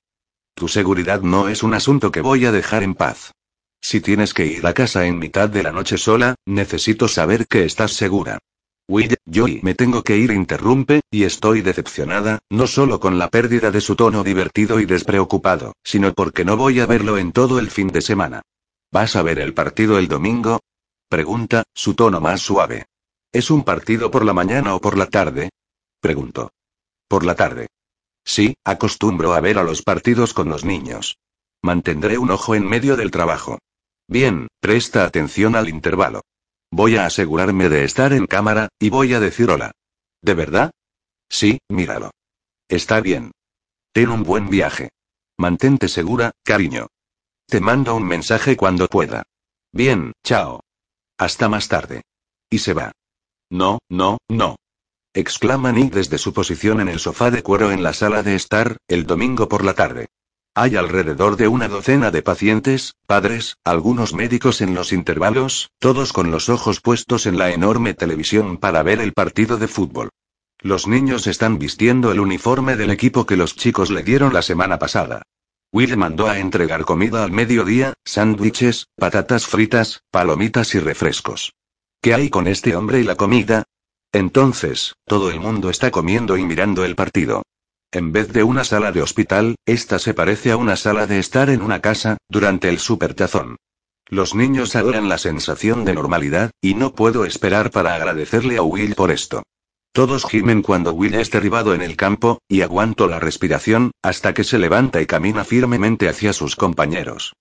Tu 0.55 0.67
seguridad 0.67 1.21
no 1.21 1.47
es 1.47 1.61
un 1.63 1.73
asunto 1.73 2.11
que 2.11 2.21
voy 2.21 2.45
a 2.45 2.51
dejar 2.51 2.83
en 2.83 2.95
paz. 2.95 3.33
Si 3.81 4.01
tienes 4.01 4.33
que 4.33 4.45
ir 4.45 4.65
a 4.65 4.73
casa 4.73 5.05
en 5.05 5.19
mitad 5.19 5.49
de 5.49 5.63
la 5.63 5.71
noche 5.71 5.97
sola, 5.97 6.35
necesito 6.45 7.07
saber 7.07 7.47
que 7.47 7.65
estás 7.65 7.93
segura. 7.93 8.39
Will, 8.87 9.15
yo 9.25 9.45
me 9.61 9.75
tengo 9.75 10.03
que 10.03 10.17
ir, 10.17 10.31
interrumpe, 10.31 11.01
y 11.11 11.23
estoy 11.23 11.61
decepcionada, 11.61 12.39
no 12.49 12.67
solo 12.67 12.99
con 12.99 13.19
la 13.19 13.29
pérdida 13.29 13.71
de 13.71 13.81
su 13.81 13.95
tono 13.95 14.23
divertido 14.23 14.79
y 14.79 14.85
despreocupado, 14.85 15.73
sino 15.83 16.13
porque 16.13 16.45
no 16.45 16.57
voy 16.57 16.79
a 16.79 16.87
verlo 16.87 17.17
en 17.17 17.31
todo 17.31 17.59
el 17.59 17.69
fin 17.69 17.87
de 17.87 18.01
semana. 18.01 18.41
¿Vas 18.91 19.15
a 19.15 19.23
ver 19.23 19.39
el 19.39 19.53
partido 19.53 19.97
el 19.97 20.07
domingo? 20.07 20.59
Pregunta, 21.11 21.65
su 21.73 21.93
tono 21.93 22.21
más 22.21 22.39
suave. 22.39 22.85
¿Es 23.33 23.51
un 23.51 23.65
partido 23.65 24.09
por 24.09 24.23
la 24.23 24.31
mañana 24.31 24.75
o 24.75 24.79
por 24.79 24.97
la 24.97 25.07
tarde? 25.07 25.49
Pregunto. 25.99 26.53
Por 27.09 27.25
la 27.25 27.35
tarde. 27.35 27.67
Sí, 28.23 28.55
acostumbro 28.63 29.33
a 29.33 29.41
ver 29.41 29.57
a 29.57 29.63
los 29.63 29.81
partidos 29.81 30.33
con 30.33 30.47
los 30.47 30.63
niños. 30.63 31.17
Mantendré 31.61 32.17
un 32.17 32.31
ojo 32.31 32.55
en 32.55 32.65
medio 32.65 32.95
del 32.95 33.11
trabajo. 33.11 33.59
Bien, 34.07 34.47
presta 34.61 35.03
atención 35.03 35.57
al 35.57 35.67
intervalo. 35.67 36.21
Voy 36.71 36.95
a 36.95 37.07
asegurarme 37.07 37.67
de 37.67 37.83
estar 37.83 38.13
en 38.13 38.25
cámara, 38.25 38.69
y 38.79 38.89
voy 38.89 39.13
a 39.13 39.19
decir 39.19 39.49
hola. 39.49 39.73
¿De 40.21 40.33
verdad? 40.33 40.71
Sí, 41.27 41.59
míralo. 41.67 42.11
Está 42.69 43.01
bien. 43.01 43.31
Ten 43.91 44.11
un 44.11 44.23
buen 44.23 44.49
viaje. 44.49 44.91
Mantente 45.37 45.89
segura, 45.89 46.31
cariño. 46.45 46.87
Te 47.47 47.59
mando 47.59 47.95
un 47.95 48.05
mensaje 48.05 48.55
cuando 48.55 48.87
pueda. 48.87 49.23
Bien, 49.73 50.13
chao. 50.23 50.61
Hasta 51.21 51.47
más 51.49 51.67
tarde. 51.67 52.01
Y 52.49 52.57
se 52.57 52.73
va. 52.73 52.91
No, 53.51 53.77
no, 53.89 54.17
no 54.27 54.55
exclama 55.13 55.71
Nick 55.71 55.93
desde 55.93 56.17
su 56.17 56.33
posición 56.33 56.81
en 56.81 56.89
el 56.89 56.97
sofá 56.97 57.29
de 57.29 57.43
cuero 57.43 57.71
en 57.71 57.83
la 57.83 57.93
sala 57.93 58.23
de 58.23 58.33
estar, 58.33 58.77
el 58.87 59.05
domingo 59.05 59.47
por 59.47 59.63
la 59.63 59.75
tarde. 59.75 60.07
Hay 60.55 60.77
alrededor 60.77 61.35
de 61.35 61.47
una 61.47 61.67
docena 61.67 62.09
de 62.09 62.23
pacientes, 62.23 62.95
padres, 63.05 63.57
algunos 63.63 64.15
médicos 64.15 64.61
en 64.61 64.73
los 64.73 64.91
intervalos, 64.91 65.69
todos 65.77 66.11
con 66.11 66.31
los 66.31 66.49
ojos 66.49 66.81
puestos 66.81 67.27
en 67.27 67.37
la 67.37 67.51
enorme 67.51 67.93
televisión 67.93 68.57
para 68.57 68.81
ver 68.81 68.99
el 68.99 69.13
partido 69.13 69.57
de 69.57 69.67
fútbol. 69.67 70.09
Los 70.59 70.87
niños 70.87 71.27
están 71.27 71.59
vistiendo 71.59 72.11
el 72.11 72.19
uniforme 72.19 72.75
del 72.77 72.89
equipo 72.89 73.27
que 73.27 73.37
los 73.37 73.55
chicos 73.55 73.91
le 73.91 74.01
dieron 74.01 74.33
la 74.33 74.41
semana 74.41 74.79
pasada. 74.79 75.21
Will 75.73 75.95
mandó 75.95 76.27
a 76.27 76.37
entregar 76.37 76.83
comida 76.83 77.23
al 77.23 77.31
mediodía, 77.31 77.93
sándwiches, 78.03 78.87
patatas 78.97 79.47
fritas, 79.47 80.03
palomitas 80.11 80.75
y 80.75 80.79
refrescos. 80.79 81.53
¿Qué 82.01 82.13
hay 82.13 82.29
con 82.29 82.47
este 82.47 82.75
hombre 82.75 82.99
y 82.99 83.03
la 83.03 83.15
comida? 83.15 83.63
Entonces, 84.11 84.95
todo 85.05 85.31
el 85.31 85.39
mundo 85.39 85.69
está 85.69 85.89
comiendo 85.89 86.35
y 86.35 86.43
mirando 86.43 86.83
el 86.83 86.95
partido. 86.95 87.43
En 87.93 88.11
vez 88.11 88.33
de 88.33 88.43
una 88.43 88.65
sala 88.65 88.91
de 88.91 89.01
hospital, 89.01 89.55
esta 89.65 89.99
se 89.99 90.13
parece 90.13 90.51
a 90.51 90.57
una 90.57 90.75
sala 90.75 91.07
de 91.07 91.19
estar 91.19 91.49
en 91.49 91.61
una 91.61 91.79
casa, 91.79 92.17
durante 92.27 92.67
el 92.67 92.79
supertazón. 92.79 93.57
Los 94.07 94.35
niños 94.35 94.75
adoran 94.75 95.07
la 95.07 95.17
sensación 95.17 95.85
de 95.85 95.93
normalidad, 95.93 96.51
y 96.59 96.73
no 96.73 96.93
puedo 96.95 97.23
esperar 97.23 97.71
para 97.71 97.95
agradecerle 97.95 98.57
a 98.57 98.61
Will 98.61 98.95
por 98.95 99.09
esto. 99.09 99.43
Todos 99.93 100.25
gimen 100.25 100.61
cuando 100.61 100.93
Will 100.93 101.15
es 101.15 101.31
derribado 101.31 101.75
en 101.75 101.81
el 101.81 101.97
campo, 101.97 102.39
y 102.47 102.61
aguanto 102.61 103.07
la 103.07 103.19
respiración, 103.19 103.91
hasta 104.01 104.33
que 104.33 104.45
se 104.45 104.57
levanta 104.57 105.01
y 105.01 105.05
camina 105.05 105.43
firmemente 105.43 106.07
hacia 106.07 106.31
sus 106.31 106.55
compañeros. 106.55 107.33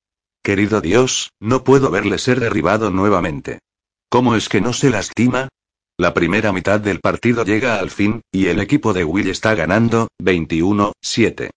Querido 0.43 0.81
Dios, 0.81 1.31
no 1.39 1.63
puedo 1.63 1.91
verle 1.91 2.19
ser 2.19 2.41
derribado 2.41 2.91
nuevamente. 2.91 3.61
¿Cómo 4.09 4.35
es 4.35 4.49
que 4.49 4.61
no 4.61 4.73
se 4.73 4.91
lastima? 4.91 5.49
La 5.97 6.13
primera 6.13 6.53
mitad 6.53 6.81
del 6.81 6.99
partido 6.99 7.45
llega 7.45 7.79
al 7.79 7.91
fin, 7.91 8.23
y 8.33 8.47
el 8.47 8.59
equipo 8.59 8.93
de 8.93 9.05
Will 9.05 9.29
está 9.29 9.55
ganando, 9.55 10.09
21-7. 10.21 11.51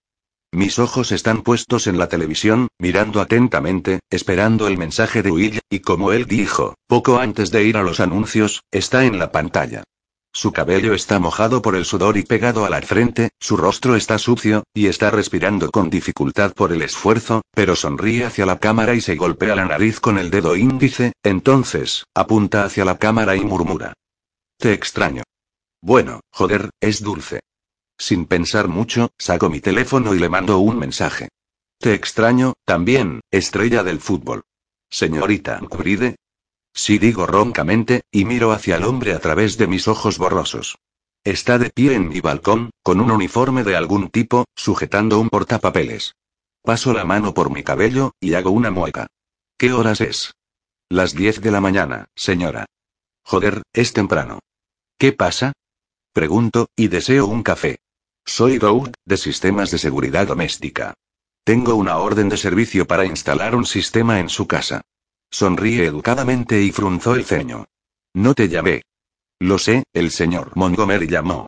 Mis 0.51 0.77
ojos 0.77 1.11
están 1.11 1.41
puestos 1.41 1.87
en 1.87 1.97
la 1.97 2.07
televisión, 2.07 2.67
mirando 2.77 3.19
atentamente, 3.19 4.01
esperando 4.11 4.67
el 4.67 4.77
mensaje 4.77 5.23
de 5.23 5.31
Will, 5.31 5.59
y 5.71 5.79
como 5.79 6.11
él 6.11 6.25
dijo, 6.25 6.75
poco 6.85 7.17
antes 7.17 7.49
de 7.49 7.63
ir 7.63 7.77
a 7.77 7.81
los 7.83 7.99
anuncios, 7.99 8.61
está 8.69 9.05
en 9.05 9.17
la 9.17 9.31
pantalla. 9.31 9.83
Su 10.35 10.51
cabello 10.51 10.95
está 10.95 11.19
mojado 11.19 11.61
por 11.61 11.75
el 11.75 11.85
sudor 11.85 12.17
y 12.17 12.23
pegado 12.23 12.65
a 12.65 12.69
la 12.71 12.81
frente, 12.81 13.29
su 13.39 13.55
rostro 13.55 13.95
está 13.95 14.17
sucio, 14.17 14.63
y 14.73 14.87
está 14.87 15.11
respirando 15.11 15.69
con 15.69 15.91
dificultad 15.91 16.53
por 16.53 16.73
el 16.73 16.81
esfuerzo, 16.81 17.43
pero 17.51 17.75
sonríe 17.75 18.25
hacia 18.25 18.47
la 18.47 18.57
cámara 18.57 18.95
y 18.95 19.01
se 19.01 19.15
golpea 19.15 19.55
la 19.55 19.65
nariz 19.65 19.99
con 19.99 20.17
el 20.17 20.31
dedo 20.31 20.55
índice, 20.55 21.13
entonces, 21.21 22.05
apunta 22.15 22.63
hacia 22.63 22.83
la 22.83 22.97
cámara 22.97 23.35
y 23.35 23.41
murmura. 23.41 23.93
Te 24.57 24.73
extraño. 24.73 25.21
Bueno, 25.81 26.21
joder, 26.31 26.71
es 26.81 27.03
dulce. 27.03 27.41
Sin 27.99 28.25
pensar 28.25 28.67
mucho, 28.67 29.11
saco 29.19 29.51
mi 29.51 29.59
teléfono 29.59 30.15
y 30.15 30.19
le 30.19 30.29
mando 30.29 30.57
un 30.57 30.79
mensaje. 30.79 31.29
Te 31.77 31.93
extraño, 31.93 32.53
también, 32.65 33.21
estrella 33.29 33.83
del 33.83 33.99
fútbol. 33.99 34.41
Señorita 34.89 35.59
Cubride. 35.69 36.15
Sí 36.73 36.97
digo 36.97 37.25
roncamente, 37.27 38.03
y 38.11 38.25
miro 38.25 38.51
hacia 38.51 38.77
el 38.77 38.83
hombre 38.83 39.13
a 39.13 39.19
través 39.19 39.57
de 39.57 39.67
mis 39.67 39.87
ojos 39.87 40.17
borrosos. 40.17 40.79
Está 41.23 41.57
de 41.57 41.69
pie 41.69 41.93
en 41.93 42.09
mi 42.09 42.19
balcón, 42.19 42.71
con 42.81 42.99
un 42.99 43.11
uniforme 43.11 43.63
de 43.63 43.75
algún 43.75 44.09
tipo, 44.09 44.45
sujetando 44.55 45.19
un 45.19 45.29
portapapeles. 45.29 46.15
Paso 46.63 46.93
la 46.93 47.05
mano 47.05 47.33
por 47.33 47.51
mi 47.51 47.63
cabello, 47.63 48.13
y 48.19 48.33
hago 48.33 48.51
una 48.51 48.71
mueca. 48.71 49.07
¿Qué 49.57 49.71
horas 49.71 50.01
es? 50.01 50.33
Las 50.89 51.13
diez 51.13 51.41
de 51.41 51.51
la 51.51 51.61
mañana, 51.61 52.05
señora. 52.15 52.65
Joder, 53.23 53.63
es 53.71 53.93
temprano. 53.93 54.39
¿Qué 54.97 55.13
pasa? 55.13 55.53
Pregunto, 56.11 56.67
y 56.75 56.87
deseo 56.87 57.27
un 57.27 57.43
café. 57.43 57.77
Soy 58.25 58.59
Road, 58.59 58.93
de 59.05 59.17
Sistemas 59.17 59.71
de 59.71 59.77
Seguridad 59.77 60.27
Doméstica. 60.27 60.93
Tengo 61.43 61.75
una 61.75 61.97
orden 61.97 62.29
de 62.29 62.37
servicio 62.37 62.87
para 62.87 63.05
instalar 63.05 63.55
un 63.55 63.65
sistema 63.65 64.19
en 64.19 64.29
su 64.29 64.47
casa. 64.47 64.81
Sonríe 65.33 65.87
educadamente 65.87 66.61
y 66.61 66.71
frunzó 66.71 67.15
el 67.15 67.25
ceño. 67.25 67.65
No 68.13 68.35
te 68.35 68.49
llamé. 68.49 68.83
Lo 69.39 69.57
sé, 69.57 69.83
el 69.91 70.11
señor 70.11 70.51
Montgomery 70.55 71.07
llamó. 71.07 71.47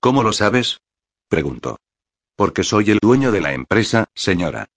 ¿Cómo 0.00 0.22
lo 0.22 0.32
sabes? 0.32 0.80
Preguntó. 1.28 1.78
Porque 2.34 2.64
soy 2.64 2.92
el 2.92 2.98
dueño 2.98 3.32
de 3.32 3.42
la 3.42 3.52
empresa, 3.52 4.06
señora. 4.14 4.70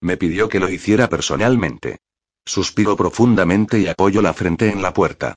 Me 0.00 0.16
pidió 0.16 0.48
que 0.48 0.60
lo 0.60 0.68
hiciera 0.68 1.08
personalmente. 1.08 1.98
Suspiro 2.46 2.96
profundamente 2.96 3.80
y 3.80 3.88
apoyo 3.88 4.22
la 4.22 4.32
frente 4.32 4.70
en 4.70 4.80
la 4.80 4.94
puerta. 4.94 5.34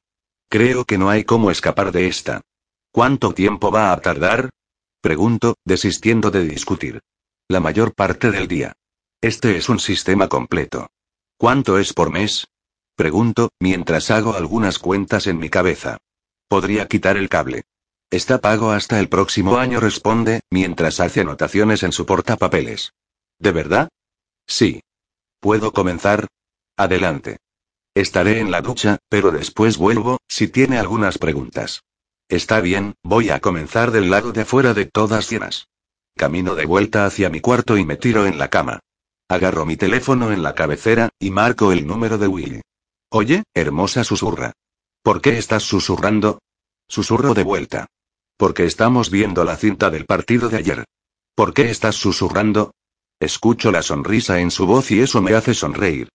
Creo 0.48 0.86
que 0.86 1.00
no 1.00 1.10
hay 1.10 1.24
cómo 1.24 1.50
escapar 1.50 1.92
de 1.92 2.06
esta. 2.06 2.42
¿Cuánto 2.92 3.34
tiempo 3.34 3.72
va 3.72 3.92
a 3.92 4.00
tardar? 4.02 4.52
Pregunto, 5.02 5.56
desistiendo 5.66 6.30
de 6.30 6.44
discutir. 6.44 7.02
La 7.48 7.60
mayor 7.60 7.96
parte 7.96 8.30
del 8.30 8.48
día. 8.48 8.74
Este 9.20 9.58
es 9.58 9.68
un 9.68 9.80
sistema 9.80 10.30
completo. 10.30 10.92
¿Cuánto 11.38 11.80
es 11.80 11.92
por 11.92 12.12
mes? 12.12 12.48
Pregunto, 12.98 13.52
mientras 13.60 14.10
hago 14.10 14.34
algunas 14.34 14.80
cuentas 14.80 15.28
en 15.28 15.38
mi 15.38 15.52
cabeza. 15.52 16.00
Podría 16.48 16.88
quitar 16.88 17.16
el 17.16 17.30
cable. 17.30 17.66
Está 18.10 18.42
pago 18.42 18.72
hasta 18.72 19.00
el 19.00 19.08
próximo 19.08 19.58
año, 19.58 19.80
responde, 19.80 20.40
mientras 20.50 21.00
hace 21.00 21.22
anotaciones 21.22 21.84
en 21.84 21.92
su 21.92 22.08
portapapeles. 22.08 22.94
¿De 23.38 23.52
verdad? 23.52 23.90
Sí. 24.48 24.82
¿Puedo 25.40 25.74
comenzar? 25.74 26.26
Adelante. 26.76 27.38
Estaré 27.94 28.40
en 28.40 28.50
la 28.50 28.62
ducha, 28.62 28.98
pero 29.10 29.30
después 29.30 29.78
vuelvo, 29.78 30.18
si 30.28 30.48
tiene 30.48 30.80
algunas 30.80 31.20
preguntas. 31.20 31.84
Está 32.30 32.62
bien, 32.62 32.96
voy 33.04 33.30
a 33.30 33.42
comenzar 33.42 33.92
del 33.92 34.10
lado 34.10 34.32
de 34.32 34.42
afuera 34.42 34.74
de 34.74 34.86
todas 34.86 35.30
llenas. 35.30 35.68
Camino 36.16 36.56
de 36.56 36.66
vuelta 36.66 37.06
hacia 37.06 37.30
mi 37.30 37.42
cuarto 37.42 37.78
y 37.78 37.86
me 37.86 37.96
tiro 37.96 38.26
en 38.26 38.40
la 38.40 38.50
cama. 38.50 38.80
Agarro 39.30 39.68
mi 39.68 39.78
teléfono 39.78 40.32
en 40.32 40.42
la 40.42 40.56
cabecera, 40.56 41.10
y 41.20 41.30
marco 41.30 41.72
el 41.72 41.86
número 41.86 42.18
de 42.18 42.28
Willy. 42.28 42.62
Oye, 43.10 43.44
hermosa 43.54 44.04
susurra. 44.04 44.52
¿Por 45.02 45.22
qué 45.22 45.38
estás 45.38 45.64
susurrando? 45.64 46.40
Susurro 46.90 47.34
de 47.34 47.44
vuelta. 47.44 47.88
Porque 48.36 48.66
estamos 48.66 49.10
viendo 49.10 49.46
la 49.46 49.56
cinta 49.56 49.90
del 49.90 50.06
partido 50.06 50.50
de 50.50 50.58
ayer. 50.58 50.86
¿Por 51.34 51.54
qué 51.54 51.70
estás 51.70 51.96
susurrando? 51.96 52.72
Escucho 53.20 53.72
la 53.72 53.82
sonrisa 53.82 54.42
en 54.42 54.52
su 54.52 54.68
voz 54.68 54.92
y 54.92 55.00
eso 55.00 55.22
me 55.22 55.34
hace 55.34 55.54
sonreír. 55.54 56.10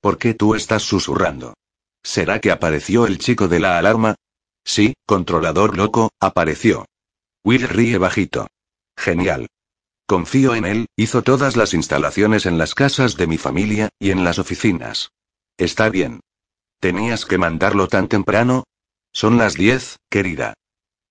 ¿Por 0.00 0.16
qué 0.16 0.34
tú 0.34 0.54
estás 0.54 0.82
susurrando? 0.82 1.54
¿Será 2.02 2.40
que 2.40 2.50
apareció 2.50 3.06
el 3.06 3.18
chico 3.18 3.48
de 3.48 3.60
la 3.60 3.78
alarma? 3.78 4.14
Sí, 4.64 4.94
controlador 5.06 5.76
loco, 5.76 6.10
apareció. 6.18 6.86
Will 7.44 7.68
ríe 7.68 7.98
bajito. 7.98 8.46
Genial. 8.96 9.48
Confío 10.06 10.54
en 10.54 10.64
él, 10.64 10.86
hizo 10.96 11.22
todas 11.22 11.56
las 11.56 11.74
instalaciones 11.74 12.46
en 12.46 12.56
las 12.56 12.74
casas 12.74 13.16
de 13.16 13.26
mi 13.26 13.36
familia, 13.36 13.90
y 13.98 14.10
en 14.10 14.24
las 14.24 14.38
oficinas. 14.38 15.10
Está 15.58 15.90
bien. 15.90 16.20
¿Tenías 16.80 17.24
que 17.26 17.38
mandarlo 17.38 17.88
tan 17.88 18.08
temprano? 18.08 18.64
Son 19.12 19.36
las 19.36 19.54
diez, 19.54 19.98
querida. 20.08 20.54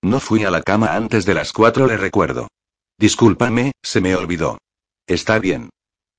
No 0.02 0.20
fui 0.20 0.44
a 0.44 0.50
la 0.50 0.62
cama 0.62 0.94
antes 0.94 1.26
de 1.26 1.34
las 1.34 1.52
cuatro, 1.52 1.86
le 1.86 1.96
recuerdo. 1.96 2.48
Discúlpame, 2.98 3.72
se 3.82 4.00
me 4.00 4.14
olvidó. 4.14 4.58
Está 5.06 5.38
bien. 5.38 5.70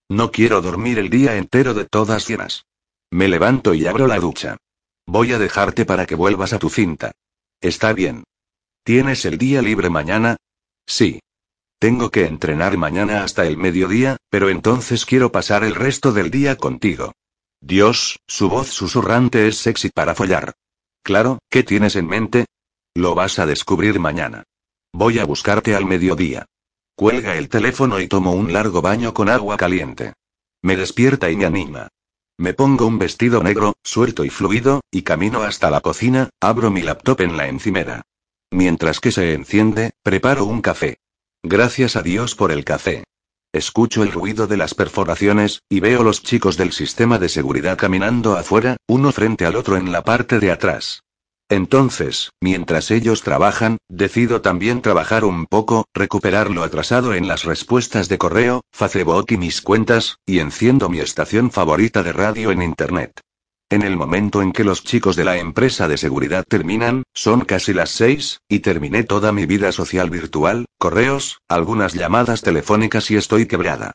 No 0.08 0.32
quiero 0.32 0.62
dormir 0.62 1.00
el 1.00 1.10
día 1.10 1.36
entero 1.36 1.74
de 1.74 1.86
todas 1.86 2.28
llenas. 2.28 2.66
Me 3.12 3.28
levanto 3.28 3.74
y 3.74 3.88
abro 3.88 4.08
la 4.08 4.20
ducha. 4.20 4.58
Voy 5.08 5.34
a 5.34 5.40
dejarte 5.40 5.86
para 5.86 6.06
que 6.06 6.16
vuelvas 6.16 6.54
a 6.54 6.60
tu 6.60 6.70
cinta. 6.70 7.12
Está 7.62 7.94
bien. 7.94 8.24
¿Tienes 8.84 9.26
el 9.26 9.38
día 9.38 9.62
libre 9.62 9.90
mañana? 9.90 10.38
Sí. 10.86 11.20
Tengo 11.80 12.12
que 12.12 12.26
entrenar 12.26 12.78
mañana 12.78 13.24
hasta 13.24 13.46
el 13.46 13.58
mediodía, 13.58 14.18
pero 14.30 14.50
entonces 14.50 15.06
quiero 15.06 15.32
pasar 15.32 15.64
el 15.64 15.76
resto 15.76 16.12
del 16.12 16.30
día 16.30 16.56
contigo. 16.56 17.14
Dios, 17.62 18.20
su 18.28 18.50
voz 18.50 18.70
susurrante 18.70 19.48
es 19.48 19.58
sexy 19.58 19.90
para 19.90 20.16
follar. 20.16 20.54
Claro, 21.04 21.40
¿qué 21.50 21.64
tienes 21.64 21.96
en 21.96 22.08
mente? 22.08 22.46
Lo 22.96 23.16
vas 23.16 23.40
a 23.40 23.46
descubrir 23.46 24.00
mañana. 24.00 24.44
Voy 24.94 25.20
a 25.20 25.26
buscarte 25.26 25.76
al 25.76 25.86
mediodía. 25.86 26.46
Cuelga 26.96 27.36
el 27.38 27.50
teléfono 27.50 28.00
y 28.00 28.08
tomo 28.08 28.32
un 28.32 28.52
largo 28.52 28.82
baño 28.82 29.14
con 29.14 29.30
agua 29.30 29.58
caliente. 29.58 30.14
Me 30.62 30.76
despierta 30.76 31.30
y 31.30 31.36
me 31.36 31.46
anima. 31.46 31.90
Me 32.38 32.54
pongo 32.54 32.86
un 32.86 33.00
vestido 33.00 33.44
negro, 33.44 33.74
suelto 33.84 34.24
y 34.24 34.30
fluido, 34.30 34.82
y 34.92 35.04
camino 35.04 35.44
hasta 35.44 35.70
la 35.70 35.82
cocina, 35.82 36.30
abro 36.42 36.72
mi 36.72 36.82
laptop 36.82 37.22
en 37.22 37.38
la 37.38 37.48
encimera. 37.48 38.02
Mientras 38.52 39.00
que 39.00 39.12
se 39.12 39.34
enciende, 39.34 39.92
preparo 40.04 40.46
un 40.46 40.62
café. 40.62 40.98
Gracias 41.44 41.96
a 41.96 42.02
Dios 42.02 42.36
por 42.36 42.52
el 42.52 42.66
café. 42.66 43.04
Escucho 43.52 44.04
el 44.04 44.12
ruido 44.12 44.46
de 44.46 44.58
las 44.58 44.76
perforaciones, 44.76 45.64
y 45.70 45.80
veo 45.80 46.04
los 46.04 46.22
chicos 46.22 46.56
del 46.56 46.72
sistema 46.72 47.18
de 47.18 47.30
seguridad 47.30 47.80
caminando 47.80 48.38
afuera, 48.38 48.78
uno 48.88 49.12
frente 49.12 49.46
al 49.46 49.56
otro 49.56 49.76
en 49.76 49.92
la 49.92 50.04
parte 50.04 50.40
de 50.40 50.52
atrás. 50.52 51.02
Entonces, 51.50 52.30
mientras 52.40 52.92
ellos 52.92 53.24
trabajan, 53.24 53.80
decido 53.90 54.42
también 54.42 54.84
trabajar 54.84 55.26
un 55.26 55.48
poco, 55.48 55.86
recuperar 55.96 56.52
lo 56.52 56.62
atrasado 56.62 57.16
en 57.16 57.28
las 57.28 57.44
respuestas 57.44 58.08
de 58.08 58.20
correo, 58.20 58.62
Facebook 58.72 59.26
y 59.30 59.38
mis 59.38 59.62
cuentas, 59.62 60.18
y 60.28 60.40
enciendo 60.40 60.90
mi 60.90 61.00
estación 61.00 61.50
favorita 61.50 62.04
de 62.04 62.14
radio 62.14 62.52
en 62.52 62.62
Internet. 62.62 63.20
En 63.72 63.84
el 63.84 63.98
momento 63.98 64.42
en 64.42 64.52
que 64.52 64.64
los 64.64 64.84
chicos 64.84 65.16
de 65.16 65.24
la 65.24 65.38
empresa 65.38 65.88
de 65.88 65.98
seguridad 65.98 66.44
terminan, 66.44 67.04
son 67.14 67.42
casi 67.42 67.72
las 67.72 67.92
seis, 67.92 68.40
y 68.50 68.60
terminé 68.60 69.04
toda 69.04 69.32
mi 69.32 69.46
vida 69.46 69.72
social 69.72 70.10
virtual, 70.10 70.66
correos, 70.80 71.38
algunas 71.48 71.94
llamadas 71.94 72.42
telefónicas 72.42 73.12
y 73.12 73.16
estoy 73.16 73.46
quebrada. 73.46 73.92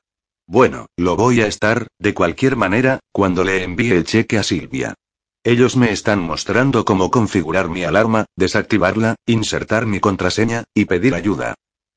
Bueno, 0.47 0.87
lo 0.97 1.17
voy 1.17 1.41
a 1.41 1.49
estar, 1.49 1.89
de 1.99 2.15
cualquier 2.15 2.55
manera, 2.55 3.01
cuando 3.11 3.43
le 3.43 3.65
envíe 3.65 3.91
el 3.91 4.05
cheque 4.05 4.39
a 4.39 4.45
Silvia. 4.45 4.95
Ellos 5.43 5.77
me 5.77 5.91
están 5.91 6.21
mostrando 6.21 6.85
cómo 6.85 7.11
configurar 7.11 7.69
mi 7.69 7.83
alarma, 7.83 8.27
desactivarla, 8.37 9.17
insertar 9.27 9.87
mi 9.87 9.99
contraseña, 9.99 10.65
y 10.73 10.85
pedir 10.85 11.17
ayuda. 11.17 11.55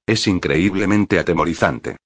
Es 0.08 0.26
increíblemente 0.28 1.20
atemorizante. 1.20 1.98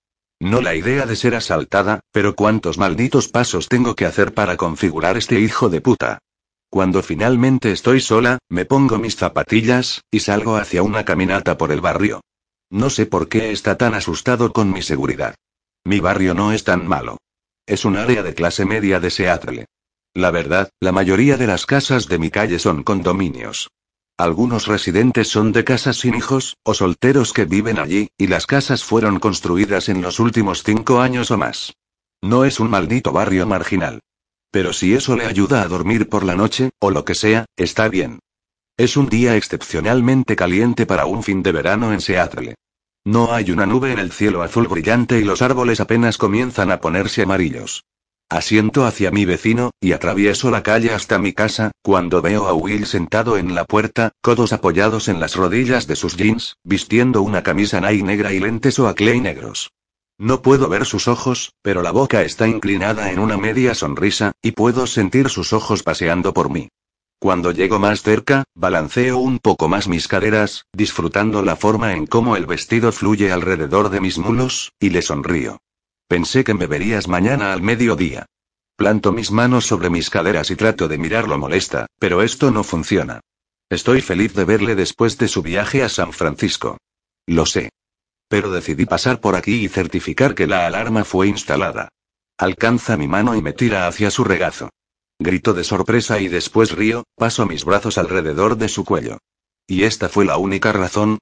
No 0.41 0.59
la 0.59 0.73
idea 0.73 1.05
de 1.05 1.15
ser 1.15 1.35
asaltada, 1.35 1.99
pero 2.11 2.35
cuántos 2.35 2.80
malditos 2.80 3.27
pasos 3.27 3.68
tengo 3.69 3.95
que 3.95 4.07
hacer 4.07 4.34
para 4.34 4.57
configurar 4.57 5.15
este 5.15 5.39
hijo 5.39 5.69
de 5.69 5.81
puta. 5.81 6.18
Cuando 6.68 7.03
finalmente 7.03 7.72
estoy 7.72 8.01
sola, 8.01 8.39
me 8.49 8.65
pongo 8.65 8.97
mis 8.97 9.15
zapatillas, 9.15 10.01
y 10.09 10.22
salgo 10.22 10.55
hacia 10.55 10.81
una 10.81 11.05
caminata 11.05 11.59
por 11.59 11.72
el 11.72 11.80
barrio. 11.80 12.22
No 12.72 12.89
sé 12.89 13.05
por 13.05 13.30
qué 13.30 13.51
está 13.51 13.77
tan 13.77 13.93
asustado 13.93 14.51
con 14.51 14.72
mi 14.72 14.81
seguridad. 14.81 15.35
Mi 15.84 15.99
barrio 15.99 16.34
no 16.34 16.53
es 16.53 16.63
tan 16.63 16.88
malo. 16.88 17.18
Es 17.68 17.85
un 17.85 17.95
área 17.95 18.23
de 18.23 18.34
clase 18.34 18.65
media 18.65 18.99
de 18.99 19.11
Seattle. 19.11 19.65
La 20.15 20.31
verdad, 20.31 20.72
la 20.80 20.91
mayoría 20.91 21.38
de 21.38 21.45
las 21.45 21.68
casas 21.68 22.07
de 22.07 22.18
mi 22.18 22.31
calle 22.31 22.57
son 22.57 22.81
condominios. 22.81 23.69
Algunos 24.22 24.68
residentes 24.68 25.30
son 25.30 25.52
de 25.52 25.64
casas 25.64 25.98
sin 25.98 26.14
hijos, 26.14 26.56
o 26.61 26.76
solteros 26.76 27.34
que 27.34 27.45
viven 27.45 27.80
allí, 27.80 28.10
y 28.19 28.27
las 28.27 28.45
casas 28.45 28.84
fueron 28.84 29.18
construidas 29.19 29.89
en 29.89 30.03
los 30.03 30.19
últimos 30.19 30.61
cinco 30.61 31.02
años 31.02 31.31
o 31.31 31.39
más. 31.39 31.73
No 32.22 32.45
es 32.45 32.60
un 32.60 32.69
maldito 32.69 33.11
barrio 33.14 33.48
marginal. 33.48 33.99
Pero 34.52 34.73
si 34.73 34.93
eso 34.93 35.15
le 35.15 35.26
ayuda 35.26 35.64
a 35.64 35.68
dormir 35.68 36.07
por 36.07 36.23
la 36.23 36.35
noche, 36.35 36.69
o 36.77 36.91
lo 36.91 37.03
que 37.03 37.15
sea, 37.15 37.45
está 37.56 37.89
bien. 37.89 38.19
Es 38.77 38.95
un 38.95 39.10
día 39.10 39.35
excepcionalmente 39.35 40.35
caliente 40.35 40.85
para 40.85 41.07
un 41.07 41.23
fin 41.23 41.41
de 41.41 41.53
verano 41.53 41.91
en 41.91 41.99
Seattle. 41.99 42.53
No 43.03 43.34
hay 43.34 43.49
una 43.49 43.65
nube 43.65 43.91
en 43.91 43.98
el 43.98 44.11
cielo 44.11 44.43
azul 44.43 44.68
brillante 44.68 45.19
y 45.19 45.23
los 45.23 45.41
árboles 45.41 45.80
apenas 45.80 46.19
comienzan 46.19 46.69
a 46.69 46.80
ponerse 46.80 47.23
amarillos. 47.23 47.85
Asiento 48.31 48.85
hacia 48.85 49.11
mi 49.11 49.25
vecino, 49.25 49.71
y 49.81 49.91
atravieso 49.91 50.51
la 50.51 50.63
calle 50.63 50.93
hasta 50.93 51.19
mi 51.19 51.33
casa, 51.33 51.71
cuando 51.81 52.21
veo 52.21 52.47
a 52.47 52.53
Will 52.53 52.85
sentado 52.85 53.35
en 53.35 53.53
la 53.55 53.65
puerta, 53.65 54.13
codos 54.21 54.53
apoyados 54.53 55.09
en 55.09 55.19
las 55.19 55.35
rodillas 55.35 55.85
de 55.85 55.97
sus 55.97 56.15
jeans, 56.15 56.55
vistiendo 56.63 57.23
una 57.23 57.43
camisa 57.43 57.81
Nike 57.81 58.03
negra 58.03 58.31
y 58.31 58.39
lentes 58.39 58.79
o 58.79 58.95
clay 58.95 59.19
negros. 59.19 59.73
No 60.17 60.41
puedo 60.41 60.69
ver 60.69 60.85
sus 60.85 61.09
ojos, 61.09 61.51
pero 61.61 61.81
la 61.81 61.91
boca 61.91 62.21
está 62.21 62.47
inclinada 62.47 63.11
en 63.11 63.19
una 63.19 63.35
media 63.35 63.75
sonrisa, 63.75 64.31
y 64.41 64.53
puedo 64.53 64.87
sentir 64.87 65.27
sus 65.27 65.51
ojos 65.51 65.83
paseando 65.83 66.33
por 66.33 66.49
mí. 66.49 66.69
Cuando 67.19 67.51
llego 67.51 67.79
más 67.79 68.01
cerca, 68.01 68.45
balanceo 68.55 69.17
un 69.17 69.39
poco 69.39 69.67
más 69.67 69.89
mis 69.89 70.07
caderas, 70.07 70.67
disfrutando 70.71 71.43
la 71.43 71.57
forma 71.57 71.95
en 71.95 72.07
cómo 72.07 72.37
el 72.37 72.45
vestido 72.45 72.93
fluye 72.93 73.29
alrededor 73.29 73.89
de 73.89 73.99
mis 73.99 74.17
mulos, 74.17 74.71
y 74.79 74.91
le 74.91 75.01
sonrío. 75.01 75.59
Pensé 76.11 76.43
que 76.43 76.53
me 76.53 76.67
verías 76.67 77.07
mañana 77.07 77.53
al 77.53 77.61
mediodía. 77.61 78.25
Planto 78.75 79.13
mis 79.13 79.31
manos 79.31 79.65
sobre 79.65 79.89
mis 79.89 80.09
caderas 80.09 80.51
y 80.51 80.57
trato 80.57 80.89
de 80.89 80.97
mirarlo 80.97 81.38
molesta, 81.38 81.85
pero 81.99 82.21
esto 82.21 82.51
no 82.51 82.65
funciona. 82.65 83.21
Estoy 83.69 84.01
feliz 84.01 84.33
de 84.33 84.43
verle 84.43 84.75
después 84.75 85.17
de 85.17 85.29
su 85.29 85.41
viaje 85.41 85.83
a 85.83 85.88
San 85.88 86.11
Francisco. 86.11 86.75
Lo 87.27 87.45
sé. 87.45 87.69
Pero 88.27 88.51
decidí 88.51 88.85
pasar 88.85 89.21
por 89.21 89.38
aquí 89.38 89.63
y 89.63 89.69
certificar 89.69 90.35
que 90.35 90.47
la 90.47 90.67
alarma 90.67 91.05
fue 91.05 91.29
instalada. 91.29 91.88
Alcanza 92.38 92.97
mi 92.97 93.07
mano 93.07 93.33
y 93.38 93.41
me 93.41 93.53
tira 93.53 93.88
hacia 93.88 94.11
su 94.11 94.25
regazo. 94.25 94.69
Grito 95.17 95.53
de 95.53 95.63
sorpresa 95.63 96.19
y 96.19 96.27
después 96.27 96.73
río, 96.73 97.05
paso 97.15 97.45
mis 97.45 97.63
brazos 97.63 97.97
alrededor 97.97 98.57
de 98.57 98.67
su 98.67 98.83
cuello. 98.83 99.19
¿Y 99.65 99.83
esta 99.83 100.09
fue 100.09 100.25
la 100.25 100.35
única 100.35 100.73
razón? 100.73 101.19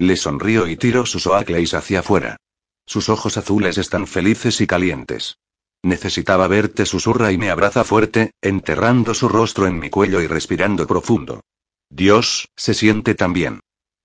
Le 0.00 0.16
sonrío 0.16 0.66
y 0.66 0.76
tiro 0.76 1.06
sus 1.06 1.28
oacleis 1.28 1.74
hacia 1.74 2.00
afuera. 2.00 2.38
Sus 2.86 3.08
ojos 3.08 3.36
azules 3.36 3.78
están 3.78 4.06
felices 4.06 4.60
y 4.60 4.66
calientes. 4.66 5.38
Necesitaba 5.82 6.46
verte, 6.46 6.86
susurra 6.86 7.32
y 7.32 7.38
me 7.38 7.50
abraza 7.50 7.84
fuerte, 7.84 8.32
enterrando 8.40 9.14
su 9.14 9.28
rostro 9.28 9.66
en 9.66 9.78
mi 9.78 9.90
cuello 9.90 10.20
y 10.20 10.26
respirando 10.26 10.86
profundo. 10.86 11.40
Dios, 11.90 12.48
se 12.56 12.74
siente 12.74 13.14
tan 13.14 13.32
bien. 13.32 13.60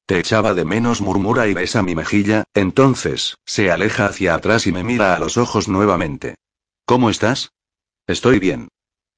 Te 0.07 0.19
echaba 0.19 0.53
de 0.53 0.65
menos, 0.65 1.01
murmura 1.01 1.47
y 1.47 1.53
besa 1.53 1.83
mi 1.83 1.93
mejilla, 1.93 2.45
entonces, 2.53 3.37
se 3.45 3.71
aleja 3.71 4.05
hacia 4.05 4.35
atrás 4.35 4.65
y 4.65 4.71
me 4.71 4.83
mira 4.83 5.15
a 5.15 5.19
los 5.19 5.37
ojos 5.37 5.67
nuevamente. 5.67 6.35
¿Cómo 6.85 7.09
estás? 7.09 7.51
Estoy 8.07 8.39
bien. 8.39 8.69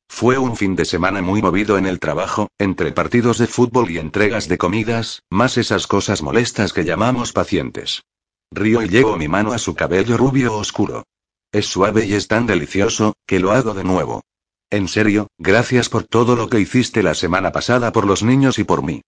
Fue 0.10 0.40
un 0.40 0.58
fin 0.58 0.76
de 0.76 0.86
semana 0.86 1.22
muy 1.22 1.42
movido 1.42 1.78
en 1.78 1.86
el 1.86 2.00
trabajo, 2.00 2.50
entre 2.58 2.92
partidos 2.92 3.38
de 3.38 3.46
fútbol 3.46 3.92
y 3.92 4.00
entregas 4.00 4.48
de 4.48 4.58
comidas, 4.58 5.22
más 5.30 5.58
esas 5.58 5.86
cosas 5.86 6.24
molestas 6.24 6.74
que 6.74 6.84
llamamos 6.84 7.32
pacientes. 7.32 8.02
Río 8.52 8.82
y 8.82 8.90
llevo 8.90 9.18
mi 9.18 9.28
mano 9.28 9.54
a 9.54 9.60
su 9.60 9.76
cabello 9.76 10.18
rubio 10.18 10.56
oscuro. 10.56 11.06
Es 11.52 11.68
suave 11.68 12.06
y 12.06 12.14
es 12.14 12.28
tan 12.28 12.48
delicioso, 12.48 13.16
que 13.28 13.40
lo 13.40 13.52
hago 13.52 13.74
de 13.74 13.84
nuevo. 13.84 14.24
En 14.72 14.88
serio, 14.88 15.28
gracias 15.38 15.90
por 15.90 16.04
todo 16.04 16.36
lo 16.36 16.50
que 16.50 16.60
hiciste 16.60 17.04
la 17.04 17.16
semana 17.16 17.52
pasada 17.52 17.92
por 17.92 18.06
los 18.06 18.24
niños 18.24 18.60
y 18.60 18.64
por 18.64 18.84
mí. 18.84 19.02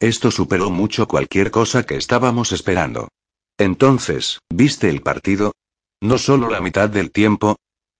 Esto 0.00 0.30
superó 0.30 0.70
mucho 0.70 1.08
cualquier 1.08 1.50
cosa 1.50 1.84
que 1.84 1.96
estábamos 1.96 2.52
esperando. 2.52 3.08
Entonces, 3.56 4.38
¿viste 4.48 4.88
el 4.88 5.02
partido? 5.02 5.52
No 6.00 6.18
solo 6.18 6.48
la 6.48 6.60
mitad 6.60 6.88
del 6.88 7.10
tiempo. 7.10 7.56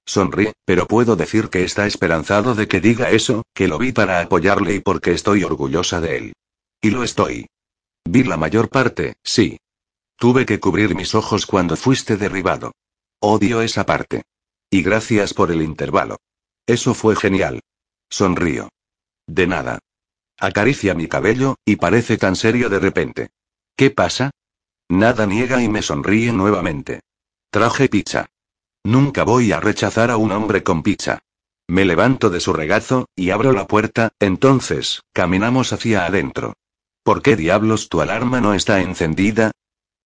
Sonríe, 0.07 0.53
pero 0.65 0.87
puedo 0.87 1.16
decir 1.16 1.49
que 1.49 1.65
está 1.65 1.87
esperanzado 1.87 2.55
de 2.55 2.69
que 2.69 2.81
diga 2.81 3.11
eso, 3.11 3.43
que 3.53 3.69
lo 3.69 3.79
vi 3.79 3.93
para 3.93 4.20
apoyarle 4.20 4.75
y 4.75 4.81
porque 4.81 5.12
estoy 5.12 5.43
orgullosa 5.43 6.01
de 6.01 6.16
él. 6.16 6.33
Y 6.81 6.91
lo 6.91 7.03
estoy. 7.03 7.47
Vi 8.05 8.23
la 8.23 8.37
mayor 8.37 8.69
parte, 8.69 9.16
sí. 9.25 9.59
Tuve 10.19 10.47
que 10.47 10.59
cubrir 10.59 10.97
mis 10.97 11.15
ojos 11.15 11.47
cuando 11.47 11.77
fuiste 11.77 12.16
derribado. 12.16 12.73
Odio 13.20 13.62
esa 13.62 13.86
parte. 13.86 14.24
Y 14.69 14.82
gracias 14.82 15.32
por 15.32 15.53
el 15.53 15.62
intervalo. 15.62 16.19
Eso 16.66 16.93
fue 16.93 17.15
genial. 17.15 17.61
Sonrío. 18.11 18.69
De 19.28 19.47
nada. 19.47 19.78
Acaricia 20.36 20.95
mi 20.95 21.07
cabello, 21.07 21.55
y 21.65 21.77
parece 21.77 22.19
tan 22.19 22.35
serio 22.35 22.69
de 22.69 22.81
repente. 22.81 23.28
¿Qué 23.77 23.93
pasa? 23.93 24.32
Nada 24.89 25.24
niega 25.24 25.62
y 25.62 25.69
me 25.69 25.82
sonríe 25.82 26.32
nuevamente. 26.32 27.01
Traje 27.51 27.89
pizza. 27.89 28.27
Nunca 28.82 29.23
voy 29.23 29.53
a 29.53 29.61
rechazar 29.61 30.11
a 30.11 30.16
un 30.16 30.32
hombre 30.32 30.65
con 30.65 30.82
pizza. 30.82 31.20
Me 31.69 31.85
levanto 31.85 32.28
de 32.28 32.40
su 32.40 32.53
regazo, 32.53 33.07
y 33.15 33.31
abro 33.31 33.53
la 33.53 33.69
puerta, 33.69 34.11
entonces, 34.19 35.03
caminamos 35.12 35.73
hacia 35.73 36.07
adentro. 36.07 36.55
¿Por 37.05 37.23
qué 37.23 37.36
diablos 37.36 37.89
tu 37.89 38.01
alarma 38.01 38.40
no 38.40 38.55
está 38.55 38.81
encendida? 38.81 39.53